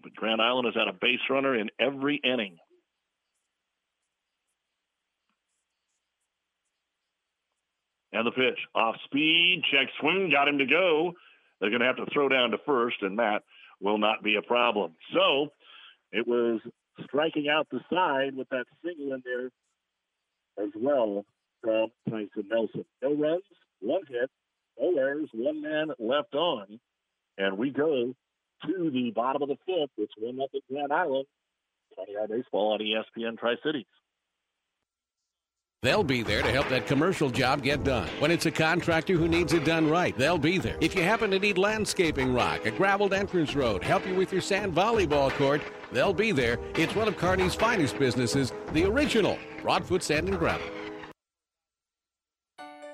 But 0.04 0.14
Grand 0.16 0.42
Island 0.42 0.68
has 0.68 0.76
had 0.76 0.88
a 0.88 0.98
base 1.00 1.22
runner 1.30 1.58
in 1.58 1.70
every 1.80 2.22
inning. 2.24 2.58
And 8.14 8.26
the 8.26 8.32
pitch 8.32 8.60
off 8.76 8.96
speed, 9.06 9.64
check 9.72 9.88
swing, 10.00 10.30
got 10.32 10.48
him 10.48 10.60
to 10.60 10.66
go. 10.66 11.14
They're 11.60 11.72
going 11.72 11.82
to 11.82 11.88
have 11.88 11.98
to 11.98 12.06
throw 12.14 12.30
down 12.30 12.52
to 12.52 12.58
first, 12.66 12.98
and 13.02 13.16
Matt 13.16 13.44
will 13.82 13.98
not 13.98 14.24
be 14.24 14.36
a 14.36 14.42
problem. 14.42 14.96
So 15.14 15.50
it 16.12 16.28
was 16.28 16.62
striking 17.04 17.48
out 17.50 17.68
the 17.72 17.80
side 17.92 18.36
with 18.36 18.50
that 18.50 18.66
single 18.84 19.14
in 19.14 19.24
there 19.24 19.52
as 20.66 20.72
well 20.76 21.26
from 21.62 21.88
Tyson 22.10 22.50
Nelson. 22.50 22.86
No 23.02 23.14
runs, 23.16 23.44
one 23.82 24.02
hit, 24.10 24.30
no 24.80 24.98
errors, 24.98 25.30
one 25.34 25.62
man 25.62 25.88
left 26.00 26.34
on. 26.36 26.80
And 27.38 27.58
we 27.58 27.70
go 27.70 28.14
to 28.66 28.92
the 28.92 29.12
bottom 29.14 29.42
of 29.42 29.50
the 29.50 29.58
fifth. 29.66 29.92
It's 29.98 30.14
one 30.18 30.40
up 30.42 30.50
at 30.56 30.62
Grand 30.72 30.94
Island. 30.94 31.26
20 31.96 32.14
baseball 32.34 32.74
on 32.74 32.80
ESPN 32.80 33.38
Tri 33.38 33.56
Cities. 33.64 33.86
They'll 35.86 36.04
be 36.04 36.24
there 36.24 36.42
to 36.42 36.52
help 36.52 36.68
that 36.70 36.88
commercial 36.88 37.30
job 37.30 37.62
get 37.62 37.84
done. 37.84 38.10
When 38.18 38.32
it's 38.32 38.48
a 38.48 38.52
contractor 38.52 39.14
who 39.14 39.28
needs 39.28 39.54
it 39.54 39.66
done 39.66 39.88
right, 39.88 40.18
they'll 40.18 40.40
be 40.40 40.58
there. 40.58 40.78
If 40.82 40.96
you 40.96 41.04
happen 41.04 41.30
to 41.30 41.38
need 41.38 41.60
landscaping 41.60 42.34
rock, 42.34 42.66
a 42.66 42.72
graveled 42.72 43.14
entrance 43.14 43.56
road, 43.56 43.84
help 43.84 44.08
you 44.08 44.16
with 44.16 44.32
your 44.32 44.42
sand 44.42 44.74
volleyball 44.74 45.30
court, 45.34 45.62
they'll 45.92 46.12
be 46.12 46.32
there. 46.32 46.58
It's 46.74 46.96
one 46.96 47.08
of 47.08 47.18
Kearney's 47.18 47.54
finest 47.54 48.00
businesses, 48.00 48.52
the 48.74 48.86
original 48.86 49.38
Broadfoot 49.62 50.02
Sand 50.02 50.28
and 50.28 50.40
Gravel. 50.40 50.66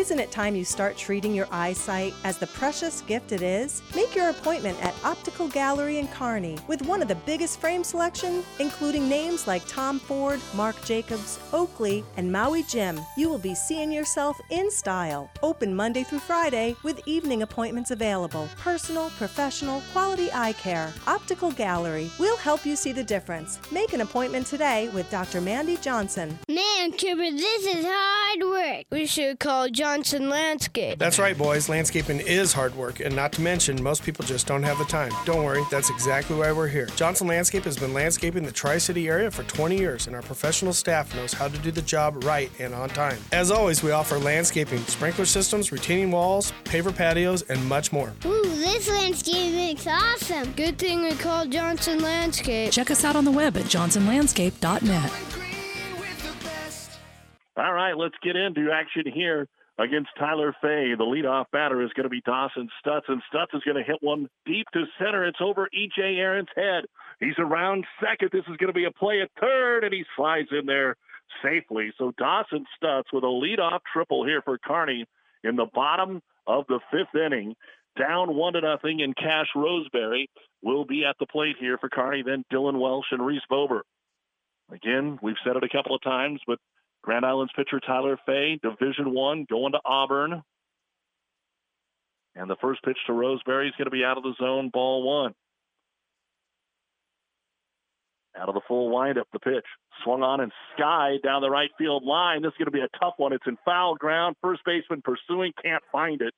Isn't 0.00 0.18
it 0.18 0.30
time 0.30 0.56
you 0.56 0.64
start 0.64 0.96
treating 0.96 1.34
your 1.34 1.46
eyesight 1.50 2.14
as 2.24 2.38
the 2.38 2.46
precious 2.46 3.02
gift 3.02 3.32
it 3.32 3.42
is? 3.42 3.82
Make 3.94 4.16
your 4.16 4.30
appointment 4.30 4.82
at 4.82 4.94
Optical 5.04 5.46
Gallery 5.46 5.98
in 5.98 6.08
Kearney 6.08 6.56
with 6.68 6.80
one 6.80 7.02
of 7.02 7.08
the 7.08 7.16
biggest 7.26 7.60
frame 7.60 7.84
selection, 7.84 8.42
including 8.60 9.10
names 9.10 9.46
like 9.46 9.62
Tom 9.68 9.98
Ford, 9.98 10.40
Marc 10.54 10.82
Jacobs, 10.86 11.38
Oakley, 11.52 12.02
and 12.16 12.32
Maui 12.32 12.62
Jim. 12.62 12.98
You 13.18 13.28
will 13.28 13.38
be 13.38 13.54
seeing 13.54 13.92
yourself 13.92 14.40
in 14.48 14.70
style. 14.70 15.30
Open 15.42 15.76
Monday 15.76 16.02
through 16.02 16.20
Friday 16.20 16.76
with 16.82 17.06
evening 17.06 17.42
appointments 17.42 17.90
available. 17.90 18.48
Personal, 18.56 19.10
professional, 19.18 19.82
quality 19.92 20.30
eye 20.32 20.54
care. 20.54 20.94
Optical 21.06 21.50
Gallery. 21.50 22.10
We'll 22.18 22.38
help 22.38 22.64
you 22.64 22.74
see 22.74 22.92
the 22.92 23.04
difference. 23.04 23.60
Make 23.70 23.92
an 23.92 24.00
appointment 24.00 24.46
today 24.46 24.88
with 24.94 25.10
Dr. 25.10 25.42
Mandy 25.42 25.76
Johnson. 25.76 26.38
Man, 26.48 26.92
Cooper, 26.92 27.30
this 27.32 27.66
is 27.66 27.84
hard 27.86 28.42
work. 28.42 28.86
We 28.90 29.04
should 29.04 29.38
call 29.38 29.68
Johnson 29.90 30.30
Landscape. 30.30 31.00
That's 31.00 31.18
right, 31.18 31.36
boys. 31.36 31.68
Landscaping 31.68 32.20
is 32.20 32.52
hard 32.52 32.72
work, 32.76 33.00
and 33.00 33.14
not 33.16 33.32
to 33.32 33.40
mention, 33.40 33.82
most 33.82 34.04
people 34.04 34.24
just 34.24 34.46
don't 34.46 34.62
have 34.62 34.78
the 34.78 34.84
time. 34.84 35.10
Don't 35.24 35.42
worry, 35.42 35.64
that's 35.68 35.90
exactly 35.90 36.36
why 36.36 36.52
we're 36.52 36.68
here. 36.68 36.86
Johnson 36.94 37.26
Landscape 37.26 37.64
has 37.64 37.76
been 37.76 37.92
landscaping 37.92 38.44
the 38.44 38.52
Tri 38.52 38.78
City 38.78 39.08
area 39.08 39.32
for 39.32 39.42
20 39.42 39.76
years, 39.76 40.06
and 40.06 40.14
our 40.14 40.22
professional 40.22 40.72
staff 40.72 41.12
knows 41.16 41.32
how 41.32 41.48
to 41.48 41.58
do 41.58 41.72
the 41.72 41.82
job 41.82 42.22
right 42.22 42.52
and 42.60 42.72
on 42.72 42.88
time. 42.90 43.18
As 43.32 43.50
always, 43.50 43.82
we 43.82 43.90
offer 43.90 44.16
landscaping, 44.20 44.78
sprinkler 44.82 45.24
systems, 45.24 45.72
retaining 45.72 46.12
walls, 46.12 46.52
paver 46.62 46.94
patios, 46.94 47.42
and 47.50 47.66
much 47.66 47.92
more. 47.92 48.12
Ooh, 48.24 48.42
this 48.42 48.88
landscape 48.88 49.52
looks 49.70 49.88
awesome. 49.88 50.52
Good 50.52 50.78
thing 50.78 51.02
we 51.02 51.16
called 51.16 51.50
Johnson 51.50 52.00
Landscape. 52.00 52.70
Check 52.70 52.92
us 52.92 53.04
out 53.04 53.16
on 53.16 53.24
the 53.24 53.32
web 53.32 53.56
at 53.56 53.64
johnsonlandscape.net. 53.64 55.12
All 57.56 57.72
right, 57.72 57.96
let's 57.96 58.14
get 58.22 58.36
into 58.36 58.70
action 58.70 59.02
here 59.12 59.48
against 59.80 60.10
Tyler 60.18 60.54
Fay. 60.60 60.94
The 60.96 61.04
leadoff 61.04 61.46
batter 61.52 61.82
is 61.82 61.90
going 61.94 62.04
to 62.04 62.10
be 62.10 62.20
Dawson 62.20 62.68
Stutz, 62.84 63.08
and 63.08 63.22
Stutz 63.32 63.54
is 63.54 63.62
going 63.64 63.78
to 63.78 63.82
hit 63.82 63.96
one 64.00 64.28
deep 64.44 64.66
to 64.74 64.84
center. 64.98 65.24
It's 65.26 65.40
over 65.40 65.68
E.J. 65.72 66.02
Aaron's 66.02 66.48
head. 66.54 66.84
He's 67.18 67.38
around 67.38 67.86
second. 68.00 68.30
This 68.32 68.44
is 68.48 68.56
going 68.58 68.68
to 68.68 68.74
be 68.74 68.84
a 68.84 68.90
play 68.90 69.22
at 69.22 69.30
third, 69.40 69.84
and 69.84 69.92
he 69.92 70.04
slides 70.16 70.48
in 70.52 70.66
there 70.66 70.96
safely. 71.42 71.92
So 71.96 72.12
Dawson 72.18 72.66
Stutz 72.76 73.12
with 73.12 73.24
a 73.24 73.26
leadoff 73.26 73.80
triple 73.90 74.24
here 74.24 74.42
for 74.42 74.58
Kearney 74.58 75.06
in 75.42 75.56
the 75.56 75.66
bottom 75.72 76.20
of 76.46 76.66
the 76.68 76.80
fifth 76.90 77.18
inning. 77.18 77.54
Down 77.98 78.36
one 78.36 78.52
to 78.52 78.60
nothing, 78.60 79.02
and 79.02 79.16
Cash 79.16 79.48
Roseberry 79.56 80.28
will 80.62 80.84
be 80.84 81.04
at 81.04 81.16
the 81.18 81.26
plate 81.26 81.56
here 81.58 81.78
for 81.78 81.88
Kearney. 81.88 82.22
Then 82.24 82.44
Dylan 82.52 82.78
Welsh 82.78 83.06
and 83.10 83.24
Reese 83.24 83.42
Bober. 83.48 83.82
Again, 84.72 85.18
we've 85.22 85.40
said 85.44 85.56
it 85.56 85.64
a 85.64 85.68
couple 85.68 85.96
of 85.96 86.02
times, 86.02 86.40
but 86.46 86.58
Grand 87.02 87.24
Island's 87.24 87.52
pitcher 87.56 87.80
Tyler 87.80 88.18
Fay, 88.26 88.58
Division 88.62 89.14
One, 89.14 89.46
going 89.48 89.72
to 89.72 89.80
Auburn. 89.84 90.42
And 92.36 92.48
the 92.48 92.56
first 92.60 92.82
pitch 92.82 92.98
to 93.06 93.12
Roseberry 93.12 93.68
is 93.68 93.74
going 93.76 93.86
to 93.86 93.90
be 93.90 94.04
out 94.04 94.16
of 94.16 94.22
the 94.22 94.34
zone, 94.38 94.70
ball 94.72 95.02
one. 95.02 95.34
Out 98.38 98.48
of 98.48 98.54
the 98.54 98.60
full 98.68 98.90
windup, 98.90 99.26
the 99.32 99.40
pitch 99.40 99.64
swung 100.04 100.22
on 100.22 100.40
and 100.40 100.52
skied 100.72 101.22
down 101.22 101.42
the 101.42 101.50
right 101.50 101.70
field 101.76 102.04
line. 102.04 102.42
This 102.42 102.50
is 102.50 102.58
going 102.58 102.66
to 102.66 102.70
be 102.70 102.80
a 102.80 102.98
tough 102.98 103.14
one. 103.16 103.32
It's 103.32 103.46
in 103.46 103.58
foul 103.64 103.96
ground. 103.96 104.36
First 104.40 104.62
baseman 104.64 105.02
pursuing, 105.02 105.52
can't 105.62 105.82
find 105.90 106.22
it. 106.22 106.32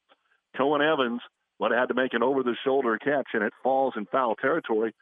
Cohen 0.56 0.80
Evans, 0.80 1.20
but 1.58 1.70
had 1.70 1.88
to 1.88 1.94
make 1.94 2.14
an 2.14 2.22
over 2.22 2.42
the 2.42 2.56
shoulder 2.64 2.98
catch, 2.98 3.28
and 3.34 3.42
it 3.42 3.52
falls 3.62 3.94
in 3.96 4.06
foul 4.06 4.34
territory. 4.36 4.94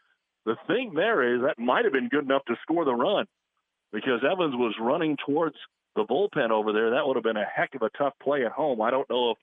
The 0.44 0.56
thing 0.66 0.92
there 0.94 1.34
is 1.34 1.42
that 1.42 1.58
might 1.58 1.84
have 1.84 1.92
been 1.92 2.08
good 2.08 2.24
enough 2.24 2.44
to 2.46 2.56
score 2.62 2.84
the 2.84 2.94
run 2.94 3.26
because 3.92 4.20
Evans 4.24 4.54
was 4.56 4.74
running 4.80 5.16
towards 5.26 5.56
the 5.96 6.04
bullpen 6.04 6.50
over 6.50 6.72
there. 6.72 6.90
That 6.90 7.06
would 7.06 7.16
have 7.16 7.24
been 7.24 7.36
a 7.36 7.44
heck 7.44 7.74
of 7.74 7.82
a 7.82 7.90
tough 7.98 8.14
play 8.22 8.44
at 8.44 8.52
home. 8.52 8.80
I 8.80 8.90
don't 8.90 9.08
know 9.10 9.32
if 9.32 9.38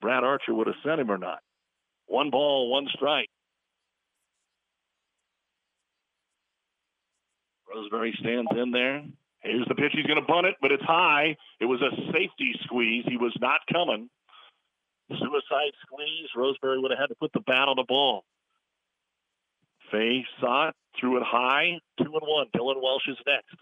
Brad 0.00 0.24
Archer 0.24 0.54
would 0.54 0.66
have 0.66 0.76
sent 0.84 1.00
him 1.00 1.10
or 1.10 1.18
not. 1.18 1.40
One 2.06 2.30
ball, 2.30 2.70
one 2.70 2.86
strike. 2.94 3.28
Roseberry 7.72 8.16
stands 8.20 8.50
in 8.56 8.72
there. 8.72 9.04
Here's 9.40 9.66
the 9.68 9.74
pitch. 9.74 9.92
He's 9.92 10.06
going 10.06 10.20
to 10.20 10.26
bunt 10.26 10.46
it, 10.46 10.56
but 10.60 10.72
it's 10.72 10.82
high. 10.82 11.36
It 11.60 11.64
was 11.64 11.80
a 11.80 11.94
safety 12.12 12.52
squeeze. 12.64 13.04
He 13.08 13.16
was 13.16 13.36
not 13.40 13.60
coming. 13.72 14.10
Suicide 15.08 15.72
squeeze. 15.86 16.28
Roseberry 16.36 16.78
would 16.80 16.90
have 16.90 17.00
had 17.00 17.08
to 17.08 17.14
put 17.14 17.32
the 17.32 17.40
bat 17.40 17.68
on 17.68 17.76
the 17.76 17.84
ball. 17.86 18.24
Fay 19.90 20.24
saw 20.40 20.68
it, 20.68 20.74
threw 20.98 21.16
it 21.16 21.22
high. 21.24 21.78
Two 21.98 22.12
and 22.12 22.22
one. 22.22 22.46
Dylan 22.54 22.82
Welsh 22.82 23.08
is 23.08 23.16
next. 23.26 23.56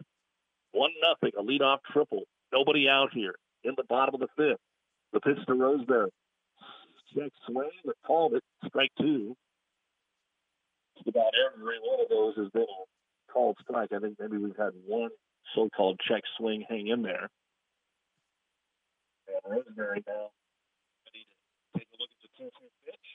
One 0.78 0.92
nothing. 1.02 1.32
A 1.36 1.42
leadoff 1.42 1.78
triple. 1.92 2.22
Nobody 2.52 2.88
out 2.88 3.08
here 3.12 3.34
in 3.64 3.74
the 3.76 3.82
bottom 3.88 4.14
of 4.14 4.20
the 4.20 4.28
fifth. 4.36 4.60
The 5.12 5.18
pitch 5.18 5.44
to 5.48 5.54
Roseberry. 5.54 6.10
Check 7.16 7.32
swing, 7.48 7.70
but 7.84 7.96
called 8.06 8.34
it. 8.34 8.44
Strike 8.68 8.92
two. 9.00 9.36
About 11.04 11.32
every 11.50 11.78
one 11.82 12.00
of 12.00 12.08
those 12.08 12.36
has 12.36 12.48
been 12.52 12.62
a 12.62 13.32
called 13.32 13.56
strike. 13.62 13.90
I 13.92 13.98
think 13.98 14.18
maybe 14.20 14.36
we've 14.36 14.56
had 14.56 14.70
one 14.86 15.10
so-called 15.56 15.98
check 16.06 16.22
swing 16.38 16.64
hang 16.68 16.86
in 16.86 17.02
there. 17.02 17.28
And 19.26 19.52
Roseberry 19.52 20.04
now 20.06 20.30
ready 21.06 21.26
to 21.26 21.78
take 21.78 21.88
a 21.88 21.96
look 21.98 22.10
at 22.12 22.22
the 22.22 22.28
two-two 22.38 22.68
pitch. 22.84 23.08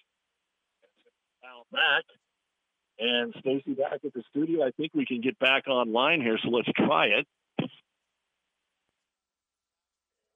Foul 1.42 1.66
back. 1.72 2.04
And 3.00 3.34
Stacy 3.40 3.74
back 3.74 4.04
at 4.04 4.14
the 4.14 4.24
studio. 4.32 4.66
I 4.66 4.72
think 4.72 4.92
we 4.94 5.06
can 5.06 5.22
get 5.22 5.40
back 5.40 5.68
online 5.70 6.20
here, 6.20 6.38
so 6.44 6.50
let's 6.50 6.70
try 6.76 7.06
it. 7.06 7.26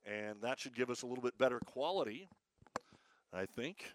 And 0.07 0.41
that 0.41 0.59
should 0.59 0.73
give 0.75 0.89
us 0.89 1.01
a 1.01 1.05
little 1.05 1.21
bit 1.21 1.37
better 1.37 1.59
quality, 1.59 2.29
I 3.33 3.45
think. 3.45 3.91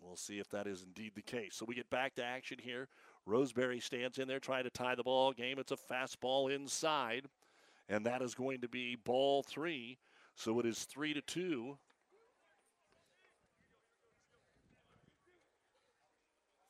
We'll 0.00 0.16
see 0.16 0.38
if 0.38 0.48
that 0.50 0.66
is 0.66 0.82
indeed 0.82 1.12
the 1.14 1.22
case. 1.22 1.54
So 1.54 1.66
we 1.66 1.74
get 1.74 1.90
back 1.90 2.14
to 2.14 2.24
action 2.24 2.58
here. 2.60 2.88
Roseberry 3.26 3.78
stands 3.78 4.18
in 4.18 4.26
there 4.26 4.40
trying 4.40 4.64
to 4.64 4.70
tie 4.70 4.94
the 4.94 5.02
ball 5.02 5.32
game. 5.32 5.58
It's 5.58 5.70
a 5.70 5.76
fastball 5.76 6.52
inside, 6.52 7.26
and 7.88 8.06
that 8.06 8.22
is 8.22 8.34
going 8.34 8.62
to 8.62 8.68
be 8.68 8.96
ball 9.04 9.42
three. 9.42 9.98
So 10.34 10.58
it 10.60 10.66
is 10.66 10.84
three 10.84 11.12
to 11.12 11.20
two. 11.20 11.76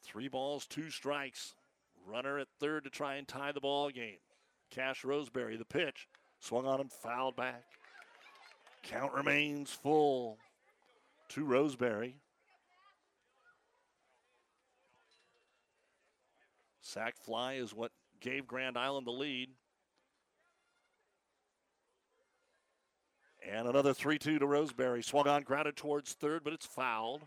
Three 0.02 0.28
balls, 0.28 0.66
two 0.66 0.90
strikes. 0.90 1.55
Runner 2.06 2.39
at 2.40 2.48
third 2.59 2.85
to 2.85 2.90
try 2.90 3.14
and 3.14 3.27
tie 3.27 3.52
the 3.52 3.60
ball 3.60 3.89
game. 3.89 4.19
Cash 4.70 5.05
Roseberry, 5.05 5.56
the 5.56 5.64
pitch, 5.64 6.09
swung 6.40 6.66
on 6.66 6.81
and 6.81 6.93
fouled 6.93 7.36
back. 7.36 7.62
Count 8.82 9.12
remains 9.12 9.70
full 9.70 10.38
to 11.30 11.44
Roseberry. 11.44 12.16
Sack 16.80 17.16
fly 17.16 17.54
is 17.54 17.72
what 17.72 17.92
gave 18.20 18.46
Grand 18.46 18.76
Island 18.76 19.06
the 19.06 19.12
lead. 19.12 19.48
And 23.50 23.66
another 23.66 23.94
3 23.94 24.18
2 24.18 24.38
to 24.38 24.46
Roseberry. 24.46 25.02
Swung 25.02 25.26
on, 25.26 25.42
grounded 25.42 25.76
towards 25.76 26.12
third, 26.12 26.44
but 26.44 26.52
it's 26.52 26.66
fouled. 26.66 27.22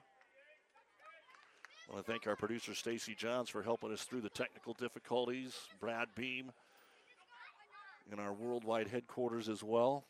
I 1.89 1.93
want 1.93 2.05
to 2.05 2.11
thank 2.11 2.25
our 2.25 2.35
producer, 2.35 2.73
Stacy 2.73 3.15
Johns, 3.15 3.49
for 3.49 3.61
helping 3.61 3.91
us 3.91 4.03
through 4.03 4.21
the 4.21 4.29
technical 4.29 4.73
difficulties. 4.73 5.55
Brad 5.79 6.07
Beam 6.15 6.51
in 8.11 8.19
our 8.19 8.33
worldwide 8.33 8.87
headquarters 8.87 9.49
as 9.49 9.63
well. 9.63 10.05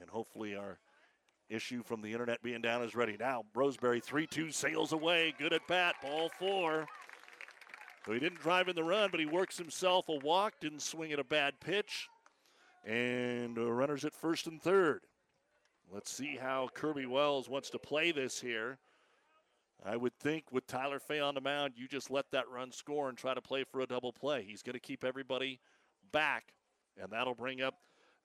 And 0.00 0.08
hopefully 0.08 0.56
our 0.56 0.78
issue 1.48 1.82
from 1.82 2.00
the 2.00 2.12
internet 2.12 2.42
being 2.42 2.62
down 2.62 2.82
is 2.82 2.94
ready. 2.94 3.16
Now, 3.18 3.44
Roseberry 3.54 4.00
3 4.00 4.26
2 4.26 4.50
sails 4.50 4.92
away. 4.92 5.34
Good 5.38 5.52
at 5.52 5.66
bat. 5.66 5.96
Ball 6.02 6.30
four. 6.38 6.86
So 8.06 8.12
he 8.12 8.18
didn't 8.18 8.40
drive 8.40 8.68
in 8.68 8.76
the 8.76 8.84
run, 8.84 9.10
but 9.10 9.20
he 9.20 9.26
works 9.26 9.58
himself 9.58 10.08
a 10.08 10.16
walk, 10.24 10.54
didn't 10.60 10.80
swing 10.80 11.12
at 11.12 11.18
a 11.18 11.24
bad 11.24 11.60
pitch. 11.60 12.08
And 12.86 13.58
uh, 13.58 13.70
runners 13.70 14.06
at 14.06 14.14
first 14.14 14.46
and 14.46 14.60
third. 14.60 15.02
Let's 15.92 16.10
see 16.10 16.38
how 16.40 16.68
Kirby 16.72 17.06
Wells 17.06 17.48
wants 17.48 17.68
to 17.70 17.78
play 17.78 18.12
this 18.12 18.40
here. 18.40 18.78
I 19.84 19.96
would 19.96 20.14
think 20.18 20.44
with 20.52 20.66
Tyler 20.66 20.98
Fay 20.98 21.20
on 21.20 21.34
the 21.34 21.40
mound, 21.40 21.72
you 21.76 21.88
just 21.88 22.10
let 22.10 22.30
that 22.32 22.48
run 22.48 22.70
score 22.70 23.08
and 23.08 23.18
try 23.18 23.34
to 23.34 23.40
play 23.40 23.64
for 23.64 23.80
a 23.80 23.86
double 23.86 24.12
play. 24.12 24.44
He's 24.46 24.62
going 24.62 24.74
to 24.74 24.80
keep 24.80 25.04
everybody 25.04 25.58
back, 26.12 26.52
and 27.00 27.10
that'll 27.10 27.34
bring 27.34 27.60
up 27.60 27.74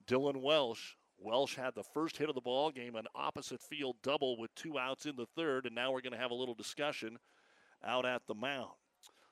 Dylan 0.06 0.42
Welsh. 0.42 0.96
Welsh 1.18 1.56
had 1.56 1.76
the 1.76 1.84
first 1.84 2.18
hit 2.18 2.30
of 2.30 2.36
the 2.36 2.42
ball 2.42 2.72
game, 2.72 2.96
an 2.96 3.08
opposite 3.16 3.62
field 3.62 3.96
double 4.04 4.38
with 4.38 4.54
two 4.56 4.78
outs 4.78 5.06
in 5.06 5.16
the 5.16 5.26
third, 5.26 5.66
and 5.66 5.76
now 5.76 5.92
we're 5.92 6.02
going 6.02 6.14
to 6.14 6.20
have 6.20 6.32
a 6.32 6.36
little 6.36 6.54
discussion 6.54 7.18
out 7.84 8.06
at 8.06 8.28
the 8.28 8.36
mound. 8.36 8.74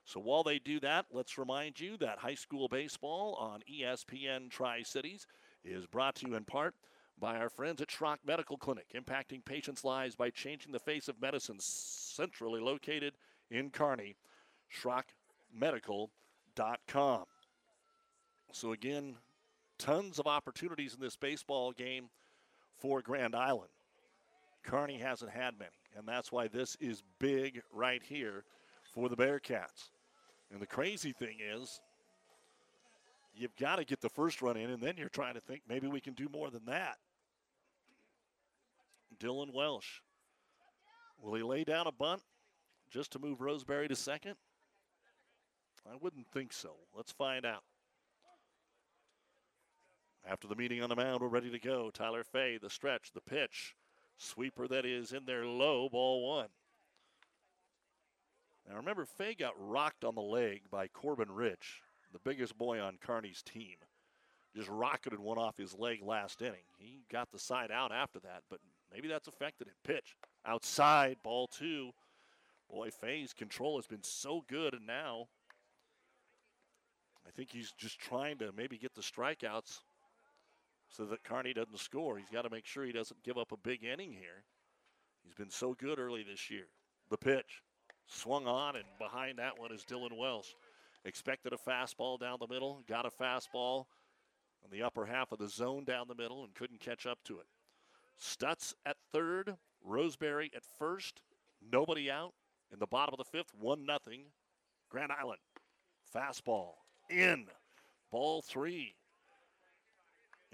So 0.04 0.20
while 0.20 0.42
they 0.42 0.58
do 0.58 0.80
that, 0.80 1.06
let's 1.12 1.38
remind 1.38 1.80
you 1.80 1.96
that 1.98 2.18
high 2.18 2.34
school 2.34 2.68
baseball 2.68 3.36
on 3.40 3.62
ESPN 3.70 4.50
Tri 4.50 4.82
Cities 4.82 5.26
is 5.64 5.86
brought 5.86 6.16
to 6.16 6.28
you 6.28 6.34
in 6.34 6.44
part 6.44 6.74
by 7.18 7.36
our 7.36 7.48
friends 7.48 7.80
at 7.80 7.88
Schrock 7.88 8.18
Medical 8.26 8.58
Clinic, 8.58 8.88
impacting 8.94 9.42
patients' 9.44 9.84
lives 9.84 10.14
by 10.14 10.30
changing 10.30 10.72
the 10.72 10.78
face 10.78 11.08
of 11.08 11.20
medicine, 11.20 11.56
centrally 11.58 12.60
located 12.60 13.14
in 13.50 13.70
Kearney. 13.70 14.14
SchrockMedical.com. 14.82 17.24
So, 18.52 18.72
again, 18.72 19.16
tons 19.78 20.18
of 20.18 20.26
opportunities 20.26 20.94
in 20.94 21.00
this 21.00 21.16
baseball 21.16 21.72
game 21.72 22.08
for 22.76 23.02
Grand 23.02 23.34
Island. 23.34 23.70
Kearney 24.64 24.98
hasn't 24.98 25.30
had 25.30 25.58
many, 25.58 25.70
and 25.96 26.08
that's 26.08 26.32
why 26.32 26.48
this 26.48 26.76
is 26.80 27.02
big 27.18 27.60
right 27.72 28.02
here 28.02 28.44
for 28.94 29.08
the 29.08 29.16
Bearcats. 29.16 29.90
And 30.50 30.60
the 30.60 30.66
crazy 30.66 31.12
thing 31.12 31.38
is, 31.40 31.80
you've 33.34 33.56
got 33.56 33.76
to 33.76 33.84
get 33.84 34.00
the 34.00 34.08
first 34.08 34.40
run 34.40 34.56
in, 34.56 34.70
and 34.70 34.82
then 34.82 34.96
you're 34.96 35.08
trying 35.08 35.34
to 35.34 35.40
think 35.40 35.62
maybe 35.68 35.86
we 35.86 36.00
can 36.00 36.14
do 36.14 36.28
more 36.32 36.50
than 36.50 36.64
that. 36.66 36.96
Dylan 39.18 39.52
Welsh. 39.52 40.00
Will 41.20 41.34
he 41.34 41.42
lay 41.42 41.64
down 41.64 41.86
a 41.86 41.92
bunt 41.92 42.22
just 42.90 43.12
to 43.12 43.18
move 43.18 43.40
Roseberry 43.40 43.88
to 43.88 43.96
second? 43.96 44.34
I 45.90 45.96
wouldn't 46.00 46.26
think 46.28 46.52
so. 46.52 46.76
Let's 46.94 47.12
find 47.12 47.44
out. 47.44 47.62
After 50.26 50.48
the 50.48 50.56
meeting 50.56 50.82
on 50.82 50.88
the 50.88 50.96
mound, 50.96 51.20
we're 51.20 51.28
ready 51.28 51.50
to 51.50 51.58
go. 51.58 51.90
Tyler 51.90 52.24
Fay, 52.24 52.58
the 52.60 52.70
stretch, 52.70 53.12
the 53.12 53.20
pitch. 53.20 53.74
Sweeper 54.16 54.66
that 54.68 54.86
is 54.86 55.12
in 55.12 55.26
there 55.26 55.44
low, 55.44 55.88
ball 55.88 56.26
one. 56.26 56.48
Now 58.68 58.76
remember, 58.76 59.04
Fay 59.04 59.34
got 59.34 59.52
rocked 59.58 60.04
on 60.04 60.14
the 60.14 60.22
leg 60.22 60.62
by 60.70 60.86
Corbin 60.88 61.30
Rich, 61.30 61.82
the 62.12 62.18
biggest 62.20 62.56
boy 62.56 62.80
on 62.80 62.96
Kearney's 63.00 63.42
team. 63.42 63.76
Just 64.56 64.70
rocketed 64.70 65.18
one 65.18 65.36
off 65.36 65.58
his 65.58 65.74
leg 65.74 66.00
last 66.02 66.40
inning. 66.40 66.64
He 66.78 67.00
got 67.10 67.30
the 67.30 67.38
side 67.38 67.70
out 67.70 67.92
after 67.92 68.20
that, 68.20 68.44
but 68.48 68.60
maybe 68.92 69.08
that's 69.08 69.28
affected 69.28 69.66
him. 69.66 69.74
Pitch 69.84 70.16
outside, 70.46 71.16
ball 71.22 71.48
two. 71.48 71.90
Boy, 72.70 72.90
Fay's 72.90 73.34
control 73.34 73.76
has 73.76 73.86
been 73.86 74.02
so 74.02 74.42
good, 74.48 74.72
and 74.72 74.86
now 74.86 75.26
I 77.26 77.30
think 77.30 77.50
he's 77.50 77.72
just 77.72 77.98
trying 77.98 78.38
to 78.38 78.52
maybe 78.56 78.78
get 78.78 78.94
the 78.94 79.02
strikeouts 79.02 79.80
so 80.96 81.04
that 81.06 81.24
Kearney 81.24 81.52
doesn't 81.52 81.78
score. 81.80 82.18
He's 82.18 82.28
got 82.28 82.42
to 82.42 82.50
make 82.50 82.66
sure 82.66 82.84
he 82.84 82.92
doesn't 82.92 83.22
give 83.24 83.36
up 83.36 83.52
a 83.52 83.56
big 83.56 83.82
inning 83.82 84.12
here. 84.12 84.44
He's 85.24 85.34
been 85.34 85.50
so 85.50 85.74
good 85.74 85.98
early 85.98 86.22
this 86.22 86.50
year. 86.50 86.66
The 87.10 87.16
pitch 87.16 87.62
swung 88.06 88.46
on, 88.46 88.76
and 88.76 88.84
behind 88.98 89.38
that 89.38 89.58
one 89.58 89.72
is 89.72 89.84
Dylan 89.84 90.16
Welsh. 90.16 90.50
Expected 91.04 91.52
a 91.52 91.56
fastball 91.56 92.18
down 92.18 92.38
the 92.40 92.52
middle, 92.52 92.82
got 92.88 93.06
a 93.06 93.10
fastball 93.10 93.86
on 94.62 94.70
the 94.70 94.82
upper 94.82 95.04
half 95.04 95.32
of 95.32 95.38
the 95.38 95.48
zone 95.48 95.84
down 95.84 96.06
the 96.08 96.14
middle, 96.14 96.44
and 96.44 96.54
couldn't 96.54 96.80
catch 96.80 97.06
up 97.06 97.18
to 97.24 97.38
it. 97.38 97.46
Stutz 98.20 98.72
at 98.86 98.96
third, 99.12 99.56
Roseberry 99.82 100.50
at 100.54 100.62
first, 100.78 101.22
nobody 101.72 102.10
out. 102.10 102.32
In 102.72 102.78
the 102.78 102.86
bottom 102.86 103.12
of 103.12 103.18
the 103.18 103.24
fifth, 103.24 103.52
1 103.58 103.84
nothing. 103.84 104.22
Grand 104.90 105.12
Island. 105.12 105.40
Fastball 106.14 106.74
in. 107.10 107.46
Ball 108.10 108.42
three. 108.42 108.94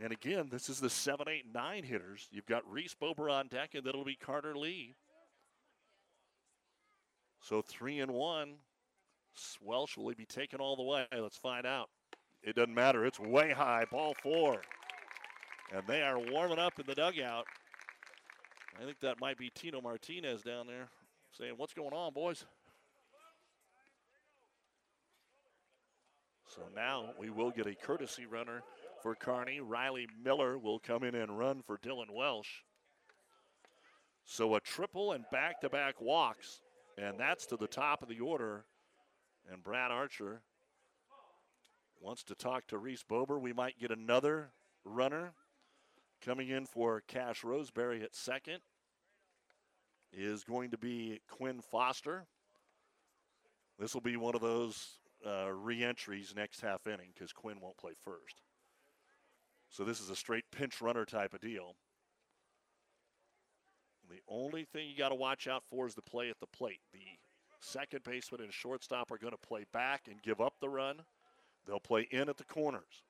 And 0.02 0.12
again, 0.12 0.48
this 0.50 0.70
is 0.70 0.80
the 0.80 0.88
7 0.88 1.28
8 1.28 1.44
9 1.52 1.82
hitters. 1.84 2.28
You've 2.32 2.46
got 2.46 2.70
Reese 2.70 2.94
Bober 2.94 3.28
on 3.28 3.48
deck, 3.48 3.74
and 3.74 3.84
then 3.84 3.90
it'll 3.90 4.04
be 4.04 4.16
Carter 4.16 4.56
Lee. 4.56 4.94
So 7.42 7.62
three 7.62 8.00
and 8.00 8.12
one. 8.12 8.54
Welsh 9.62 9.96
will 9.96 10.08
he 10.08 10.14
be 10.14 10.26
taken 10.26 10.60
all 10.60 10.76
the 10.76 10.82
way? 10.82 11.06
Let's 11.16 11.36
find 11.36 11.66
out. 11.66 11.88
It 12.42 12.56
doesn't 12.56 12.74
matter. 12.74 13.04
It's 13.04 13.20
way 13.20 13.52
high. 13.52 13.84
Ball 13.90 14.14
four. 14.22 14.62
And 15.72 15.82
they 15.86 16.02
are 16.02 16.18
warming 16.18 16.58
up 16.58 16.78
in 16.80 16.86
the 16.86 16.94
dugout. 16.94 17.46
I 18.80 18.84
think 18.84 18.98
that 19.00 19.20
might 19.20 19.38
be 19.38 19.50
Tino 19.50 19.80
Martinez 19.80 20.42
down 20.42 20.66
there 20.66 20.88
saying, 21.38 21.54
What's 21.56 21.74
going 21.74 21.92
on, 21.92 22.12
boys? 22.12 22.44
So 26.46 26.62
now 26.74 27.10
we 27.18 27.30
will 27.30 27.50
get 27.50 27.66
a 27.66 27.74
courtesy 27.74 28.26
runner 28.26 28.62
for 29.02 29.14
Kearney. 29.14 29.60
Riley 29.60 30.06
Miller 30.22 30.58
will 30.58 30.78
come 30.78 31.04
in 31.04 31.14
and 31.14 31.38
run 31.38 31.62
for 31.62 31.78
Dylan 31.78 32.10
Welsh. 32.12 32.62
So 34.24 34.54
a 34.54 34.60
triple 34.60 35.12
and 35.12 35.24
back 35.32 35.60
to 35.60 35.68
back 35.68 36.00
walks, 36.00 36.60
and 36.96 37.18
that's 37.18 37.46
to 37.46 37.56
the 37.56 37.66
top 37.66 38.02
of 38.02 38.08
the 38.08 38.20
order. 38.20 38.64
And 39.50 39.62
Brad 39.62 39.90
Archer 39.90 40.42
wants 42.00 42.22
to 42.24 42.34
talk 42.34 42.66
to 42.68 42.78
Reese 42.78 43.02
Bober. 43.02 43.38
We 43.38 43.52
might 43.52 43.80
get 43.80 43.90
another 43.90 44.50
runner 44.84 45.32
coming 46.24 46.48
in 46.48 46.66
for 46.66 47.02
Cash 47.06 47.42
Roseberry 47.42 48.02
at 48.02 48.14
second 48.14 48.60
is 50.12 50.44
going 50.44 50.70
to 50.70 50.78
be 50.78 51.20
Quinn 51.28 51.60
Foster. 51.60 52.26
This 53.78 53.94
will 53.94 54.00
be 54.00 54.16
one 54.16 54.34
of 54.34 54.40
those 54.40 54.98
uh, 55.26 55.50
re-entries 55.52 56.34
next 56.36 56.60
half 56.60 56.86
inning 56.86 57.10
because 57.14 57.32
Quinn 57.32 57.58
won't 57.60 57.76
play 57.76 57.92
first. 58.04 58.42
So 59.70 59.84
this 59.84 60.00
is 60.00 60.10
a 60.10 60.16
straight 60.16 60.44
pinch 60.50 60.80
runner 60.80 61.04
type 61.04 61.32
of 61.32 61.40
deal. 61.40 61.76
The 64.10 64.20
only 64.28 64.64
thing 64.64 64.88
you 64.88 64.98
got 64.98 65.10
to 65.10 65.14
watch 65.14 65.46
out 65.46 65.62
for 65.70 65.86
is 65.86 65.94
the 65.94 66.02
play 66.02 66.28
at 66.28 66.40
the 66.40 66.46
plate. 66.46 66.80
The 66.92 66.98
second 67.60 68.02
baseman 68.02 68.40
and 68.40 68.52
shortstop 68.52 69.12
are 69.12 69.18
going 69.18 69.32
to 69.32 69.46
play 69.46 69.64
back 69.72 70.08
and 70.10 70.20
give 70.22 70.40
up 70.40 70.54
the 70.60 70.68
run. 70.68 70.96
They'll 71.66 71.78
play 71.78 72.08
in 72.10 72.28
at 72.28 72.36
the 72.36 72.44
corners. 72.44 73.04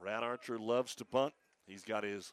Brad 0.00 0.22
Archer 0.22 0.58
loves 0.58 0.94
to 0.96 1.04
bunt. 1.04 1.34
He's 1.66 1.82
got 1.82 2.04
his 2.04 2.32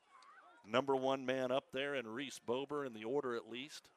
number 0.66 0.96
one 0.96 1.26
man 1.26 1.52
up 1.52 1.66
there 1.74 1.96
and 1.96 2.08
Reese 2.08 2.40
Bober 2.40 2.86
in 2.86 2.94
the 2.94 3.04
order 3.04 3.36
at 3.36 3.50
least. 3.50 3.90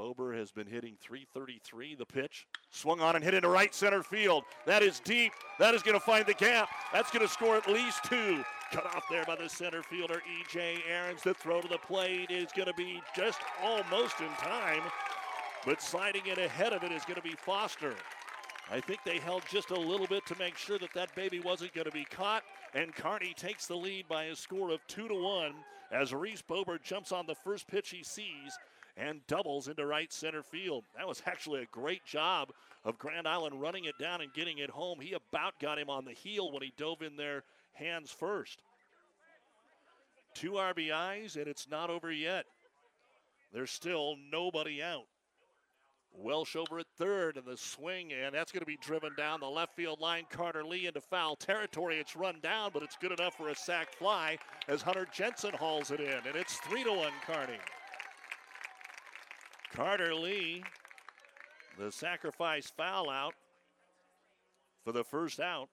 Bober 0.00 0.32
has 0.32 0.50
been 0.50 0.66
hitting 0.66 0.96
333. 0.98 1.94
The 1.94 2.06
pitch 2.06 2.46
swung 2.70 3.02
on 3.02 3.16
and 3.16 3.22
hit 3.22 3.34
into 3.34 3.50
right 3.50 3.74
center 3.74 4.02
field. 4.02 4.44
That 4.64 4.82
is 4.82 4.98
deep. 4.98 5.30
That 5.58 5.74
is 5.74 5.82
going 5.82 5.92
to 5.92 6.00
find 6.00 6.24
the 6.24 6.32
gap. 6.32 6.70
That's 6.90 7.10
going 7.10 7.26
to 7.26 7.30
score 7.30 7.56
at 7.56 7.68
least 7.68 8.04
two. 8.04 8.42
Cut 8.72 8.86
off 8.86 9.04
there 9.10 9.26
by 9.26 9.36
the 9.36 9.46
center 9.46 9.82
fielder, 9.82 10.22
E.J. 10.40 10.84
Aarons. 10.88 11.22
The 11.22 11.34
throw 11.34 11.60
to 11.60 11.68
the 11.68 11.76
plate 11.76 12.30
is 12.30 12.48
going 12.56 12.68
to 12.68 12.74
be 12.78 13.02
just 13.14 13.40
almost 13.62 14.20
in 14.20 14.28
time, 14.38 14.80
but 15.66 15.82
sliding 15.82 16.22
it 16.24 16.38
ahead 16.38 16.72
of 16.72 16.82
it 16.82 16.92
is 16.92 17.04
going 17.04 17.20
to 17.20 17.22
be 17.22 17.34
Foster. 17.36 17.92
I 18.70 18.80
think 18.80 19.00
they 19.04 19.18
held 19.18 19.42
just 19.50 19.68
a 19.68 19.78
little 19.78 20.06
bit 20.06 20.24
to 20.28 20.38
make 20.38 20.56
sure 20.56 20.78
that 20.78 20.94
that 20.94 21.14
baby 21.14 21.40
wasn't 21.40 21.74
going 21.74 21.84
to 21.84 21.90
be 21.90 22.06
caught. 22.06 22.42
And 22.72 22.94
Kearney 22.94 23.34
takes 23.36 23.66
the 23.66 23.76
lead 23.76 24.08
by 24.08 24.24
a 24.24 24.36
score 24.36 24.70
of 24.70 24.80
two 24.86 25.08
to 25.08 25.14
one 25.14 25.52
as 25.92 26.14
Reese 26.14 26.40
Bober 26.40 26.78
jumps 26.82 27.12
on 27.12 27.26
the 27.26 27.34
first 27.34 27.66
pitch 27.66 27.90
he 27.90 28.02
sees 28.02 28.56
and 29.00 29.26
doubles 29.26 29.68
into 29.68 29.86
right 29.86 30.12
center 30.12 30.42
field. 30.42 30.84
That 30.96 31.08
was 31.08 31.22
actually 31.26 31.62
a 31.62 31.66
great 31.66 32.04
job 32.04 32.52
of 32.84 32.98
Grand 32.98 33.26
Island 33.26 33.60
running 33.60 33.84
it 33.84 33.98
down 33.98 34.20
and 34.20 34.32
getting 34.32 34.58
it 34.58 34.70
home. 34.70 35.00
He 35.00 35.14
about 35.14 35.58
got 35.60 35.78
him 35.78 35.90
on 35.90 36.04
the 36.04 36.12
heel 36.12 36.52
when 36.52 36.62
he 36.62 36.72
dove 36.76 37.02
in 37.02 37.16
there 37.16 37.44
hands 37.72 38.10
first. 38.10 38.62
Two 40.34 40.52
RBIs, 40.52 41.36
and 41.36 41.48
it's 41.48 41.68
not 41.68 41.90
over 41.90 42.12
yet. 42.12 42.46
There's 43.52 43.70
still 43.70 44.16
nobody 44.30 44.82
out. 44.82 45.06
Welsh 46.12 46.56
over 46.56 46.80
at 46.80 46.86
third, 46.98 47.36
and 47.36 47.46
the 47.46 47.56
swing, 47.56 48.12
and 48.12 48.34
that's 48.34 48.50
going 48.50 48.60
to 48.60 48.66
be 48.66 48.78
driven 48.80 49.12
down 49.16 49.40
the 49.40 49.48
left 49.48 49.76
field 49.76 50.00
line. 50.00 50.24
Carter 50.28 50.64
Lee 50.64 50.86
into 50.86 51.00
foul 51.00 51.36
territory. 51.36 51.98
It's 51.98 52.16
run 52.16 52.36
down, 52.42 52.70
but 52.72 52.82
it's 52.82 52.96
good 52.96 53.12
enough 53.12 53.36
for 53.36 53.48
a 53.48 53.54
sac 53.54 53.92
fly 53.92 54.36
as 54.68 54.82
Hunter 54.82 55.06
Jensen 55.12 55.54
hauls 55.54 55.90
it 55.90 56.00
in, 56.00 56.18
and 56.26 56.34
it's 56.34 56.56
three 56.58 56.84
to 56.84 56.92
one 56.92 57.12
Kearney. 57.26 57.58
Carter 59.74 60.14
Lee, 60.14 60.64
the 61.78 61.92
sacrifice 61.92 62.72
foul 62.76 63.08
out 63.08 63.34
for 64.84 64.92
the 64.92 65.04
first 65.04 65.38
out. 65.38 65.68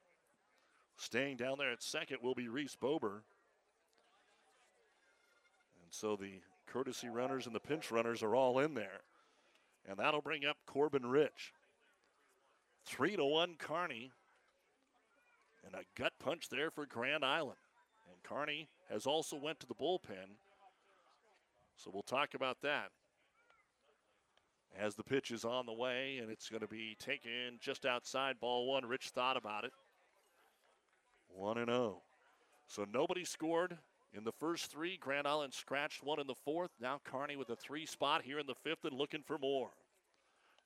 Staying 0.98 1.38
down 1.38 1.57
there 1.57 1.72
at 1.72 1.82
second 1.82 2.18
will 2.22 2.36
be 2.36 2.48
Reese 2.48 2.76
Bober. 2.76 3.24
And 5.84 5.91
so 5.91 6.15
the 6.15 6.41
courtesy 6.68 7.10
runners 7.10 7.48
and 7.48 7.56
the 7.56 7.60
pinch 7.60 7.91
runners 7.91 8.22
are 8.22 8.36
all 8.36 8.60
in 8.60 8.74
there. 8.74 9.02
And 9.88 9.98
that'll 9.98 10.22
bring 10.22 10.45
up 10.45 10.57
Corbin 10.65 11.06
Rich. 11.06 11.53
Three 12.86 13.15
to 13.15 13.26
one 13.26 13.56
Kearney. 13.57 14.11
And 15.65 15.76
a 15.76 15.99
gut 15.99 16.14
punch 16.19 16.49
there 16.49 16.69
for 16.69 16.86
Grand 16.86 17.26
Island. 17.26 17.57
And 18.11 18.22
Kearney 18.24 18.68
has 18.90 19.06
also 19.06 19.36
went 19.38 19.60
to 19.60 19.68
the 19.68 19.76
bullpen. 19.76 20.38
So 21.76 21.91
we'll 21.91 22.03
talk 22.03 22.34
about 22.34 22.61
that 22.61 22.91
as 24.80 24.95
the 24.95 25.04
pitch 25.04 25.32
is 25.32 25.44
on 25.44 25.66
the 25.66 25.74
way, 25.74 26.20
and 26.22 26.32
it's 26.32 26.49
going 26.49 26.62
to 26.62 26.68
be 26.68 26.95
taken 26.99 27.58
just 27.60 27.86
outside 27.86 28.40
ball 28.40 28.68
one. 28.68 28.86
Rich 28.86 29.10
thought 29.10 29.38
about 29.38 29.64
it. 29.64 29.72
1 31.30 31.58
and 31.58 31.70
0. 31.70 32.02
So 32.68 32.86
nobody 32.91 33.24
scored 33.24 33.78
in 34.14 34.24
the 34.24 34.32
first 34.32 34.72
three. 34.72 34.98
Grand 34.98 35.28
Island 35.28 35.54
scratched 35.54 36.04
one 36.04 36.20
in 36.20 36.28
the 36.28 36.36
fourth. 36.36 36.72
Now 36.80 36.99
Kearney 37.04 37.36
with 37.36 37.49
a 37.49 37.56
three 37.56 37.86
spot 37.86 38.24
here 38.24 38.40
in 38.40 38.48
the 38.48 38.56
fifth 38.56 38.86
and 38.86 38.98
looking 38.98 39.24
for 39.26 39.38
more. 39.38 39.70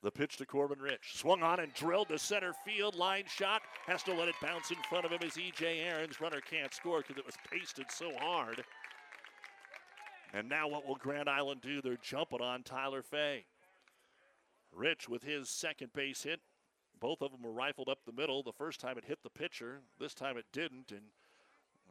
The 0.02 0.10
pitch 0.10 0.36
to 0.38 0.46
Corbin 0.46 0.80
Rich. 0.80 1.12
Swung 1.14 1.42
on 1.42 1.60
and 1.60 1.72
drilled 1.74 2.08
to 2.08 2.18
center 2.18 2.52
field. 2.66 2.96
Line 2.96 3.24
shot. 3.28 3.62
Has 3.86 4.02
to 4.04 4.14
let 4.14 4.28
it 4.28 4.34
bounce 4.42 4.70
in 4.70 4.76
front 4.88 5.04
of 5.04 5.12
him 5.12 5.20
as 5.24 5.38
E.J. 5.38 5.78
Aarons. 5.78 6.20
Runner 6.20 6.40
can't 6.40 6.74
score 6.74 7.02
because 7.02 7.18
it 7.18 7.26
was 7.26 7.36
pasted 7.50 7.86
so 7.88 8.10
hard. 8.18 8.64
And 10.34 10.48
now 10.48 10.66
what 10.66 10.86
will 10.86 10.96
Grand 10.96 11.28
Island 11.28 11.60
do? 11.60 11.80
They're 11.80 11.98
jumping 12.02 12.40
on 12.40 12.64
Tyler 12.64 13.02
Fay. 13.02 13.44
Rich 14.72 15.08
with 15.08 15.22
his 15.22 15.48
second 15.48 15.92
base 15.92 16.22
hit. 16.22 16.40
Both 17.00 17.22
of 17.22 17.32
them 17.32 17.42
were 17.42 17.52
rifled 17.52 17.88
up 17.88 17.98
the 18.04 18.12
middle. 18.12 18.42
The 18.42 18.52
first 18.52 18.80
time 18.80 18.96
it 18.96 19.04
hit 19.04 19.18
the 19.22 19.30
pitcher, 19.30 19.80
this 19.98 20.14
time 20.14 20.36
it 20.36 20.46
didn't. 20.52 20.92
And 20.92 21.02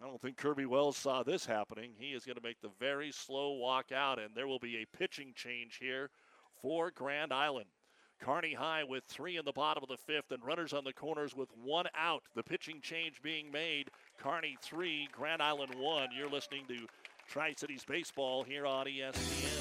I 0.02 0.08
don't 0.08 0.22
think 0.22 0.38
Kirby 0.38 0.66
Wells 0.66 0.98
saw 0.98 1.22
this 1.22 1.46
happening. 1.46 1.92
He 1.98 2.12
is 2.12 2.26
going 2.26 2.38
to 2.38 2.44
make 2.44 2.62
the 2.62 2.72
very 2.80 3.12
slow 3.12 3.52
walk 3.54 3.92
out, 3.92 4.20
and 4.20 4.34
there 4.34 4.48
will 4.48 4.60
be 4.60 4.78
a 4.78 4.98
pitching 4.98 5.34
change 5.36 5.78
here 5.82 6.10
for 6.62 6.92
Grand 6.92 7.34
Island. 7.34 7.68
Kearney 8.22 8.54
High 8.54 8.84
with 8.84 9.04
three 9.06 9.38
in 9.38 9.46
the 9.46 9.52
bottom 9.52 9.84
of 9.84 9.90
the 9.90 9.98
fifth, 9.98 10.32
and 10.32 10.46
runners 10.46 10.74
on 10.74 10.84
the 10.84 10.94
corners 10.94 11.36
with 11.36 11.50
one 11.56 11.88
out. 11.98 12.24
The 12.36 12.44
pitching 12.44 12.80
change 12.82 13.22
being 13.22 13.52
made. 13.52 13.90
Carney 14.20 14.58
three, 14.62 15.10
Grand 15.12 15.42
Island 15.42 15.74
one. 15.76 16.10
You're 16.16 16.30
listening 16.30 16.66
to 16.68 16.88
Tri 17.28 17.54
Cities 17.58 17.84
Baseball 17.84 18.44
here 18.44 18.66
on 18.66 18.86
ESPN. 18.86 19.61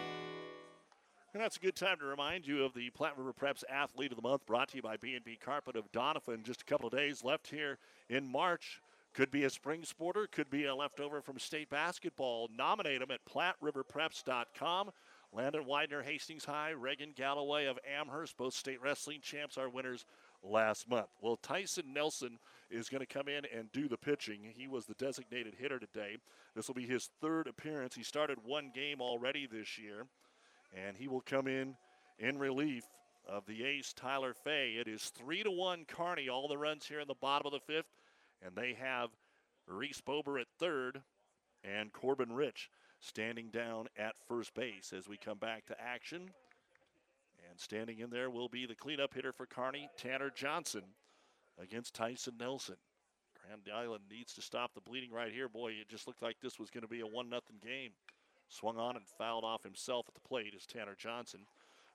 And 1.33 1.41
that's 1.41 1.55
a 1.55 1.61
good 1.61 1.77
time 1.77 1.97
to 1.99 2.05
remind 2.05 2.45
you 2.45 2.65
of 2.65 2.73
the 2.73 2.89
Platte 2.89 3.17
River 3.17 3.31
Preps 3.31 3.63
Athlete 3.69 4.11
of 4.11 4.17
the 4.17 4.21
Month 4.21 4.45
brought 4.45 4.67
to 4.69 4.75
you 4.75 4.81
by 4.81 4.97
B&B 4.97 5.37
Carpet 5.37 5.77
of 5.77 5.89
Donovan. 5.93 6.43
Just 6.43 6.61
a 6.61 6.65
couple 6.65 6.87
of 6.87 6.93
days 6.93 7.23
left 7.23 7.47
here 7.47 7.77
in 8.09 8.29
March. 8.29 8.81
Could 9.13 9.31
be 9.31 9.45
a 9.45 9.49
spring 9.49 9.83
sporter, 9.83 10.29
could 10.29 10.49
be 10.49 10.65
a 10.65 10.75
leftover 10.75 11.21
from 11.21 11.39
state 11.39 11.69
basketball. 11.69 12.49
Nominate 12.53 12.99
them 12.99 13.11
at 13.11 13.23
PlatteRiverPreps.com. 13.25 14.91
Landon 15.31 15.65
Widener, 15.65 16.01
Hastings 16.01 16.43
High, 16.43 16.71
Reagan 16.71 17.13
Galloway 17.15 17.65
of 17.65 17.79
Amherst, 17.97 18.35
both 18.35 18.53
state 18.53 18.81
wrestling 18.81 19.19
champs, 19.21 19.57
are 19.57 19.69
winners 19.69 20.05
last 20.43 20.89
month. 20.89 21.07
Well, 21.21 21.37
Tyson 21.37 21.93
Nelson 21.93 22.39
is 22.69 22.89
going 22.89 22.99
to 22.99 23.05
come 23.05 23.29
in 23.29 23.43
and 23.55 23.71
do 23.71 23.87
the 23.87 23.97
pitching. 23.97 24.41
He 24.53 24.67
was 24.67 24.85
the 24.85 24.95
designated 24.95 25.55
hitter 25.57 25.79
today. 25.79 26.17
This 26.55 26.67
will 26.67 26.75
be 26.75 26.87
his 26.87 27.09
third 27.21 27.47
appearance. 27.47 27.95
He 27.95 28.03
started 28.03 28.39
one 28.43 28.71
game 28.75 28.99
already 28.99 29.47
this 29.47 29.77
year, 29.77 30.07
and 30.73 30.97
he 30.97 31.07
will 31.07 31.21
come 31.21 31.47
in 31.47 31.75
in 32.19 32.37
relief 32.37 32.83
of 33.27 33.45
the 33.45 33.63
ace 33.63 33.93
Tyler 33.93 34.33
Fay. 34.33 34.75
It 34.79 34.87
is 34.87 35.03
three 35.03 35.43
to 35.43 35.51
one 35.51 35.85
Kearney. 35.85 36.29
All 36.29 36.47
the 36.47 36.57
runs 36.57 36.85
here 36.85 36.99
in 36.99 37.07
the 37.07 37.15
bottom 37.15 37.45
of 37.45 37.53
the 37.53 37.73
fifth, 37.73 37.91
and 38.41 38.55
they 38.55 38.73
have 38.79 39.09
Reese 39.67 40.01
Bober 40.01 40.39
at 40.39 40.47
third 40.59 41.01
and 41.63 41.93
Corbin 41.93 42.33
Rich 42.33 42.69
standing 42.99 43.49
down 43.49 43.87
at 43.97 44.15
first 44.27 44.53
base 44.53 44.93
as 44.95 45.07
we 45.07 45.17
come 45.17 45.37
back 45.37 45.65
to 45.67 45.81
action. 45.81 46.29
And 47.49 47.59
standing 47.59 47.99
in 47.99 48.09
there 48.09 48.29
will 48.29 48.47
be 48.49 48.65
the 48.65 48.75
cleanup 48.75 49.13
hitter 49.13 49.33
for 49.33 49.45
Kearney, 49.45 49.89
Tanner 49.97 50.31
Johnson, 50.33 50.83
against 51.59 51.93
Tyson 51.93 52.35
Nelson. 52.39 52.77
Grand 53.43 53.61
Island 53.73 54.03
needs 54.09 54.33
to 54.35 54.41
stop 54.41 54.73
the 54.73 54.81
bleeding 54.81 55.11
right 55.11 55.31
here. 55.31 55.49
Boy, 55.49 55.71
it 55.71 55.89
just 55.89 56.07
looked 56.07 56.21
like 56.21 56.37
this 56.39 56.59
was 56.59 56.69
going 56.69 56.83
to 56.83 56.87
be 56.87 57.01
a 57.01 57.07
one 57.07 57.29
nothing 57.29 57.57
game. 57.63 57.91
Swung 58.51 58.77
on 58.77 58.97
and 58.97 59.07
fouled 59.07 59.45
off 59.45 59.63
himself 59.63 60.07
at 60.09 60.13
the 60.13 60.27
plate 60.27 60.53
is 60.53 60.65
Tanner 60.65 60.95
Johnson. 60.97 61.39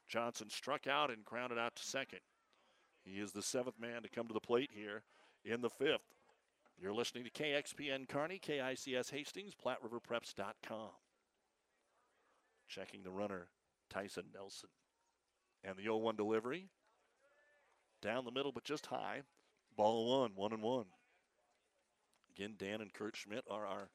Johnson 0.08 0.48
struck 0.48 0.86
out 0.86 1.10
and 1.10 1.22
grounded 1.22 1.58
out 1.58 1.76
to 1.76 1.84
second. 1.84 2.20
He 3.04 3.20
is 3.20 3.32
the 3.32 3.42
seventh 3.42 3.78
man 3.78 4.02
to 4.02 4.08
come 4.08 4.26
to 4.26 4.34
the 4.34 4.40
plate 4.40 4.70
here 4.74 5.02
in 5.44 5.60
the 5.60 5.68
fifth. 5.68 6.14
You're 6.80 6.94
listening 6.94 7.24
to 7.24 7.30
KXPN 7.30 8.08
Kearney, 8.08 8.40
KICS 8.40 9.10
Hastings, 9.10 9.52
PlatteRiverPreps.com. 9.54 10.90
Checking 12.68 13.02
the 13.02 13.10
runner, 13.10 13.48
Tyson 13.90 14.24
Nelson. 14.34 14.70
And 15.62 15.76
the 15.76 15.82
0 15.82 15.98
1 15.98 16.16
delivery. 16.16 16.70
Down 18.00 18.24
the 18.24 18.30
middle, 18.30 18.52
but 18.52 18.64
just 18.64 18.86
high. 18.86 19.22
Ball 19.76 20.20
one, 20.20 20.32
one 20.34 20.52
and 20.52 20.62
one. 20.62 20.86
Again, 22.30 22.54
Dan 22.58 22.80
and 22.80 22.92
Kurt 22.92 23.16
Schmidt 23.16 23.44
are 23.50 23.66
our 23.66 23.90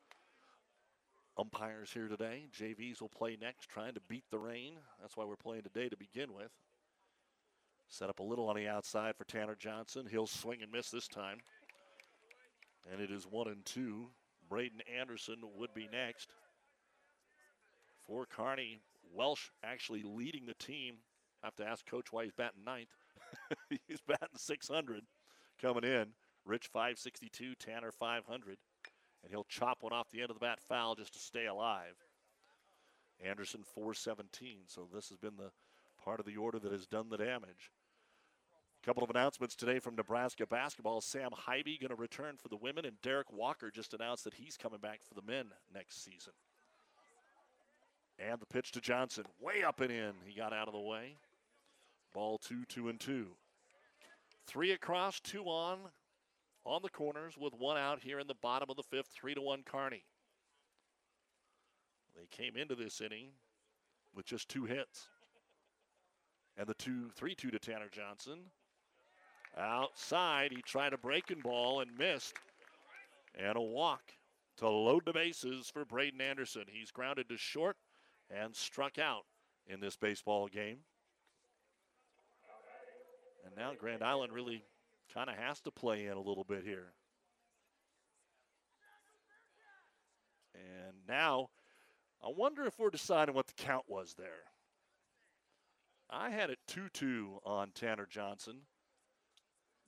umpires 1.41 1.91
here 1.91 2.07
today. 2.07 2.45
JVs 2.55 3.01
will 3.01 3.09
play 3.09 3.35
next, 3.41 3.68
trying 3.68 3.95
to 3.95 4.01
beat 4.07 4.26
the 4.30 4.38
rain. 4.38 4.76
That's 5.01 5.18
why 5.18 5.26
we're 5.26 5.35
playing 5.35 5.63
today 5.63 5.89
to 5.89 5.97
begin 5.97 6.34
with. 6.34 6.51
Set 7.89 8.09
up 8.09 8.19
a 8.19 8.23
little 8.23 8.47
on 8.47 8.55
the 8.55 8.68
outside 8.68 9.15
for 9.15 9.23
Tanner 9.26 9.55
Johnson. 9.55 10.05
He'll 10.09 10.27
swing 10.27 10.61
and 10.61 10.72
miss 10.72 10.91
this 10.91 11.07
time. 11.07 11.39
And 12.91 13.01
it 13.01 13.09
is 13.11 13.26
one 13.26 13.47
and 13.47 13.65
two. 13.65 14.09
Braden 14.47 14.81
Anderson 14.99 15.38
would 15.57 15.73
be 15.73 15.89
next. 15.91 16.30
For 18.05 18.26
Kearney, 18.27 18.80
Welsh 19.13 19.49
actually 19.63 20.03
leading 20.03 20.45
the 20.45 20.53
team. 20.53 20.95
Have 21.43 21.55
to 21.55 21.68
ask 21.68 21.85
Coach 21.88 22.13
why 22.13 22.26
he's 22.26 22.34
batting 22.34 22.63
ninth. 22.63 22.93
he's 23.88 24.01
batting 24.07 24.38
600 24.38 25.01
coming 25.59 25.84
in. 25.84 26.07
Rich 26.45 26.68
562, 26.68 27.55
Tanner 27.55 27.91
500. 27.91 28.57
And 29.23 29.31
he'll 29.31 29.45
chop 29.45 29.80
one 29.81 29.93
off 29.93 30.10
the 30.11 30.22
end 30.22 30.31
of 30.31 30.35
the 30.35 30.45
bat 30.45 30.60
foul 30.60 30.95
just 30.95 31.14
to 31.14 31.19
stay 31.19 31.45
alive. 31.45 31.95
Anderson 33.23 33.61
417. 33.64 34.61
So 34.68 34.88
this 34.93 35.10
has 35.10 35.18
been 35.18 35.38
the 35.38 35.52
part 36.03 36.19
of 36.19 36.26
the 36.26 36.38
order 36.38 36.60
that 36.60 36.72
has 36.72 36.88
done 36.88 37.10
the 37.10 37.18
damage. 37.18 37.72
A 38.81 38.85
couple 38.85 39.03
of 39.03 39.11
announcements 39.11 39.56
today 39.56 39.77
from 39.77 39.95
Nebraska 39.95 40.48
basketball. 40.48 41.02
Sam 41.02 41.30
Haiby 41.48 41.80
going 41.80 41.89
to 41.89 41.95
return 41.95 42.35
for 42.38 42.48
the 42.48 42.57
women, 42.57 42.85
and 42.85 42.99
Derrick 43.03 43.31
Walker 43.31 43.69
just 43.69 43.93
announced 43.93 44.23
that 44.23 44.34
he's 44.34 44.57
coming 44.57 44.80
back 44.80 45.02
for 45.03 45.14
the 45.14 45.22
men 45.22 45.45
next 45.72 46.03
season. 46.03 46.34
And 48.18 48.39
the 48.39 48.48
pitch 48.48 48.72
to 48.72 48.81
Johnson, 48.81 49.26
way 49.39 49.64
up 49.64 49.81
and 49.81 49.91
in. 49.91 50.14
He 50.26 50.35
got 50.35 50.52
out 50.52 50.68
of 50.68 50.73
the 50.73 50.80
way. 50.80 51.18
Ball 52.14 52.39
two, 52.39 52.65
two 52.65 52.89
and 52.89 52.99
two. 52.99 53.27
Three 54.48 54.72
across, 54.72 55.19
two 55.19 55.43
on, 55.45 55.77
on 56.65 56.81
the 56.81 56.89
corners 56.89 57.35
with 57.38 57.53
one 57.53 57.77
out 57.77 57.99
here 58.01 58.19
in 58.19 58.27
the 58.27 58.35
bottom 58.41 58.69
of 58.69 58.75
the 58.75 58.83
fifth, 58.83 59.07
three 59.07 59.33
to 59.33 59.41
one 59.41 59.63
Kearney. 59.63 60.03
They 62.15 62.27
came 62.29 62.55
into 62.55 62.75
this 62.75 63.01
inning 63.01 63.29
with 64.15 64.25
just 64.25 64.49
two 64.49 64.65
hits. 64.65 65.07
And 66.57 66.67
the 66.67 66.73
two, 66.73 67.09
three 67.15 67.33
two 67.33 67.49
to 67.49 67.59
Tanner 67.59 67.89
Johnson. 67.91 68.39
Outside, 69.57 70.51
he 70.51 70.61
tried 70.61 70.93
a 70.93 70.97
breaking 70.97 71.39
ball 71.41 71.81
and 71.81 71.97
missed. 71.97 72.33
And 73.39 73.55
a 73.55 73.61
walk 73.61 74.01
to 74.57 74.69
load 74.69 75.05
the 75.05 75.13
bases 75.13 75.69
for 75.73 75.85
Braden 75.85 76.19
Anderson. 76.19 76.65
He's 76.67 76.91
grounded 76.91 77.29
to 77.29 77.38
short 77.38 77.77
and 78.29 78.55
struck 78.55 78.99
out 78.99 79.23
in 79.67 79.79
this 79.79 79.95
baseball 79.95 80.47
game. 80.47 80.79
And 83.45 83.55
now 83.55 83.71
Grand 83.77 84.03
Island 84.03 84.33
really 84.33 84.63
kind 85.13 85.29
of 85.29 85.35
has 85.35 85.59
to 85.61 85.71
play 85.71 86.07
in 86.07 86.13
a 86.13 86.21
little 86.21 86.43
bit 86.43 86.63
here. 86.63 86.93
And 90.53 90.95
now, 91.07 91.49
I 92.23 92.29
wonder 92.35 92.65
if 92.65 92.77
we're 92.77 92.89
deciding 92.89 93.35
what 93.35 93.47
the 93.47 93.53
count 93.53 93.85
was 93.88 94.15
there. 94.17 94.51
I 96.09 96.29
had 96.29 96.49
it 96.49 96.59
2 96.67 96.89
2 96.93 97.39
on 97.45 97.71
Tanner 97.73 98.05
Johnson. 98.09 98.61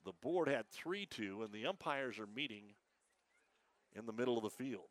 The 0.06 0.14
board 0.22 0.48
had 0.48 0.70
3 0.70 1.06
2, 1.06 1.44
and 1.44 1.54
the 1.54 1.66
umpires 1.66 2.18
are 2.20 2.28
meeting 2.28 2.76
in 3.94 4.06
the 4.06 4.14
middle 4.14 4.38
of 4.38 4.44
the 4.44 4.50
field. 4.50 4.90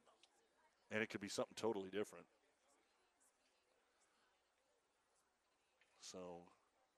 And 0.90 1.02
it 1.02 1.09
could 1.09 1.20
be 1.20 1.28
something 1.28 1.56
totally 1.56 1.90
different. 1.90 2.26
So, 6.00 6.42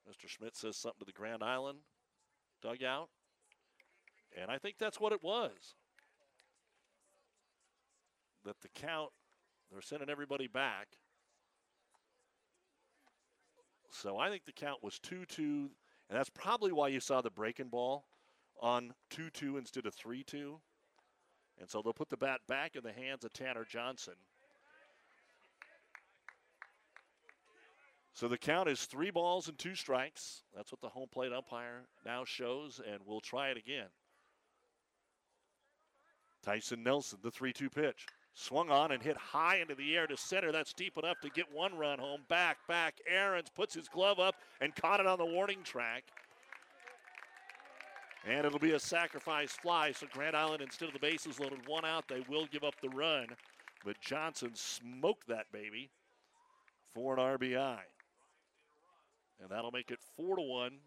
Mr. 0.09 0.29
Schmidt 0.29 0.57
says 0.57 0.77
something 0.77 1.01
to 1.01 1.05
the 1.05 1.13
Grand 1.13 1.43
Island 1.43 1.79
dugout. 2.61 3.11
And 4.41 4.51
I 4.51 4.59
think 4.59 4.77
that's 4.79 5.01
what 5.01 5.13
it 5.13 5.23
was. 5.23 5.75
That 8.45 8.61
the 8.61 8.69
count, 8.69 9.11
they're 9.71 9.81
sending 9.81 10.11
everybody 10.11 10.49
back. 10.49 10.89
So 13.91 14.19
I 14.19 14.29
think 14.29 14.45
the 14.45 14.53
count 14.53 14.83
was 14.83 14.99
2 14.99 15.25
2, 15.25 15.43
and 16.11 16.19
that's 16.19 16.31
probably 16.31 16.73
why 16.73 16.89
you 16.89 17.01
saw 17.01 17.21
the 17.21 17.31
breaking 17.31 17.69
ball 17.69 18.07
on 18.61 18.93
2 19.11 19.31
2 19.31 19.57
instead 19.57 19.87
of 19.87 19.95
3 19.95 20.25
2. 20.25 20.61
And 21.61 21.71
so 21.71 21.81
they'll 21.81 21.93
put 21.93 22.11
the 22.11 22.17
bat 22.17 22.41
back 22.49 22.75
in 22.75 22.83
the 22.83 22.93
hands 22.93 23.25
of 23.25 23.33
Tanner 23.33 23.65
Johnson. 23.65 24.15
So 28.15 28.29
the 28.29 28.39
count 28.39 28.69
is 28.69 28.85
three 28.85 29.11
balls 29.11 29.49
and 29.49 29.59
two 29.59 29.75
strikes. 29.75 30.43
That's 30.55 30.71
what 30.71 30.81
the 30.81 30.89
home 30.89 31.09
plate 31.13 31.33
umpire 31.33 31.83
now 32.07 32.25
shows, 32.25 32.81
and 32.87 33.01
we'll 33.05 33.21
try 33.21 33.49
it 33.49 33.57
again. 33.57 33.89
Tyson 36.45 36.83
Nelson, 36.83 37.19
the 37.23 37.31
3 37.31 37.53
2 37.53 37.71
pitch. 37.71 38.07
Swung 38.35 38.69
on 38.69 38.91
and 38.91 39.03
hit 39.03 39.17
high 39.17 39.59
into 39.59 39.75
the 39.75 39.97
air 39.97 40.07
to 40.09 40.17
center. 40.17 40.51
That's 40.51 40.73
deep 40.73 40.99
enough 40.99 41.21
to 41.21 41.31
get 41.31 41.47
one 41.53 41.77
run 41.79 42.01
home. 42.01 42.23
Back, 42.29 42.59
back. 42.67 42.97
Ahrens 43.09 43.49
puts 43.55 43.75
his 43.75 43.89
glove 43.89 44.19
up 44.19 44.35
and 44.61 44.75
caught 44.75 45.01
it 45.01 45.07
on 45.07 45.19
the 45.19 45.25
warning 45.25 45.63
track. 45.63 46.05
And 48.27 48.45
it'll 48.45 48.59
be 48.59 48.73
a 48.73 48.81
sacrifice 48.81 49.53
fly. 49.53 49.93
So 49.93 50.07
Grand 50.13 50.35
Island, 50.35 50.63
instead 50.63 50.89
of 50.89 50.95
the 50.95 51.01
bases 51.01 51.39
loaded 51.39 51.67
one 51.67 51.85
out, 51.85 52.09
they 52.09 52.25
will 52.29 52.47
give 52.47 52.65
up 52.65 52.75
the 52.81 52.89
run. 52.89 53.27
But 53.85 54.01
Johnson 54.01 54.51
smoked 54.55 55.29
that 55.29 55.47
baby 55.53 55.91
for 56.93 57.15
an 57.15 57.21
RBI. 57.21 57.79
And 59.41 59.51
that'll 59.51 59.71
make 59.71 59.91
it 59.91 60.01
four 60.17 60.37
to 60.37 60.43
one. 60.43 60.79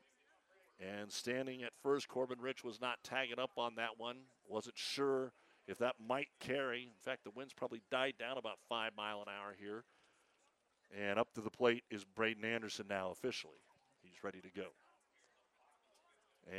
And 0.79 1.11
standing 1.11 1.63
at 1.63 1.71
first, 1.81 2.07
Corbin 2.07 2.39
Rich 2.41 2.63
was 2.63 2.81
not 2.81 3.03
tagging 3.03 3.39
up 3.39 3.51
on 3.57 3.75
that 3.75 3.97
one. 3.97 4.17
Wasn't 4.47 4.77
sure 4.77 5.31
if 5.67 5.77
that 5.79 5.95
might 6.05 6.29
carry. 6.39 6.83
In 6.83 6.99
fact, 6.99 7.23
the 7.23 7.31
wind's 7.31 7.53
probably 7.53 7.81
died 7.91 8.15
down 8.19 8.37
about 8.37 8.59
five 8.69 8.91
mile 8.95 9.21
an 9.21 9.27
hour 9.27 9.55
here. 9.59 9.83
And 10.97 11.19
up 11.19 11.33
to 11.33 11.41
the 11.41 11.49
plate 11.49 11.83
is 11.91 12.05
Braden 12.05 12.45
Anderson 12.45 12.85
now 12.89 13.11
officially. 13.11 13.59
He's 14.01 14.23
ready 14.23 14.39
to 14.39 14.49
go. 14.55 14.67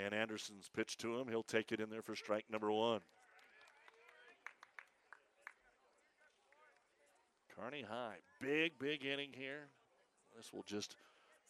And 0.05 0.13
Anderson's 0.13 0.69
pitch 0.75 0.99
to 0.99 1.19
him. 1.19 1.29
He'll 1.29 1.43
take 1.43 1.73
it 1.73 1.81
in 1.81 1.89
there 1.89 2.03
for 2.03 2.15
strike 2.15 2.45
number 2.51 2.71
one. 2.71 3.01
Kearney 7.59 7.85
High. 7.89 8.19
Big, 8.41 8.79
big 8.79 9.05
inning 9.05 9.31
here. 9.33 9.69
This 10.37 10.53
will 10.53 10.63
just 10.63 10.95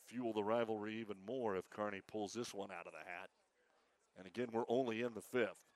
fuel 0.07 0.33
the 0.33 0.43
rivalry 0.43 0.95
even 1.01 1.17
more 1.27 1.57
if 1.57 1.69
Kearney 1.69 2.01
pulls 2.07 2.33
this 2.33 2.55
one 2.55 2.71
out 2.71 2.87
of 2.87 2.93
the 2.93 2.99
hat. 2.99 3.29
And 4.17 4.27
again, 4.27 4.49
we're 4.53 4.65
only 4.69 5.03
in 5.03 5.13
the 5.15 5.21
fifth. 5.21 5.68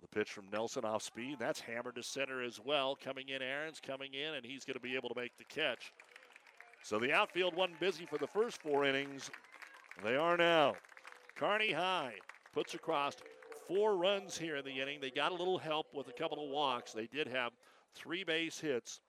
The 0.00 0.08
pitch 0.08 0.30
from 0.30 0.48
Nelson 0.52 0.84
off 0.84 1.02
speed. 1.02 1.36
That's 1.38 1.60
hammered 1.60 1.96
to 1.96 2.02
center 2.02 2.42
as 2.42 2.60
well. 2.64 2.96
Coming 3.02 3.28
in, 3.28 3.42
Aaron's 3.42 3.80
coming 3.80 4.14
in, 4.14 4.34
and 4.34 4.44
he's 4.44 4.64
going 4.64 4.74
to 4.74 4.80
be 4.80 4.94
able 4.94 5.08
to 5.08 5.20
make 5.20 5.36
the 5.36 5.44
catch. 5.44 5.92
So 6.82 6.98
the 6.98 7.12
outfield 7.12 7.56
wasn't 7.56 7.80
busy 7.80 8.06
for 8.06 8.18
the 8.18 8.26
first 8.26 8.62
four 8.62 8.84
innings. 8.84 9.30
They 10.04 10.16
are 10.16 10.36
now. 10.36 10.74
Kearney 11.34 11.72
High 11.72 12.14
puts 12.52 12.74
across 12.74 13.16
four 13.66 13.96
runs 13.96 14.38
here 14.38 14.56
in 14.56 14.64
the 14.64 14.80
inning. 14.80 15.00
They 15.00 15.10
got 15.10 15.32
a 15.32 15.34
little 15.34 15.58
help 15.58 15.86
with 15.92 16.08
a 16.08 16.12
couple 16.12 16.42
of 16.42 16.50
walks. 16.50 16.92
They 16.92 17.06
did 17.06 17.26
have 17.28 17.52
three 17.94 18.24
base 18.24 18.58
hits. 18.58 19.00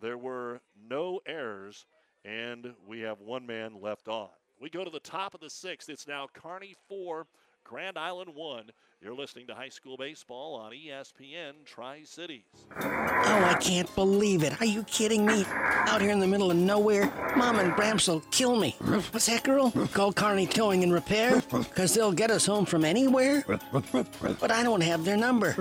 There 0.00 0.18
were 0.18 0.60
no 0.88 1.20
errors, 1.26 1.86
and 2.24 2.74
we 2.86 3.00
have 3.00 3.20
one 3.20 3.46
man 3.46 3.80
left 3.80 4.08
on. 4.08 4.28
We 4.60 4.70
go 4.70 4.84
to 4.84 4.90
the 4.90 5.00
top 5.00 5.34
of 5.34 5.40
the 5.40 5.50
sixth. 5.50 5.88
It's 5.88 6.08
now 6.08 6.28
Kearney 6.32 6.74
4, 6.88 7.26
Grand 7.68 7.98
Island 7.98 8.30
1. 8.32 8.70
You're 9.02 9.16
listening 9.16 9.48
to 9.48 9.54
high 9.54 9.70
school 9.70 9.96
baseball 9.96 10.54
on 10.54 10.70
ESPN 10.70 11.64
Tri 11.64 12.02
Cities. 12.04 12.44
Oh, 12.80 12.86
I 12.86 13.58
can't 13.60 13.92
believe 13.96 14.44
it. 14.44 14.60
Are 14.60 14.64
you 14.64 14.84
kidding 14.84 15.26
me? 15.26 15.44
Out 15.48 16.00
here 16.00 16.12
in 16.12 16.20
the 16.20 16.28
middle 16.28 16.52
of 16.52 16.56
nowhere, 16.56 17.12
Mom 17.36 17.58
and 17.58 17.72
Bramps 17.72 18.06
will 18.06 18.20
kill 18.30 18.54
me. 18.56 18.76
What's 19.10 19.26
that, 19.26 19.42
girl? 19.42 19.72
Call 19.92 20.12
Kearney 20.12 20.46
Towing 20.46 20.84
and 20.84 20.92
Repair? 20.92 21.42
Because 21.50 21.92
they'll 21.92 22.12
get 22.12 22.30
us 22.30 22.46
home 22.46 22.66
from 22.66 22.84
anywhere? 22.84 23.44
But 23.72 24.50
I 24.52 24.62
don't 24.62 24.82
have 24.82 25.04
their 25.04 25.16
number. 25.16 25.56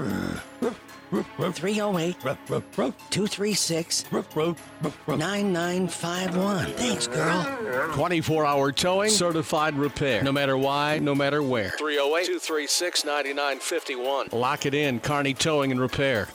308 1.23 2.15
236 3.09 4.05
9951. 5.07 6.65
Thanks, 6.73 7.07
girl. 7.07 7.91
24 7.93 8.45
hour 8.45 8.71
towing, 8.71 9.09
certified 9.09 9.75
repair. 9.75 10.23
No 10.23 10.31
matter 10.31 10.57
why, 10.57 10.99
no 10.99 11.15
matter 11.15 11.41
where. 11.43 11.71
308 11.71 12.25
236 12.25 13.05
9951. 13.05 14.29
Lock 14.31 14.65
it 14.65 14.73
in, 14.73 14.99
Kearney 14.99 15.33
Towing 15.33 15.71
and 15.71 15.79
Repair. 15.79 16.27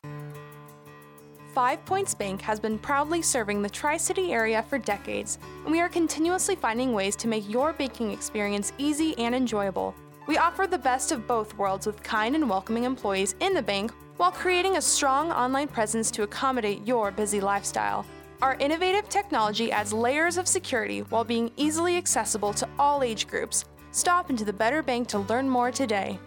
Five 1.55 1.85
Points 1.85 2.15
Bank 2.15 2.41
has 2.43 2.61
been 2.61 2.79
proudly 2.79 3.23
serving 3.23 3.61
the 3.61 3.69
Tri 3.69 3.97
City 3.97 4.33
area 4.33 4.63
for 4.63 4.79
decades, 4.79 5.39
and 5.65 5.73
we 5.73 5.81
are 5.81 5.89
continuously 5.89 6.55
finding 6.55 6.93
ways 6.93 7.17
to 7.17 7.27
make 7.27 7.49
your 7.51 7.73
banking 7.73 8.13
experience 8.13 8.73
easy 8.79 9.19
and 9.19 9.35
enjoyable. 9.35 9.95
We 10.29 10.39
offer 10.39 10.69
the 10.69 10.79
best 10.79 11.11
of 11.11 11.27
both 11.27 11.57
worlds 11.57 11.87
with 11.89 12.01
kind 12.05 12.37
and 12.37 12.49
welcoming 12.49 12.85
employees 12.85 13.35
in 13.41 13.53
the 13.53 13.63
bank 13.63 13.93
while 14.21 14.31
creating 14.31 14.77
a 14.77 14.83
strong 14.83 15.33
online 15.33 15.67
presence 15.67 16.11
to 16.11 16.25
accommodate 16.25 16.87
your 16.87 17.11
busy 17.11 17.41
lifestyle. 17.41 18.05
Our 18.43 18.55
innovative 18.57 19.09
technology 19.09 19.73
adds 19.73 19.95
layers 19.95 20.37
of 20.37 20.47
security 20.47 21.01
while 21.01 21.25
being 21.25 21.51
easily 21.57 21.97
accessible 21.97 22.53
to 22.53 22.69
all 22.79 23.03
age 23.03 23.27
groups. 23.27 23.65
Stop 23.93 24.29
into 24.29 24.45
the 24.45 24.53
Better 24.53 24.83
Bank 24.83 25.09
to 25.09 25.21
learn 25.21 25.49
more 25.49 25.71
today. 25.71 26.19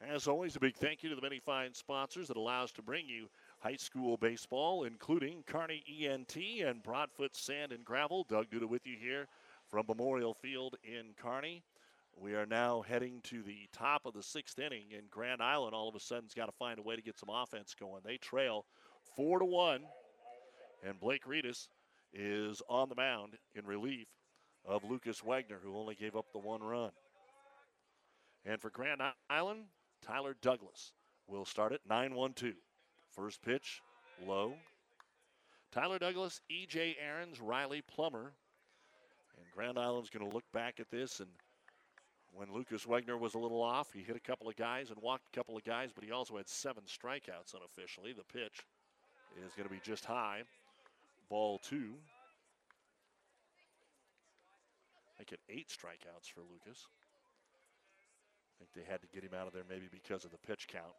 As 0.00 0.26
always, 0.26 0.56
a 0.56 0.60
big 0.60 0.74
thank 0.74 1.04
you 1.04 1.08
to 1.10 1.14
the 1.14 1.22
many 1.22 1.38
fine 1.38 1.72
sponsors 1.72 2.26
that 2.26 2.36
allow 2.36 2.64
us 2.64 2.72
to 2.72 2.82
bring 2.82 3.06
you 3.06 3.28
high 3.60 3.76
school 3.76 4.16
baseball, 4.16 4.82
including 4.82 5.44
Kearney 5.46 5.84
ENT 6.02 6.36
and 6.64 6.82
Broadfoot 6.82 7.36
Sand 7.36 7.70
and 7.70 7.84
Gravel. 7.84 8.26
Doug 8.28 8.50
Duda 8.50 8.68
with 8.68 8.84
you 8.84 8.96
here 9.00 9.28
from 9.68 9.86
Memorial 9.86 10.34
Field 10.34 10.74
in 10.82 11.14
Kearney. 11.16 11.62
We 12.18 12.34
are 12.34 12.46
now 12.46 12.82
heading 12.82 13.20
to 13.24 13.42
the 13.42 13.68
top 13.72 14.06
of 14.06 14.14
the 14.14 14.22
sixth 14.22 14.58
inning, 14.58 14.86
and 14.96 15.10
Grand 15.10 15.42
Island 15.42 15.74
all 15.74 15.88
of 15.88 15.94
a 15.94 16.00
sudden's 16.00 16.32
got 16.32 16.46
to 16.46 16.52
find 16.52 16.78
a 16.78 16.82
way 16.82 16.96
to 16.96 17.02
get 17.02 17.18
some 17.18 17.28
offense 17.28 17.74
going. 17.78 18.00
They 18.04 18.16
trail 18.16 18.64
four 19.14 19.38
to 19.38 19.44
one, 19.44 19.82
and 20.82 20.98
Blake 20.98 21.26
Reedus 21.26 21.68
is 22.14 22.62
on 22.70 22.88
the 22.88 22.94
mound 22.94 23.34
in 23.54 23.66
relief 23.66 24.08
of 24.64 24.82
Lucas 24.82 25.22
Wagner, 25.22 25.58
who 25.62 25.76
only 25.76 25.94
gave 25.94 26.16
up 26.16 26.26
the 26.32 26.38
one 26.38 26.62
run. 26.62 26.90
And 28.46 28.60
for 28.60 28.70
Grand 28.70 29.02
Island, 29.28 29.64
Tyler 30.00 30.36
Douglas 30.40 30.92
will 31.26 31.44
start 31.44 31.72
at 31.72 31.80
9 31.88 32.14
1 32.14 32.32
2. 32.32 32.54
First 33.10 33.42
pitch, 33.42 33.82
low. 34.26 34.54
Tyler 35.70 35.98
Douglas, 35.98 36.40
E.J. 36.48 36.96
Aarons, 36.98 37.40
Riley 37.40 37.82
Plummer. 37.82 38.32
And 39.36 39.46
Grand 39.54 39.78
Island's 39.78 40.08
going 40.08 40.26
to 40.28 40.34
look 40.34 40.50
back 40.52 40.80
at 40.80 40.90
this. 40.90 41.20
And 41.20 41.28
when 42.36 42.52
Lucas 42.52 42.86
Wagner 42.86 43.16
was 43.16 43.34
a 43.34 43.38
little 43.38 43.62
off, 43.62 43.92
he 43.92 44.02
hit 44.02 44.14
a 44.14 44.20
couple 44.20 44.48
of 44.48 44.56
guys 44.56 44.90
and 44.90 45.00
walked 45.00 45.28
a 45.32 45.36
couple 45.36 45.56
of 45.56 45.64
guys, 45.64 45.90
but 45.94 46.04
he 46.04 46.10
also 46.10 46.36
had 46.36 46.48
seven 46.48 46.82
strikeouts 46.84 47.54
unofficially. 47.54 48.12
The 48.12 48.24
pitch 48.24 48.60
is 49.44 49.54
going 49.54 49.68
to 49.68 49.74
be 49.74 49.80
just 49.82 50.04
high. 50.04 50.42
Ball 51.30 51.58
two. 51.58 51.94
I 55.18 55.24
think 55.24 55.40
eight 55.48 55.68
strikeouts 55.68 56.30
for 56.32 56.40
Lucas. 56.40 56.86
I 58.54 58.64
think 58.64 58.70
they 58.74 58.90
had 58.90 59.00
to 59.00 59.08
get 59.08 59.24
him 59.24 59.38
out 59.38 59.46
of 59.46 59.52
there 59.52 59.64
maybe 59.68 59.88
because 59.90 60.24
of 60.24 60.30
the 60.30 60.38
pitch 60.38 60.68
count. 60.68 60.94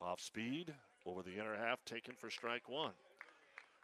Off 0.00 0.20
speed, 0.20 0.74
over 1.06 1.22
the 1.22 1.32
inner 1.32 1.56
half, 1.56 1.84
taken 1.84 2.14
for 2.14 2.28
strike 2.28 2.68
one. 2.68 2.92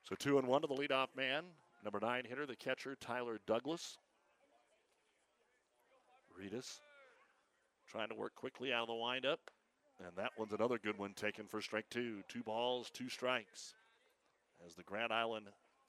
So 0.04 0.14
two 0.14 0.38
and 0.38 0.46
one 0.46 0.62
to 0.62 0.66
the 0.66 0.74
leadoff 0.74 1.08
man. 1.16 1.44
Number 1.84 2.00
nine 2.00 2.24
hitter, 2.28 2.44
the 2.44 2.56
catcher, 2.56 2.96
Tyler 3.00 3.38
Douglas. 3.46 3.98
Reedus 6.38 6.80
trying 7.88 8.08
to 8.08 8.14
work 8.14 8.34
quickly 8.34 8.72
out 8.72 8.82
of 8.82 8.88
the 8.88 8.94
windup. 8.94 9.40
And 10.00 10.16
that 10.16 10.30
one's 10.38 10.52
another 10.52 10.78
good 10.78 10.98
one 10.98 11.12
taken 11.14 11.46
for 11.46 11.60
strike 11.60 11.88
two. 11.90 12.22
Two 12.28 12.42
balls, 12.42 12.90
two 12.90 13.08
strikes. 13.08 13.74
As 14.64 14.74
the 14.74 14.82
Grand 14.84 15.12
Island 15.12 15.46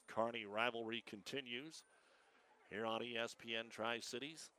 Kearney 0.08 0.44
rivalry 0.44 1.04
continues 1.06 1.84
here 2.68 2.84
on 2.84 3.00
ESPN 3.00 3.70
Tri 3.70 4.00
Cities. 4.00 4.50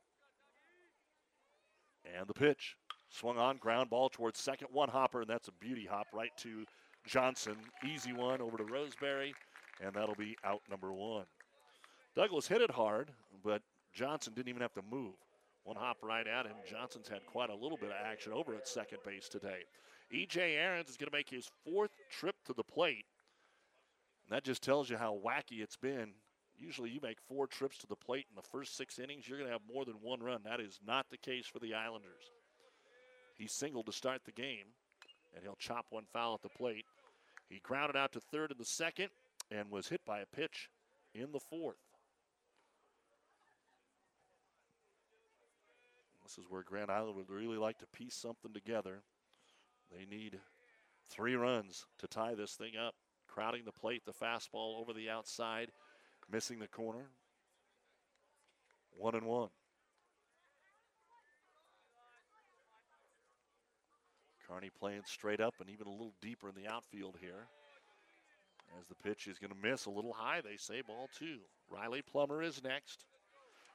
And 2.16 2.26
the 2.26 2.34
pitch. 2.34 2.76
Swung 3.10 3.36
on, 3.36 3.58
ground 3.58 3.90
ball 3.90 4.08
towards 4.08 4.40
second. 4.40 4.68
One 4.72 4.88
hopper, 4.88 5.20
and 5.20 5.28
that's 5.28 5.48
a 5.48 5.52
beauty 5.60 5.84
hop 5.84 6.06
right 6.14 6.34
to 6.38 6.64
Johnson. 7.06 7.56
Easy 7.86 8.14
one 8.14 8.40
over 8.40 8.56
to 8.56 8.64
Roseberry, 8.64 9.34
and 9.84 9.92
that'll 9.92 10.14
be 10.14 10.36
out 10.44 10.62
number 10.70 10.92
one. 10.94 11.26
Douglas 12.16 12.48
hit 12.48 12.62
it 12.62 12.70
hard, 12.70 13.10
but 13.44 13.60
Johnson 13.92 14.32
didn't 14.34 14.48
even 14.48 14.62
have 14.62 14.72
to 14.74 14.82
move. 14.90 15.12
One 15.64 15.76
hop 15.76 15.98
right 16.02 16.26
at 16.26 16.46
him. 16.46 16.56
Johnson's 16.68 17.08
had 17.08 17.24
quite 17.26 17.50
a 17.50 17.54
little 17.54 17.78
bit 17.78 17.90
of 17.90 17.96
action 18.04 18.32
over 18.32 18.54
at 18.54 18.66
second 18.66 18.98
base 19.04 19.28
today. 19.28 19.60
E.J. 20.10 20.56
Aarons 20.56 20.90
is 20.90 20.96
going 20.96 21.10
to 21.10 21.16
make 21.16 21.30
his 21.30 21.48
fourth 21.64 21.92
trip 22.10 22.36
to 22.46 22.52
the 22.52 22.64
plate. 22.64 23.04
And 24.26 24.36
that 24.36 24.44
just 24.44 24.62
tells 24.62 24.90
you 24.90 24.96
how 24.96 25.18
wacky 25.24 25.62
it's 25.62 25.76
been. 25.76 26.12
Usually 26.58 26.90
you 26.90 27.00
make 27.02 27.20
four 27.20 27.46
trips 27.46 27.78
to 27.78 27.86
the 27.86 27.96
plate 27.96 28.26
in 28.28 28.36
the 28.36 28.48
first 28.48 28.76
six 28.76 28.98
innings, 28.98 29.28
you're 29.28 29.38
going 29.38 29.48
to 29.48 29.52
have 29.52 29.62
more 29.72 29.84
than 29.84 29.94
one 30.00 30.20
run. 30.20 30.40
That 30.44 30.60
is 30.60 30.80
not 30.86 31.06
the 31.10 31.16
case 31.16 31.46
for 31.46 31.58
the 31.58 31.74
Islanders. 31.74 32.30
He 33.34 33.46
singled 33.46 33.86
to 33.86 33.92
start 33.92 34.22
the 34.24 34.32
game, 34.32 34.66
and 35.34 35.42
he'll 35.42 35.56
chop 35.56 35.86
one 35.90 36.04
foul 36.12 36.34
at 36.34 36.42
the 36.42 36.48
plate. 36.48 36.84
He 37.48 37.60
grounded 37.60 37.96
out 37.96 38.12
to 38.12 38.20
third 38.20 38.50
in 38.50 38.58
the 38.58 38.64
second 38.64 39.08
and 39.50 39.70
was 39.70 39.88
hit 39.88 40.02
by 40.04 40.20
a 40.20 40.26
pitch 40.26 40.68
in 41.14 41.32
the 41.32 41.40
fourth. 41.40 41.91
This 46.32 46.46
is 46.46 46.50
where 46.50 46.62
Grand 46.62 46.90
Island 46.90 47.16
would 47.16 47.28
really 47.28 47.58
like 47.58 47.76
to 47.78 47.86
piece 47.88 48.14
something 48.14 48.54
together. 48.54 49.02
They 49.90 50.06
need 50.06 50.40
three 51.10 51.34
runs 51.34 51.84
to 51.98 52.06
tie 52.06 52.34
this 52.34 52.54
thing 52.54 52.72
up. 52.74 52.94
Crowding 53.28 53.66
the 53.66 53.72
plate, 53.72 54.02
the 54.06 54.12
fastball 54.12 54.80
over 54.80 54.94
the 54.94 55.10
outside, 55.10 55.72
missing 56.30 56.58
the 56.58 56.68
corner. 56.68 57.10
One 58.96 59.14
and 59.14 59.26
one. 59.26 59.50
Kearney 64.48 64.70
playing 64.70 65.02
straight 65.04 65.40
up 65.40 65.56
and 65.60 65.68
even 65.68 65.86
a 65.86 65.90
little 65.90 66.14
deeper 66.22 66.48
in 66.48 66.54
the 66.54 66.70
outfield 66.70 67.18
here. 67.20 67.48
As 68.80 68.86
the 68.86 68.94
pitch 68.94 69.26
is 69.26 69.38
going 69.38 69.52
to 69.52 69.68
miss 69.68 69.84
a 69.84 69.90
little 69.90 70.14
high, 70.14 70.40
they 70.40 70.56
say 70.56 70.80
ball 70.80 71.10
two. 71.18 71.40
Riley 71.68 72.00
Plummer 72.00 72.42
is 72.42 72.62
next. 72.64 73.04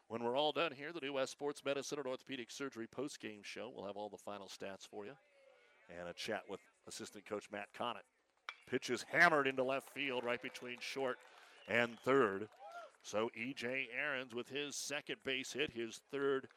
When 0.09 0.23
we're 0.23 0.38
all 0.38 0.53
done 0.53 0.71
here, 0.71 0.93
the 0.93 1.01
New 1.01 1.13
West 1.13 1.34
Sports 1.34 1.61
Medicine 1.65 1.97
and 1.97 2.07
Orthopedic 2.07 2.49
Surgery 2.49 2.88
post-game 2.88 3.41
show. 3.43 3.71
We'll 3.75 3.85
have 3.85 3.97
all 3.97 4.09
the 4.09 4.17
final 4.17 4.47
stats 4.47 4.88
for 4.89 5.05
you 5.05 5.11
and 5.99 6.07
a 6.07 6.13
chat 6.13 6.43
with 6.49 6.61
assistant 6.88 7.25
coach 7.25 7.45
Matt 7.51 7.67
Connett. 7.77 8.05
Pitch 8.69 8.89
is 8.89 9.05
hammered 9.11 9.47
into 9.47 9.63
left 9.63 9.89
field 9.89 10.23
right 10.23 10.41
between 10.41 10.77
short 10.79 11.17
and 11.67 11.97
third. 11.99 12.47
So 13.01 13.29
E.J. 13.35 13.89
Ahrens 13.97 14.34
with 14.34 14.49
his 14.49 14.75
second 14.75 15.17
base 15.25 15.53
hit, 15.53 15.71
his 15.71 16.01
third 16.11 16.47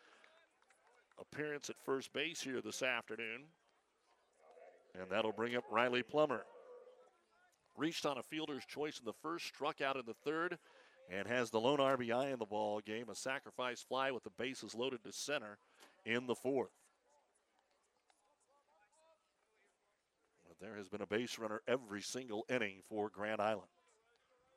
appearance 1.21 1.71
at 1.71 1.77
first 1.85 2.13
base 2.13 2.41
here 2.41 2.61
this 2.61 2.83
afternoon. 2.83 3.43
And 5.01 5.09
that'll 5.11 5.33
bring 5.33 5.57
up 5.57 5.65
Riley 5.71 6.03
Plummer. 6.03 6.43
Reached 7.77 8.07
on 8.07 8.19
a 8.19 8.23
fielder's 8.23 8.65
choice 8.65 8.99
in 8.99 9.05
the 9.05 9.13
first, 9.13 9.47
struck 9.47 9.81
out 9.81 9.97
in 9.97 10.03
the 10.07 10.15
third, 10.15 10.59
and 11.11 11.27
has 11.27 11.51
the 11.51 11.61
lone 11.61 11.79
RBI 11.79 12.33
in 12.33 12.39
the 12.39 12.47
ball 12.47 12.81
game. 12.81 13.09
A 13.11 13.15
sacrifice 13.15 13.83
fly 13.83 14.11
with 14.11 14.25
the 14.25 14.31
bases 14.31 14.75
loaded 14.75 15.03
to 15.05 15.13
center 15.13 15.59
in 16.05 16.27
the 16.27 16.35
fourth. 16.35 16.71
There 20.61 20.77
has 20.77 20.89
been 20.89 21.01
a 21.01 21.07
base 21.07 21.39
runner 21.39 21.63
every 21.67 22.03
single 22.03 22.45
inning 22.51 22.83
for 22.89 23.09
Grand 23.09 23.41
Island. 23.41 23.69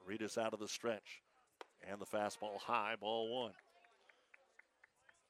Reedus 0.07 0.37
out 0.37 0.53
of 0.53 0.59
the 0.59 0.67
stretch. 0.67 1.21
And 1.89 1.99
the 1.99 2.05
fastball 2.05 2.59
high, 2.59 2.95
ball 2.99 3.43
one. 3.43 3.53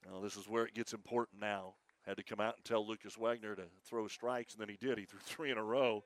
Now, 0.06 0.20
this 0.20 0.36
is 0.36 0.48
where 0.48 0.66
it 0.66 0.74
gets 0.74 0.94
important 0.94 1.40
now. 1.40 1.76
Had 2.06 2.18
to 2.18 2.24
come 2.24 2.40
out 2.40 2.56
and 2.58 2.66
tell 2.66 2.86
Lucas 2.86 3.18
Wagner 3.18 3.56
to 3.56 3.64
throw 3.86 4.08
strikes, 4.08 4.54
and 4.54 4.62
then 4.62 4.70
he 4.70 4.86
did. 4.86 4.98
He 4.98 5.06
threw 5.06 5.20
three 5.24 5.52
in 5.52 5.58
a 5.58 5.64
row 5.64 6.04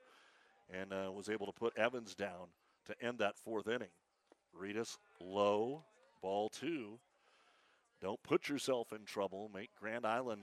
and 0.70 0.92
uh, 0.92 1.10
was 1.12 1.30
able 1.30 1.46
to 1.46 1.52
put 1.52 1.76
Evans 1.78 2.14
down 2.14 2.48
to 2.86 3.04
end 3.04 3.18
that 3.18 3.38
fourth 3.38 3.68
inning. 3.68 3.88
Reedus 4.60 4.98
low, 5.20 5.84
ball 6.22 6.48
two. 6.48 6.98
Don't 8.00 8.22
put 8.22 8.48
yourself 8.48 8.92
in 8.92 9.04
trouble. 9.04 9.50
Make 9.52 9.70
Grand 9.80 10.06
Island 10.06 10.42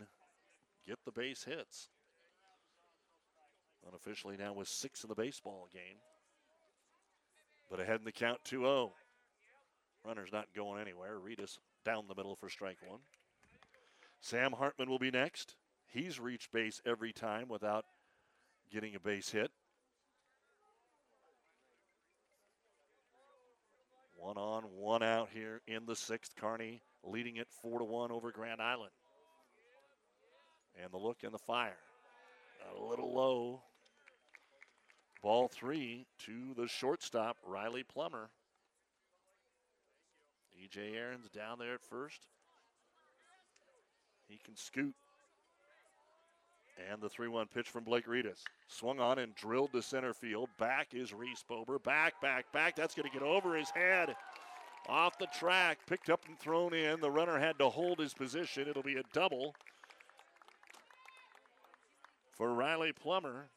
get 0.87 0.99
the 1.05 1.11
base 1.11 1.43
hits. 1.43 1.89
Unofficially 3.87 4.35
now 4.37 4.53
with 4.53 4.67
six 4.67 5.03
in 5.03 5.09
the 5.09 5.15
baseball 5.15 5.69
game. 5.71 5.97
But 7.69 7.79
ahead 7.79 7.99
in 7.99 8.05
the 8.05 8.11
count 8.11 8.39
2 8.43 8.61
0. 8.61 8.93
Runner's 10.05 10.31
not 10.31 10.47
going 10.55 10.81
anywhere. 10.81 11.17
Reedus 11.17 11.57
down 11.83 12.05
the 12.07 12.15
middle 12.15 12.35
for 12.35 12.49
strike 12.49 12.77
one. 12.87 12.99
Sam 14.21 14.53
Hartman 14.53 14.89
will 14.89 14.99
be 14.99 15.11
next. 15.11 15.55
He's 15.87 16.19
reached 16.19 16.51
base 16.51 16.81
every 16.85 17.13
time 17.13 17.47
without 17.47 17.85
getting 18.71 18.95
a 18.95 18.99
base 18.99 19.31
hit. 19.31 19.51
One 24.25 24.37
on, 24.37 24.63
one 24.75 25.03
out 25.03 25.29
here 25.31 25.61
in 25.67 25.85
the 25.85 25.95
sixth. 25.95 26.35
Kearney 26.35 26.81
leading 27.03 27.35
it 27.35 27.47
four 27.61 27.77
to 27.77 27.85
one 27.85 28.11
over 28.11 28.31
Grand 28.31 28.59
Island. 28.59 28.89
And 30.81 30.91
the 30.91 30.97
look 30.97 31.17
and 31.21 31.31
the 31.31 31.37
fire. 31.37 31.77
A 32.75 32.83
little 32.83 33.13
low. 33.13 33.61
Ball 35.21 35.47
three 35.47 36.07
to 36.25 36.55
the 36.57 36.67
shortstop, 36.67 37.37
Riley 37.45 37.83
Plummer. 37.83 38.31
EJ 40.59 40.95
Aaron's 40.95 41.29
down 41.29 41.59
there 41.59 41.75
at 41.75 41.83
first. 41.83 42.25
He 44.27 44.39
can 44.43 44.55
scoot. 44.55 44.95
And 46.91 47.01
the 47.01 47.09
3 47.09 47.29
1 47.29 47.47
pitch 47.47 47.69
from 47.69 47.83
Blake 47.85 48.05
Reedus. 48.05 48.43
Swung 48.67 48.99
on 48.99 49.19
and 49.19 49.33
drilled 49.35 49.71
to 49.71 49.81
center 49.81 50.13
field. 50.13 50.49
Back 50.59 50.93
is 50.93 51.13
Reese 51.13 51.43
Bober. 51.47 51.79
Back, 51.79 52.19
back, 52.21 52.51
back. 52.51 52.75
That's 52.75 52.95
going 52.95 53.09
to 53.09 53.17
get 53.17 53.25
over 53.25 53.55
his 53.55 53.69
head. 53.69 54.13
Off 54.89 55.17
the 55.17 55.27
track. 55.27 55.79
Picked 55.87 56.09
up 56.09 56.21
and 56.27 56.37
thrown 56.37 56.73
in. 56.73 56.99
The 56.99 57.09
runner 57.09 57.39
had 57.39 57.57
to 57.59 57.69
hold 57.69 57.99
his 57.99 58.13
position. 58.13 58.67
It'll 58.67 58.83
be 58.83 58.97
a 58.97 59.03
double 59.13 59.55
for 62.33 62.53
Riley 62.53 62.91
Plummer. 62.91 63.47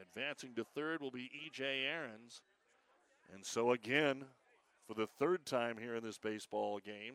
Advancing 0.00 0.54
to 0.56 0.64
third 0.64 1.00
will 1.00 1.10
be 1.10 1.30
E.J. 1.46 1.84
Ahrens. 1.86 2.40
And 3.34 3.44
so 3.44 3.72
again, 3.72 4.24
for 4.86 4.94
the 4.94 5.06
third 5.06 5.46
time 5.46 5.76
here 5.78 5.94
in 5.94 6.02
this 6.02 6.18
baseball 6.18 6.80
game, 6.84 7.14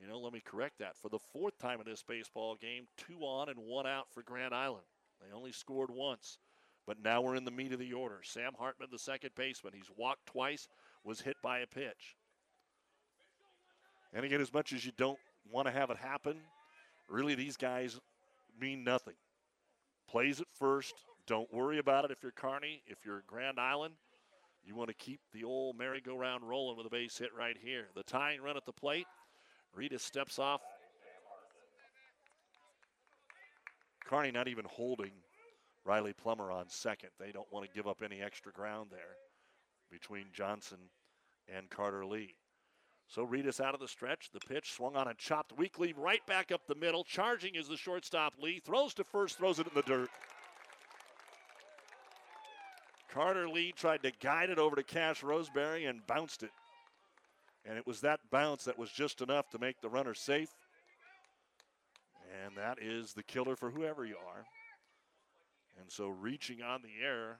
you 0.00 0.06
know, 0.06 0.18
let 0.18 0.32
me 0.32 0.42
correct 0.44 0.78
that. 0.78 0.96
For 0.96 1.08
the 1.08 1.18
fourth 1.18 1.58
time 1.58 1.80
in 1.80 1.86
this 1.86 2.02
baseball 2.02 2.56
game, 2.60 2.86
two 2.96 3.20
on 3.20 3.48
and 3.48 3.58
one 3.58 3.86
out 3.86 4.06
for 4.12 4.22
Grand 4.22 4.54
Island. 4.54 4.84
They 5.20 5.34
only 5.34 5.52
scored 5.52 5.90
once, 5.90 6.38
but 6.86 7.02
now 7.02 7.22
we're 7.22 7.36
in 7.36 7.44
the 7.44 7.50
meat 7.50 7.72
of 7.72 7.78
the 7.78 7.92
order. 7.92 8.20
Sam 8.22 8.52
Hartman, 8.58 8.88
the 8.92 8.98
second 8.98 9.30
baseman, 9.34 9.72
he's 9.74 9.90
walked 9.96 10.26
twice, 10.26 10.68
was 11.04 11.20
hit 11.20 11.36
by 11.42 11.60
a 11.60 11.66
pitch. 11.66 12.16
And 14.12 14.24
again, 14.24 14.40
as 14.40 14.52
much 14.52 14.72
as 14.72 14.84
you 14.84 14.92
don't 14.96 15.18
want 15.50 15.66
to 15.66 15.72
have 15.72 15.90
it 15.90 15.96
happen, 15.96 16.36
really 17.08 17.34
these 17.34 17.56
guys 17.56 17.98
mean 18.60 18.84
nothing. 18.84 19.14
Plays 20.08 20.40
at 20.40 20.46
first. 20.58 20.94
Don't 21.26 21.52
worry 21.52 21.78
about 21.78 22.04
it 22.04 22.10
if 22.10 22.22
you're 22.22 22.32
Kearney, 22.32 22.82
If 22.86 22.98
you're 23.04 23.24
Grand 23.26 23.58
Island, 23.58 23.94
you 24.64 24.74
want 24.74 24.88
to 24.88 24.94
keep 24.94 25.20
the 25.32 25.44
old 25.44 25.76
merry-go-round 25.76 26.48
rolling 26.48 26.76
with 26.76 26.86
a 26.86 26.90
base 26.90 27.18
hit 27.18 27.30
right 27.36 27.56
here. 27.60 27.86
The 27.94 28.02
tying 28.02 28.42
run 28.42 28.56
at 28.56 28.64
the 28.64 28.72
plate. 28.72 29.06
Rita 29.76 29.98
steps 29.98 30.38
off. 30.38 30.62
Kearney 34.06 34.30
not 34.30 34.48
even 34.48 34.64
holding 34.64 35.10
Riley 35.84 36.14
Plummer 36.14 36.50
on 36.50 36.68
second. 36.68 37.10
They 37.20 37.30
don't 37.30 37.52
want 37.52 37.66
to 37.66 37.74
give 37.74 37.86
up 37.86 38.02
any 38.02 38.22
extra 38.22 38.52
ground 38.52 38.88
there 38.90 39.16
between 39.90 40.26
Johnson 40.32 40.78
and 41.54 41.68
Carter 41.68 42.06
Lee. 42.06 42.34
So 43.08 43.26
Reedus 43.26 43.60
out 43.60 43.74
of 43.74 43.80
the 43.80 43.86
stretch. 43.86 44.30
The 44.32 44.40
pitch 44.40 44.72
swung 44.72 44.96
on 44.96 45.08
and 45.08 45.18
chopped 45.18 45.56
weakly 45.56 45.94
right 45.96 46.24
back 46.26 46.50
up 46.50 46.62
the 46.66 46.74
middle. 46.74 47.04
Charging 47.04 47.54
is 47.54 47.68
the 47.68 47.76
shortstop 47.76 48.34
Lee. 48.40 48.60
Throws 48.64 48.94
to 48.94 49.04
first, 49.04 49.38
throws 49.38 49.58
it 49.58 49.66
in 49.68 49.74
the 49.74 49.82
dirt. 49.82 50.08
Carter 53.12 53.48
Lee 53.48 53.72
tried 53.72 54.02
to 54.02 54.12
guide 54.20 54.50
it 54.50 54.58
over 54.58 54.76
to 54.76 54.82
Cash 54.82 55.22
Roseberry 55.22 55.84
and 55.84 56.06
bounced 56.06 56.42
it. 56.42 56.50
And 57.68 57.76
it 57.76 57.86
was 57.86 58.00
that 58.02 58.20
bounce 58.30 58.64
that 58.64 58.78
was 58.78 58.90
just 58.90 59.20
enough 59.20 59.48
to 59.50 59.58
make 59.58 59.80
the 59.80 59.88
runner 59.88 60.14
safe. 60.14 60.50
And 62.44 62.56
that 62.56 62.78
is 62.80 63.12
the 63.12 63.22
killer 63.22 63.56
for 63.56 63.70
whoever 63.70 64.04
you 64.04 64.16
are. 64.16 64.44
And 65.80 65.90
so 65.90 66.08
reaching 66.08 66.62
on 66.62 66.82
the 66.82 67.04
air 67.04 67.38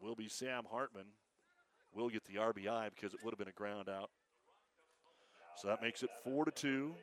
will 0.00 0.14
be 0.14 0.28
Sam 0.28 0.64
Hartman. 0.70 1.06
Will 1.94 2.08
get 2.08 2.24
the 2.24 2.34
RBI 2.34 2.90
because 2.94 3.14
it 3.14 3.20
would 3.24 3.32
have 3.32 3.38
been 3.38 3.48
a 3.48 3.52
ground 3.52 3.88
out. 3.88 4.10
So 5.56 5.68
that 5.68 5.82
makes 5.82 6.02
it 6.02 6.10
four 6.22 6.44
to 6.44 6.50
two. 6.50 6.94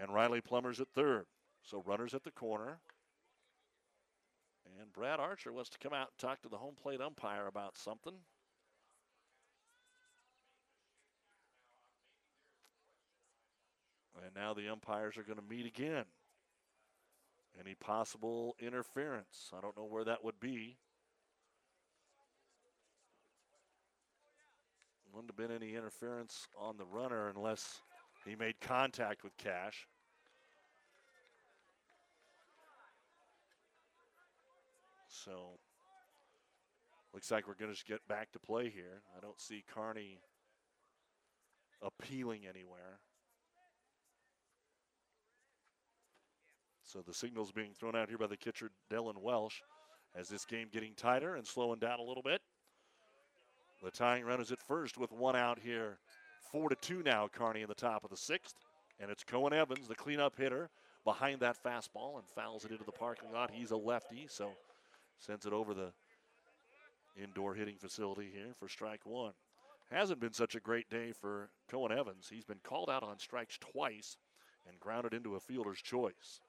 And 0.00 0.12
Riley 0.12 0.40
Plummer's 0.40 0.80
at 0.80 0.88
third. 0.94 1.26
So 1.62 1.82
runners 1.86 2.14
at 2.14 2.24
the 2.24 2.30
corner. 2.30 2.78
And 4.80 4.92
Brad 4.92 5.20
Archer 5.20 5.52
wants 5.52 5.70
to 5.70 5.78
come 5.78 5.92
out 5.92 6.08
and 6.08 6.18
talk 6.18 6.42
to 6.42 6.48
the 6.48 6.58
home 6.58 6.74
plate 6.80 7.00
umpire 7.00 7.46
about 7.46 7.76
something. 7.76 8.14
And 14.24 14.34
now 14.34 14.54
the 14.54 14.70
umpires 14.70 15.18
are 15.18 15.22
going 15.22 15.38
to 15.38 15.44
meet 15.48 15.66
again. 15.66 16.04
Any 17.60 17.74
possible 17.74 18.56
interference? 18.58 19.52
I 19.56 19.60
don't 19.60 19.76
know 19.76 19.84
where 19.84 20.04
that 20.04 20.24
would 20.24 20.40
be. 20.40 20.76
Wouldn't 25.12 25.30
have 25.30 25.36
been 25.36 25.54
any 25.54 25.76
interference 25.76 26.48
on 26.58 26.76
the 26.76 26.84
runner 26.84 27.28
unless 27.28 27.80
he 28.26 28.34
made 28.34 28.60
contact 28.60 29.22
with 29.22 29.36
Cash. 29.36 29.86
So 35.08 35.50
looks 37.12 37.30
like 37.30 37.46
we're 37.46 37.54
going 37.54 37.70
to 37.70 37.76
just 37.76 37.86
get 37.86 38.06
back 38.08 38.32
to 38.32 38.40
play 38.40 38.70
here. 38.70 39.02
I 39.16 39.20
don't 39.20 39.40
see 39.40 39.62
Kearney 39.72 40.18
appealing 41.80 42.40
anywhere. 42.48 42.98
So 46.94 47.02
the 47.04 47.12
signal's 47.12 47.50
being 47.50 47.72
thrown 47.74 47.96
out 47.96 48.08
here 48.08 48.18
by 48.18 48.28
the 48.28 48.36
catcher, 48.36 48.70
Dylan 48.88 49.20
Welsh, 49.20 49.56
as 50.14 50.28
this 50.28 50.44
game 50.44 50.68
getting 50.72 50.94
tighter 50.94 51.34
and 51.34 51.44
slowing 51.44 51.80
down 51.80 51.98
a 51.98 52.04
little 52.04 52.22
bit. 52.22 52.40
The 53.82 53.90
tying 53.90 54.24
run 54.24 54.40
is 54.40 54.52
at 54.52 54.62
first 54.62 54.96
with 54.96 55.10
one 55.10 55.34
out 55.34 55.58
here. 55.58 55.98
Four 56.52 56.68
to 56.68 56.76
two 56.76 57.02
now, 57.02 57.26
Kearney 57.26 57.62
in 57.62 57.68
the 57.68 57.74
top 57.74 58.04
of 58.04 58.10
the 58.10 58.16
sixth. 58.16 58.54
And 59.00 59.10
it's 59.10 59.24
Cohen 59.24 59.52
Evans, 59.52 59.88
the 59.88 59.96
cleanup 59.96 60.36
hitter, 60.36 60.70
behind 61.04 61.40
that 61.40 61.56
fastball 61.60 62.14
and 62.14 62.28
fouls 62.32 62.64
it 62.64 62.70
into 62.70 62.84
the 62.84 62.92
parking 62.92 63.32
lot. 63.32 63.50
He's 63.52 63.72
a 63.72 63.76
lefty, 63.76 64.26
so 64.28 64.52
sends 65.18 65.46
it 65.46 65.52
over 65.52 65.74
the 65.74 65.90
indoor 67.20 67.54
hitting 67.54 67.74
facility 67.74 68.30
here 68.32 68.54
for 68.60 68.68
strike 68.68 69.04
one. 69.04 69.32
Hasn't 69.90 70.20
been 70.20 70.32
such 70.32 70.54
a 70.54 70.60
great 70.60 70.88
day 70.90 71.10
for 71.10 71.50
Cohen 71.68 71.90
Evans. 71.90 72.28
He's 72.30 72.44
been 72.44 72.60
called 72.62 72.88
out 72.88 73.02
on 73.02 73.18
strikes 73.18 73.58
twice 73.58 74.16
and 74.68 74.78
grounded 74.78 75.12
into 75.12 75.34
a 75.34 75.40
fielder's 75.40 75.82
choice. 75.82 76.40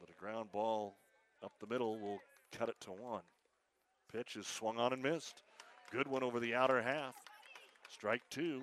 But 0.00 0.10
a 0.10 0.20
ground 0.20 0.52
ball 0.52 0.96
up 1.42 1.52
the 1.60 1.66
middle 1.66 1.98
will 1.98 2.18
cut 2.52 2.68
it 2.68 2.80
to 2.80 2.92
one. 2.92 3.22
Pitch 4.12 4.36
is 4.36 4.46
swung 4.46 4.78
on 4.78 4.92
and 4.92 5.02
missed. 5.02 5.42
Good 5.90 6.08
one 6.08 6.22
over 6.22 6.40
the 6.40 6.54
outer 6.54 6.82
half. 6.82 7.14
Strike 7.88 8.22
two. 8.30 8.62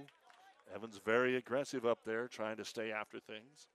Evans 0.73 0.99
very 1.03 1.35
aggressive 1.35 1.85
up 1.85 1.99
there, 2.05 2.27
trying 2.27 2.57
to 2.57 2.65
stay 2.65 2.91
after 2.91 3.19
things. 3.19 3.68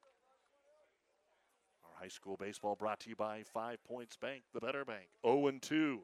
Our 1.84 2.02
high 2.02 2.08
school 2.08 2.36
baseball 2.36 2.76
brought 2.76 3.00
to 3.00 3.10
you 3.10 3.16
by 3.16 3.42
Five 3.42 3.78
Points 3.84 4.16
Bank, 4.16 4.42
the 4.52 4.60
better 4.60 4.84
bank. 4.84 5.08
0 5.24 5.50
2 5.60 6.00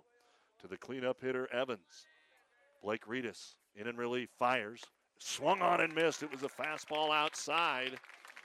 to 0.60 0.68
the 0.68 0.76
cleanup 0.76 1.20
hitter, 1.20 1.48
Evans. 1.52 2.06
Blake 2.82 3.06
Reedus 3.06 3.54
in 3.76 3.86
and 3.86 3.98
relief, 3.98 4.28
fires. 4.38 4.82
Swung 5.18 5.62
on 5.62 5.80
and 5.80 5.94
missed. 5.94 6.22
It 6.22 6.30
was 6.30 6.42
a 6.42 6.48
fastball 6.48 7.10
outside. 7.14 7.98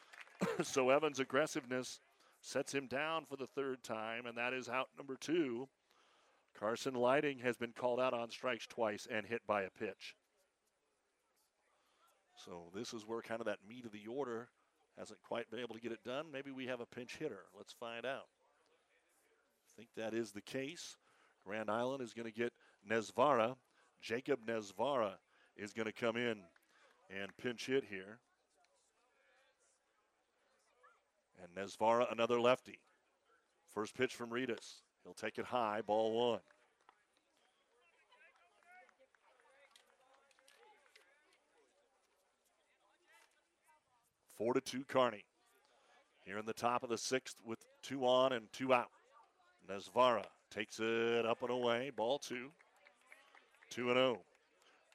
so 0.63 0.89
Evans' 0.89 1.19
aggressiveness 1.19 1.99
sets 2.41 2.73
him 2.73 2.87
down 2.87 3.25
for 3.25 3.35
the 3.35 3.47
third 3.47 3.83
time, 3.83 4.25
and 4.25 4.37
that 4.37 4.53
is 4.53 4.69
out 4.69 4.87
number 4.97 5.15
two. 5.19 5.67
Carson 6.57 6.93
Lighting 6.93 7.39
has 7.39 7.57
been 7.57 7.73
called 7.73 7.99
out 7.99 8.13
on 8.13 8.29
strikes 8.29 8.67
twice 8.67 9.07
and 9.09 9.25
hit 9.25 9.41
by 9.47 9.63
a 9.63 9.69
pitch. 9.69 10.15
So 12.45 12.71
this 12.73 12.93
is 12.93 13.05
where 13.05 13.21
kind 13.21 13.41
of 13.41 13.47
that 13.47 13.59
meat 13.67 13.85
of 13.85 13.91
the 13.91 14.07
order 14.07 14.49
hasn't 14.97 15.21
quite 15.21 15.49
been 15.49 15.59
able 15.59 15.75
to 15.75 15.81
get 15.81 15.91
it 15.91 16.03
done. 16.03 16.25
Maybe 16.31 16.51
we 16.51 16.65
have 16.67 16.81
a 16.81 16.85
pinch 16.85 17.17
hitter. 17.17 17.43
Let's 17.55 17.73
find 17.73 18.05
out. 18.05 18.27
I 19.65 19.71
think 19.77 19.89
that 19.95 20.13
is 20.13 20.31
the 20.31 20.41
case. 20.41 20.97
Grand 21.45 21.69
Island 21.69 22.01
is 22.01 22.13
going 22.13 22.25
to 22.25 22.37
get 22.37 22.51
Nesvara. 22.89 23.55
Jacob 24.01 24.39
Nesvara 24.45 25.13
is 25.55 25.73
going 25.73 25.85
to 25.85 25.93
come 25.93 26.17
in 26.17 26.41
and 27.09 27.35
pinch 27.41 27.67
hit 27.67 27.85
here. 27.89 28.19
And 31.41 31.55
Nesvara, 31.55 32.11
another 32.11 32.39
lefty. 32.39 32.79
First 33.73 33.95
pitch 33.95 34.15
from 34.15 34.29
Reedus. 34.29 34.81
He'll 35.03 35.13
take 35.13 35.37
it 35.37 35.45
high, 35.45 35.81
ball 35.81 36.31
one. 36.31 36.39
Four 44.37 44.53
to 44.53 44.61
two, 44.61 44.85
Kearney. 44.85 45.25
Here 46.23 46.37
in 46.37 46.45
the 46.45 46.53
top 46.53 46.83
of 46.83 46.89
the 46.89 46.97
sixth 46.97 47.35
with 47.45 47.59
two 47.83 48.05
on 48.05 48.33
and 48.33 48.51
two 48.53 48.73
out. 48.73 48.89
Nesvara 49.69 50.23
takes 50.49 50.79
it 50.79 51.25
up 51.25 51.41
and 51.41 51.51
away. 51.51 51.91
Ball 51.95 52.19
two. 52.19 52.49
Two 53.69 53.89
and 53.89 53.97
zero. 53.97 54.17
Oh. 54.17 54.25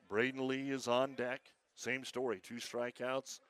Braden 0.08 0.48
Lee 0.48 0.70
is 0.70 0.88
on 0.88 1.14
deck. 1.14 1.40
Same 1.74 2.04
story. 2.04 2.40
Two 2.42 2.56
strikeouts 2.56 3.40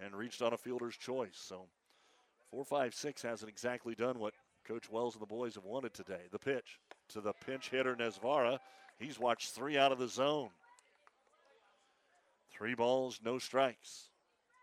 and 0.00 0.14
reached 0.14 0.40
on 0.40 0.52
a 0.52 0.56
fielder's 0.56 0.96
choice. 0.96 1.36
So 1.36 1.66
four, 2.52 2.64
five, 2.64 2.94
six 2.94 3.22
hasn't 3.22 3.48
exactly 3.48 3.94
done 3.94 4.18
what 4.18 4.34
Coach 4.68 4.90
Wells 4.90 5.14
and 5.14 5.22
the 5.22 5.26
boys 5.26 5.54
have 5.54 5.64
wanted 5.64 5.94
today. 5.94 6.20
The 6.30 6.38
pitch 6.38 6.78
to 7.08 7.20
the 7.20 7.32
pinch 7.46 7.70
hitter 7.70 7.96
Nesvara. 7.96 8.58
He's 8.98 9.18
watched 9.18 9.50
three 9.50 9.78
out 9.78 9.90
of 9.90 9.98
the 9.98 10.06
zone. 10.06 10.50
Three 12.52 12.74
balls, 12.74 13.20
no 13.24 13.38
strikes. 13.38 14.10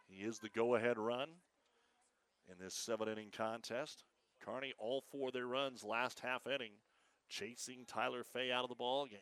He 0.07 0.24
is 0.24 0.38
the 0.38 0.49
go 0.49 0.76
ahead 0.76 0.98
run 0.99 1.30
in 2.48 2.64
this 2.64 2.76
seven 2.76 3.10
inning 3.10 3.32
contest. 3.36 4.03
Kearney, 4.45 4.74
all 4.78 5.03
four 5.11 5.30
of 5.30 5.34
their 5.34 5.48
runs 5.48 5.84
last 5.84 6.20
half 6.20 6.45
inning, 6.48 6.74
chasing 7.28 7.86
Tyler 7.88 8.24
Fay 8.24 8.52
out 8.52 8.64
of 8.64 8.70
the 8.70 8.76
ball 8.76 9.07
game. 9.07 9.20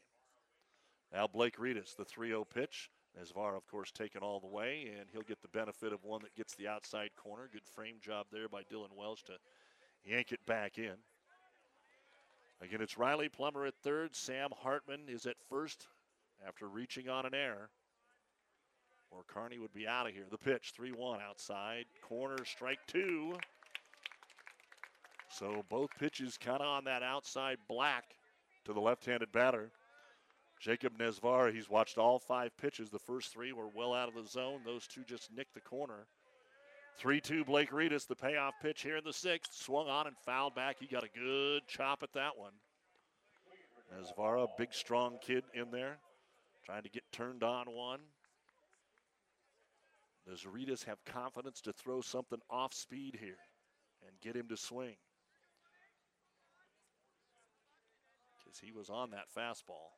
Now 1.13 1.25
Blake 1.25 1.57
Reedus, 1.57 1.95
the 1.95 2.05
3 2.05 2.29
0 2.29 2.43
pitch. 2.43 2.91
Nesvar, 3.19 3.55
of 3.55 3.65
course, 3.67 3.91
taken 3.91 4.21
all 4.21 4.39
the 4.39 4.47
way, 4.47 4.91
and 4.97 5.09
he'll 5.11 5.21
get 5.21 5.41
the 5.41 5.47
benefit 5.47 5.91
of 5.93 6.03
one 6.03 6.21
that 6.21 6.35
gets 6.35 6.55
the 6.55 6.67
outside 6.67 7.09
corner. 7.15 7.49
Good 7.51 7.65
frame 7.65 7.95
job 8.01 8.27
there 8.31 8.47
by 8.47 8.61
Dylan 8.63 8.95
Welsh 8.95 9.23
to 9.23 9.33
yank 10.05 10.31
it 10.31 10.45
back 10.45 10.77
in. 10.77 10.95
Again, 12.61 12.81
it's 12.81 12.97
Riley 12.97 13.29
Plummer 13.29 13.65
at 13.65 13.75
third. 13.83 14.15
Sam 14.15 14.49
Hartman 14.61 15.01
is 15.07 15.25
at 15.25 15.35
first 15.49 15.87
after 16.47 16.67
reaching 16.67 17.09
on 17.09 17.25
an 17.25 17.33
error 17.33 17.69
or 19.11 19.23
Kearney 19.27 19.59
would 19.59 19.73
be 19.73 19.87
out 19.87 20.07
of 20.07 20.13
here. 20.13 20.25
The 20.29 20.37
pitch, 20.37 20.73
3 20.75 20.91
1 20.91 21.19
outside. 21.21 21.85
Corner, 22.01 22.43
strike 22.45 22.79
two. 22.87 23.37
So 25.29 25.63
both 25.69 25.89
pitches 25.99 26.37
kind 26.37 26.61
of 26.61 26.67
on 26.67 26.83
that 26.85 27.03
outside 27.03 27.57
black 27.67 28.05
to 28.65 28.73
the 28.73 28.79
left 28.79 29.05
handed 29.05 29.31
batter. 29.31 29.71
Jacob 30.59 30.97
Nesvar, 30.97 31.53
he's 31.53 31.69
watched 31.69 31.97
all 31.97 32.19
five 32.19 32.55
pitches. 32.57 32.89
The 32.89 32.99
first 32.99 33.31
three 33.31 33.51
were 33.51 33.67
well 33.67 33.93
out 33.93 34.09
of 34.09 34.15
the 34.15 34.27
zone. 34.27 34.61
Those 34.65 34.87
two 34.87 35.03
just 35.03 35.31
nicked 35.35 35.53
the 35.53 35.61
corner. 35.61 36.07
3 36.97 37.21
2 37.21 37.45
Blake 37.45 37.69
Reedus, 37.69 38.07
the 38.07 38.15
payoff 38.15 38.55
pitch 38.59 38.81
here 38.81 38.97
in 38.97 39.03
the 39.03 39.13
sixth. 39.13 39.53
Swung 39.53 39.87
on 39.87 40.07
and 40.07 40.17
fouled 40.25 40.55
back. 40.55 40.77
He 40.79 40.87
got 40.87 41.03
a 41.03 41.09
good 41.09 41.61
chop 41.67 42.01
at 42.01 42.11
that 42.13 42.35
one. 42.35 42.53
Nesvara, 43.95 44.47
big 44.57 44.73
strong 44.73 45.17
kid 45.21 45.43
in 45.53 45.69
there, 45.71 45.99
trying 46.65 46.83
to 46.83 46.89
get 46.89 47.03
turned 47.11 47.43
on 47.43 47.67
one. 47.67 47.99
Does 50.27 50.43
Reedus 50.43 50.83
have 50.85 51.03
confidence 51.05 51.61
to 51.61 51.71
throw 51.71 52.01
something 52.01 52.39
off 52.49 52.73
speed 52.73 53.17
here 53.19 53.37
and 54.05 54.19
get 54.21 54.35
him 54.35 54.49
to 54.49 54.57
swing? 54.57 54.95
Because 58.43 58.59
he 58.59 58.71
was 58.71 58.89
on 58.89 59.11
that 59.11 59.27
fastball. 59.35 59.91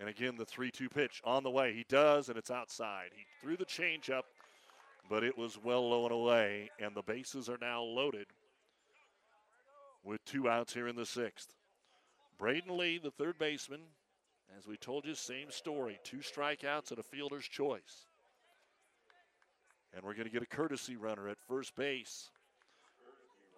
And 0.00 0.08
again, 0.08 0.36
the 0.36 0.44
3 0.44 0.70
2 0.70 0.88
pitch 0.88 1.20
on 1.24 1.42
the 1.42 1.50
way. 1.50 1.72
He 1.72 1.84
does, 1.88 2.28
and 2.28 2.36
it's 2.36 2.50
outside. 2.50 3.10
He 3.14 3.24
threw 3.40 3.56
the 3.56 3.64
changeup, 3.64 4.22
but 5.08 5.22
it 5.22 5.36
was 5.36 5.58
well 5.62 5.88
low 5.88 6.04
and 6.04 6.12
away, 6.12 6.70
and 6.80 6.94
the 6.94 7.02
bases 7.02 7.48
are 7.48 7.58
now 7.60 7.82
loaded 7.82 8.26
with 10.04 10.24
two 10.24 10.48
outs 10.48 10.74
here 10.74 10.88
in 10.88 10.96
the 10.96 11.06
sixth. 11.06 11.54
Braden 12.38 12.76
Lee, 12.76 12.98
the 12.98 13.10
third 13.10 13.38
baseman, 13.38 13.80
as 14.58 14.66
we 14.66 14.76
told 14.76 15.06
you, 15.06 15.14
same 15.14 15.50
story. 15.50 15.98
Two 16.02 16.18
strikeouts 16.18 16.90
and 16.90 16.98
a 16.98 17.02
fielder's 17.02 17.46
choice. 17.46 18.06
And 19.94 20.02
we're 20.04 20.14
going 20.14 20.26
to 20.26 20.32
get 20.32 20.42
a 20.42 20.46
courtesy 20.46 20.96
runner 20.96 21.28
at 21.28 21.38
first 21.46 21.76
base. 21.76 22.30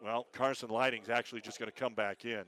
Well, 0.03 0.27
Carson 0.33 0.69
Lighting's 0.69 1.09
actually 1.09 1.41
just 1.41 1.59
going 1.59 1.71
to 1.71 1.81
come 1.81 1.95
back 1.95 2.25
in. 2.25 2.45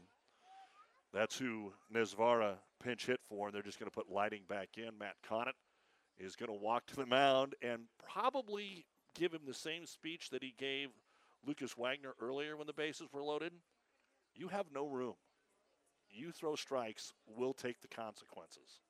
That's 1.13 1.39
who 1.39 1.73
Nesvara 1.95 2.57
pinch 2.83 3.07
hit 3.07 3.21
for, 3.29 3.49
and 3.49 3.55
they're 3.55 3.63
just 3.63 3.79
going 3.79 3.91
to 3.91 3.95
put 3.95 4.11
Lighting 4.11 4.43
back 4.49 4.71
in. 4.77 4.91
Matt 4.99 5.17
Conant 5.27 5.57
is 6.19 6.37
going 6.37 6.51
to 6.51 6.65
walk 6.65 6.87
to 6.87 6.97
the 6.97 7.07
mound 7.07 7.55
and 7.63 7.83
probably 8.11 8.87
give 9.15 9.33
him 9.33 9.43
the 9.47 9.55
same 9.55 9.87
speech 9.87 10.31
that 10.31 10.43
he 10.43 10.55
gave 10.59 10.89
Lucas 11.47 11.77
Wagner 11.77 12.15
earlier 12.21 12.57
when 12.57 12.67
the 12.67 12.73
bases 12.73 13.09
were 13.13 13.23
loaded. 13.23 13.53
You 14.35 14.49
have 14.49 14.67
no 14.75 14.87
room. 14.87 15.15
You 16.11 16.33
throw 16.33 16.57
strikes, 16.57 17.13
we'll 17.27 17.53
take 17.53 17.81
the 17.81 17.89
consequences. 17.89 18.81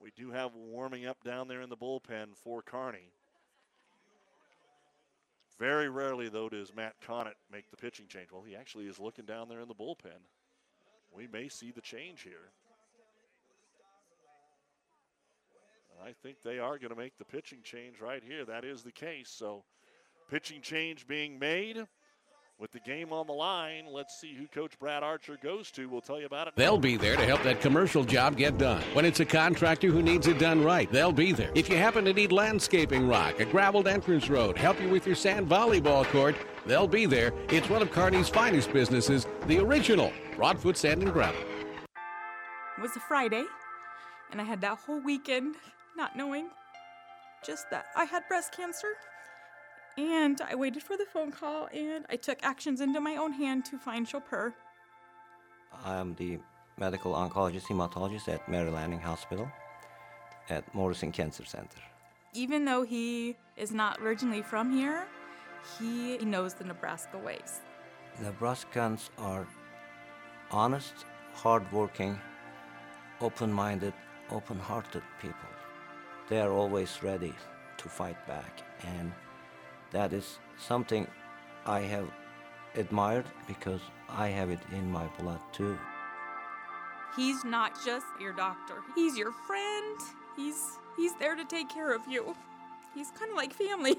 We 0.00 0.12
do 0.16 0.30
have 0.30 0.54
warming 0.54 1.06
up 1.06 1.22
down 1.24 1.48
there 1.48 1.62
in 1.62 1.70
the 1.70 1.76
bullpen 1.76 2.36
for 2.36 2.62
Kearney. 2.62 3.10
Very 5.58 5.88
rarely, 5.88 6.28
though, 6.28 6.48
does 6.48 6.74
Matt 6.74 6.94
Conant 7.04 7.36
make 7.52 7.68
the 7.70 7.76
pitching 7.76 8.06
change. 8.06 8.30
Well, 8.30 8.44
he 8.46 8.54
actually 8.54 8.86
is 8.86 9.00
looking 9.00 9.24
down 9.24 9.48
there 9.48 9.60
in 9.60 9.66
the 9.66 9.74
bullpen. 9.74 10.20
We 11.14 11.26
may 11.26 11.48
see 11.48 11.70
the 11.70 11.80
change 11.80 12.22
here. 12.22 12.52
I 16.04 16.12
think 16.22 16.42
they 16.42 16.58
are 16.58 16.78
going 16.78 16.90
to 16.90 16.96
make 16.96 17.18
the 17.18 17.24
pitching 17.24 17.60
change 17.62 18.00
right 18.00 18.22
here. 18.22 18.44
That 18.44 18.64
is 18.64 18.82
the 18.82 18.92
case. 18.92 19.28
So, 19.30 19.64
pitching 20.30 20.60
change 20.62 21.06
being 21.06 21.38
made. 21.38 21.86
With 22.60 22.72
the 22.72 22.80
game 22.80 23.12
on 23.12 23.28
the 23.28 23.32
line, 23.32 23.84
let's 23.88 24.20
see 24.20 24.34
who 24.34 24.48
Coach 24.48 24.76
Brad 24.80 25.04
Archer 25.04 25.38
goes 25.40 25.70
to. 25.70 25.88
We'll 25.88 26.00
tell 26.00 26.18
you 26.18 26.26
about 26.26 26.48
it. 26.48 26.54
They'll 26.56 26.76
be 26.76 26.96
there 26.96 27.14
to 27.14 27.24
help 27.24 27.44
that 27.44 27.60
commercial 27.60 28.02
job 28.02 28.36
get 28.36 28.58
done. 28.58 28.82
When 28.94 29.04
it's 29.04 29.20
a 29.20 29.24
contractor 29.24 29.86
who 29.92 30.02
needs 30.02 30.26
it 30.26 30.40
done 30.40 30.64
right, 30.64 30.90
they'll 30.90 31.12
be 31.12 31.30
there. 31.30 31.52
If 31.54 31.68
you 31.68 31.76
happen 31.76 32.04
to 32.06 32.12
need 32.12 32.32
landscaping 32.32 33.06
rock, 33.06 33.38
a 33.38 33.44
graveled 33.44 33.86
entrance 33.86 34.28
road, 34.28 34.58
help 34.58 34.80
you 34.82 34.88
with 34.88 35.06
your 35.06 35.14
sand 35.14 35.48
volleyball 35.48 36.04
court, 36.06 36.34
they'll 36.66 36.88
be 36.88 37.06
there. 37.06 37.32
It's 37.48 37.70
one 37.70 37.80
of 37.80 37.92
Kearney's 37.92 38.28
finest 38.28 38.72
businesses, 38.72 39.28
the 39.46 39.60
original 39.60 40.12
Broadfoot 40.34 40.76
Sand 40.76 41.04
and 41.04 41.12
Gravel. 41.12 41.40
It 42.76 42.82
was 42.82 42.96
a 42.96 43.00
Friday, 43.00 43.44
and 44.32 44.40
I 44.40 44.44
had 44.44 44.60
that 44.62 44.78
whole 44.78 45.00
weekend 45.00 45.54
not 45.96 46.16
knowing 46.16 46.48
just 47.46 47.70
that 47.70 47.86
I 47.94 48.02
had 48.02 48.26
breast 48.26 48.50
cancer. 48.50 48.94
And 49.98 50.40
I 50.40 50.54
waited 50.54 50.82
for 50.84 50.96
the 50.96 51.04
phone 51.12 51.32
call 51.32 51.68
and 51.74 52.06
I 52.08 52.16
took 52.16 52.38
actions 52.42 52.80
into 52.80 53.00
my 53.00 53.16
own 53.16 53.32
hand 53.32 53.64
to 53.66 53.78
find 53.78 54.06
Copur. 54.06 54.52
I'm 55.84 56.14
the 56.14 56.38
medical 56.78 57.12
oncologist 57.14 57.64
hematologist 57.64 58.28
at 58.28 58.48
Mary 58.48 58.70
Lanning 58.70 59.00
Hospital 59.00 59.50
at 60.48 60.72
Morrison 60.72 61.10
Cancer 61.10 61.44
Center. 61.44 61.80
even 62.32 62.64
though 62.64 62.82
he 62.82 63.36
is 63.56 63.72
not 63.72 63.98
originally 64.00 64.42
from 64.42 64.70
here, 64.70 65.06
he 65.78 66.18
knows 66.18 66.54
the 66.54 66.64
Nebraska 66.64 67.18
ways. 67.18 67.60
Nebraskans 68.22 69.10
are 69.18 69.46
honest, 70.50 70.94
hardworking, 71.34 72.18
open 73.20 73.52
minded, 73.52 73.92
open 74.30 74.58
hearted 74.58 75.02
people. 75.20 75.50
They 76.28 76.40
are 76.40 76.52
always 76.52 77.02
ready 77.02 77.34
to 77.78 77.88
fight 77.88 78.20
back, 78.26 78.62
and 78.84 79.12
that 79.90 80.12
is 80.12 80.38
something 80.58 81.06
I 81.66 81.80
have 81.80 82.08
admired 82.74 83.26
because 83.46 83.80
I 84.08 84.28
have 84.28 84.50
it 84.50 84.60
in 84.72 84.90
my 84.90 85.06
blood 85.18 85.40
too. 85.52 85.78
He's 87.16 87.44
not 87.44 87.72
just 87.84 88.06
your 88.20 88.32
doctor. 88.32 88.76
He's 88.94 89.16
your 89.16 89.32
friend. 89.46 90.00
He's 90.36 90.78
he's 90.96 91.14
there 91.16 91.34
to 91.34 91.44
take 91.44 91.68
care 91.68 91.94
of 91.94 92.02
you. 92.08 92.36
He's 92.94 93.10
kind 93.10 93.30
of 93.30 93.36
like 93.36 93.52
family. 93.52 93.96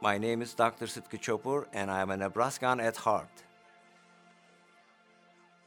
My 0.00 0.18
name 0.18 0.42
is 0.42 0.52
Dr. 0.54 0.86
Sitki 0.86 1.18
Copur, 1.18 1.66
and 1.72 1.90
I 1.90 2.02
am 2.02 2.10
a 2.10 2.16
Nebraskan 2.16 2.78
at 2.80 2.96
heart. 2.96 3.42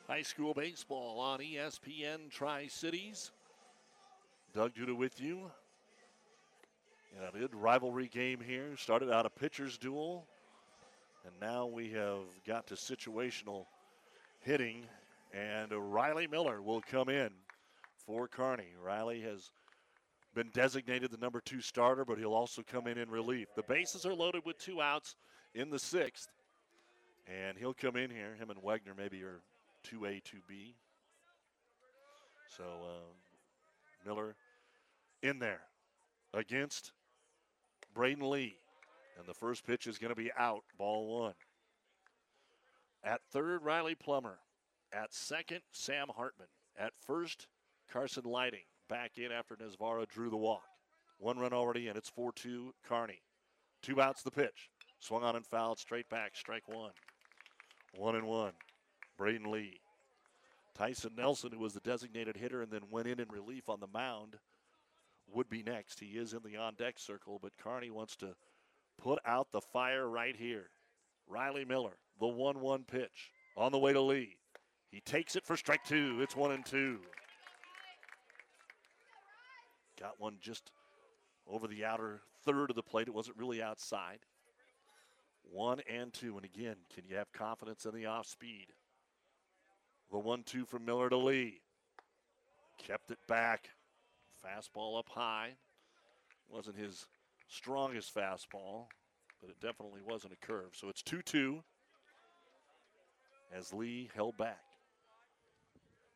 High 0.07 0.21
school 0.21 0.53
baseball 0.53 1.19
on 1.19 1.39
ESPN 1.39 2.29
Tri 2.29 2.67
Cities. 2.67 3.31
Doug 4.53 4.73
Duda 4.73 4.95
with 4.95 5.19
you. 5.19 5.51
In 7.17 7.23
a 7.23 7.31
good 7.31 7.55
rivalry 7.55 8.07
game 8.07 8.39
here. 8.39 8.77
Started 8.77 9.11
out 9.11 9.25
a 9.25 9.29
pitcher's 9.29 9.77
duel. 9.77 10.27
And 11.25 11.33
now 11.41 11.65
we 11.65 11.89
have 11.91 12.25
got 12.45 12.67
to 12.67 12.75
situational 12.75 13.65
hitting. 14.41 14.85
And 15.33 15.71
Riley 15.71 16.27
Miller 16.27 16.61
will 16.61 16.81
come 16.81 17.09
in 17.09 17.29
for 18.05 18.27
Kearney. 18.27 18.67
Riley 18.83 19.21
has 19.21 19.49
been 20.35 20.49
designated 20.53 21.09
the 21.09 21.17
number 21.17 21.41
two 21.41 21.59
starter, 21.59 22.05
but 22.05 22.19
he'll 22.19 22.35
also 22.35 22.61
come 22.61 22.85
in 22.85 22.99
in 22.99 23.09
relief. 23.09 23.47
The 23.55 23.63
bases 23.63 24.05
are 24.05 24.13
loaded 24.13 24.43
with 24.45 24.59
two 24.59 24.79
outs 24.79 25.15
in 25.55 25.71
the 25.71 25.79
sixth. 25.79 26.29
And 27.25 27.57
he'll 27.57 27.73
come 27.73 27.95
in 27.95 28.11
here. 28.11 28.35
Him 28.39 28.51
and 28.51 28.61
Wagner 28.61 28.93
maybe 28.95 29.23
are 29.23 29.41
2A, 29.91 30.21
2B. 30.21 30.75
So 32.55 32.63
uh, 32.63 34.05
Miller 34.05 34.35
in 35.23 35.39
there 35.39 35.61
against 36.33 36.91
Braden 37.97 38.29
Lee. 38.29 38.55
And 39.17 39.27
the 39.27 39.33
first 39.33 39.65
pitch 39.65 39.87
is 39.87 39.97
going 39.97 40.13
to 40.13 40.15
be 40.15 40.31
out, 40.37 40.63
ball 40.77 41.19
one. 41.19 41.33
At 43.03 43.21
third, 43.33 43.63
Riley 43.63 43.95
Plummer. 43.95 44.37
At 44.93 45.15
second, 45.15 45.61
Sam 45.71 46.07
Hartman. 46.15 46.47
At 46.77 46.93
first, 47.07 47.47
Carson 47.91 48.23
Lighting 48.23 48.65
back 48.87 49.17
in 49.17 49.31
after 49.31 49.55
Nesvaro 49.55 50.07
drew 50.07 50.29
the 50.29 50.37
walk. 50.37 50.61
One 51.17 51.39
run 51.39 51.53
already 51.53 51.87
in. 51.87 51.97
It's 51.97 52.09
4 52.09 52.31
2 52.33 52.71
Kearney. 52.87 53.23
Two 53.81 53.99
outs 53.99 54.21
the 54.21 54.29
pitch. 54.29 54.69
Swung 54.99 55.23
on 55.23 55.35
and 55.35 55.45
fouled 55.45 55.79
straight 55.79 56.07
back. 56.07 56.35
Strike 56.35 56.67
one. 56.67 56.91
One 57.95 58.15
and 58.15 58.27
one. 58.27 58.53
Braden 59.17 59.49
Lee. 59.49 59.79
Tyson 60.77 61.13
Nelson, 61.17 61.51
who 61.51 61.59
was 61.59 61.73
the 61.73 61.79
designated 61.79 62.37
hitter 62.37 62.61
and 62.61 62.71
then 62.71 62.83
went 62.91 63.07
in 63.07 63.19
in 63.19 63.27
relief 63.29 63.67
on 63.67 63.79
the 63.79 63.87
mound, 63.87 64.35
would 65.33 65.49
be 65.49 65.63
next. 65.63 65.99
He 65.99 66.17
is 66.17 66.33
in 66.33 66.39
the 66.43 66.57
on 66.57 66.75
deck 66.75 66.97
circle, 66.97 67.39
but 67.41 67.57
Kearney 67.57 67.91
wants 67.91 68.15
to 68.17 68.35
put 68.97 69.19
out 69.25 69.51
the 69.51 69.61
fire 69.61 70.07
right 70.07 70.35
here. 70.35 70.69
Riley 71.27 71.65
Miller, 71.65 71.97
the 72.19 72.27
1 72.27 72.59
1 72.59 72.83
pitch 72.85 73.31
on 73.55 73.71
the 73.71 73.77
way 73.77 73.93
to 73.93 74.01
Lee. 74.01 74.37
He 74.89 75.01
takes 75.01 75.35
it 75.35 75.45
for 75.45 75.57
strike 75.57 75.83
two. 75.83 76.19
It's 76.21 76.35
one 76.35 76.51
and 76.51 76.65
two. 76.65 76.99
Got 79.99 80.19
one 80.19 80.37
just 80.39 80.71
over 81.45 81.67
the 81.67 81.83
outer 81.83 82.21
third 82.45 82.69
of 82.69 82.75
the 82.75 82.83
plate. 82.83 83.07
It 83.07 83.13
wasn't 83.13 83.37
really 83.37 83.61
outside. 83.61 84.19
One 85.43 85.81
and 85.89 86.13
two. 86.13 86.37
And 86.37 86.45
again, 86.45 86.75
can 86.93 87.03
you 87.09 87.17
have 87.17 87.31
confidence 87.33 87.85
in 87.85 87.93
the 87.93 88.05
off 88.05 88.27
speed? 88.27 88.67
The 90.11 90.19
one 90.19 90.43
two 90.43 90.65
from 90.65 90.85
Miller 90.85 91.09
to 91.09 91.17
Lee. 91.17 91.59
Kept 92.77 93.11
it 93.11 93.19
back. 93.27 93.69
Fastball 94.47 94.97
up 94.97 95.09
high. 95.09 95.53
Wasn't 96.49 96.77
his 96.77 97.05
strongest 97.49 98.15
fastball, 98.15 98.85
but 99.41 99.49
it 99.49 99.59
definitely 99.61 100.01
wasn't 100.07 100.33
a 100.33 100.45
curve. 100.45 100.69
So 100.73 100.89
it's 100.89 101.01
2 101.01 101.21
2 101.21 101.61
as 103.55 103.73
Lee 103.73 104.09
held 104.15 104.37
back. 104.37 104.61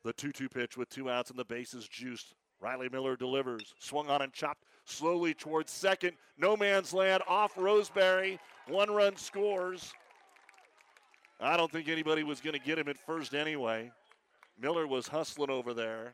The 0.03 0.13
2 0.13 0.31
2 0.31 0.49
pitch 0.49 0.77
with 0.77 0.89
two 0.89 1.09
outs 1.09 1.29
and 1.29 1.37
the 1.37 1.45
bases 1.45 1.87
juiced. 1.87 2.33
Riley 2.59 2.89
Miller 2.89 3.15
delivers. 3.15 3.73
Swung 3.79 4.09
on 4.09 4.21
and 4.21 4.31
chopped 4.31 4.63
slowly 4.85 5.33
towards 5.33 5.71
second. 5.71 6.13
No 6.37 6.55
man's 6.55 6.93
land 6.93 7.23
off 7.27 7.57
Roseberry. 7.57 8.39
One 8.67 8.91
run 8.91 9.17
scores. 9.17 9.91
I 11.39 11.57
don't 11.57 11.71
think 11.71 11.89
anybody 11.89 12.23
was 12.23 12.39
going 12.39 12.53
to 12.53 12.63
get 12.63 12.77
him 12.77 12.87
at 12.87 12.99
first 12.99 13.33
anyway. 13.33 13.91
Miller 14.59 14.85
was 14.85 15.07
hustling 15.07 15.49
over 15.49 15.73
there. 15.73 16.13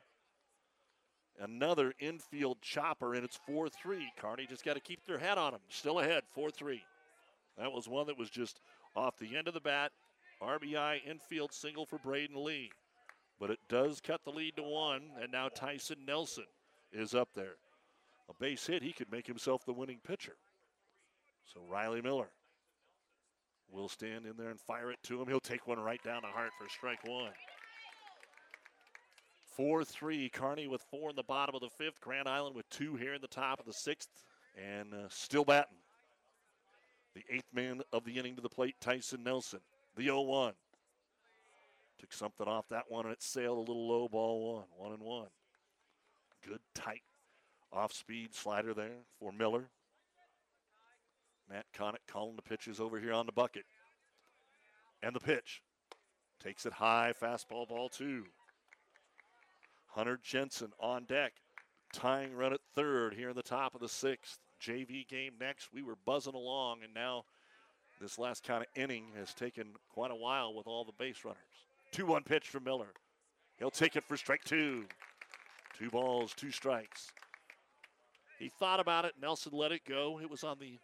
Another 1.39 1.93
infield 1.99 2.61
chopper, 2.61 3.13
and 3.13 3.23
it's 3.23 3.39
4 3.45 3.69
3. 3.69 4.11
Kearney 4.17 4.47
just 4.49 4.65
got 4.65 4.73
to 4.73 4.79
keep 4.79 5.05
their 5.05 5.19
head 5.19 5.37
on 5.37 5.53
him. 5.53 5.59
Still 5.69 5.99
ahead, 5.99 6.23
4 6.33 6.49
3. 6.49 6.83
That 7.57 7.71
was 7.71 7.87
one 7.87 8.07
that 8.07 8.17
was 8.17 8.29
just 8.29 8.59
off 8.95 9.17
the 9.17 9.35
end 9.35 9.47
of 9.47 9.53
the 9.53 9.61
bat. 9.61 9.91
RBI 10.41 11.05
infield 11.07 11.53
single 11.53 11.85
for 11.85 11.97
Braden 11.99 12.43
Lee. 12.43 12.71
But 13.39 13.51
it 13.51 13.59
does 13.69 14.01
cut 14.01 14.21
the 14.23 14.31
lead 14.31 14.55
to 14.55 14.63
one, 14.63 15.03
and 15.21 15.31
now 15.31 15.49
Tyson 15.49 15.97
Nelson 16.07 16.45
is 16.91 17.13
up 17.13 17.29
there. 17.35 17.55
A 18.29 18.33
base 18.39 18.65
hit, 18.65 18.83
he 18.83 18.93
could 18.93 19.11
make 19.11 19.27
himself 19.27 19.65
the 19.65 19.73
winning 19.73 19.99
pitcher. 20.05 20.35
So 21.45 21.61
Riley 21.69 22.01
Miller 22.01 22.29
will 23.69 23.89
stand 23.89 24.25
in 24.25 24.33
there 24.37 24.49
and 24.49 24.59
fire 24.59 24.91
it 24.91 24.99
to 25.03 25.21
him. 25.21 25.27
He'll 25.27 25.39
take 25.39 25.67
one 25.67 25.79
right 25.79 26.01
down 26.03 26.21
the 26.23 26.27
heart 26.27 26.51
for 26.57 26.67
strike 26.69 27.07
one. 27.07 27.31
4 29.57 29.83
3. 29.83 30.29
Kearney 30.29 30.67
with 30.67 30.83
four 30.83 31.09
in 31.09 31.15
the 31.15 31.23
bottom 31.23 31.55
of 31.55 31.61
the 31.61 31.69
fifth. 31.69 31.99
Grand 31.99 32.29
Island 32.29 32.55
with 32.55 32.69
two 32.69 32.95
here 32.95 33.15
in 33.15 33.21
the 33.21 33.27
top 33.27 33.59
of 33.59 33.65
the 33.65 33.73
sixth. 33.73 34.09
And 34.55 34.93
uh, 34.93 35.09
still 35.09 35.43
batting. 35.43 35.77
The 37.15 37.23
eighth 37.29 37.51
man 37.51 37.81
of 37.91 38.05
the 38.05 38.17
inning 38.17 38.35
to 38.35 38.41
the 38.41 38.49
plate, 38.49 38.75
Tyson 38.79 39.23
Nelson. 39.23 39.59
The 39.95 40.03
0 40.03 40.21
1. 40.21 40.53
Took 41.99 42.13
something 42.13 42.47
off 42.47 42.69
that 42.69 42.83
one 42.89 43.05
and 43.05 43.11
it 43.11 43.23
sailed 43.23 43.57
a 43.57 43.71
little 43.71 43.87
low, 43.87 44.07
ball 44.07 44.53
one. 44.53 44.65
One 44.77 44.93
and 44.93 45.01
one. 45.01 45.29
Good, 46.47 46.59
tight, 46.75 47.01
off 47.73 47.91
speed 47.91 48.35
slider 48.35 48.75
there 48.75 48.99
for 49.19 49.31
Miller. 49.31 49.69
Matt 51.49 51.65
Connick 51.75 52.05
calling 52.07 52.35
the 52.35 52.43
pitches 52.43 52.79
over 52.79 52.99
here 52.99 53.13
on 53.13 53.25
the 53.25 53.31
bucket. 53.31 53.65
And 55.01 55.15
the 55.15 55.19
pitch. 55.19 55.63
Takes 56.43 56.67
it 56.67 56.73
high, 56.73 57.13
fastball, 57.19 57.67
ball 57.67 57.89
two. 57.89 58.25
Hunter 59.97 60.19
Jensen 60.21 60.71
on 60.79 61.05
deck. 61.05 61.33
Tying 61.91 62.35
run 62.35 62.53
at 62.53 62.59
third 62.75 63.15
here 63.15 63.29
in 63.31 63.35
the 63.35 63.41
top 63.41 63.73
of 63.73 63.81
the 63.81 63.89
sixth. 63.89 64.37
JV 64.61 65.07
game 65.07 65.33
next. 65.39 65.69
We 65.73 65.81
were 65.81 65.95
buzzing 66.05 66.35
along, 66.35 66.83
and 66.83 66.93
now 66.93 67.23
this 67.99 68.19
last 68.19 68.43
kind 68.43 68.61
of 68.61 68.67
inning 68.79 69.05
has 69.17 69.33
taken 69.33 69.73
quite 69.91 70.11
a 70.11 70.15
while 70.15 70.53
with 70.53 70.67
all 70.67 70.85
the 70.85 70.91
base 70.99 71.25
runners. 71.25 71.39
2 71.93 72.05
1 72.05 72.23
pitch 72.23 72.47
from 72.47 72.65
Miller. 72.65 72.93
He'll 73.57 73.71
take 73.71 73.95
it 73.95 74.03
for 74.03 74.17
strike 74.17 74.43
two. 74.43 74.85
Two 75.79 75.89
balls, 75.89 76.35
two 76.35 76.51
strikes. 76.51 77.07
He 78.37 78.49
thought 78.49 78.79
about 78.79 79.05
it. 79.05 79.13
Nelson 79.19 79.51
let 79.55 79.71
it 79.71 79.81
go. 79.87 80.19
It 80.21 80.29
was 80.29 80.43
on 80.43 80.59
the 80.59 80.77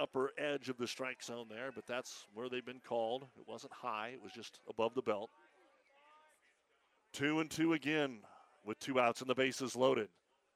upper 0.00 0.32
edge 0.38 0.70
of 0.70 0.78
the 0.78 0.86
strike 0.86 1.22
zone 1.22 1.46
there, 1.50 1.72
but 1.74 1.86
that's 1.86 2.26
where 2.32 2.48
they've 2.48 2.64
been 2.64 2.80
called. 2.88 3.26
It 3.38 3.46
wasn't 3.46 3.72
high, 3.72 4.12
it 4.14 4.22
was 4.22 4.32
just 4.32 4.60
above 4.66 4.94
the 4.94 5.02
belt. 5.02 5.28
Two 7.18 7.40
and 7.40 7.50
two 7.50 7.72
again 7.72 8.18
with 8.64 8.78
two 8.78 9.00
outs 9.00 9.22
and 9.22 9.28
the 9.28 9.34
bases 9.34 9.74
loaded. 9.74 10.06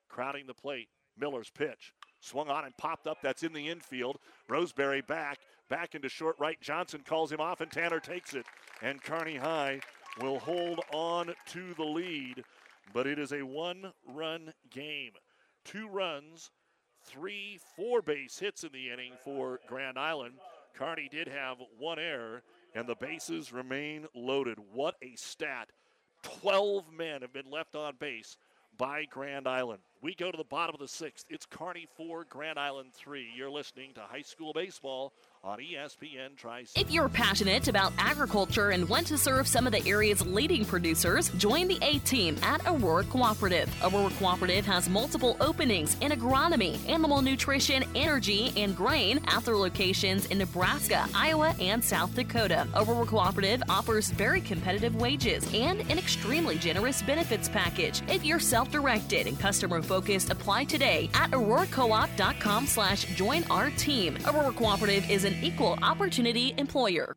Crowding 0.08 0.46
the 0.46 0.54
plate. 0.54 0.86
Miller's 1.18 1.50
pitch. 1.50 1.92
Swung 2.20 2.48
on 2.48 2.64
and 2.64 2.76
popped 2.76 3.08
up. 3.08 3.18
That's 3.20 3.42
in 3.42 3.52
the 3.52 3.68
infield. 3.68 4.18
Roseberry 4.48 5.00
back. 5.00 5.38
Back 5.68 5.96
into 5.96 6.08
short 6.08 6.36
right. 6.38 6.60
Johnson 6.60 7.00
calls 7.04 7.32
him 7.32 7.40
off, 7.40 7.60
and 7.62 7.72
Tanner 7.72 7.98
takes 7.98 8.34
it. 8.34 8.46
And 8.80 9.02
Kearney 9.02 9.34
High 9.34 9.80
will 10.20 10.38
hold 10.38 10.78
on 10.92 11.34
to 11.48 11.74
the 11.74 11.82
lead. 11.82 12.44
But 12.94 13.08
it 13.08 13.18
is 13.18 13.32
a 13.32 13.42
one 13.42 13.92
run 14.06 14.52
game. 14.70 15.14
Two 15.64 15.88
runs, 15.88 16.52
three 17.04 17.58
four 17.74 18.02
base 18.02 18.38
hits 18.38 18.62
in 18.62 18.70
the 18.72 18.88
inning 18.88 19.14
for 19.24 19.58
Grand 19.66 19.98
Island. 19.98 20.34
Kearney 20.76 21.08
did 21.10 21.26
have 21.26 21.56
one 21.76 21.98
error, 21.98 22.44
and 22.72 22.86
the 22.86 22.94
bases 22.94 23.52
remain 23.52 24.06
loaded. 24.14 24.58
What 24.72 24.94
a 25.02 25.16
stat! 25.16 25.70
12 26.22 26.92
men 26.92 27.22
have 27.22 27.32
been 27.32 27.50
left 27.50 27.74
on 27.74 27.94
base 27.98 28.36
by 28.78 29.04
Grand 29.04 29.46
Island. 29.46 29.80
We 30.00 30.14
go 30.14 30.30
to 30.30 30.36
the 30.36 30.44
bottom 30.44 30.74
of 30.74 30.80
the 30.80 30.88
sixth. 30.88 31.26
It's 31.28 31.46
Kearney 31.46 31.86
4, 31.96 32.24
Grand 32.24 32.58
Island 32.58 32.92
3. 32.94 33.28
You're 33.36 33.50
listening 33.50 33.92
to 33.94 34.00
high 34.00 34.22
school 34.22 34.52
baseball 34.52 35.12
on 35.44 35.58
ESPN 35.58 36.36
Tri 36.36 36.64
If 36.76 36.90
you're 36.92 37.08
passionate 37.08 37.66
about 37.66 37.92
agriculture 37.98 38.70
and 38.70 38.88
want 38.88 39.08
to 39.08 39.18
serve 39.18 39.48
some 39.48 39.66
of 39.66 39.72
the 39.72 39.84
area's 39.88 40.24
leading 40.24 40.64
producers, 40.64 41.30
join 41.30 41.66
the 41.66 41.78
A 41.82 41.98
team 42.00 42.36
at 42.42 42.60
Aurora 42.64 43.02
Cooperative. 43.04 43.68
Aurora 43.82 44.12
Cooperative 44.18 44.64
has 44.66 44.88
multiple 44.88 45.36
openings 45.40 45.96
in 46.00 46.12
agronomy, 46.12 46.78
animal 46.88 47.22
nutrition, 47.22 47.82
energy, 47.96 48.52
and 48.56 48.76
grain 48.76 49.20
at 49.26 49.44
their 49.44 49.56
locations 49.56 50.26
in 50.26 50.38
Nebraska, 50.38 51.08
Iowa, 51.12 51.54
and 51.58 51.82
South 51.82 52.14
Dakota. 52.14 52.68
Aurora 52.76 53.06
Cooperative 53.06 53.64
offers 53.68 54.10
very 54.10 54.40
competitive 54.40 54.94
wages 54.94 55.52
and 55.52 55.80
an 55.90 55.98
extremely 55.98 56.56
generous 56.56 57.02
benefits 57.02 57.48
package. 57.48 58.00
If 58.08 58.24
you're 58.24 58.38
self-directed 58.38 59.26
and 59.26 59.38
customer 59.40 59.82
focused, 59.82 60.30
apply 60.30 60.64
today 60.64 61.10
at 61.14 61.32
auroracoop.com 61.32 62.66
slash 62.66 63.06
join 63.16 63.42
our 63.50 63.70
team. 63.70 64.16
Aurora 64.24 64.52
Cooperative 64.52 65.10
is 65.10 65.24
an 65.24 65.31
equal 65.42 65.78
opportunity 65.82 66.54
employer. 66.58 67.16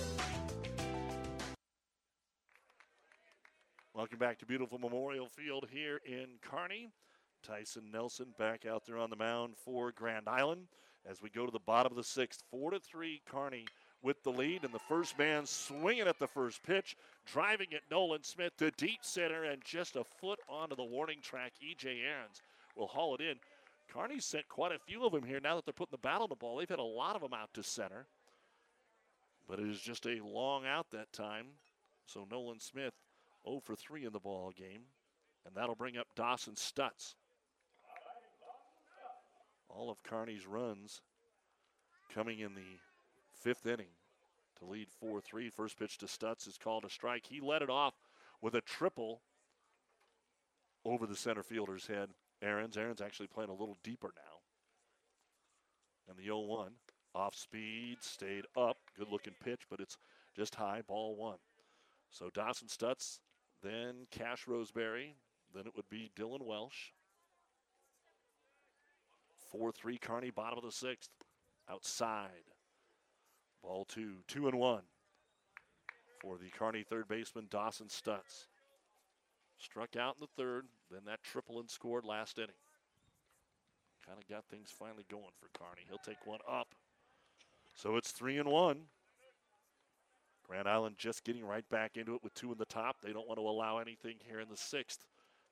Welcome 3.93 4.19
back 4.19 4.39
to 4.39 4.45
beautiful 4.45 4.79
Memorial 4.79 5.27
Field 5.27 5.67
here 5.69 5.99
in 6.05 6.27
Kearney. 6.41 6.87
Tyson 7.43 7.91
Nelson 7.91 8.27
back 8.39 8.65
out 8.65 8.85
there 8.85 8.97
on 8.97 9.09
the 9.09 9.17
mound 9.17 9.55
for 9.57 9.91
Grand 9.91 10.29
Island 10.29 10.67
as 11.05 11.21
we 11.21 11.29
go 11.29 11.45
to 11.45 11.51
the 11.51 11.59
bottom 11.59 11.91
of 11.91 11.97
the 11.97 12.03
sixth. 12.03 12.41
Four 12.49 12.71
to 12.71 12.79
three, 12.79 13.21
Kearney 13.29 13.65
with 14.01 14.23
the 14.23 14.31
lead, 14.31 14.63
and 14.63 14.73
the 14.73 14.79
first 14.79 15.19
man 15.19 15.45
swinging 15.45 16.07
at 16.07 16.19
the 16.19 16.27
first 16.27 16.63
pitch, 16.63 16.95
driving 17.25 17.67
it 17.71 17.81
Nolan 17.91 18.23
Smith 18.23 18.55
to 18.59 18.71
deep 18.71 18.99
center, 19.01 19.43
and 19.43 19.61
just 19.65 19.97
a 19.97 20.05
foot 20.05 20.39
onto 20.47 20.77
the 20.77 20.85
warning 20.85 21.19
track. 21.21 21.51
EJ 21.61 22.01
Aarons 22.05 22.41
will 22.77 22.87
haul 22.87 23.15
it 23.15 23.21
in. 23.21 23.35
Kearney's 23.89 24.23
sent 24.23 24.47
quite 24.47 24.71
a 24.71 24.79
few 24.79 25.05
of 25.05 25.11
them 25.11 25.25
here 25.25 25.41
now 25.41 25.57
that 25.57 25.65
they're 25.65 25.73
putting 25.73 25.91
the 25.91 25.97
bat 25.97 26.21
on 26.21 26.29
the 26.29 26.35
ball. 26.35 26.55
They've 26.55 26.69
had 26.69 26.79
a 26.79 26.81
lot 26.81 27.17
of 27.17 27.21
them 27.21 27.33
out 27.33 27.53
to 27.55 27.61
center, 27.61 28.07
but 29.49 29.59
it 29.59 29.67
is 29.67 29.81
just 29.81 30.05
a 30.05 30.21
long 30.23 30.65
out 30.65 30.91
that 30.91 31.11
time. 31.11 31.47
So 32.05 32.25
Nolan 32.31 32.61
Smith 32.61 32.93
0 33.47 33.61
for 33.63 33.75
3 33.75 34.05
in 34.05 34.13
the 34.13 34.19
ball 34.19 34.51
game, 34.55 34.83
and 35.45 35.55
that'll 35.55 35.75
bring 35.75 35.97
up 35.97 36.07
Dawson 36.15 36.55
Stutz. 36.55 37.15
All 39.69 39.89
of 39.89 40.03
Kearney's 40.03 40.45
runs 40.45 41.01
coming 42.13 42.39
in 42.39 42.55
the 42.55 42.79
fifth 43.33 43.65
inning 43.65 43.93
to 44.59 44.65
lead 44.65 44.89
4 44.89 45.21
3. 45.21 45.49
First 45.49 45.79
pitch 45.79 45.97
to 45.99 46.05
Stutz 46.07 46.47
is 46.47 46.57
called 46.57 46.85
a 46.85 46.89
strike. 46.89 47.25
He 47.27 47.39
led 47.39 47.61
it 47.61 47.69
off 47.69 47.93
with 48.41 48.55
a 48.55 48.61
triple 48.61 49.21
over 50.83 51.05
the 51.05 51.15
center 51.15 51.43
fielder's 51.43 51.87
head. 51.87 52.09
Aarons. 52.41 52.75
Aarons 52.75 53.01
actually 53.01 53.27
playing 53.27 53.49
a 53.49 53.53
little 53.53 53.77
deeper 53.83 54.13
now. 54.15 54.39
And 56.09 56.17
the 56.17 56.23
0 56.23 56.39
1 56.39 56.71
off 57.13 57.35
speed, 57.35 57.97
stayed 58.01 58.45
up. 58.57 58.77
Good 58.97 59.11
looking 59.11 59.33
pitch, 59.43 59.61
but 59.69 59.79
it's 59.79 59.97
just 60.35 60.55
high. 60.55 60.81
Ball 60.87 61.15
one. 61.15 61.37
So 62.09 62.29
Dawson 62.33 62.67
Stutz 62.67 63.19
then 63.63 64.07
Cash 64.11 64.47
Roseberry. 64.47 65.15
Then 65.53 65.67
it 65.67 65.75
would 65.75 65.89
be 65.89 66.11
Dylan 66.15 66.45
Welsh. 66.45 66.91
4 69.51 69.71
3 69.71 69.97
Kearney, 69.97 70.29
bottom 70.29 70.57
of 70.59 70.63
the 70.63 70.71
sixth. 70.71 71.11
Outside. 71.69 72.51
Ball 73.61 73.85
two, 73.85 74.23
two 74.27 74.47
and 74.47 74.57
one 74.57 74.83
for 76.21 76.37
the 76.37 76.49
Kearney 76.49 76.83
third 76.83 77.07
baseman, 77.07 77.47
Dawson 77.49 77.87
Stutz. 77.87 78.47
Struck 79.57 79.95
out 79.95 80.15
in 80.19 80.21
the 80.21 80.41
third, 80.41 80.65
then 80.89 81.01
that 81.05 81.23
triple 81.23 81.59
and 81.59 81.69
scored 81.69 82.05
last 82.05 82.37
inning. 82.37 82.49
Kind 84.05 84.17
of 84.19 84.27
got 84.27 84.45
things 84.45 84.69
finally 84.71 85.05
going 85.09 85.33
for 85.39 85.49
Kearney. 85.57 85.81
He'll 85.87 85.99
take 85.99 86.25
one 86.25 86.39
up. 86.49 86.69
So 87.75 87.95
it's 87.95 88.11
three 88.11 88.37
and 88.37 88.49
one. 88.49 88.83
Grand 90.51 90.67
Island 90.67 90.95
just 90.97 91.23
getting 91.23 91.45
right 91.45 91.63
back 91.69 91.95
into 91.95 92.13
it 92.13 92.21
with 92.25 92.33
two 92.33 92.51
in 92.51 92.57
the 92.57 92.65
top. 92.65 92.97
They 93.01 93.13
don't 93.13 93.25
want 93.25 93.39
to 93.39 93.47
allow 93.47 93.77
anything 93.77 94.17
here 94.27 94.41
in 94.41 94.49
the 94.49 94.57
sixth 94.57 95.05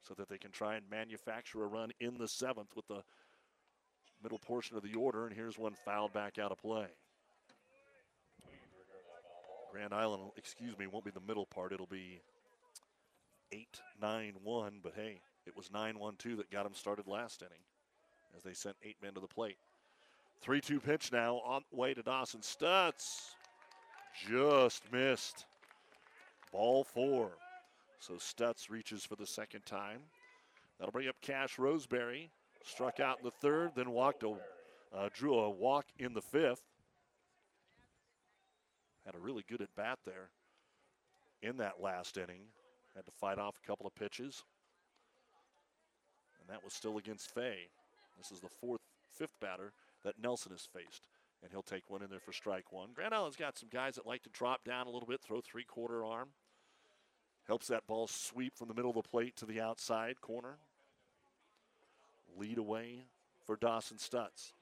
so 0.06 0.14
that 0.16 0.28
they 0.28 0.38
can 0.38 0.52
try 0.52 0.76
and 0.76 0.84
manufacture 0.92 1.64
a 1.64 1.68
run 1.68 1.92
in 2.02 2.18
the 2.18 2.28
seventh 2.28 2.76
with 2.76 2.86
the 2.90 3.02
middle 4.22 4.40
portion 4.40 4.76
of 4.76 4.84
the 4.84 4.96
order. 4.96 5.26
And 5.26 5.34
here's 5.34 5.58
one 5.58 5.74
fouled 5.86 6.12
back 6.12 6.38
out 6.38 6.52
of 6.52 6.58
play. 6.58 6.88
Grand 9.72 9.94
Island, 9.94 10.32
excuse 10.36 10.78
me, 10.78 10.86
won't 10.86 11.06
be 11.06 11.12
the 11.12 11.22
middle 11.26 11.46
part. 11.46 11.72
It'll 11.72 11.86
be 11.86 12.20
8 13.54 13.80
9 14.02 14.34
1. 14.44 14.80
But 14.84 14.96
hey, 14.98 15.22
it 15.48 15.56
was 15.56 15.72
9 15.72 15.98
1 15.98 16.16
2 16.18 16.36
that 16.36 16.52
got 16.52 16.64
them 16.64 16.74
started 16.74 17.08
last 17.08 17.42
inning 17.42 17.64
as 18.36 18.44
they 18.44 18.54
sent 18.54 18.76
eight 18.84 18.98
men 19.02 19.14
to 19.14 19.22
the 19.22 19.28
plate. 19.28 19.60
3 20.42 20.60
2 20.60 20.82
pitch 20.82 21.14
now 21.14 21.36
on 21.46 21.62
way 21.72 21.94
to 21.94 22.04
Dawson 22.04 22.42
Stutz. 22.42 23.30
Just 24.28 24.84
missed. 24.92 25.46
Ball 26.52 26.84
four. 26.84 27.32
So 28.00 28.14
Stutz 28.14 28.70
reaches 28.70 29.06
for 29.06 29.16
the 29.16 29.28
second 29.28 29.66
time. 29.66 30.00
That'll 30.78 30.92
bring 30.92 31.08
up 31.08 31.16
Cash 31.22 31.60
Roseberry. 31.60 32.32
Struck 32.64 33.00
out 33.00 33.20
in 33.20 33.26
the 33.26 33.32
third, 33.32 33.72
then 33.76 33.92
walked 33.92 34.24
a, 34.24 34.36
uh, 34.94 35.10
drew 35.14 35.36
a 35.36 35.50
walk 35.50 35.86
in 35.98 36.14
the 36.14 36.22
fifth. 36.22 36.64
Had 39.06 39.16
a 39.16 39.20
really 39.20 39.44
good 39.48 39.62
at 39.62 39.74
bat 39.76 40.00
there 40.06 40.30
in 41.42 41.58
that 41.58 41.82
last 41.82 42.18
inning. 42.18 42.42
Had 42.96 43.06
to 43.06 43.12
fight 43.12 43.38
off 43.38 43.56
a 43.64 43.68
couple 43.68 43.88
of 43.88 43.96
pitches. 43.96 44.44
And 46.40 46.50
that 46.50 46.64
was 46.64 46.74
still 46.74 46.98
against 46.98 47.34
Fay. 47.34 47.70
This 48.18 48.32
is 48.32 48.40
the 48.40 48.50
fourth, 48.50 48.82
fifth 49.08 49.40
batter 49.40 49.72
that 50.04 50.22
Nelson 50.22 50.52
has 50.52 50.68
faced. 50.74 51.04
And 51.42 51.52
he'll 51.52 51.62
take 51.62 51.90
one 51.90 52.02
in 52.02 52.10
there 52.10 52.20
for 52.20 52.34
strike 52.34 52.72
one. 52.72 52.90
Grand 52.94 53.14
Island's 53.14 53.38
got 53.38 53.58
some 53.58 53.70
guys 53.72 53.96
that 53.96 54.06
like 54.06 54.24
to 54.24 54.30
drop 54.30 54.66
down 54.66 54.88
a 54.88 54.90
little 54.90 55.08
bit, 55.08 55.22
throw 55.22 55.42
three 55.42 55.64
quarter 55.64 56.04
arm. 56.04 56.30
Helps 57.48 57.68
that 57.68 57.88
ball 57.88 58.08
sweep 58.08 58.56
from 58.56 58.68
the 58.68 58.74
middle 58.74 58.92
of 58.92 58.96
the 58.96 59.10
plate 59.10 59.36
to 59.38 59.46
the 59.46 59.62
outside 59.62 60.22
corner. 60.22 60.58
Lead 62.38 62.58
away 62.58 63.06
for 63.46 63.56
Dawson 63.56 63.98
Stutz. 63.98 64.54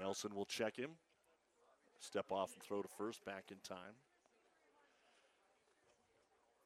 Nelson 0.00 0.34
will 0.34 0.46
check 0.46 0.76
him. 0.76 0.90
Step 2.00 2.32
off 2.32 2.54
and 2.54 2.62
throw 2.62 2.82
to 2.82 2.88
first 2.88 3.24
back 3.24 3.44
in 3.50 3.58
time. 3.62 3.94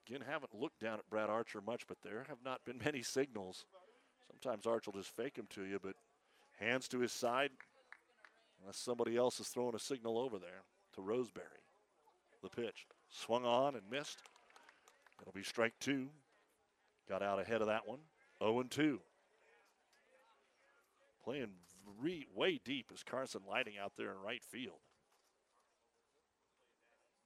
Again, 0.06 0.22
haven't 0.26 0.54
looked 0.54 0.80
down 0.80 0.98
at 0.98 1.10
Brad 1.10 1.28
Archer 1.28 1.60
much, 1.60 1.86
but 1.86 1.98
there 2.02 2.24
have 2.28 2.38
not 2.44 2.64
been 2.64 2.78
many 2.84 3.02
signals. 3.02 3.66
Sometimes 4.28 4.66
Archer 4.66 4.90
will 4.92 5.00
just 5.00 5.14
fake 5.14 5.36
him 5.36 5.46
to 5.50 5.64
you, 5.64 5.78
but 5.82 5.94
hands 6.58 6.88
to 6.88 7.00
his 7.00 7.12
side, 7.12 7.50
unless 8.66 8.78
somebody 8.78 9.16
else 9.16 9.38
is 9.38 9.46
throwing 9.46 9.76
a 9.76 9.78
signal 9.78 10.18
over 10.18 10.40
there 10.40 10.64
to 10.92 11.00
Roseberry. 11.00 11.46
The 12.42 12.48
pitch 12.48 12.84
swung 13.08 13.44
on 13.44 13.76
and 13.76 13.84
missed. 13.88 14.18
It'll 15.20 15.32
be 15.32 15.44
strike 15.44 15.74
two. 15.78 16.08
Got 17.08 17.22
out 17.22 17.40
ahead 17.40 17.60
of 17.60 17.68
that 17.68 17.86
one. 17.86 18.00
0 18.42 18.58
and 18.60 18.70
2. 18.70 18.98
Playing 21.22 21.50
re- 22.00 22.26
way 22.34 22.60
deep 22.64 22.90
is 22.92 23.04
Carson 23.04 23.42
Lighting 23.48 23.74
out 23.80 23.92
there 23.96 24.10
in 24.10 24.18
right 24.18 24.42
field. 24.42 24.80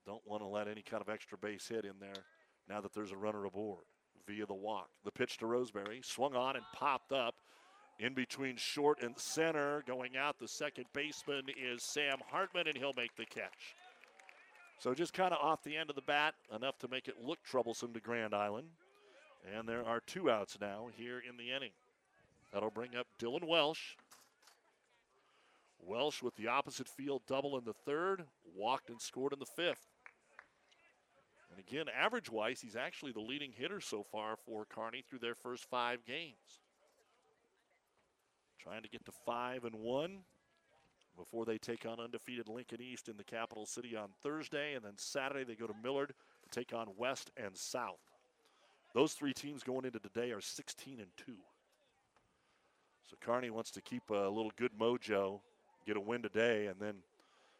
Don't 0.06 0.26
want 0.26 0.42
to 0.42 0.46
let 0.46 0.68
any 0.68 0.82
kind 0.82 1.00
of 1.00 1.08
extra 1.08 1.38
base 1.38 1.66
hit 1.66 1.86
in 1.86 1.94
there 2.00 2.22
now 2.68 2.82
that 2.82 2.92
there's 2.92 3.12
a 3.12 3.16
runner 3.16 3.46
aboard 3.46 3.84
via 4.26 4.44
the 4.44 4.52
walk. 4.52 4.90
The 5.06 5.10
pitch 5.10 5.38
to 5.38 5.46
Roseberry 5.46 6.02
swung 6.04 6.34
on 6.34 6.56
and 6.56 6.64
popped 6.74 7.12
up 7.12 7.36
In 8.00 8.14
between 8.14 8.56
short 8.56 9.02
and 9.02 9.18
center, 9.18 9.84
going 9.86 10.16
out, 10.16 10.38
the 10.38 10.48
second 10.48 10.86
baseman 10.94 11.44
is 11.50 11.82
Sam 11.82 12.16
Hartman, 12.30 12.66
and 12.66 12.76
he'll 12.76 12.94
make 12.96 13.14
the 13.14 13.26
catch. 13.26 13.76
So 14.78 14.94
just 14.94 15.12
kind 15.12 15.34
of 15.34 15.44
off 15.44 15.62
the 15.62 15.76
end 15.76 15.90
of 15.90 15.96
the 15.96 16.02
bat, 16.02 16.34
enough 16.56 16.78
to 16.78 16.88
make 16.88 17.08
it 17.08 17.16
look 17.22 17.42
troublesome 17.44 17.92
to 17.92 18.00
Grand 18.00 18.32
Island. 18.32 18.68
And 19.54 19.68
there 19.68 19.84
are 19.84 20.00
two 20.00 20.30
outs 20.30 20.56
now 20.58 20.88
here 20.96 21.20
in 21.28 21.36
the 21.36 21.54
inning. 21.54 21.72
That'll 22.54 22.70
bring 22.70 22.96
up 22.96 23.06
Dylan 23.18 23.46
Welsh. 23.46 23.96
Welsh 25.78 26.22
with 26.22 26.36
the 26.36 26.48
opposite 26.48 26.88
field 26.88 27.20
double 27.28 27.58
in 27.58 27.64
the 27.64 27.74
third, 27.74 28.24
walked 28.56 28.88
and 28.88 29.00
scored 29.00 29.34
in 29.34 29.38
the 29.38 29.44
fifth. 29.44 29.88
And 31.50 31.58
again, 31.58 31.84
average 31.94 32.30
wise, 32.30 32.62
he's 32.62 32.76
actually 32.76 33.12
the 33.12 33.20
leading 33.20 33.52
hitter 33.52 33.80
so 33.80 34.02
far 34.02 34.36
for 34.36 34.64
Kearney 34.64 35.02
through 35.02 35.18
their 35.18 35.34
first 35.34 35.68
five 35.68 36.06
games. 36.06 36.60
Trying 38.62 38.82
to 38.82 38.88
get 38.88 39.04
to 39.06 39.12
five 39.24 39.64
and 39.64 39.74
one 39.74 40.18
before 41.16 41.44
they 41.44 41.58
take 41.58 41.86
on 41.86 41.98
undefeated 41.98 42.48
Lincoln 42.48 42.80
East 42.80 43.08
in 43.08 43.16
the 43.16 43.24
capital 43.24 43.64
city 43.64 43.96
on 43.96 44.08
Thursday. 44.22 44.74
And 44.74 44.84
then 44.84 44.94
Saturday 44.96 45.44
they 45.44 45.54
go 45.54 45.66
to 45.66 45.74
Millard 45.82 46.12
to 46.42 46.50
take 46.50 46.74
on 46.74 46.88
West 46.96 47.30
and 47.36 47.56
South. 47.56 48.00
Those 48.94 49.14
three 49.14 49.32
teams 49.32 49.62
going 49.62 49.84
into 49.84 49.98
today 49.98 50.32
are 50.32 50.40
16 50.40 50.98
and 51.00 51.10
2. 51.16 51.32
So 53.08 53.16
Kearney 53.20 53.50
wants 53.50 53.70
to 53.72 53.80
keep 53.80 54.02
a 54.10 54.28
little 54.28 54.52
good 54.56 54.72
mojo, 54.78 55.40
get 55.86 55.96
a 55.96 56.00
win 56.00 56.22
today, 56.22 56.66
and 56.66 56.78
then 56.80 56.96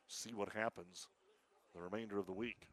see 0.07 0.35
what 0.35 0.53
happens 0.53 1.09
the 1.75 1.81
remainder 1.81 2.19
of 2.19 2.27
the 2.27 2.33
week. 2.33 2.67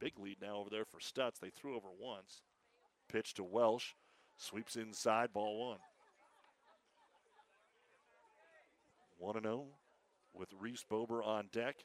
Big 0.00 0.18
lead 0.18 0.38
now 0.40 0.56
over 0.56 0.70
there 0.70 0.84
for 0.84 0.98
Stutz. 0.98 1.38
They 1.38 1.50
threw 1.50 1.76
over 1.76 1.88
once. 1.98 2.42
Pitch 3.10 3.34
to 3.34 3.44
Welsh. 3.44 3.92
Sweeps 4.36 4.76
inside, 4.76 5.32
ball 5.32 5.68
one. 5.68 5.78
1 9.22 9.40
0 9.40 9.66
with 10.34 10.48
Reese 10.58 10.84
Bober 10.88 11.22
on 11.22 11.48
deck. 11.52 11.76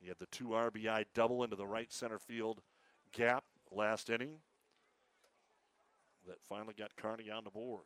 He 0.00 0.06
had 0.06 0.18
the 0.20 0.26
two 0.26 0.48
RBI 0.48 1.06
double 1.12 1.42
into 1.42 1.56
the 1.56 1.66
right 1.66 1.92
center 1.92 2.20
field 2.20 2.60
gap 3.12 3.42
last 3.72 4.08
inning 4.08 4.36
that 6.28 6.36
finally 6.48 6.74
got 6.78 6.94
Kearney 6.96 7.30
on 7.30 7.42
the 7.42 7.50
board. 7.50 7.82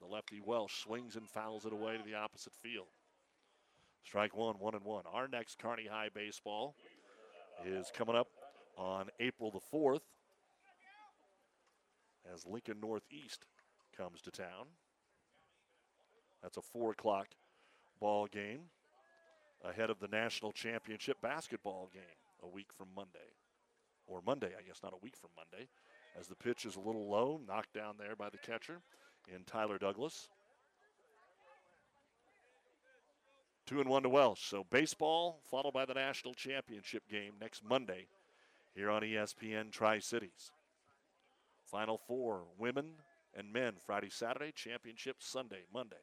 The 0.00 0.06
lefty 0.06 0.40
Welsh 0.40 0.84
swings 0.84 1.16
and 1.16 1.28
fouls 1.28 1.64
it 1.64 1.72
away 1.72 1.96
to 1.96 2.04
the 2.04 2.14
opposite 2.14 2.52
field. 2.62 2.86
Strike 4.04 4.36
one, 4.36 4.54
one 4.60 4.76
and 4.76 4.84
one. 4.84 5.02
Our 5.12 5.26
next 5.26 5.58
Kearney 5.58 5.88
High 5.90 6.10
baseball 6.14 6.76
is 7.64 7.90
coming 7.92 8.14
up 8.14 8.28
on 8.78 9.08
April 9.18 9.50
the 9.50 9.76
4th 9.76 10.02
as 12.32 12.46
Lincoln 12.46 12.78
Northeast 12.80 13.46
comes 13.96 14.22
to 14.22 14.30
town. 14.30 14.66
That's 16.40 16.56
a 16.56 16.62
four 16.62 16.92
o'clock 16.92 17.28
ball 18.00 18.26
game 18.26 18.60
ahead 19.64 19.90
of 19.90 19.98
the 20.00 20.08
national 20.08 20.52
championship 20.52 21.20
basketball 21.20 21.90
game 21.92 22.02
a 22.42 22.48
week 22.48 22.72
from 22.72 22.88
Monday. 22.94 23.32
Or 24.06 24.20
Monday, 24.24 24.52
I 24.58 24.62
guess, 24.62 24.80
not 24.82 24.92
a 24.92 25.02
week 25.02 25.16
from 25.16 25.30
Monday, 25.36 25.68
as 26.18 26.28
the 26.28 26.36
pitch 26.36 26.64
is 26.64 26.76
a 26.76 26.80
little 26.80 27.08
low, 27.08 27.40
knocked 27.46 27.74
down 27.74 27.96
there 27.98 28.14
by 28.14 28.30
the 28.30 28.38
catcher 28.38 28.80
in 29.34 29.42
Tyler 29.44 29.78
Douglas. 29.78 30.28
Two 33.66 33.80
and 33.80 33.90
one 33.90 34.04
to 34.04 34.08
Welsh. 34.08 34.44
So 34.44 34.64
baseball 34.70 35.40
followed 35.50 35.74
by 35.74 35.84
the 35.84 35.94
national 35.94 36.34
championship 36.34 37.02
game 37.10 37.32
next 37.40 37.64
Monday 37.64 38.06
here 38.76 38.90
on 38.90 39.02
ESPN 39.02 39.72
Tri 39.72 39.98
Cities. 39.98 40.52
Final 41.64 41.98
four 41.98 42.44
women 42.58 42.92
and 43.36 43.52
men 43.52 43.74
Friday, 43.84 44.08
Saturday, 44.08 44.52
championship 44.54 45.16
Sunday, 45.18 45.64
Monday. 45.74 45.96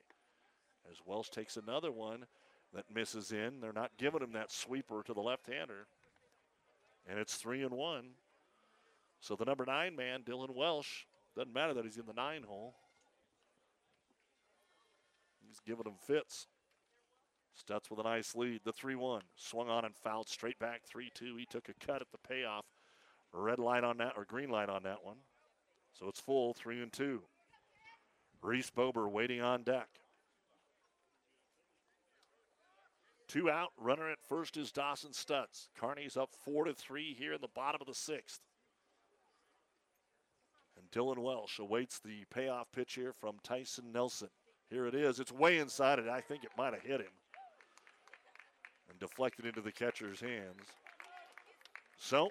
As 0.90 0.98
Welsh 1.06 1.30
takes 1.30 1.58
another 1.58 1.92
one 1.92 2.26
that 2.74 2.86
misses 2.94 3.32
in. 3.32 3.60
They're 3.60 3.74
not 3.74 3.92
giving 3.98 4.22
him 4.22 4.34
that 4.34 4.52
sweeper 4.52 5.04
to 5.06 5.14
the 5.14 5.22
left 5.22 5.48
hander. 5.48 5.88
And 7.08 7.20
it's 7.20 7.36
three 7.36 7.64
and 7.64 7.72
one. 7.72 8.12
So 9.20 9.36
the 9.36 9.46
number 9.46 9.66
nine 9.66 9.96
man, 9.96 10.22
Dylan 10.24 10.56
Welsh, 10.56 11.06
doesn't 11.36 11.54
matter 11.54 11.74
that 11.74 11.86
he's 11.86 11.98
in 11.98 12.06
the 12.06 12.14
nine 12.14 12.44
hole. 12.44 12.76
He's 15.48 15.60
giving 15.60 15.84
them 15.84 15.98
fits. 16.06 16.48
Stutz 17.56 17.90
with 17.90 18.00
a 18.00 18.04
nice 18.04 18.36
lead. 18.36 18.62
The 18.64 18.74
3 18.74 18.96
1. 18.96 19.22
Swung 19.36 19.70
on 19.70 19.86
and 19.86 19.96
fouled 19.96 20.28
straight 20.28 20.58
back 20.58 20.82
3 20.86 21.12
2. 21.14 21.36
He 21.38 21.46
took 21.46 21.70
a 21.70 21.86
cut 21.86 22.02
at 22.02 22.12
the 22.12 22.18
payoff. 22.28 22.66
Red 23.32 23.60
light 23.60 23.84
on 23.84 23.98
that, 23.98 24.14
or 24.16 24.26
green 24.26 24.50
light 24.50 24.70
on 24.70 24.84
that 24.84 25.04
one. 25.04 25.18
So 25.94 26.08
it's 26.08 26.20
full 26.20 26.54
3 26.54 26.82
and 26.82 26.94
2. 26.94 27.22
Reese 28.42 28.70
Bober 28.70 29.08
waiting 29.08 29.42
on 29.42 29.64
deck. 29.64 29.88
Two 33.34 33.50
out, 33.50 33.72
runner 33.80 34.12
at 34.12 34.22
first 34.22 34.58
is 34.58 34.72
Dawson 34.72 35.10
Stutz. 35.10 35.70
Kearney's 35.76 36.18
up 36.18 36.30
four 36.46 36.66
to 36.66 36.74
three 36.76 37.16
here 37.18 37.34
in 37.34 37.42
the 37.42 37.48
bottom 37.56 37.82
of 37.82 37.88
the 37.88 37.96
sixth. 37.96 38.42
And 40.78 40.86
Dylan 40.92 41.18
Welsh 41.18 41.58
awaits 41.58 41.98
the 41.98 42.26
payoff 42.32 42.72
pitch 42.72 42.94
here 42.94 43.12
from 43.12 43.38
Tyson 43.42 43.86
Nelson. 43.92 44.28
Here 44.70 44.86
it 44.86 44.94
is. 44.94 45.20
It's 45.20 45.32
way 45.32 45.58
inside 45.58 45.98
it. 45.98 46.08
I 46.08 46.22
think 46.22 46.44
it 46.44 46.52
might 46.60 46.74
have 46.74 46.84
hit 46.84 47.02
him 47.02 47.08
and 48.88 49.00
deflected 49.00 49.48
into 49.48 49.62
the 49.62 49.72
catcher's 49.72 50.22
hands. 50.22 50.68
So 51.98 52.30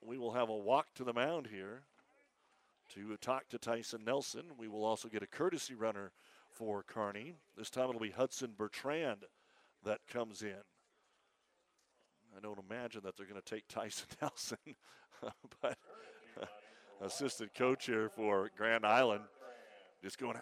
we 0.00 0.18
will 0.18 0.34
have 0.34 0.50
a 0.50 0.56
walk 0.56 0.86
to 0.94 1.02
the 1.02 1.12
mound 1.12 1.48
here 1.48 1.80
to 2.94 3.16
talk 3.16 3.48
to 3.48 3.58
Tyson 3.58 4.04
Nelson. 4.06 4.44
We 4.56 4.68
will 4.68 4.84
also 4.84 5.08
get 5.08 5.24
a 5.24 5.26
courtesy 5.26 5.74
runner 5.74 6.12
for 6.52 6.84
Kearney. 6.84 7.34
This 7.56 7.70
time 7.70 7.88
it'll 7.88 8.00
be 8.00 8.10
Hudson 8.10 8.52
Bertrand 8.56 9.24
that 9.84 10.00
comes 10.12 10.42
in. 10.42 10.54
I 12.36 12.40
don't 12.40 12.58
imagine 12.70 13.00
that 13.04 13.16
they're 13.16 13.26
going 13.26 13.40
to 13.40 13.54
take 13.54 13.66
Tyson 13.68 14.06
Nelson, 14.20 14.58
but 15.62 15.78
assistant 17.00 17.54
coach 17.54 17.86
here 17.86 18.08
for 18.08 18.50
Grand 18.56 18.84
Island 18.84 19.22
just 20.02 20.18
going, 20.18 20.36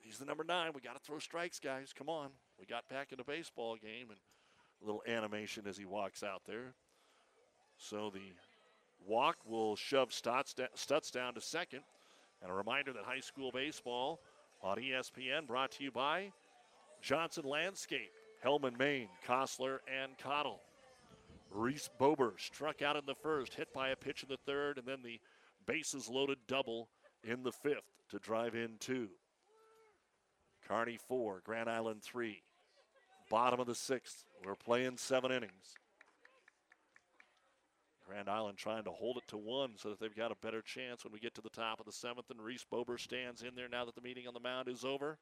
he's 0.00 0.18
the 0.18 0.24
number 0.24 0.44
nine. 0.44 0.70
We 0.74 0.80
got 0.80 0.94
to 0.94 1.00
throw 1.00 1.18
strikes, 1.18 1.58
guys. 1.58 1.92
Come 1.96 2.08
on. 2.08 2.30
We 2.58 2.66
got 2.66 2.88
back 2.88 3.12
in 3.12 3.18
the 3.18 3.24
baseball 3.24 3.76
game 3.76 4.10
and 4.10 4.18
a 4.82 4.86
little 4.86 5.02
animation 5.06 5.66
as 5.66 5.76
he 5.76 5.84
walks 5.84 6.22
out 6.22 6.42
there. 6.46 6.74
So 7.76 8.10
the 8.12 8.32
walk 9.04 9.36
will 9.44 9.76
shove 9.76 10.10
Stutz, 10.10 11.10
down 11.12 11.34
to 11.34 11.40
second. 11.40 11.80
And 12.42 12.50
a 12.50 12.54
reminder 12.54 12.92
that 12.92 13.04
high 13.04 13.20
school 13.20 13.50
baseball 13.52 14.20
on 14.62 14.78
ESPN 14.78 15.46
brought 15.46 15.72
to 15.72 15.84
you 15.84 15.90
by 15.90 16.32
Johnson 17.02 17.44
Landscape. 17.44 18.12
Hellman, 18.44 18.78
Maine, 18.78 19.08
Kostler, 19.26 19.78
and 20.02 20.16
Cottle. 20.18 20.60
Reese 21.52 21.90
Bober 21.98 22.34
struck 22.38 22.80
out 22.80 22.96
in 22.96 23.04
the 23.06 23.14
first, 23.14 23.54
hit 23.54 23.72
by 23.72 23.88
a 23.88 23.96
pitch 23.96 24.22
in 24.22 24.28
the 24.28 24.38
third, 24.46 24.78
and 24.78 24.86
then 24.86 25.02
the 25.02 25.20
bases 25.66 26.08
loaded 26.08 26.38
double 26.46 26.88
in 27.24 27.42
the 27.42 27.52
fifth 27.52 27.90
to 28.10 28.18
drive 28.18 28.54
in 28.54 28.76
two. 28.78 29.08
Kearney 30.66 30.98
four, 31.08 31.42
Grand 31.44 31.68
Island 31.68 32.02
three. 32.02 32.42
Bottom 33.28 33.60
of 33.60 33.66
the 33.66 33.74
sixth. 33.74 34.24
We're 34.44 34.54
playing 34.54 34.96
seven 34.96 35.32
innings. 35.32 35.74
Grand 38.06 38.28
Island 38.28 38.58
trying 38.58 38.84
to 38.84 38.90
hold 38.90 39.18
it 39.18 39.28
to 39.28 39.36
one 39.36 39.72
so 39.76 39.90
that 39.90 40.00
they've 40.00 40.16
got 40.16 40.32
a 40.32 40.36
better 40.42 40.62
chance 40.62 41.04
when 41.04 41.12
we 41.12 41.20
get 41.20 41.34
to 41.36 41.40
the 41.40 41.50
top 41.50 41.78
of 41.78 41.86
the 41.86 41.92
seventh. 41.92 42.30
And 42.30 42.40
Reese 42.40 42.64
Bober 42.68 42.98
stands 42.98 43.42
in 43.42 43.54
there 43.54 43.68
now 43.68 43.84
that 43.84 43.94
the 43.94 44.00
meeting 44.00 44.26
on 44.26 44.34
the 44.34 44.40
mound 44.40 44.68
is 44.68 44.84
over. 44.84 45.18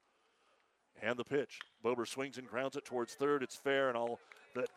And 1.03 1.17
the 1.17 1.25
pitch. 1.25 1.61
Bober 1.83 2.07
swings 2.07 2.39
and 2.39 2.49
grounds 2.49 2.77
it 2.77 2.85
towards 2.85 3.15
third. 3.15 3.43
It's 3.43 3.57
fair, 3.57 3.89
and 3.89 3.97
all 3.97 4.19
that 4.55 4.69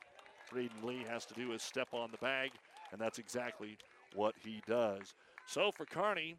Braden 0.52 0.84
Lee 0.84 1.04
has 1.10 1.26
to 1.26 1.34
do 1.34 1.52
is 1.54 1.62
step 1.62 1.90
on 1.94 2.12
the 2.12 2.18
bag, 2.18 2.52
and 2.92 3.02
that's 3.02 3.20
exactly 3.20 3.78
what 4.14 4.36
he 4.44 4.62
does. 4.68 5.14
So 5.48 5.72
for 5.72 5.86
Kearney, 5.86 6.36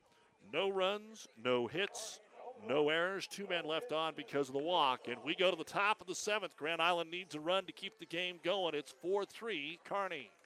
no 0.53 0.71
runs, 0.71 1.27
no 1.43 1.67
hits, 1.67 2.21
no 2.69 2.89
errors. 2.89 3.27
Two 3.27 3.47
men 3.49 3.65
left 3.65 3.93
on 3.93 4.15
because 4.17 4.49
of 4.49 4.55
the 4.55 4.63
walk. 4.63 5.09
And 5.09 5.17
we 5.25 5.35
go 5.35 5.51
to 5.51 5.57
the 5.57 5.65
top 5.65 6.01
of 6.01 6.07
the 6.07 6.15
seventh. 6.15 6.57
Grand 6.57 6.81
Island 6.81 7.11
needs 7.11 7.35
a 7.35 7.41
run 7.41 7.65
to 7.67 7.73
keep 7.73 7.99
the 7.99 8.07
game 8.07 8.39
going. 8.45 8.75
It's 8.75 8.95
4 9.03 9.25
3 9.25 9.79
Kearney. 9.85 10.31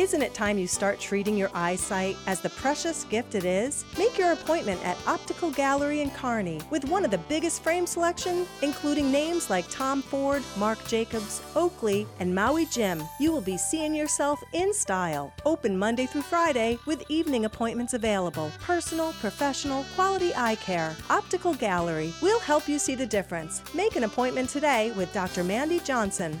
Isn't 0.00 0.22
it 0.22 0.32
time 0.32 0.56
you 0.56 0.66
start 0.66 0.98
treating 0.98 1.36
your 1.36 1.50
eyesight 1.52 2.16
as 2.26 2.40
the 2.40 2.48
precious 2.48 3.04
gift 3.04 3.34
it 3.34 3.44
is? 3.44 3.84
Make 3.98 4.16
your 4.16 4.32
appointment 4.32 4.82
at 4.82 4.96
Optical 5.06 5.50
Gallery 5.50 6.00
in 6.00 6.10
Kearney 6.12 6.58
with 6.70 6.86
one 6.86 7.04
of 7.04 7.10
the 7.10 7.18
biggest 7.28 7.62
frame 7.62 7.86
selection, 7.86 8.46
including 8.62 9.12
names 9.12 9.50
like 9.50 9.68
Tom 9.68 10.00
Ford, 10.00 10.42
Marc 10.56 10.82
Jacobs, 10.88 11.42
Oakley, 11.54 12.06
and 12.18 12.34
Maui 12.34 12.64
Jim. 12.64 13.02
You 13.20 13.30
will 13.30 13.42
be 13.42 13.58
seeing 13.58 13.94
yourself 13.94 14.42
in 14.54 14.72
style. 14.72 15.34
Open 15.44 15.76
Monday 15.76 16.06
through 16.06 16.22
Friday 16.22 16.78
with 16.86 17.04
evening 17.10 17.44
appointments 17.44 17.92
available. 17.92 18.50
Personal, 18.62 19.12
professional, 19.20 19.84
quality 19.94 20.32
eye 20.34 20.54
care. 20.54 20.96
Optical 21.10 21.52
Gallery. 21.52 22.14
We'll 22.22 22.40
help 22.40 22.70
you 22.70 22.78
see 22.78 22.94
the 22.94 23.04
difference. 23.04 23.62
Make 23.74 23.96
an 23.96 24.04
appointment 24.04 24.48
today 24.48 24.92
with 24.92 25.12
Dr. 25.12 25.44
Mandy 25.44 25.78
Johnson. 25.80 26.40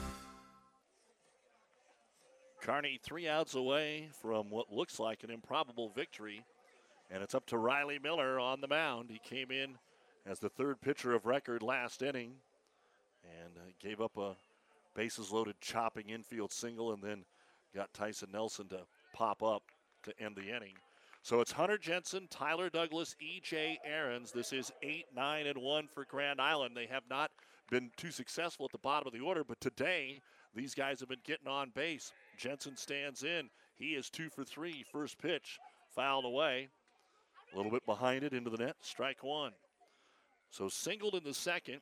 Kearney 2.61 2.99
three 3.01 3.27
outs 3.27 3.55
away 3.55 4.09
from 4.21 4.51
what 4.51 4.71
looks 4.71 4.99
like 4.99 5.23
an 5.23 5.31
improbable 5.31 5.89
victory. 5.89 6.45
And 7.09 7.23
it's 7.23 7.33
up 7.33 7.47
to 7.47 7.57
Riley 7.57 7.99
Miller 7.99 8.39
on 8.39 8.61
the 8.61 8.67
mound. 8.67 9.09
He 9.09 9.19
came 9.19 9.51
in 9.51 9.77
as 10.25 10.39
the 10.39 10.49
third 10.49 10.79
pitcher 10.79 11.13
of 11.13 11.25
record 11.25 11.63
last 11.63 12.03
inning 12.03 12.35
and 13.23 13.57
uh, 13.57 13.71
gave 13.81 13.99
up 13.99 14.15
a 14.17 14.35
bases 14.95 15.31
loaded 15.31 15.55
chopping 15.59 16.09
infield 16.09 16.51
single 16.51 16.93
and 16.93 17.01
then 17.01 17.25
got 17.73 17.93
Tyson 17.93 18.29
Nelson 18.31 18.67
to 18.69 18.81
pop 19.13 19.41
up 19.41 19.63
to 20.03 20.13
end 20.19 20.35
the 20.35 20.55
inning. 20.55 20.75
So 21.23 21.39
it's 21.39 21.51
Hunter 21.51 21.77
Jensen, 21.77 22.27
Tyler 22.29 22.69
Douglas, 22.69 23.15
E.J. 23.19 23.79
Ahrens. 23.85 24.31
This 24.31 24.53
is 24.53 24.71
8, 24.81 25.05
9, 25.15 25.47
and 25.47 25.57
1 25.57 25.87
for 25.93 26.05
Grand 26.05 26.41
Island. 26.41 26.75
They 26.75 26.87
have 26.87 27.03
not 27.09 27.31
been 27.69 27.91
too 27.95 28.11
successful 28.11 28.65
at 28.65 28.71
the 28.71 28.79
bottom 28.79 29.07
of 29.07 29.13
the 29.13 29.19
order, 29.19 29.43
but 29.43 29.61
today 29.61 30.19
these 30.55 30.75
guys 30.75 30.99
have 30.99 31.09
been 31.09 31.19
getting 31.23 31.47
on 31.47 31.69
base. 31.69 32.11
Jensen 32.41 32.75
stands 32.75 33.23
in. 33.23 33.49
He 33.75 33.89
is 33.89 34.09
two 34.09 34.29
for 34.29 34.43
three. 34.43 34.83
First 34.91 35.19
pitch 35.19 35.59
fouled 35.95 36.25
away. 36.25 36.69
A 37.53 37.55
little 37.55 37.71
bit 37.71 37.85
behind 37.85 38.23
it 38.23 38.33
into 38.33 38.49
the 38.49 38.57
net. 38.57 38.77
Strike 38.81 39.23
one. 39.23 39.51
So 40.49 40.67
singled 40.67 41.13
in 41.13 41.23
the 41.23 41.35
second. 41.35 41.81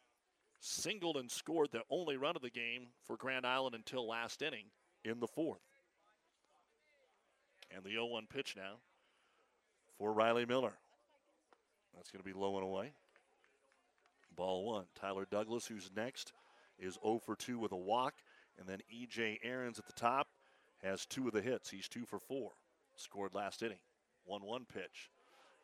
Singled 0.59 1.15
and 1.15 1.31
scored 1.31 1.69
the 1.71 1.83
only 1.89 2.17
run 2.17 2.35
of 2.35 2.41
the 2.41 2.49
game 2.49 2.87
for 3.05 3.15
Grand 3.15 3.45
Island 3.45 3.73
until 3.73 4.05
last 4.05 4.41
inning 4.41 4.65
in 5.05 5.21
the 5.21 5.27
fourth. 5.27 5.61
And 7.73 7.81
the 7.85 7.91
0 7.91 8.07
1 8.07 8.27
pitch 8.27 8.55
now 8.57 8.73
for 9.97 10.11
Riley 10.11 10.45
Miller. 10.45 10.73
That's 11.95 12.11
going 12.11 12.21
to 12.21 12.29
be 12.29 12.37
low 12.37 12.55
and 12.55 12.65
away. 12.65 12.91
Ball 14.35 14.65
one. 14.65 14.85
Tyler 14.99 15.25
Douglas, 15.31 15.65
who's 15.65 15.89
next, 15.95 16.33
is 16.77 16.97
0 17.01 17.21
for 17.25 17.37
2 17.37 17.57
with 17.57 17.71
a 17.71 17.77
walk. 17.77 18.15
And 18.57 18.67
then 18.67 18.79
E.J. 18.89 19.39
Aarons 19.43 19.79
at 19.79 19.85
the 19.85 19.93
top 19.93 20.27
has 20.83 21.05
two 21.05 21.27
of 21.27 21.33
the 21.33 21.41
hits. 21.41 21.69
He's 21.69 21.87
two 21.87 22.05
for 22.05 22.19
four. 22.19 22.51
Scored 22.95 23.33
last 23.33 23.63
inning. 23.63 23.79
1 24.25 24.43
1 24.43 24.65
pitch. 24.71 25.09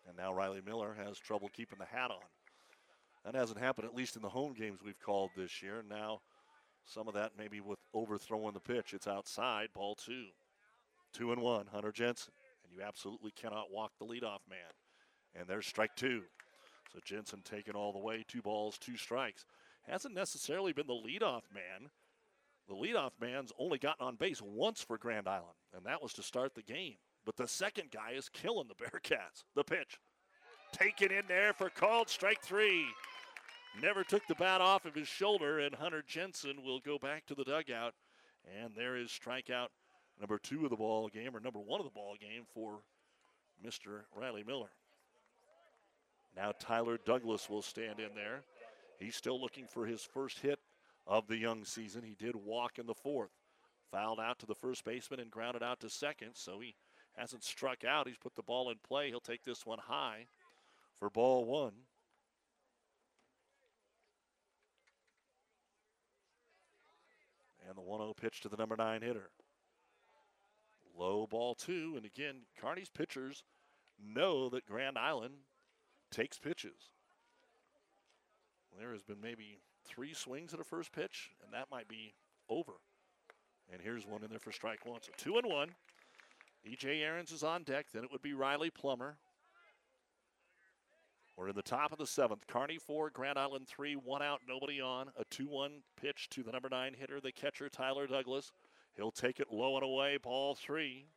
And 0.08 0.18
now 0.18 0.34
Riley 0.34 0.62
Miller 0.66 0.96
has 1.04 1.18
trouble 1.18 1.50
keeping 1.50 1.80
the 1.80 1.86
hat 1.86 2.12
on. 2.12 2.18
That 3.24 3.36
hasn't 3.36 3.60
happened, 3.60 3.88
at 3.88 3.96
least 3.96 4.16
in 4.16 4.22
the 4.22 4.30
home 4.30 4.54
games 4.54 4.80
we've 4.84 5.00
called 5.00 5.32
this 5.36 5.62
year. 5.64 5.80
And 5.80 5.90
now, 5.90 6.22
some 6.86 7.08
of 7.08 7.16
that 7.16 7.32
maybe 7.38 7.60
with 7.60 7.80
overthrowing 7.94 8.54
the 8.54 8.60
pitch. 8.60 8.94
It's 8.94 9.08
outside, 9.08 9.70
ball 9.74 9.96
two. 9.96 10.26
Two 11.12 11.32
and 11.32 11.42
one, 11.42 11.66
Hunter 11.72 11.92
Jensen. 11.92 12.34
And 12.64 12.72
you 12.72 12.86
absolutely 12.86 13.32
cannot 13.32 13.72
walk 13.72 13.94
the 13.98 14.06
leadoff 14.06 14.42
man. 14.50 14.72
And 15.36 15.48
there's 15.48 15.66
strike 15.66 15.96
two. 15.96 16.22
So 16.94 17.00
Jensen 17.04 17.42
taking 17.44 17.74
all 17.74 17.92
the 17.92 18.00
way, 18.00 18.24
two 18.28 18.42
balls, 18.42 18.78
two 18.78 18.96
strikes. 18.96 19.46
Hasn't 19.88 20.14
necessarily 20.14 20.72
been 20.72 20.88
the 20.88 20.94
leadoff 20.94 21.44
man 21.54 21.90
the 22.68 22.76
leadoff 22.76 23.12
man's 23.22 23.52
only 23.60 23.78
gotten 23.78 24.06
on 24.06 24.16
base 24.16 24.42
once 24.42 24.82
for 24.82 24.98
Grand 24.98 25.28
Island, 25.28 25.56
and 25.76 25.86
that 25.86 26.02
was 26.02 26.14
to 26.14 26.24
start 26.24 26.56
the 26.56 26.62
game. 26.62 26.96
But 27.26 27.38
the 27.38 27.48
second 27.48 27.92
guy 27.92 28.12
is 28.12 28.30
killing 28.30 28.68
the 28.68 28.76
Bearcats. 28.86 29.44
The 29.56 29.64
pitch. 29.64 30.00
Taken 30.72 31.12
in 31.12 31.24
there 31.28 31.54
for 31.54 31.70
called 31.70 32.10
strike 32.10 32.42
three. 32.42 32.86
Never 33.82 34.04
took 34.04 34.26
the 34.28 34.36
bat 34.36 34.62
off 34.62 34.86
of 34.86 34.96
his 34.96 35.08
shoulder, 35.08 35.60
and 35.60 35.76
Hunter 35.76 36.04
Jensen 36.08 36.64
will 36.64 36.80
go 36.80 36.98
back 36.98 37.26
to 37.28 37.36
the 37.36 37.44
dugout. 37.44 37.94
And 38.62 38.74
there 38.76 38.96
is 38.96 39.10
strikeout 39.10 39.68
number 40.20 40.38
two 40.38 40.64
of 40.64 40.70
the 40.70 40.76
ball 40.76 41.10
game, 41.10 41.36
or 41.36 41.40
number 41.40 41.60
one 41.60 41.80
of 41.80 41.86
the 41.86 41.92
ball 41.92 42.16
game 42.20 42.44
for 42.54 42.80
Mr. 43.66 44.02
Riley 44.16 44.44
Miller. 44.44 44.70
Now 46.36 46.52
Tyler 46.60 47.00
Douglas 47.06 47.50
will 47.50 47.62
stand 47.62 48.00
in 48.00 48.14
there. 48.16 48.44
He's 49.00 49.16
still 49.16 49.42
looking 49.42 49.66
for 49.68 49.86
his 49.86 50.02
first 50.02 50.40
hit 50.40 50.60
of 51.08 51.28
the 51.28 51.38
young 51.38 51.66
season. 51.66 52.04
He 52.04 52.16
did 52.16 52.36
walk 52.36 52.80
in 52.80 52.88
the 52.88 52.94
fourth. 52.94 53.32
Fouled 53.92 54.20
out 54.20 54.40
to 54.40 54.46
the 54.46 54.56
first 54.56 54.84
baseman 54.84 55.20
and 55.20 55.32
grounded 55.32 55.64
out 55.64 55.80
to 55.82 55.90
second, 55.90 56.32
so 56.34 56.60
he 56.60 56.76
hasn't 57.16 57.44
struck 57.44 57.84
out. 57.84 58.08
He's 58.08 58.18
put 58.18 58.36
the 58.36 58.44
ball 58.44 58.70
in 58.70 58.78
play. 58.86 59.10
He'll 59.10 59.20
take 59.20 59.44
this 59.44 59.66
one 59.66 59.80
high 59.80 60.26
for 61.00 61.10
ball 61.10 61.46
one. 61.46 61.74
And 67.68 67.78
the 67.78 67.82
1 67.82 68.00
0 68.00 68.14
pitch 68.20 68.42
to 68.42 68.50
the 68.50 68.58
number 68.58 68.76
nine 68.76 69.02
hitter. 69.02 69.30
Low 70.98 71.28
ball 71.28 71.56
two. 71.56 71.94
And 71.96 72.06
again, 72.06 72.42
Kearney's 72.60 72.90
pitchers 72.90 73.44
know 74.00 74.50
that 74.50 74.66
Grand 74.66 74.98
Island 74.98 75.36
takes 76.12 76.38
pitches. 76.38 76.90
There 78.78 78.92
has 78.92 79.04
been 79.04 79.22
maybe 79.22 79.60
three 79.86 80.14
swings 80.14 80.54
at 80.54 80.60
a 80.60 80.64
first 80.64 80.92
pitch, 80.92 81.32
and 81.44 81.54
that 81.54 81.68
might 81.72 81.88
be 81.88 82.14
over. 82.50 82.74
And 83.72 83.82
here's 83.82 84.06
one 84.06 84.24
in 84.24 84.30
there 84.30 84.40
for 84.40 84.52
strike 84.52 84.86
one. 84.86 85.02
So 85.02 85.12
two 85.18 85.38
and 85.38 85.48
one. 85.48 85.70
EJ 86.68 87.02
Aarons 87.02 87.32
is 87.32 87.44
on 87.44 87.64
deck. 87.64 87.88
Then 87.94 88.04
it 88.04 88.12
would 88.12 88.22
be 88.22 88.34
Riley 88.34 88.70
Plummer. 88.70 89.18
We're 91.38 91.50
in 91.50 91.56
the 91.56 91.62
top 91.62 91.92
of 91.92 91.98
the 91.98 92.08
seventh. 92.08 92.48
Kearney 92.48 92.78
four, 92.78 93.10
Grand 93.10 93.38
Island 93.38 93.68
three, 93.68 93.96
one 93.96 94.22
out, 94.22 94.42
nobody 94.48 94.80
on. 94.80 95.10
A 95.18 95.26
2 95.26 95.48
1 95.48 95.82
pitch 96.00 96.30
to 96.30 96.44
the 96.44 96.52
number 96.52 96.70
nine 96.70 96.94
hitter, 96.94 97.20
the 97.20 97.32
catcher, 97.32 97.68
Tyler 97.68 98.08
Douglas. 98.08 98.54
He'll 98.96 99.12
take 99.12 99.42
it 99.42 99.52
low 99.52 99.76
and 99.76 99.84
away, 99.84 100.18
ball 100.18 100.56
three. 100.56 101.08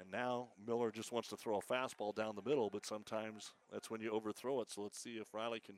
And 0.00 0.10
now 0.10 0.48
Miller 0.66 0.90
just 0.90 1.12
wants 1.12 1.28
to 1.28 1.36
throw 1.36 1.58
a 1.58 1.62
fastball 1.62 2.14
down 2.14 2.34
the 2.34 2.48
middle, 2.48 2.70
but 2.70 2.86
sometimes 2.86 3.52
that's 3.70 3.90
when 3.90 4.00
you 4.00 4.10
overthrow 4.10 4.60
it. 4.62 4.70
So 4.70 4.82
let's 4.82 4.98
see 4.98 5.18
if 5.18 5.34
Riley 5.34 5.60
can 5.60 5.76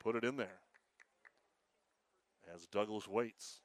put 0.00 0.16
it 0.16 0.24
in 0.24 0.36
there. 0.36 0.58
As 2.52 2.66
Douglas 2.66 3.06
waits, 3.06 3.60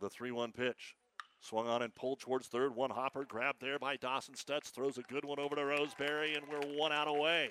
the 0.00 0.08
3 0.08 0.30
1 0.30 0.52
pitch. 0.52 0.94
Swung 1.40 1.68
on 1.68 1.82
and 1.82 1.94
pulled 1.94 2.18
towards 2.18 2.48
third. 2.48 2.74
One 2.74 2.90
hopper 2.90 3.24
grabbed 3.24 3.60
there 3.60 3.78
by 3.78 3.96
Dawson 3.96 4.34
Stutz. 4.34 4.70
Throws 4.70 4.98
a 4.98 5.02
good 5.02 5.24
one 5.24 5.38
over 5.38 5.54
to 5.54 5.64
Roseberry, 5.64 6.34
and 6.34 6.44
we're 6.50 6.76
one 6.76 6.90
out 6.90 7.06
away 7.06 7.50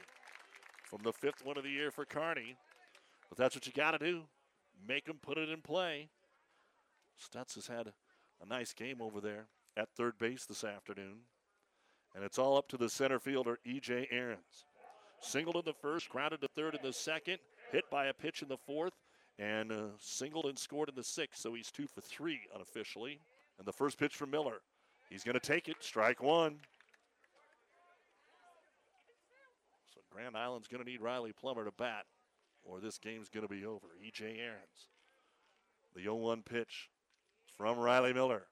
from 0.84 1.04
the 1.04 1.14
fifth 1.14 1.45
one 1.45 1.58
of 1.58 1.64
the 1.64 1.70
year 1.70 1.90
for 1.90 2.04
Kearney. 2.04 2.58
But 3.30 3.38
that's 3.38 3.56
what 3.56 3.66
you 3.66 3.72
got 3.72 3.91
to 3.91 3.98
do. 3.98 4.24
Make 4.86 5.06
them 5.06 5.20
put 5.22 5.38
it 5.38 5.49
in 5.49 5.62
play. 5.62 6.10
Stutz 7.18 7.56
has 7.56 7.68
had 7.68 7.94
a 8.41 8.45
nice 8.45 8.74
game 8.74 9.02
over 9.02 9.22
there 9.22 9.48
at 9.78 9.90
third 9.95 10.18
base 10.18 10.45
this 10.45 10.66
afternoon. 10.66 11.20
And 12.15 12.23
it's 12.23 12.39
all 12.39 12.57
up 12.57 12.67
to 12.69 12.77
the 12.77 12.89
center 12.89 13.19
fielder, 13.19 13.59
E.J. 13.65 14.07
Ahrens. 14.11 14.65
Singled 15.21 15.55
in 15.55 15.65
the 15.65 15.73
first, 15.73 16.09
grounded 16.09 16.41
to 16.41 16.47
third 16.47 16.75
in 16.75 16.81
the 16.84 16.93
second, 16.93 17.39
hit 17.71 17.89
by 17.89 18.05
a 18.05 18.13
pitch 18.13 18.41
in 18.41 18.47
the 18.47 18.57
fourth, 18.57 18.93
and 19.39 19.71
uh, 19.71 19.88
singled 19.99 20.45
and 20.45 20.57
scored 20.57 20.89
in 20.89 20.95
the 20.95 21.03
sixth. 21.03 21.41
So 21.41 21.53
he's 21.53 21.71
two 21.71 21.88
for 21.88 22.01
three 22.01 22.41
unofficially. 22.53 23.19
And 23.57 23.67
the 23.67 23.73
first 23.73 23.97
pitch 23.97 24.15
from 24.15 24.31
Miller. 24.31 24.61
He's 25.09 25.23
going 25.23 25.39
to 25.39 25.39
take 25.39 25.67
it. 25.67 25.77
Strike 25.79 26.21
one. 26.21 26.57
So 29.93 30.01
Grand 30.11 30.35
Island's 30.35 30.67
going 30.67 30.84
to 30.84 30.89
need 30.89 31.01
Riley 31.01 31.34
Plummer 31.34 31.65
to 31.65 31.71
bat, 31.71 32.05
or 32.63 32.79
this 32.79 32.97
game's 32.97 33.29
going 33.29 33.47
to 33.47 33.53
be 33.53 33.65
over. 33.65 33.88
E.J. 34.05 34.25
Ahrens. 34.25 34.89
The 35.95 36.03
0 36.03 36.15
1 36.15 36.43
pitch 36.43 36.89
from 37.57 37.79
Riley 37.79 38.13
Miller. 38.13 38.47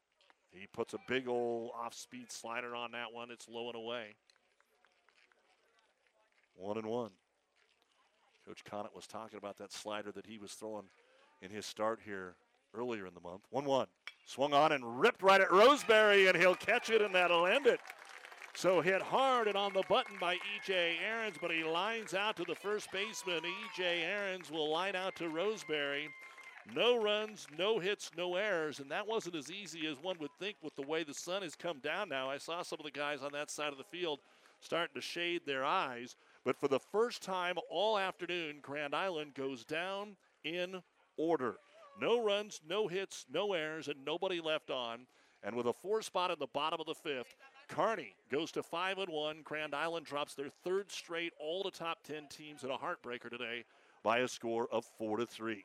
He 0.55 0.67
puts 0.67 0.93
a 0.93 0.99
big 1.07 1.27
old 1.27 1.71
off-speed 1.77 2.31
slider 2.31 2.75
on 2.75 2.91
that 2.91 3.11
one. 3.11 3.29
It's 3.31 3.47
low 3.49 3.67
and 3.67 3.75
away. 3.75 4.15
One 6.55 6.77
and 6.77 6.87
one. 6.87 7.11
Coach 8.47 8.63
Connett 8.63 8.95
was 8.95 9.07
talking 9.07 9.37
about 9.37 9.57
that 9.57 9.73
slider 9.73 10.11
that 10.11 10.25
he 10.25 10.37
was 10.37 10.53
throwing 10.53 10.85
in 11.41 11.49
his 11.49 11.65
start 11.65 11.99
here 12.05 12.35
earlier 12.73 13.05
in 13.07 13.13
the 13.13 13.19
month. 13.19 13.41
1 13.49 13.65
1. 13.65 13.87
Swung 14.25 14.53
on 14.53 14.71
and 14.71 14.99
ripped 14.99 15.21
right 15.21 15.41
at 15.41 15.51
Roseberry, 15.51 16.27
and 16.27 16.37
he'll 16.37 16.55
catch 16.55 16.89
it, 16.89 17.01
and 17.01 17.13
that'll 17.13 17.47
end 17.47 17.67
it. 17.67 17.79
So 18.55 18.79
hit 18.79 19.01
hard 19.01 19.47
and 19.47 19.57
on 19.57 19.73
the 19.73 19.83
button 19.89 20.15
by 20.19 20.35
E.J. 20.35 20.97
Aarons, 21.05 21.35
but 21.41 21.51
he 21.51 21.63
lines 21.63 22.13
out 22.13 22.37
to 22.37 22.45
the 22.45 22.55
first 22.55 22.89
baseman. 22.91 23.41
E.J. 23.43 24.03
Aarons 24.03 24.49
will 24.49 24.71
line 24.71 24.95
out 24.95 25.15
to 25.17 25.27
Roseberry. 25.27 26.09
No 26.73 27.01
runs, 27.01 27.47
no 27.57 27.79
hits, 27.79 28.09
no 28.17 28.35
errors, 28.35 28.79
and 28.79 28.89
that 28.89 29.07
wasn't 29.07 29.35
as 29.35 29.51
easy 29.51 29.85
as 29.87 30.01
one 30.01 30.17
would 30.19 30.31
think 30.39 30.57
with 30.63 30.75
the 30.75 30.81
way 30.81 31.03
the 31.03 31.13
sun 31.13 31.43
has 31.43 31.55
come 31.55 31.79
down 31.79 32.09
now. 32.09 32.29
I 32.29 32.37
saw 32.37 32.63
some 32.63 32.79
of 32.79 32.85
the 32.85 32.91
guys 32.91 33.21
on 33.21 33.31
that 33.33 33.51
side 33.51 33.71
of 33.71 33.77
the 33.77 33.83
field 33.83 34.19
starting 34.61 34.95
to 34.95 35.01
shade 35.01 35.41
their 35.45 35.63
eyes, 35.63 36.15
but 36.43 36.59
for 36.59 36.67
the 36.67 36.79
first 36.79 37.21
time 37.21 37.55
all 37.69 37.99
afternoon, 37.99 38.57
Grand 38.61 38.95
Island 38.95 39.35
goes 39.35 39.63
down 39.63 40.15
in 40.43 40.81
order. 41.17 41.57
No 42.01 42.23
runs, 42.23 42.61
no 42.67 42.87
hits, 42.87 43.25
no 43.31 43.53
errors, 43.53 43.87
and 43.87 44.03
nobody 44.03 44.41
left 44.41 44.71
on. 44.71 45.05
And 45.43 45.55
with 45.55 45.67
a 45.67 45.73
four 45.73 46.01
spot 46.01 46.31
in 46.31 46.39
the 46.39 46.47
bottom 46.47 46.79
of 46.79 46.87
the 46.87 46.95
fifth, 46.95 47.35
Kearney 47.67 48.15
goes 48.31 48.51
to 48.53 48.63
five 48.63 48.97
and 48.97 49.09
one. 49.09 49.41
Grand 49.43 49.75
Island 49.75 50.07
drops 50.07 50.33
their 50.33 50.49
third 50.63 50.91
straight, 50.91 51.33
all 51.39 51.61
the 51.61 51.71
top 51.71 52.03
ten 52.03 52.27
teams 52.27 52.63
in 52.63 52.71
a 52.71 52.77
heartbreaker 52.77 53.29
today 53.29 53.63
by 54.03 54.19
a 54.19 54.27
score 54.27 54.67
of 54.71 54.85
four 54.97 55.17
to 55.17 55.25
three. 55.25 55.63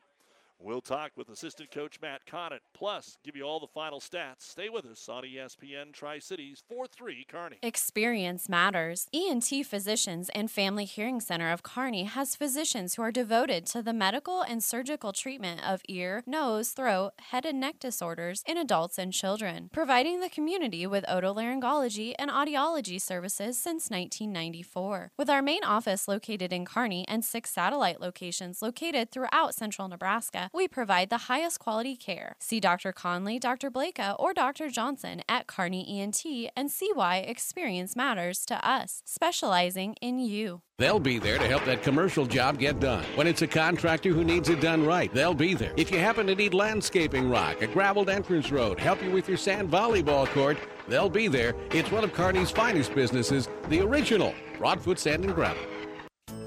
We'll 0.63 0.81
talk 0.81 1.13
with 1.15 1.29
assistant 1.29 1.71
coach 1.71 1.97
Matt 2.03 2.21
Connett, 2.27 2.59
plus 2.75 3.17
give 3.23 3.35
you 3.35 3.43
all 3.43 3.59
the 3.59 3.65
final 3.65 3.99
stats. 3.99 4.41
Stay 4.41 4.69
with 4.69 4.85
us 4.85 5.09
on 5.09 5.23
ESPN 5.23 5.91
Tri 5.91 6.19
Cities 6.19 6.61
4 6.69 6.85
3 6.85 7.25
Kearney. 7.27 7.57
Experience 7.63 8.47
matters. 8.47 9.07
ENT 9.11 9.65
Physicians 9.65 10.29
and 10.35 10.51
Family 10.51 10.85
Hearing 10.85 11.19
Center 11.19 11.51
of 11.51 11.63
Kearney 11.63 12.03
has 12.03 12.35
physicians 12.35 12.93
who 12.93 13.01
are 13.01 13.11
devoted 13.11 13.65
to 13.67 13.81
the 13.81 13.91
medical 13.91 14.43
and 14.43 14.63
surgical 14.63 15.11
treatment 15.11 15.67
of 15.67 15.81
ear, 15.89 16.23
nose, 16.27 16.69
throat, 16.69 17.13
head 17.31 17.43
and 17.43 17.59
neck 17.59 17.79
disorders 17.79 18.43
in 18.45 18.55
adults 18.55 18.99
and 18.99 19.13
children, 19.13 19.71
providing 19.73 20.19
the 20.19 20.29
community 20.29 20.85
with 20.85 21.03
otolaryngology 21.05 22.13
and 22.19 22.29
audiology 22.29 23.01
services 23.01 23.57
since 23.57 23.89
1994. 23.89 25.11
With 25.17 25.29
our 25.29 25.41
main 25.41 25.63
office 25.63 26.07
located 26.07 26.53
in 26.53 26.65
Kearney 26.65 27.03
and 27.07 27.25
six 27.25 27.49
satellite 27.49 27.99
locations 27.99 28.61
located 28.61 29.09
throughout 29.09 29.55
central 29.55 29.87
Nebraska, 29.87 30.50
we 30.53 30.67
provide 30.67 31.09
the 31.09 31.27
highest 31.29 31.59
quality 31.59 31.95
care. 31.95 32.35
See 32.39 32.59
Dr. 32.59 32.91
Conley, 32.91 33.39
Dr. 33.39 33.69
Blaka, 33.69 34.15
or 34.19 34.33
Dr. 34.33 34.69
Johnson 34.69 35.21
at 35.27 35.47
Kearney 35.47 35.99
ENT 35.99 36.25
and 36.55 36.71
see 36.71 36.91
why 36.93 37.17
experience 37.17 37.95
matters 37.95 38.45
to 38.45 38.67
us, 38.67 39.01
specializing 39.05 39.95
in 40.01 40.19
you. 40.19 40.61
They'll 40.77 40.99
be 40.99 41.19
there 41.19 41.37
to 41.37 41.47
help 41.47 41.63
that 41.65 41.83
commercial 41.83 42.25
job 42.25 42.57
get 42.57 42.79
done. 42.79 43.05
When 43.15 43.27
it's 43.27 43.43
a 43.43 43.47
contractor 43.47 44.09
who 44.09 44.23
needs 44.23 44.49
it 44.49 44.61
done 44.61 44.85
right, 44.85 45.13
they'll 45.13 45.33
be 45.33 45.53
there. 45.53 45.73
If 45.77 45.91
you 45.91 45.99
happen 45.99 46.27
to 46.27 46.35
need 46.35 46.53
landscaping 46.53 47.29
rock, 47.29 47.61
a 47.61 47.67
graveled 47.67 48.09
entrance 48.09 48.51
road, 48.51 48.79
help 48.79 49.03
you 49.03 49.11
with 49.11 49.27
your 49.27 49.37
sand 49.37 49.69
volleyball 49.69 50.27
court, 50.27 50.57
they'll 50.87 51.09
be 51.09 51.27
there. 51.27 51.53
It's 51.71 51.91
one 51.91 52.03
of 52.03 52.13
Kearney's 52.13 52.51
finest 52.51 52.95
businesses, 52.95 53.47
the 53.69 53.81
original 53.81 54.33
Broadfoot 54.57 54.99
Sand 54.99 55.23
and 55.23 55.35
Gravel. 55.35 55.63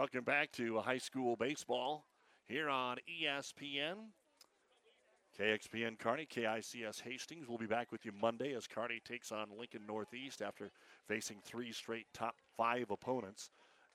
Welcome 0.00 0.24
back 0.24 0.50
to 0.52 0.78
high 0.78 0.96
school 0.96 1.36
baseball 1.36 2.06
here 2.48 2.70
on 2.70 2.96
ESPN. 3.06 3.96
KXPN 5.38 5.98
Kearney, 5.98 6.26
KICS 6.26 7.02
Hastings. 7.02 7.46
We'll 7.46 7.58
be 7.58 7.66
back 7.66 7.92
with 7.92 8.06
you 8.06 8.12
Monday 8.18 8.54
as 8.54 8.66
Kearney 8.66 9.02
takes 9.04 9.30
on 9.30 9.48
Lincoln 9.58 9.82
Northeast 9.86 10.40
after 10.40 10.70
facing 11.06 11.36
three 11.44 11.70
straight 11.70 12.06
top 12.14 12.36
five 12.56 12.90
opponents 12.90 13.50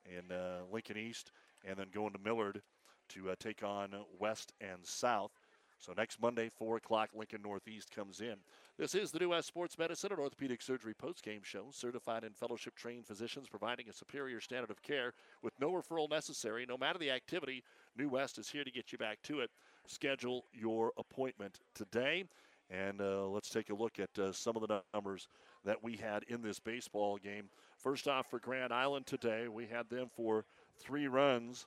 in 0.05 0.31
uh, 0.31 0.59
Lincoln 0.71 0.95
East 0.95 1.31
and 1.67 1.75
then 1.75 1.87
going 1.91 2.13
to 2.13 2.19
Millard 2.19 2.61
to 3.09 3.31
uh, 3.31 3.35
take 3.39 3.63
on 3.63 3.89
West 4.19 4.53
and 4.61 4.77
South. 4.83 5.31
So 5.79 5.91
next 5.97 6.21
Monday, 6.21 6.51
4 6.55 6.77
o'clock, 6.77 7.09
Lincoln 7.15 7.41
Northeast 7.41 7.89
comes 7.89 8.21
in. 8.21 8.35
This 8.77 8.93
is 8.93 9.09
the 9.09 9.19
New 9.19 9.29
West 9.29 9.47
Sports 9.47 9.77
Medicine 9.79 10.11
and 10.11 10.19
Orthopedic 10.19 10.61
Surgery 10.61 10.93
postgame 10.93 11.45
show. 11.45 11.67
Certified 11.71 12.25
and 12.25 12.35
fellowship 12.35 12.75
trained 12.75 13.07
physicians 13.07 13.47
providing 13.47 13.87
a 13.87 13.93
superior 13.93 14.41
standard 14.41 14.69
of 14.69 14.81
care 14.81 15.13
with 15.41 15.53
no 15.61 15.71
referral 15.71 16.09
necessary. 16.09 16.65
No 16.67 16.77
matter 16.77 16.99
the 16.99 17.09
activity, 17.09 17.63
New 17.97 18.09
West 18.09 18.37
is 18.37 18.49
here 18.49 18.65
to 18.65 18.71
get 18.71 18.91
you 18.91 18.97
back 18.97 19.21
to 19.23 19.39
it. 19.39 19.49
Schedule 19.87 20.43
your 20.51 20.91
appointment 20.97 21.61
today. 21.73 22.25
And 22.69 22.99
uh, 22.99 23.27
let's 23.27 23.49
take 23.49 23.69
a 23.69 23.73
look 23.73 23.97
at 23.97 24.19
uh, 24.19 24.33
some 24.33 24.57
of 24.57 24.67
the 24.67 24.81
numbers 24.93 25.29
that 25.63 25.81
we 25.81 25.95
had 25.95 26.23
in 26.27 26.41
this 26.41 26.59
baseball 26.59 27.15
game. 27.15 27.45
First 27.77 28.09
off, 28.09 28.29
for 28.29 28.39
Grand 28.39 28.73
Island 28.73 29.05
today, 29.05 29.47
we 29.47 29.67
had 29.67 29.89
them 29.89 30.09
for 30.13 30.43
three 30.77 31.07
runs. 31.07 31.65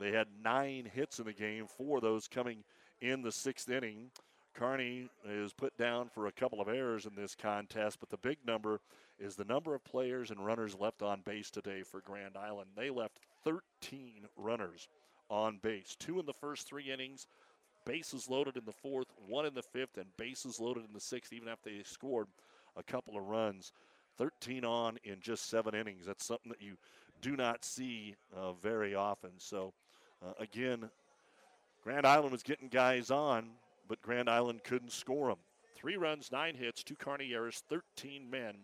They 0.00 0.10
had 0.10 0.26
nine 0.42 0.90
hits 0.92 1.20
in 1.20 1.26
the 1.26 1.32
game, 1.32 1.66
four 1.68 1.98
of 1.98 2.02
those 2.02 2.26
coming 2.26 2.64
in 3.00 3.22
the 3.22 3.30
sixth 3.30 3.70
inning. 3.70 4.10
Kearney 4.54 5.08
is 5.26 5.52
put 5.52 5.76
down 5.76 6.08
for 6.08 6.26
a 6.26 6.32
couple 6.32 6.60
of 6.60 6.68
errors 6.68 7.06
in 7.06 7.14
this 7.14 7.34
contest, 7.34 7.98
but 8.00 8.10
the 8.10 8.18
big 8.18 8.38
number 8.46 8.80
is 9.18 9.34
the 9.34 9.44
number 9.44 9.74
of 9.74 9.84
players 9.84 10.30
and 10.30 10.44
runners 10.44 10.76
left 10.78 11.02
on 11.02 11.22
base 11.22 11.50
today 11.50 11.82
for 11.82 12.00
Grand 12.00 12.36
Island. 12.36 12.70
They 12.76 12.90
left 12.90 13.18
13 13.44 14.26
runners 14.36 14.88
on 15.30 15.58
base, 15.62 15.96
two 15.98 16.20
in 16.20 16.26
the 16.26 16.34
first 16.34 16.66
three 16.66 16.90
innings, 16.92 17.26
bases 17.86 18.28
loaded 18.28 18.56
in 18.56 18.64
the 18.64 18.72
fourth, 18.72 19.08
one 19.26 19.46
in 19.46 19.54
the 19.54 19.62
fifth, 19.62 19.96
and 19.96 20.06
bases 20.16 20.60
loaded 20.60 20.84
in 20.84 20.92
the 20.92 21.00
sixth, 21.00 21.32
even 21.32 21.48
after 21.48 21.70
they 21.70 21.82
scored 21.84 22.26
a 22.76 22.82
couple 22.82 23.16
of 23.16 23.24
runs. 23.24 23.72
13 24.18 24.64
on 24.64 24.98
in 25.04 25.16
just 25.20 25.48
seven 25.48 25.74
innings. 25.74 26.04
That's 26.06 26.24
something 26.24 26.50
that 26.50 26.60
you 26.60 26.76
do 27.22 27.36
not 27.36 27.64
see 27.64 28.14
uh, 28.36 28.52
very 28.52 28.94
often. 28.94 29.30
So, 29.38 29.72
uh, 30.22 30.32
again, 30.38 30.90
Grand 31.82 32.06
Island 32.06 32.30
was 32.30 32.42
getting 32.42 32.68
guys 32.68 33.10
on, 33.10 33.48
but 33.92 34.00
Grand 34.00 34.30
Island 34.30 34.64
couldn't 34.64 34.90
score 34.90 35.28
them. 35.28 35.36
Three 35.76 35.98
runs, 35.98 36.32
nine 36.32 36.54
hits, 36.54 36.82
two 36.82 36.94
Kearney 36.94 37.30
13 37.30 38.30
men 38.30 38.54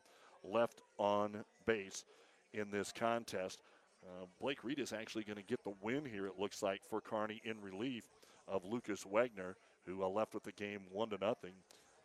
left 0.43 0.81
on 0.97 1.45
base 1.67 2.07
in 2.55 2.71
this 2.71 2.93
contest. 2.93 3.61
Uh, 4.03 4.25
Blake 4.41 4.65
Reed 4.65 4.79
is 4.79 4.95
actually 4.95 5.25
going 5.25 5.37
to 5.37 5.43
get 5.43 5.63
the 5.65 5.75
win 5.83 6.07
here, 6.07 6.27
it 6.27 6.39
looks 6.39 6.63
like, 6.63 6.81
for 6.89 7.03
Kearney 7.03 7.43
in 7.45 7.61
relief 7.61 8.05
of 8.47 8.65
Lucas 8.65 9.05
Wagner, 9.05 9.57
who 9.85 10.03
uh, 10.03 10.09
left 10.09 10.33
with 10.33 10.45
the 10.45 10.53
game 10.53 10.81
one 10.91 11.11
to 11.11 11.19
nothing. 11.19 11.53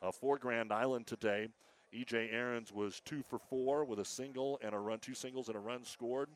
Uh, 0.01 0.11
for 0.11 0.37
Grand 0.37 0.73
Island 0.73 1.07
today, 1.07 1.47
EJ 1.95 2.33
Ahrens 2.33 2.73
was 2.73 2.99
two 3.05 3.23
for 3.23 3.39
four 3.39 3.85
with 3.85 3.99
a 3.99 4.05
single 4.05 4.59
and 4.61 4.75
a 4.75 4.79
run, 4.79 4.99
two 4.99 5.13
singles 5.13 5.47
and 5.47 5.55
a 5.55 5.61
run 5.61 5.85
scored. 5.85 6.27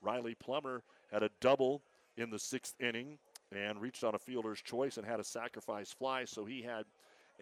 Riley 0.00 0.34
Plummer 0.34 0.82
had 1.12 1.22
a 1.22 1.30
double 1.40 1.82
in 2.16 2.30
the 2.30 2.38
sixth 2.40 2.74
inning 2.80 3.18
and 3.54 3.80
reached 3.80 4.04
on 4.04 4.14
a 4.14 4.18
fielder's 4.18 4.60
choice 4.60 4.96
and 4.96 5.06
had 5.06 5.20
a 5.20 5.24
sacrifice 5.24 5.92
fly, 5.92 6.24
so 6.24 6.44
he 6.44 6.62
had 6.62 6.84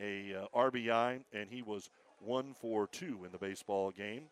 a 0.00 0.34
uh, 0.34 0.58
RBI 0.58 1.20
and 1.32 1.50
he 1.50 1.62
was 1.62 1.90
one 2.20 2.55
for 2.55 2.86
two 2.86 3.24
in 3.24 3.32
the 3.32 3.39
baseball 3.39 3.90
game. 3.90 4.24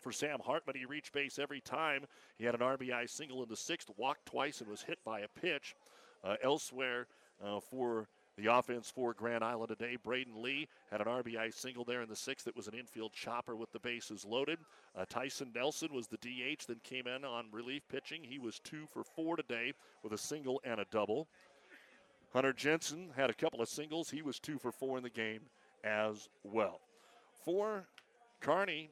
For 0.00 0.12
Sam 0.12 0.38
Hartman, 0.44 0.76
he 0.76 0.84
reached 0.84 1.12
base 1.12 1.38
every 1.38 1.60
time. 1.60 2.04
He 2.38 2.44
had 2.44 2.54
an 2.54 2.60
RBI 2.60 3.08
single 3.08 3.42
in 3.42 3.48
the 3.48 3.56
sixth, 3.56 3.90
walked 3.96 4.26
twice, 4.26 4.60
and 4.60 4.68
was 4.68 4.82
hit 4.82 4.98
by 5.04 5.20
a 5.20 5.28
pitch. 5.28 5.74
Uh, 6.24 6.36
elsewhere 6.42 7.06
uh, 7.44 7.60
for 7.60 8.08
the 8.36 8.52
offense 8.52 8.90
for 8.90 9.14
Grand 9.14 9.42
Island 9.42 9.68
today, 9.68 9.96
Braden 9.96 10.42
Lee 10.42 10.68
had 10.90 11.00
an 11.00 11.06
RBI 11.06 11.54
single 11.54 11.84
there 11.84 12.02
in 12.02 12.08
the 12.08 12.16
sixth. 12.16 12.46
It 12.46 12.56
was 12.56 12.68
an 12.68 12.74
infield 12.74 13.12
chopper 13.12 13.56
with 13.56 13.72
the 13.72 13.80
bases 13.80 14.24
loaded. 14.26 14.58
Uh, 14.94 15.04
Tyson 15.08 15.52
Nelson 15.54 15.88
was 15.92 16.06
the 16.06 16.18
DH, 16.18 16.66
then 16.68 16.80
came 16.84 17.06
in 17.06 17.24
on 17.24 17.46
relief 17.50 17.82
pitching. 17.88 18.22
He 18.22 18.38
was 18.38 18.58
two 18.58 18.86
for 18.92 19.02
four 19.04 19.36
today 19.36 19.72
with 20.02 20.12
a 20.12 20.18
single 20.18 20.60
and 20.64 20.80
a 20.80 20.86
double. 20.90 21.28
Hunter 22.32 22.52
Jensen 22.52 23.08
had 23.16 23.30
a 23.30 23.34
couple 23.34 23.62
of 23.62 23.68
singles. 23.68 24.10
He 24.10 24.20
was 24.20 24.38
two 24.38 24.58
for 24.58 24.70
four 24.70 24.98
in 24.98 25.02
the 25.02 25.10
game 25.10 25.40
as 25.82 26.28
well. 26.44 26.80
For 27.42 27.86
Kearney, 28.40 28.90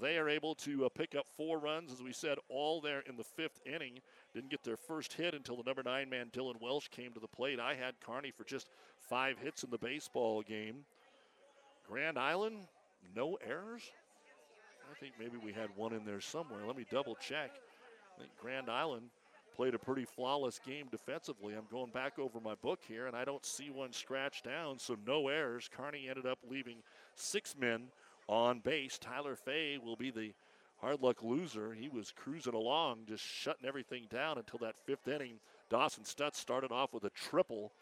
they 0.00 0.16
are 0.16 0.28
able 0.28 0.54
to 0.56 0.86
uh, 0.86 0.88
pick 0.88 1.14
up 1.14 1.26
four 1.36 1.58
runs, 1.58 1.92
as 1.92 2.02
we 2.02 2.12
said, 2.12 2.38
all 2.48 2.80
there 2.80 3.00
in 3.00 3.16
the 3.16 3.24
fifth 3.24 3.60
inning. 3.66 3.98
Didn't 4.34 4.50
get 4.50 4.64
their 4.64 4.76
first 4.76 5.12
hit 5.12 5.34
until 5.34 5.56
the 5.56 5.62
number 5.62 5.82
nine 5.82 6.08
man 6.08 6.28
Dylan 6.32 6.60
Welsh 6.60 6.88
came 6.88 7.12
to 7.12 7.20
the 7.20 7.28
plate. 7.28 7.60
I 7.60 7.74
had 7.74 8.00
Kearney 8.00 8.30
for 8.30 8.44
just 8.44 8.68
five 8.98 9.38
hits 9.38 9.62
in 9.62 9.70
the 9.70 9.78
baseball 9.78 10.42
game. 10.42 10.84
Grand 11.86 12.18
Island, 12.18 12.66
no 13.14 13.36
errors. 13.46 13.82
I 14.90 14.98
think 14.98 15.14
maybe 15.18 15.36
we 15.42 15.52
had 15.52 15.68
one 15.76 15.92
in 15.92 16.04
there 16.04 16.20
somewhere. 16.20 16.60
Let 16.66 16.76
me 16.76 16.86
double 16.90 17.16
check. 17.16 17.50
I 18.16 18.20
think 18.20 18.32
Grand 18.40 18.70
Island 18.70 19.10
played 19.54 19.74
a 19.74 19.78
pretty 19.78 20.04
flawless 20.04 20.58
game 20.58 20.86
defensively. 20.90 21.54
I'm 21.54 21.66
going 21.70 21.90
back 21.90 22.18
over 22.18 22.40
my 22.40 22.54
book 22.56 22.80
here, 22.86 23.06
and 23.06 23.16
I 23.16 23.24
don't 23.24 23.44
see 23.44 23.70
one 23.70 23.92
scratched 23.92 24.44
down, 24.44 24.78
so 24.78 24.96
no 25.06 25.28
errors. 25.28 25.68
Kearney 25.74 26.08
ended 26.08 26.26
up 26.26 26.38
leaving 26.48 26.78
six 27.14 27.54
men 27.58 27.82
on 28.28 28.60
base. 28.60 28.98
Tyler 28.98 29.36
Fay 29.36 29.78
will 29.78 29.96
be 29.96 30.10
the 30.10 30.32
hard 30.80 31.00
luck 31.00 31.22
loser. 31.22 31.72
He 31.72 31.88
was 31.88 32.12
cruising 32.14 32.54
along, 32.54 33.04
just 33.08 33.24
shutting 33.24 33.66
everything 33.66 34.04
down 34.10 34.38
until 34.38 34.58
that 34.60 34.76
fifth 34.84 35.08
inning. 35.08 35.34
Dawson 35.70 36.04
Stutz 36.04 36.36
started 36.36 36.72
off 36.72 36.92
with 36.92 37.04
a 37.04 37.10
triple, 37.10 37.72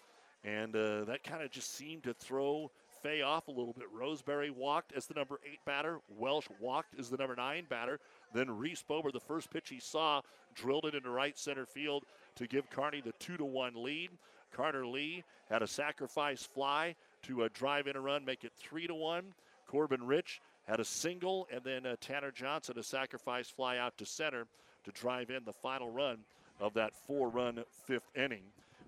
and 0.44 0.74
uh, 0.74 1.04
that 1.04 1.24
kind 1.24 1.42
of 1.42 1.50
just 1.50 1.74
seemed 1.74 2.04
to 2.04 2.14
throw 2.14 2.70
Fay 3.02 3.22
off 3.22 3.48
a 3.48 3.50
little 3.50 3.72
bit. 3.72 3.86
Roseberry 3.92 4.50
walked 4.50 4.92
as 4.92 5.06
the 5.06 5.14
number 5.14 5.40
eight 5.44 5.58
batter. 5.64 5.98
Welsh 6.16 6.46
walked 6.60 6.98
as 6.98 7.10
the 7.10 7.16
number 7.16 7.34
nine 7.34 7.66
batter. 7.68 7.98
Then 8.32 8.48
Reese 8.56 8.84
Bober, 8.86 9.10
the 9.10 9.18
first 9.18 9.50
pitch 9.50 9.70
he 9.70 9.80
saw, 9.80 10.20
drilled 10.54 10.84
it 10.84 10.94
into 10.94 11.10
right 11.10 11.36
center 11.36 11.66
field 11.66 12.04
to 12.36 12.46
give 12.46 12.70
Kearney 12.70 13.00
the 13.00 13.12
two 13.18 13.36
to 13.36 13.44
one 13.44 13.74
lead. 13.74 14.10
Carter 14.52 14.86
Lee 14.86 15.24
had 15.50 15.62
a 15.62 15.66
sacrifice 15.66 16.44
fly 16.44 16.94
to 17.22 17.42
uh, 17.42 17.48
drive 17.52 17.88
in 17.88 17.96
a 17.96 18.00
run, 18.00 18.24
make 18.24 18.44
it 18.44 18.52
three 18.56 18.86
to 18.86 18.94
one. 18.94 19.34
Corbin 19.72 20.06
Rich 20.06 20.42
had 20.68 20.80
a 20.80 20.84
single, 20.84 21.48
and 21.50 21.64
then 21.64 21.86
uh, 21.86 21.96
Tanner 21.98 22.30
Johnson 22.30 22.78
a 22.78 22.82
sacrifice 22.82 23.48
fly 23.48 23.78
out 23.78 23.96
to 23.96 24.04
center 24.04 24.46
to 24.84 24.90
drive 24.92 25.30
in 25.30 25.44
the 25.44 25.52
final 25.52 25.90
run 25.90 26.18
of 26.60 26.74
that 26.74 26.94
four-run 26.94 27.64
fifth 27.86 28.10
inning. 28.14 28.42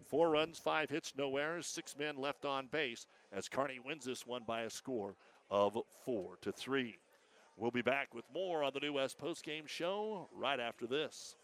Four 0.07 0.29
runs, 0.29 0.59
five 0.59 0.91
hits, 0.91 1.15
no 1.17 1.39
errors, 1.39 1.67
six 1.67 1.97
men 1.99 2.19
left 2.19 2.45
on 2.45 2.67
base 2.67 3.07
as 3.33 3.49
Kearney 3.49 3.81
wins 3.83 4.05
this 4.05 4.27
one 4.27 4.43
by 4.47 4.63
a 4.63 4.71
score 4.71 5.15
of 5.51 5.79
four 6.05 6.37
to 6.43 6.53
three. 6.53 6.99
We'll 7.57 7.71
be 7.71 7.81
back 7.81 8.15
with 8.15 8.27
more 8.35 8.63
on 8.63 8.73
the 8.75 8.81
New 8.81 8.93
West 8.93 9.19
postgame 9.19 9.67
show 9.67 10.29
right 10.37 10.61
after 10.61 10.87
this. 10.87 11.37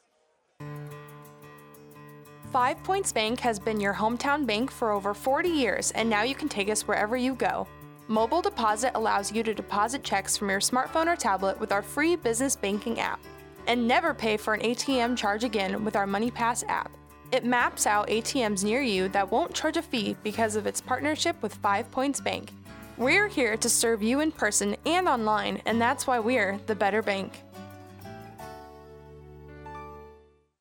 Five 2.52 2.82
Points 2.84 3.10
Bank 3.10 3.40
has 3.40 3.58
been 3.58 3.80
your 3.80 3.94
hometown 3.94 4.44
bank 4.44 4.70
for 4.70 4.90
over 4.90 5.14
40 5.14 5.48
years, 5.48 5.92
and 5.92 6.10
now 6.10 6.24
you 6.24 6.34
can 6.34 6.48
take 6.48 6.68
us 6.68 6.86
wherever 6.86 7.16
you 7.16 7.34
go. 7.34 7.66
Mobile 8.10 8.42
Deposit 8.42 8.90
allows 8.96 9.30
you 9.30 9.44
to 9.44 9.54
deposit 9.54 10.02
checks 10.02 10.36
from 10.36 10.50
your 10.50 10.58
smartphone 10.58 11.06
or 11.06 11.14
tablet 11.14 11.60
with 11.60 11.70
our 11.70 11.80
free 11.80 12.16
business 12.16 12.56
banking 12.56 12.98
app. 12.98 13.20
And 13.68 13.86
never 13.86 14.12
pay 14.12 14.36
for 14.36 14.52
an 14.52 14.62
ATM 14.62 15.16
charge 15.16 15.44
again 15.44 15.84
with 15.84 15.94
our 15.94 16.08
MoneyPass 16.08 16.64
app. 16.66 16.90
It 17.30 17.44
maps 17.44 17.86
out 17.86 18.08
ATMs 18.08 18.64
near 18.64 18.82
you 18.82 19.06
that 19.10 19.30
won't 19.30 19.54
charge 19.54 19.76
a 19.76 19.82
fee 19.82 20.16
because 20.24 20.56
of 20.56 20.66
its 20.66 20.80
partnership 20.80 21.40
with 21.40 21.54
Five 21.54 21.88
Points 21.92 22.20
Bank. 22.20 22.50
We're 22.96 23.28
here 23.28 23.56
to 23.56 23.68
serve 23.68 24.02
you 24.02 24.18
in 24.18 24.32
person 24.32 24.74
and 24.86 25.06
online, 25.06 25.62
and 25.64 25.80
that's 25.80 26.08
why 26.08 26.18
we're 26.18 26.58
the 26.66 26.74
better 26.74 27.02
bank. 27.02 27.44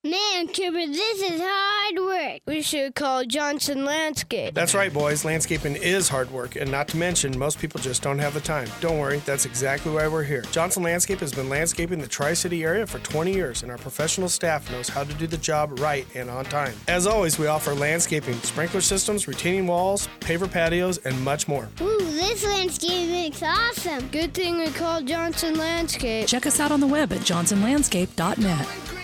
Man, 0.10 0.48
Cooper, 0.48 0.88
this 0.88 1.22
is 1.22 1.40
hard 1.44 2.00
work. 2.00 2.42
We 2.48 2.64
should 2.64 2.96
call 2.96 3.26
Johnson 3.26 3.86
Landscape. 3.86 4.56
That's 4.56 4.74
right, 4.74 4.92
boys. 4.92 5.24
Landscaping 5.24 5.76
is 5.76 6.10
hard 6.10 6.32
work, 6.32 6.56
and 6.56 6.72
not 6.72 6.88
to 6.88 6.98
mention, 6.98 7.38
most 7.38 7.60
people 7.60 7.80
just 7.80 8.02
don't 8.02 8.18
have 8.18 8.34
the 8.34 8.40
time. 8.40 8.68
Don't 8.82 8.98
worry, 8.98 9.20
that's 9.20 9.46
exactly 9.46 9.92
why 9.92 10.08
we're 10.08 10.24
here. 10.24 10.42
Johnson 10.52 10.82
Landscape 10.82 11.20
has 11.20 11.32
been 11.32 11.48
landscaping 11.48 12.00
the 12.00 12.08
Tri 12.08 12.34
City 12.34 12.64
area 12.64 12.88
for 12.88 12.98
20 13.00 13.32
years, 13.32 13.62
and 13.62 13.72
our 13.72 13.78
professional 13.78 14.30
staff 14.30 14.72
knows 14.72 14.90
how 14.90 15.04
to 15.04 15.14
do 15.14 15.28
the 15.28 15.38
job 15.38 15.80
right 15.80 16.08
and 16.16 16.28
on 16.28 16.44
time. 16.46 16.74
As 16.88 17.06
always, 17.06 17.38
we 17.38 17.46
offer 17.46 17.76
landscaping, 17.76 18.42
sprinkler 18.42 18.82
systems, 18.82 19.28
retaining 19.28 19.68
walls, 19.68 20.10
paver 20.22 20.52
patios, 20.52 20.98
and 21.06 21.24
much 21.24 21.48
more. 21.48 21.70
Ooh, 21.82 21.98
this 22.00 22.44
landscape 22.44 23.12
looks 23.12 23.44
awesome. 23.44 24.08
Good 24.08 24.34
thing 24.34 24.58
we 24.58 24.72
called 24.72 25.06
Johnson 25.06 25.56
Landscape. 25.56 26.28
Check 26.28 26.48
us 26.48 26.60
out 26.60 26.72
on 26.72 26.80
the 26.80 26.88
web 26.88 27.14
at 27.14 27.20
johnsonlandscape.net. 27.20 28.99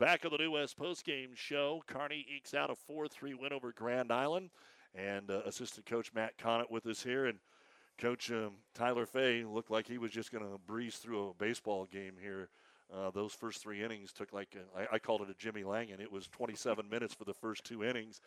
Back 0.00 0.24
on 0.24 0.32
the 0.32 0.38
New 0.38 0.50
West 0.50 0.76
postgame 0.76 1.36
show, 1.36 1.84
Kearney 1.86 2.26
ekes 2.28 2.52
out 2.52 2.68
a 2.68 2.74
4 2.74 3.06
3 3.06 3.34
win 3.34 3.52
over 3.52 3.70
Grand 3.70 4.10
Island. 4.10 4.50
And 4.92 5.30
uh, 5.30 5.42
assistant 5.46 5.86
coach 5.86 6.12
Matt 6.12 6.36
Connett 6.36 6.68
with 6.68 6.84
us 6.86 7.04
here. 7.04 7.26
And 7.26 7.38
coach 7.96 8.28
um, 8.32 8.54
Tyler 8.74 9.06
Fay 9.06 9.44
looked 9.44 9.70
like 9.70 9.86
he 9.86 9.98
was 9.98 10.10
just 10.10 10.32
going 10.32 10.42
to 10.42 10.58
breeze 10.66 10.96
through 10.96 11.28
a 11.28 11.34
baseball 11.34 11.86
game 11.86 12.14
here. 12.20 12.48
Uh, 12.92 13.10
those 13.12 13.32
first 13.34 13.62
three 13.62 13.84
innings 13.84 14.12
took 14.12 14.32
like, 14.32 14.56
a, 14.56 14.80
I, 14.80 14.96
I 14.96 14.98
called 14.98 15.22
it 15.22 15.30
a 15.30 15.34
Jimmy 15.34 15.62
Langen. 15.62 16.00
It 16.00 16.10
was 16.10 16.26
27 16.26 16.88
minutes 16.88 17.14
for 17.14 17.24
the 17.24 17.34
first 17.34 17.62
two 17.62 17.84
innings. 17.84 18.20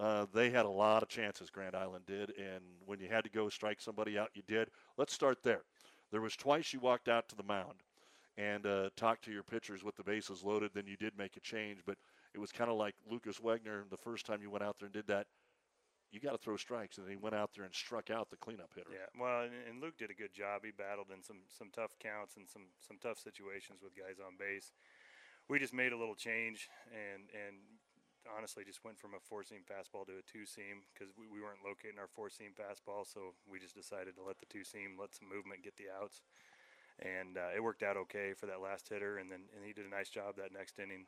Uh, 0.00 0.26
they 0.34 0.50
had 0.50 0.66
a 0.66 0.68
lot 0.68 1.04
of 1.04 1.08
chances, 1.08 1.48
Grand 1.48 1.76
Island 1.76 2.06
did. 2.06 2.32
And 2.36 2.60
when 2.86 2.98
you 2.98 3.06
had 3.08 3.22
to 3.22 3.30
go 3.30 3.48
strike 3.48 3.80
somebody 3.80 4.18
out, 4.18 4.30
you 4.34 4.42
did. 4.48 4.68
Let's 4.98 5.12
start 5.12 5.44
there. 5.44 5.62
There 6.10 6.20
was 6.20 6.34
twice 6.34 6.72
you 6.72 6.80
walked 6.80 7.08
out 7.08 7.28
to 7.28 7.36
the 7.36 7.44
mound 7.44 7.84
and 8.36 8.66
uh, 8.66 8.90
talk 8.96 9.20
to 9.22 9.32
your 9.32 9.42
pitchers 9.42 9.84
with 9.84 9.96
the 9.96 10.02
bases 10.02 10.42
loaded, 10.42 10.72
then 10.74 10.86
you 10.86 10.96
did 10.96 11.16
make 11.16 11.36
a 11.36 11.40
change. 11.40 11.80
But 11.86 11.96
it 12.34 12.40
was 12.40 12.50
kind 12.50 12.70
of 12.70 12.76
like 12.76 12.94
Lucas 13.08 13.38
Wegner 13.38 13.88
the 13.90 13.96
first 13.96 14.26
time 14.26 14.42
you 14.42 14.50
went 14.50 14.64
out 14.64 14.76
there 14.78 14.86
and 14.86 14.94
did 14.94 15.06
that. 15.06 15.26
You 16.10 16.20
got 16.20 16.30
to 16.30 16.38
throw 16.38 16.56
strikes, 16.56 16.98
and 16.98 17.10
he 17.10 17.16
went 17.16 17.34
out 17.34 17.50
there 17.54 17.64
and 17.64 17.74
struck 17.74 18.10
out 18.10 18.30
the 18.30 18.38
cleanup 18.38 18.70
hitter. 18.74 18.90
Yeah, 18.94 19.10
well, 19.18 19.42
and, 19.42 19.52
and 19.68 19.82
Luke 19.82 19.98
did 19.98 20.10
a 20.10 20.14
good 20.14 20.32
job. 20.32 20.62
He 20.62 20.70
battled 20.70 21.10
in 21.10 21.22
some 21.22 21.42
some 21.50 21.74
tough 21.74 21.98
counts 21.98 22.36
and 22.38 22.46
some 22.46 22.70
some 22.78 23.02
tough 23.02 23.18
situations 23.18 23.82
with 23.82 23.98
guys 23.98 24.22
on 24.22 24.38
base. 24.38 24.70
We 25.50 25.58
just 25.58 25.74
made 25.74 25.90
a 25.90 25.98
little 25.98 26.14
change, 26.14 26.70
and 26.94 27.26
and 27.34 27.58
honestly 28.30 28.62
just 28.64 28.86
went 28.86 28.98
from 28.98 29.12
a 29.12 29.20
four 29.20 29.42
seam 29.42 29.66
fastball 29.66 30.06
to 30.06 30.22
a 30.22 30.24
two 30.24 30.46
seam 30.46 30.86
because 30.94 31.10
we, 31.18 31.26
we 31.26 31.42
weren't 31.42 31.66
locating 31.66 31.98
our 31.98 32.08
four 32.08 32.30
seam 32.30 32.54
fastball, 32.54 33.02
so 33.02 33.34
we 33.42 33.58
just 33.58 33.74
decided 33.74 34.14
to 34.14 34.22
let 34.22 34.38
the 34.38 34.46
two 34.46 34.62
seam, 34.62 34.94
let 34.94 35.12
some 35.12 35.28
movement 35.28 35.66
get 35.66 35.76
the 35.76 35.90
outs 35.90 36.22
and 36.98 37.38
uh, 37.38 37.54
it 37.54 37.62
worked 37.62 37.82
out 37.82 37.96
okay 37.96 38.32
for 38.34 38.46
that 38.46 38.60
last 38.60 38.88
hitter. 38.88 39.18
And 39.18 39.30
then 39.30 39.40
and 39.56 39.64
he 39.64 39.72
did 39.72 39.86
a 39.86 39.90
nice 39.90 40.08
job 40.08 40.36
that 40.36 40.52
next 40.52 40.78
inning 40.78 41.06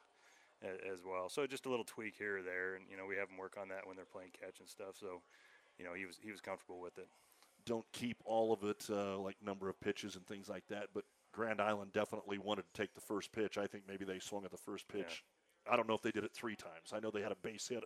as 0.63 1.05
well. 1.05 1.29
So 1.29 1.47
just 1.47 1.67
a 1.67 1.71
little 1.71 1.85
tweak 1.85 2.15
here 2.19 2.39
or 2.39 2.43
there, 2.43 2.75
and 2.75 2.85
you 2.91 2.97
know 2.97 3.07
we 3.07 3.17
have 3.17 3.29
them 3.29 3.37
work 3.37 3.57
on 3.61 3.69
that 3.69 3.87
when 3.87 3.97
they're 3.97 4.05
playing 4.05 4.31
catch 4.41 4.61
and 4.61 4.69
stuff. 4.69 4.97
So 4.99 5.23
you 5.79 5.85
know 5.85 5.95
he 5.95 6.07
was 6.07 6.19
he 6.23 6.31
was 6.31 6.41
comfortable 6.41 6.81
with 6.81 6.99
it. 6.99 7.09
Don't 7.65 7.87
keep 7.93 8.19
all 8.25 8.53
of 8.53 8.65
it 8.65 8.87
uh, 8.91 9.19
like 9.19 9.37
number 9.45 9.69
of 9.69 9.79
pitches 9.81 10.17
and 10.17 10.27
things 10.27 10.49
like 10.49 10.67
that, 10.69 10.89
but 10.95 11.05
Grand 11.33 11.61
Island 11.61 11.93
definitely 11.93 12.39
wanted 12.39 12.65
to 12.73 12.81
take 12.81 12.95
the 12.95 13.01
first 13.01 13.33
pitch. 13.33 13.59
I 13.59 13.67
think 13.67 13.85
maybe 13.89 14.05
they 14.05 14.19
swung 14.19 14.45
at 14.45 14.51
the 14.51 14.57
first 14.57 14.89
pitch. 14.89 15.25
Yeah. 15.67 15.73
I 15.73 15.77
don't 15.77 15.89
know 15.89 15.95
if 15.95 16.03
they 16.03 16.13
did 16.13 16.23
it 16.23 16.33
three 16.33 16.55
times. 16.55 16.93
I 16.93 17.01
know 17.01 17.11
they 17.11 17.23
had 17.23 17.33
a 17.33 17.37
base 17.43 17.67
hit. 17.67 17.83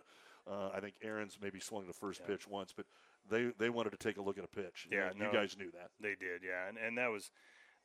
Uh, 0.49 0.69
I 0.73 0.79
think 0.79 0.95
Aaron's 1.01 1.37
maybe 1.41 1.59
swung 1.59 1.87
the 1.87 1.93
first 1.93 2.21
yeah. 2.21 2.27
pitch 2.27 2.47
once, 2.47 2.73
but 2.75 2.85
they 3.29 3.51
they 3.57 3.69
wanted 3.69 3.91
to 3.91 3.97
take 3.97 4.17
a 4.17 4.21
look 4.21 4.37
at 4.37 4.43
a 4.43 4.47
pitch. 4.47 4.87
Yeah, 4.91 5.09
you, 5.13 5.19
no, 5.19 5.25
you 5.25 5.33
guys 5.33 5.57
knew 5.57 5.71
that. 5.71 5.89
They 5.99 6.15
did, 6.15 6.41
yeah, 6.43 6.69
and 6.69 6.77
and 6.77 6.97
that 6.97 7.09
was 7.09 7.31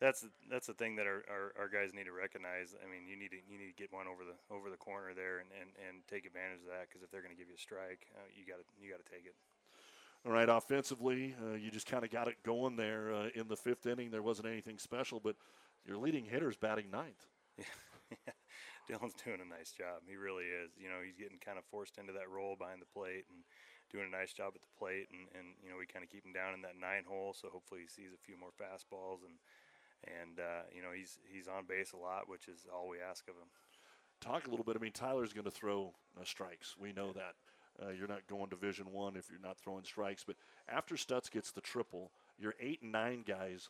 that's 0.01 0.25
that's 0.51 0.67
the 0.67 0.77
thing 0.77 0.97
that 0.97 1.07
our, 1.07 1.25
our, 1.29 1.57
our, 1.57 1.69
guys 1.69 1.95
need 1.97 2.05
to 2.05 2.13
recognize. 2.13 2.77
I 2.77 2.85
mean, 2.85 3.09
you 3.09 3.17
need 3.17 3.33
to 3.33 3.41
you 3.49 3.57
need 3.57 3.73
to 3.73 3.79
get 3.81 3.93
one 3.93 4.05
over 4.05 4.29
the 4.29 4.37
over 4.53 4.69
the 4.69 4.77
corner 4.77 5.17
there 5.17 5.41
and, 5.41 5.49
and, 5.57 5.73
and 5.81 6.05
take 6.05 6.29
advantage 6.29 6.61
of 6.69 6.69
that 6.69 6.89
because 6.89 7.01
if 7.01 7.09
they're 7.09 7.25
going 7.25 7.33
to 7.33 7.39
give 7.41 7.49
you 7.49 7.57
a 7.57 7.61
strike, 7.61 8.05
uh, 8.13 8.29
you 8.37 8.45
got 8.45 8.61
to 8.61 8.67
you 8.77 8.93
got 8.93 9.01
to 9.01 9.09
take 9.09 9.25
it. 9.25 9.37
All 10.25 10.33
right, 10.33 10.49
offensively, 10.49 11.39
uh, 11.39 11.55
you 11.55 11.71
just 11.71 11.87
kind 11.87 12.03
of 12.05 12.11
got 12.11 12.29
it 12.29 12.43
going 12.43 12.77
there 12.77 13.15
uh, 13.15 13.29
in 13.33 13.49
the 13.49 13.57
fifth 13.57 13.87
inning. 13.87 14.11
There 14.11 14.27
wasn't 14.27 14.49
anything 14.49 14.77
special, 14.77 15.21
but 15.23 15.37
your 15.87 15.97
leading 15.97 16.27
hitter's 16.27 16.57
batting 16.57 16.91
ninth. 16.91 17.25
Yeah. 18.07 18.39
Dylan's 18.87 19.19
doing 19.19 19.43
a 19.43 19.51
nice 19.51 19.75
job. 19.75 20.07
He 20.07 20.15
really 20.15 20.47
is. 20.47 20.71
You 20.79 20.87
know, 20.87 21.03
he's 21.03 21.19
getting 21.19 21.43
kind 21.43 21.59
of 21.59 21.67
forced 21.67 21.99
into 21.99 22.15
that 22.15 22.31
role 22.31 22.55
behind 22.55 22.79
the 22.79 22.87
plate 22.87 23.27
and 23.35 23.43
doing 23.91 24.07
a 24.07 24.15
nice 24.15 24.31
job 24.31 24.55
at 24.55 24.63
the 24.63 24.79
plate. 24.79 25.11
And, 25.11 25.27
and 25.35 25.59
you 25.59 25.75
know, 25.75 25.75
we 25.75 25.91
kind 25.91 26.07
of 26.07 26.11
keep 26.15 26.23
him 26.23 26.31
down 26.31 26.55
in 26.55 26.63
that 26.63 26.79
nine 26.79 27.03
hole, 27.03 27.35
so 27.35 27.51
hopefully 27.51 27.83
he 27.83 27.91
sees 27.91 28.15
a 28.15 28.23
few 28.23 28.39
more 28.39 28.55
fastballs 28.55 29.27
and– 29.27 29.43
and 30.05 30.39
uh, 30.39 30.63
you 30.75 30.83
know 30.83 30.93
he's 30.97 31.19
he's 31.33 31.49
on 31.49 31.65
base 31.67 31.93
a 31.93 31.97
lot, 31.97 32.29
which 32.29 32.49
is 32.49 32.67
all 32.73 32.89
we 32.89 32.99
ask 33.01 33.29
of 33.29 33.35
him. 33.35 33.49
Talk 34.21 34.47
a 34.47 34.51
little 34.51 34.65
bit. 34.65 34.77
I 34.77 34.83
mean, 34.83 34.93
Tyler's 34.93 35.33
going 35.33 35.45
to 35.45 35.51
throw 35.51 35.93
uh, 36.19 36.25
strikes. 36.25 36.75
We 36.79 36.93
know 36.93 37.13
that. 37.13 37.35
Uh, 37.83 37.91
you're 37.91 38.09
not 38.09 38.27
going 38.27 38.49
Division 38.49 38.87
One 38.91 39.17
if 39.17 39.29
you're 39.31 39.39
not 39.39 39.59
throwing 39.59 39.85
strikes. 39.85 40.25
But 40.25 40.37
after 40.69 40.95
Stutz 40.95 41.31
gets 41.31 41.53
the 41.53 41.61
triple, 41.61 42.11
your 42.39 42.55
eight 42.59 42.81
and 42.83 42.93
nine 42.93 43.25
guys 43.27 43.69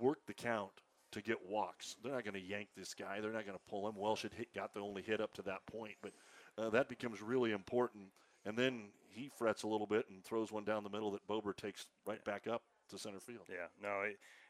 work 0.00 0.26
the 0.26 0.34
count 0.34 0.72
to 1.12 1.22
get 1.22 1.48
walks. 1.48 1.96
They're 2.02 2.12
not 2.12 2.24
going 2.24 2.34
to 2.34 2.40
yank 2.40 2.68
this 2.76 2.94
guy. 2.94 3.20
They're 3.20 3.32
not 3.32 3.46
going 3.46 3.56
to 3.56 3.70
pull 3.70 3.88
him. 3.88 3.94
Welsh 3.96 4.22
had 4.22 4.34
hit, 4.34 4.52
got 4.52 4.74
the 4.74 4.80
only 4.80 5.02
hit 5.02 5.20
up 5.20 5.32
to 5.34 5.42
that 5.42 5.64
point, 5.66 5.94
but 6.02 6.12
uh, 6.58 6.70
that 6.70 6.88
becomes 6.88 7.22
really 7.22 7.52
important. 7.52 8.06
And 8.44 8.56
then 8.56 8.88
he 9.08 9.28
frets 9.28 9.62
a 9.62 9.68
little 9.68 9.86
bit 9.86 10.06
and 10.10 10.24
throws 10.24 10.52
one 10.52 10.64
down 10.64 10.84
the 10.84 10.90
middle 10.90 11.10
that 11.12 11.26
Bober 11.26 11.52
takes 11.52 11.86
right 12.06 12.24
back 12.24 12.46
up 12.46 12.62
to 12.90 12.98
center 12.98 13.20
field. 13.20 13.46
Yeah, 13.48 13.66
no, 13.82 14.02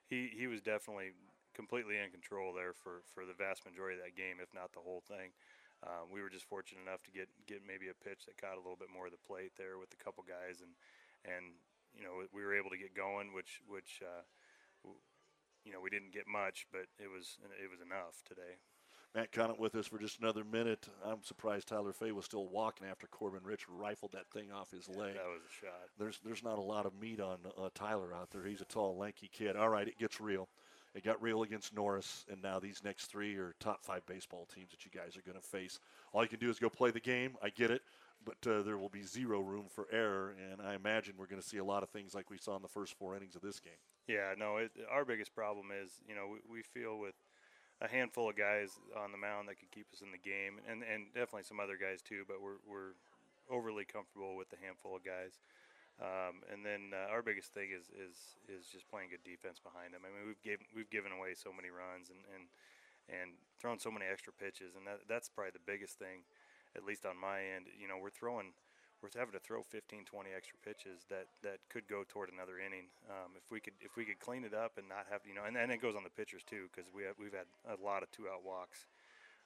he 0.09 0.31
he 0.33 0.47
was 0.47 0.63
definitely 0.63 1.13
completely 1.55 1.97
in 1.97 2.11
control 2.11 2.53
there 2.53 2.73
for 2.73 3.03
for 3.15 3.25
the 3.25 3.37
vast 3.37 3.65
majority 3.65 3.99
of 3.99 4.05
that 4.05 4.17
game, 4.17 4.39
if 4.43 4.53
not 4.53 4.73
the 4.73 4.85
whole 4.85 5.03
thing. 5.07 5.33
Um, 5.85 6.09
we 6.09 6.25
were 6.25 6.33
just 6.33 6.49
fortunate 6.49 6.85
enough 6.85 7.03
to 7.05 7.13
get 7.13 7.29
get 7.45 7.61
maybe 7.67 7.89
a 7.89 7.97
pitch 7.97 8.25
that 8.27 8.41
caught 8.41 8.57
a 8.57 8.65
little 8.65 8.81
bit 8.81 8.93
more 8.93 9.07
of 9.07 9.15
the 9.17 9.27
plate 9.27 9.53
there 9.57 9.77
with 9.77 9.93
a 9.93 10.01
couple 10.01 10.25
guys, 10.25 10.61
and 10.65 10.73
and 11.25 11.57
you 11.93 12.05
know 12.05 12.25
we 12.33 12.45
were 12.45 12.57
able 12.57 12.71
to 12.71 12.81
get 12.81 12.97
going, 12.97 13.33
which 13.33 13.61
which 13.69 14.01
uh, 14.01 14.25
you 15.65 15.73
know 15.73 15.81
we 15.81 15.91
didn't 15.91 16.13
get 16.13 16.29
much, 16.29 16.67
but 16.71 16.89
it 16.97 17.11
was 17.11 17.37
it 17.61 17.69
was 17.69 17.81
enough 17.81 18.25
today. 18.25 18.61
Matt 19.17 19.33
Connett 19.33 19.59
with 19.59 19.75
us 19.77 19.87
for 19.87 19.99
just 19.99 20.21
another 20.21 20.45
minute. 20.45 20.89
I'm 21.03 21.23
surprised 21.23 21.69
Tyler 21.69 21.95
Fay 21.95 22.13
was 22.13 22.27
still 22.27 22.49
walking 22.49 22.87
after 22.87 23.07
Corbin 23.07 23.41
Rich 23.43 23.67
rifled 23.67 24.13
that 24.13 24.31
thing 24.31 24.53
off 24.53 24.71
his 24.71 24.91
leg. 24.91 25.15
That 25.15 25.25
was 25.25 25.41
a 25.41 25.65
shot. 25.65 25.89
There's 25.99 26.21
there's 26.23 26.45
not 26.45 26.59
a 26.59 26.63
lot 26.63 26.85
of 26.85 26.93
meat 27.01 27.19
on 27.19 27.39
uh, 27.59 27.71
Tyler 27.75 28.13
out 28.15 28.31
there. 28.31 28.45
He's 28.45 28.61
a 28.61 28.67
tall, 28.67 28.95
lanky 28.99 29.31
kid. 29.33 29.57
All 29.57 29.71
right, 29.71 29.89
it 29.89 29.99
gets 29.99 30.21
real. 30.21 30.51
It 30.95 31.03
got 31.03 31.23
real 31.23 31.45
against 31.45 31.75
Norris, 31.75 32.27
and 32.31 32.43
now 32.43 32.59
these 32.59 32.83
next 32.85 33.07
three 33.07 33.37
are 33.37 33.55
top 33.59 33.83
five 33.83 34.05
baseball 34.05 34.47
teams 34.55 34.71
that 34.73 34.85
you 34.85 34.91
guys 34.91 35.17
are 35.17 35.23
going 35.23 35.41
to 35.41 35.47
face. 35.47 35.79
All 36.13 36.23
you 36.23 36.29
can 36.29 36.39
do 36.39 36.51
is 36.51 36.59
go 36.59 36.69
play 36.69 36.91
the 36.91 37.01
game. 37.01 37.37
I 37.43 37.49
get 37.49 37.71
it, 37.71 37.81
but 38.23 38.51
uh, 38.51 38.63
there 38.63 38.77
will 38.77 38.91
be 38.91 39.03
zero 39.03 39.41
room 39.41 39.65
for 39.71 39.87
error, 39.91 40.35
and 40.51 40.61
I 40.61 40.75
imagine 40.75 41.15
we're 41.17 41.27
going 41.27 41.41
to 41.41 41.47
see 41.47 41.59
a 41.59 41.65
lot 41.65 41.83
of 41.83 41.89
things 41.89 42.15
like 42.15 42.29
we 42.29 42.37
saw 42.37 42.57
in 42.57 42.63
the 42.63 42.69
first 42.69 42.95
four 42.99 43.17
innings 43.17 43.35
of 43.35 43.41
this 43.41 43.61
game. 43.61 43.73
Yeah, 44.09 44.35
no, 44.39 44.59
it, 44.59 44.73
our 44.91 45.07
biggest 45.07 45.35
problem 45.35 45.67
is, 45.71 45.91
you 46.07 46.15
know, 46.15 46.29
we, 46.33 46.59
we 46.59 46.63
feel 46.63 46.99
with 46.99 47.15
a 47.81 47.89
handful 47.89 48.31
of 48.31 48.37
guys 48.37 48.81
on 48.97 49.13
the 49.13 49.21
mound 49.21 49.49
that 49.49 49.61
can 49.61 49.69
keep 49.69 49.87
us 49.93 50.01
in 50.01 50.09
the 50.09 50.23
game, 50.23 50.61
and, 50.65 50.81
and 50.81 51.13
definitely 51.13 51.45
some 51.45 51.61
other 51.61 51.77
guys 51.77 52.01
too, 52.01 52.25
but 52.25 52.41
we're, 52.41 52.61
we're 52.65 52.97
overly 53.53 53.85
comfortable 53.85 54.37
with 54.37 54.49
the 54.49 54.57
handful 54.57 54.97
of 54.97 55.05
guys. 55.05 55.37
Um, 55.97 56.45
and 56.53 56.61
then 56.61 56.93
uh, 56.93 57.09
our 57.09 57.25
biggest 57.25 57.57
thing 57.57 57.73
is, 57.73 57.89
is 57.89 58.37
is 58.53 58.69
just 58.69 58.85
playing 58.93 59.09
good 59.09 59.25
defense 59.25 59.57
behind 59.57 59.97
them. 59.97 60.05
I 60.05 60.13
mean, 60.13 60.29
we've 60.29 60.45
given 60.45 60.69
we've 60.77 60.93
given 60.93 61.09
away 61.09 61.33
so 61.33 61.49
many 61.49 61.73
runs 61.73 62.13
and, 62.13 62.21
and 62.37 62.53
and 63.09 63.41
thrown 63.57 63.81
so 63.81 63.89
many 63.89 64.05
extra 64.05 64.29
pitches, 64.37 64.77
and 64.77 64.85
that 64.85 65.09
that's 65.09 65.33
probably 65.33 65.57
the 65.57 65.65
biggest 65.65 65.97
thing, 65.97 66.29
at 66.77 66.85
least 66.85 67.09
on 67.09 67.17
my 67.17 67.41
end. 67.41 67.73
You 67.73 67.89
know, 67.89 67.97
we're 67.97 68.13
throwing 68.13 68.53
having 69.15 69.33
to 69.33 69.39
throw 69.39 69.63
15, 69.63 70.05
20 70.05 70.31
extra 70.35 70.59
pitches 70.65 71.07
that, 71.11 71.27
that 71.43 71.61
could 71.69 71.87
go 71.87 72.03
toward 72.09 72.33
another 72.33 72.59
inning. 72.59 72.91
Um, 73.07 73.37
if 73.37 73.47
we 73.51 73.61
could 73.61 73.75
if 73.81 73.95
we 73.97 74.05
could 74.05 74.19
clean 74.19 74.43
it 74.43 74.55
up 74.55 74.79
and 74.79 74.89
not 74.89 75.07
have 75.11 75.23
you 75.29 75.35
know, 75.35 75.45
and, 75.47 75.57
and 75.57 75.71
it 75.71 75.81
goes 75.81 75.95
on 75.95 76.03
the 76.03 76.11
pitchers 76.11 76.43
too 76.43 76.67
because 76.73 76.91
we 76.91 77.05
have, 77.05 77.15
we've 77.21 77.37
had 77.37 77.47
a 77.69 77.79
lot 77.79 78.03
of 78.03 78.11
two 78.11 78.27
out 78.27 78.43
walks 78.43 78.87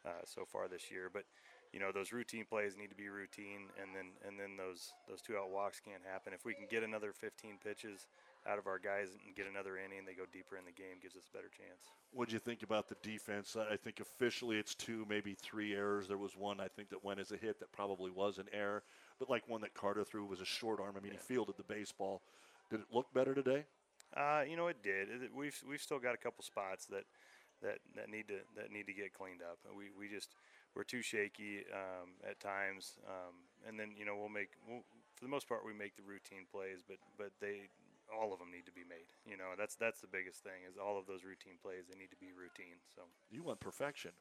uh, 0.06 0.24
so 0.24 0.44
far 0.44 0.68
this 0.68 0.90
year, 0.90 1.10
but 1.12 1.24
you 1.72 1.78
know 1.78 1.92
those 1.92 2.12
routine 2.12 2.44
plays 2.48 2.76
need 2.76 2.88
to 2.88 2.96
be 2.96 3.08
routine, 3.08 3.68
and 3.80 3.94
then 3.94 4.16
and 4.26 4.38
then 4.40 4.56
those 4.56 4.92
those 5.08 5.20
two 5.20 5.36
out 5.36 5.50
walks 5.50 5.80
can't 5.80 6.02
happen. 6.02 6.32
If 6.32 6.44
we 6.44 6.54
can 6.54 6.66
get 6.70 6.82
another 6.82 7.12
15 7.12 7.58
pitches 7.62 8.06
out 8.48 8.58
of 8.58 8.66
our 8.66 8.78
guys 8.78 9.08
and 9.26 9.34
get 9.34 9.46
another 9.46 9.76
inning, 9.76 10.04
they 10.06 10.14
go 10.14 10.24
deeper 10.32 10.56
in 10.56 10.64
the 10.64 10.72
game, 10.72 10.96
gives 11.02 11.16
us 11.16 11.24
a 11.32 11.36
better 11.36 11.50
chance. 11.50 11.92
What 12.12 12.28
do 12.28 12.34
you 12.34 12.38
think 12.38 12.62
about 12.62 12.88
the 12.88 12.96
defense? 13.02 13.56
I 13.56 13.76
think 13.76 14.00
officially 14.00 14.56
it's 14.56 14.74
two, 14.74 15.06
maybe 15.08 15.34
three 15.34 15.74
errors. 15.74 16.08
There 16.08 16.18
was 16.18 16.36
one 16.36 16.60
I 16.60 16.68
think 16.68 16.88
that 16.90 17.04
went 17.04 17.20
as 17.20 17.32
a 17.32 17.36
hit 17.36 17.60
that 17.60 17.72
probably 17.72 18.10
was 18.10 18.38
an 18.38 18.46
error, 18.52 18.82
but 19.18 19.28
like 19.28 19.48
one 19.48 19.60
that 19.60 19.74
Carter 19.74 20.04
threw 20.04 20.24
was 20.24 20.40
a 20.40 20.46
short 20.46 20.80
arm. 20.80 20.94
I 20.96 21.00
mean, 21.00 21.12
yeah. 21.12 21.18
he 21.18 21.34
fielded 21.34 21.56
the 21.56 21.64
baseball. 21.64 22.22
Did 22.70 22.80
it 22.80 22.86
look 22.92 23.12
better 23.12 23.34
today? 23.34 23.64
Uh, 24.16 24.42
you 24.48 24.56
know, 24.56 24.68
it 24.68 24.82
did. 24.82 25.08
We've 25.34 25.56
we've 25.68 25.82
still 25.82 25.98
got 25.98 26.14
a 26.14 26.18
couple 26.18 26.42
spots 26.42 26.86
that 26.86 27.04
that 27.62 27.78
that 27.94 28.08
need 28.08 28.26
to 28.28 28.40
that 28.56 28.72
need 28.72 28.86
to 28.86 28.92
get 28.92 29.12
cleaned 29.12 29.42
up. 29.42 29.58
We 29.76 29.90
we 29.96 30.08
just 30.08 30.34
we're 30.74 30.84
too 30.84 31.02
shaky 31.02 31.64
um, 31.72 32.10
at 32.28 32.40
times, 32.40 32.94
um, 33.06 33.34
and 33.66 33.78
then 33.78 33.92
you 33.96 34.04
know 34.04 34.16
we'll 34.16 34.28
make 34.28 34.50
we'll, 34.66 34.82
for 35.14 35.24
the 35.24 35.30
most 35.30 35.48
part 35.48 35.64
we 35.64 35.74
make 35.74 35.96
the 35.96 36.02
routine 36.02 36.46
plays, 36.50 36.82
but 36.86 36.98
but 37.18 37.30
they 37.40 37.68
all 38.10 38.32
of 38.32 38.38
them 38.38 38.50
need 38.50 38.66
to 38.66 38.72
be 38.72 38.84
made. 38.88 39.08
You 39.24 39.36
know 39.36 39.56
that's 39.56 39.74
that's 39.76 40.00
the 40.00 40.10
biggest 40.10 40.42
thing 40.42 40.66
is 40.68 40.76
all 40.76 40.98
of 40.98 41.06
those 41.06 41.24
routine 41.24 41.58
plays 41.62 41.86
they 41.88 41.98
need 41.98 42.10
to 42.10 42.20
be 42.20 42.32
routine. 42.32 42.78
So 42.94 43.02
you 43.30 43.42
want 43.42 43.60
perfection. 43.60 44.12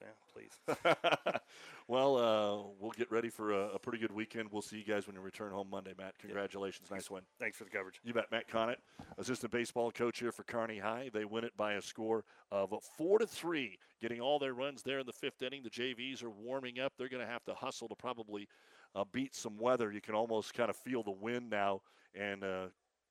Yeah, 0.00 0.08
please. 0.32 1.40
well, 1.88 2.16
uh, 2.16 2.68
we'll 2.80 2.90
get 2.90 3.10
ready 3.10 3.30
for 3.30 3.52
a, 3.52 3.68
a, 3.74 3.78
pretty 3.78 3.98
good 3.98 4.12
weekend. 4.12 4.48
We'll 4.50 4.60
see 4.60 4.76
you 4.76 4.84
guys 4.84 5.06
when 5.06 5.14
you 5.14 5.22
return 5.22 5.52
home 5.52 5.68
Monday, 5.70 5.94
Matt. 5.96 6.18
Congratulations. 6.18 6.90
Nice 6.90 7.10
win. 7.10 7.22
Thanks 7.38 7.56
for 7.56 7.64
the 7.64 7.70
coverage. 7.70 8.00
You 8.04 8.12
bet. 8.12 8.30
Matt 8.30 8.48
Connett, 8.48 8.76
assistant 9.18 9.52
baseball 9.52 9.92
coach 9.92 10.18
here 10.18 10.32
for 10.32 10.42
Kearney 10.42 10.78
High. 10.78 11.10
They 11.12 11.24
win 11.24 11.44
it 11.44 11.56
by 11.56 11.74
a 11.74 11.82
score 11.82 12.24
of 12.50 12.74
4 12.98 13.20
to 13.20 13.26
3, 13.26 13.78
getting 14.02 14.20
all 14.20 14.38
their 14.38 14.52
runs 14.52 14.82
there 14.82 14.98
in 14.98 15.06
the 15.06 15.12
fifth 15.12 15.42
inning. 15.42 15.62
The 15.62 15.70
JVs 15.70 16.24
are 16.24 16.30
warming 16.30 16.80
up. 16.80 16.94
They're 16.98 17.08
going 17.08 17.24
to 17.24 17.32
have 17.32 17.44
to 17.44 17.54
hustle 17.54 17.88
to 17.88 17.94
probably 17.94 18.48
uh, 18.94 19.04
beat 19.12 19.34
some 19.34 19.58
weather. 19.58 19.92
You 19.92 20.00
can 20.00 20.14
almost 20.14 20.54
kind 20.54 20.70
of 20.70 20.76
feel 20.76 21.02
the 21.02 21.12
wind 21.12 21.50
now 21.50 21.80
and 22.14 22.44
uh, 22.44 22.66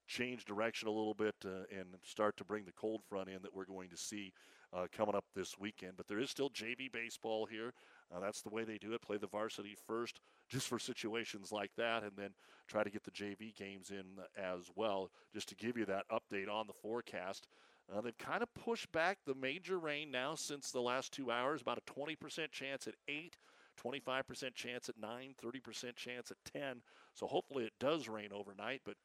change 0.07 0.45
direction 0.45 0.87
a 0.87 0.91
little 0.91 1.13
bit 1.13 1.35
uh, 1.45 1.65
and 1.71 1.87
start 2.03 2.37
to 2.37 2.43
bring 2.43 2.65
the 2.65 2.71
cold 2.73 3.01
front 3.07 3.29
in 3.29 3.41
that 3.41 3.53
we're 3.53 3.65
going 3.65 3.89
to 3.89 3.97
see 3.97 4.33
uh, 4.73 4.87
coming 4.95 5.15
up 5.15 5.25
this 5.35 5.57
weekend. 5.59 5.93
But 5.97 6.07
there 6.07 6.19
is 6.19 6.29
still 6.29 6.49
JV 6.49 6.91
baseball 6.91 7.45
here. 7.45 7.73
Uh, 8.13 8.19
that's 8.19 8.41
the 8.41 8.49
way 8.49 8.63
they 8.63 8.77
do 8.77 8.93
it. 8.93 9.01
Play 9.01 9.17
the 9.17 9.27
varsity 9.27 9.75
first, 9.87 10.19
just 10.49 10.67
for 10.67 10.79
situations 10.79 11.51
like 11.51 11.71
that, 11.77 12.03
and 12.03 12.11
then 12.17 12.31
try 12.67 12.83
to 12.83 12.89
get 12.89 13.03
the 13.03 13.11
JV 13.11 13.55
games 13.55 13.91
in 13.91 14.03
as 14.37 14.69
well. 14.75 15.09
Just 15.33 15.49
to 15.49 15.55
give 15.55 15.77
you 15.77 15.85
that 15.85 16.05
update 16.11 16.49
on 16.49 16.67
the 16.67 16.73
forecast. 16.73 17.47
Uh, 17.93 18.01
they've 18.01 18.17
kind 18.17 18.41
of 18.41 18.53
pushed 18.53 18.91
back 18.91 19.17
the 19.25 19.35
major 19.35 19.77
rain 19.77 20.09
now 20.09 20.35
since 20.35 20.71
the 20.71 20.81
last 20.81 21.11
two 21.11 21.31
hours. 21.31 21.61
About 21.61 21.79
a 21.79 21.91
20% 21.91 22.51
chance 22.51 22.87
at 22.87 22.95
8, 23.07 23.37
25% 23.83 24.55
chance 24.55 24.89
at 24.89 24.97
9, 24.97 25.35
30% 25.43 25.95
chance 25.95 26.31
at 26.31 26.37
10. 26.53 26.81
So 27.13 27.27
hopefully 27.27 27.65
it 27.65 27.73
does 27.79 28.07
rain 28.07 28.29
overnight, 28.33 28.81
but 28.85 28.95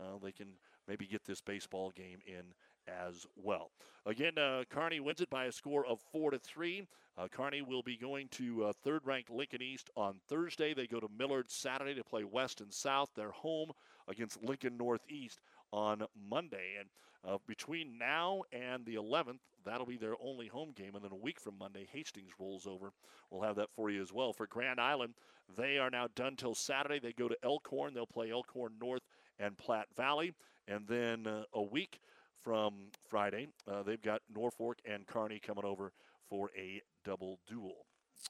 uh, 0.00 0.18
they 0.22 0.32
can 0.32 0.48
maybe 0.88 1.06
get 1.06 1.24
this 1.24 1.40
baseball 1.40 1.90
game 1.90 2.18
in 2.26 2.44
as 2.88 3.26
well. 3.36 3.70
Again, 4.04 4.38
uh, 4.38 4.64
Kearney 4.70 5.00
wins 5.00 5.20
it 5.20 5.30
by 5.30 5.46
a 5.46 5.52
score 5.52 5.84
of 5.86 6.00
four 6.12 6.30
to 6.30 6.38
three. 6.38 6.86
Uh, 7.18 7.28
Kearney 7.28 7.62
will 7.62 7.82
be 7.82 7.96
going 7.96 8.28
to 8.32 8.66
uh, 8.66 8.72
third-ranked 8.84 9.30
Lincoln 9.30 9.62
East 9.62 9.90
on 9.96 10.16
Thursday. 10.28 10.74
They 10.74 10.86
go 10.86 11.00
to 11.00 11.08
Millard 11.18 11.50
Saturday 11.50 11.94
to 11.94 12.04
play 12.04 12.24
West 12.24 12.60
and 12.60 12.72
South. 12.72 13.10
They're 13.16 13.30
home 13.30 13.72
against 14.06 14.42
Lincoln 14.44 14.76
Northeast 14.76 15.40
on 15.72 16.04
Monday. 16.28 16.74
And 16.78 16.88
uh, 17.26 17.38
between 17.46 17.98
now 17.98 18.42
and 18.52 18.84
the 18.84 18.96
11th, 18.96 19.40
that'll 19.64 19.86
be 19.86 19.96
their 19.96 20.14
only 20.22 20.46
home 20.46 20.72
game. 20.76 20.94
And 20.94 21.02
then 21.02 21.12
a 21.12 21.16
week 21.16 21.40
from 21.40 21.58
Monday, 21.58 21.88
Hastings 21.90 22.32
rolls 22.38 22.66
over. 22.66 22.92
We'll 23.30 23.42
have 23.42 23.56
that 23.56 23.70
for 23.74 23.90
you 23.90 24.02
as 24.02 24.12
well. 24.12 24.32
For 24.32 24.46
Grand 24.46 24.78
Island, 24.78 25.14
they 25.56 25.78
are 25.78 25.90
now 25.90 26.08
done 26.14 26.36
till 26.36 26.54
Saturday. 26.54 27.00
They 27.00 27.12
go 27.12 27.28
to 27.28 27.36
Elkhorn. 27.42 27.94
They'll 27.94 28.06
play 28.06 28.30
Elkhorn 28.30 28.74
North 28.80 29.02
and 29.38 29.56
Platte 29.56 29.88
Valley. 29.96 30.32
And 30.68 30.86
then 30.86 31.26
uh, 31.26 31.44
a 31.52 31.62
week 31.62 32.00
from 32.42 32.74
Friday. 33.08 33.48
Uh, 33.70 33.82
they've 33.82 34.02
got 34.02 34.22
Norfolk 34.34 34.78
and 34.84 35.06
Kearney 35.06 35.38
coming 35.38 35.64
over 35.64 35.92
for 36.28 36.50
a 36.56 36.82
double 37.04 37.38
duel 37.46 37.86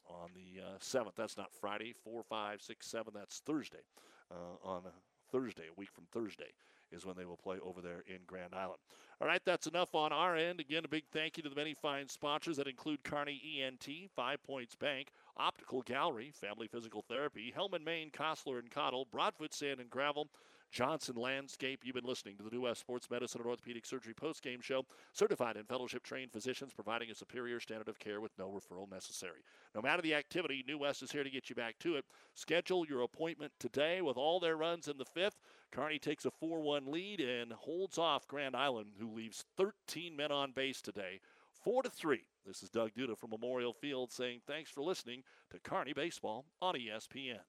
on 0.09 0.31
the 0.35 0.63
uh, 0.63 0.79
7th. 0.79 1.15
That's 1.17 1.37
not 1.37 1.53
Friday. 1.61 1.95
4, 2.05 2.23
5, 2.23 2.63
6, 2.63 2.87
7. 2.87 3.13
That's 3.15 3.41
Thursday. 3.41 3.85
Uh, 4.31 4.69
on 4.69 4.83
Thursday, 5.31 5.65
a 5.71 5.79
week 5.79 5.91
from 5.93 6.05
Thursday, 6.13 6.53
is 6.93 7.05
when 7.05 7.17
they 7.17 7.25
will 7.25 7.37
play 7.37 7.59
over 7.63 7.81
there 7.81 8.03
in 8.07 8.19
Grand 8.27 8.55
Island. 8.55 8.79
All 9.21 9.27
right, 9.27 9.41
that's 9.45 9.67
enough 9.67 9.95
on 9.95 10.13
our 10.13 10.37
end. 10.37 10.61
Again, 10.61 10.85
a 10.85 10.89
big 10.89 11.05
thank 11.13 11.37
you 11.37 11.43
to 11.43 11.49
the 11.49 11.57
many 11.57 11.75
fine 11.75 12.09
sponsors 12.09 12.57
that 12.57 12.67
include 12.67 13.03
Kearney 13.03 13.41
ENT, 13.63 13.89
Five 14.15 14.43
Points 14.43 14.75
Bank, 14.75 15.09
Optical 15.37 15.83
Gallery, 15.83 16.33
Family 16.35 16.67
Physical 16.67 17.05
Therapy, 17.09 17.53
Hellman, 17.57 17.85
Maine, 17.85 18.11
Kostler 18.11 18.59
and 18.59 18.71
Cottle, 18.71 19.07
Broadfoot 19.11 19.55
Sand 19.55 19.81
and 19.81 19.91
Gravel, 19.91 20.29
Johnson 20.71 21.17
Landscape. 21.17 21.81
You've 21.85 21.95
been 21.95 22.05
listening 22.05 22.37
to 22.37 22.43
the 22.43 22.51
New 22.51 22.63
West 22.63 22.81
Sports 22.81 23.11
Medicine 23.11 23.41
and 23.41 23.49
Orthopedic 23.49 23.87
Surgery 23.87 24.15
post-game 24.15 24.61
show. 24.61 24.85
Certified 25.13 25.57
and 25.57 25.67
fellowship 25.67 26.03
trained 26.03 26.33
physicians 26.33 26.73
providing 26.73 27.11
a 27.11 27.15
superior 27.15 27.61
standard 27.61 27.89
of 27.89 27.99
care 27.99 28.21
with 28.21 28.33
no 28.39 28.49
referral 28.49 28.91
necessary. 28.91 29.41
No 29.75 29.81
matter 29.81 30.03
the 30.03 30.15
activity, 30.15 30.65
New 30.67 30.79
West 30.79 31.03
is 31.03 31.13
here 31.13 31.25
to 31.25 31.31
get 31.31 31.49
you 31.49 31.57
back 31.57 31.79
to 31.81 31.97
it. 31.97 32.05
Schedule 32.35 32.87
your 32.87 33.03
appointment 33.03 33.53
today 33.59 34.03
with 34.03 34.17
all 34.17 34.41
their 34.41 34.57
runs 34.57 34.89
in 34.89 34.99
the 34.99 35.05
fifth. 35.05 35.41
Kearney 35.73 35.99
takes 35.99 36.25
a 36.25 36.31
4 36.31 36.61
1 36.61 36.91
lead 36.91 37.21
and 37.21 37.53
holds 37.53 37.99
off 37.99 38.29
Grand 38.29 38.55
Island, 38.57 38.93
who 38.99 39.13
leaves 39.13 39.45
13 39.57 40.17
men 40.17 40.31
on 40.31 40.53
base 40.53 40.81
today. 40.81 41.21
4 41.65 41.83
to 41.83 41.91
3. 41.91 42.25
This 42.47 42.63
is 42.63 42.71
Doug 42.71 42.93
Duda 42.97 43.19
from 43.19 43.31
Memorial 43.31 43.73
Field 43.73 44.13
saying 44.13 44.41
thanks 44.47 44.71
for 44.71 44.81
listening 44.81 45.25
to 45.51 45.59
Kearney 45.59 45.93
Baseball 45.93 46.45
on 46.63 46.77
ESPN. 46.77 47.41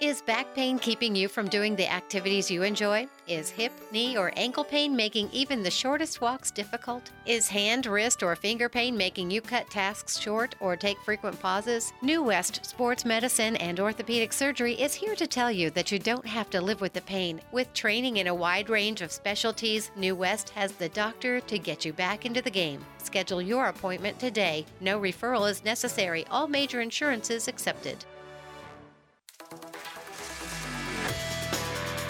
Is 0.00 0.22
back 0.22 0.54
pain 0.54 0.78
keeping 0.78 1.14
you 1.14 1.28
from 1.28 1.48
doing 1.48 1.74
the 1.76 1.90
activities 1.90 2.50
you 2.50 2.62
enjoy? 2.62 3.06
Is 3.28 3.48
hip, 3.48 3.72
knee, 3.92 4.16
or 4.16 4.32
ankle 4.36 4.64
pain 4.64 4.94
making 4.94 5.28
even 5.32 5.62
the 5.62 5.70
shortest 5.70 6.20
walks 6.20 6.50
difficult? 6.50 7.10
Is 7.26 7.48
hand, 7.48 7.86
wrist, 7.86 8.22
or 8.22 8.34
finger 8.34 8.68
pain 8.68 8.96
making 8.96 9.30
you 9.30 9.40
cut 9.40 9.70
tasks 9.70 10.18
short 10.20 10.56
or 10.60 10.76
take 10.76 10.98
frequent 11.00 11.38
pauses? 11.40 11.92
New 12.02 12.22
West 12.24 12.66
Sports 12.66 13.04
Medicine 13.04 13.56
and 13.56 13.78
Orthopedic 13.78 14.32
Surgery 14.32 14.74
is 14.74 14.94
here 14.94 15.14
to 15.14 15.28
tell 15.28 15.50
you 15.50 15.70
that 15.70 15.92
you 15.92 15.98
don't 15.98 16.26
have 16.26 16.50
to 16.50 16.60
live 16.60 16.80
with 16.80 16.92
the 16.92 17.00
pain. 17.02 17.40
With 17.50 17.72
training 17.72 18.16
in 18.16 18.26
a 18.26 18.34
wide 18.34 18.68
range 18.68 19.00
of 19.00 19.12
specialties, 19.12 19.92
New 19.96 20.16
West 20.16 20.50
has 20.50 20.72
the 20.72 20.88
doctor 20.88 21.40
to 21.40 21.58
get 21.58 21.84
you 21.84 21.92
back 21.92 22.26
into 22.26 22.42
the 22.42 22.50
game. 22.50 22.84
Schedule 22.98 23.42
your 23.42 23.66
appointment 23.66 24.18
today. 24.44 24.66
No 24.80 25.00
referral 25.00 25.50
is 25.50 25.64
necessary. 25.64 26.26
All 26.30 26.46
major 26.46 26.80
insurances 26.80 27.48
accepted. 27.48 28.04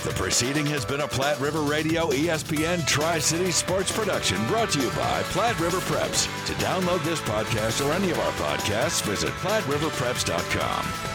The 0.03 0.11
proceeding 0.17 0.67
has 0.67 0.85
been 0.85 1.01
a 1.01 1.09
Platte 1.09 1.41
River 1.41 1.63
Radio 1.63 2.11
ESPN 2.11 2.87
Tri 2.87 3.19
City 3.19 3.51
Sports 3.51 3.91
production 3.91 4.37
brought 4.47 4.71
to 4.71 4.81
you 4.81 4.91
by 4.91 5.23
Platte 5.33 5.59
River 5.61 5.79
Preps. 5.79 6.27
To 6.47 6.53
download 6.55 7.03
this 7.05 7.21
podcast 7.21 7.87
or 7.87 7.93
any 7.93 8.11
of 8.11 8.19
our 8.19 8.33
podcasts, 8.33 9.03
visit 9.03 9.31
PlatteRiverPreps.com. 9.41 11.14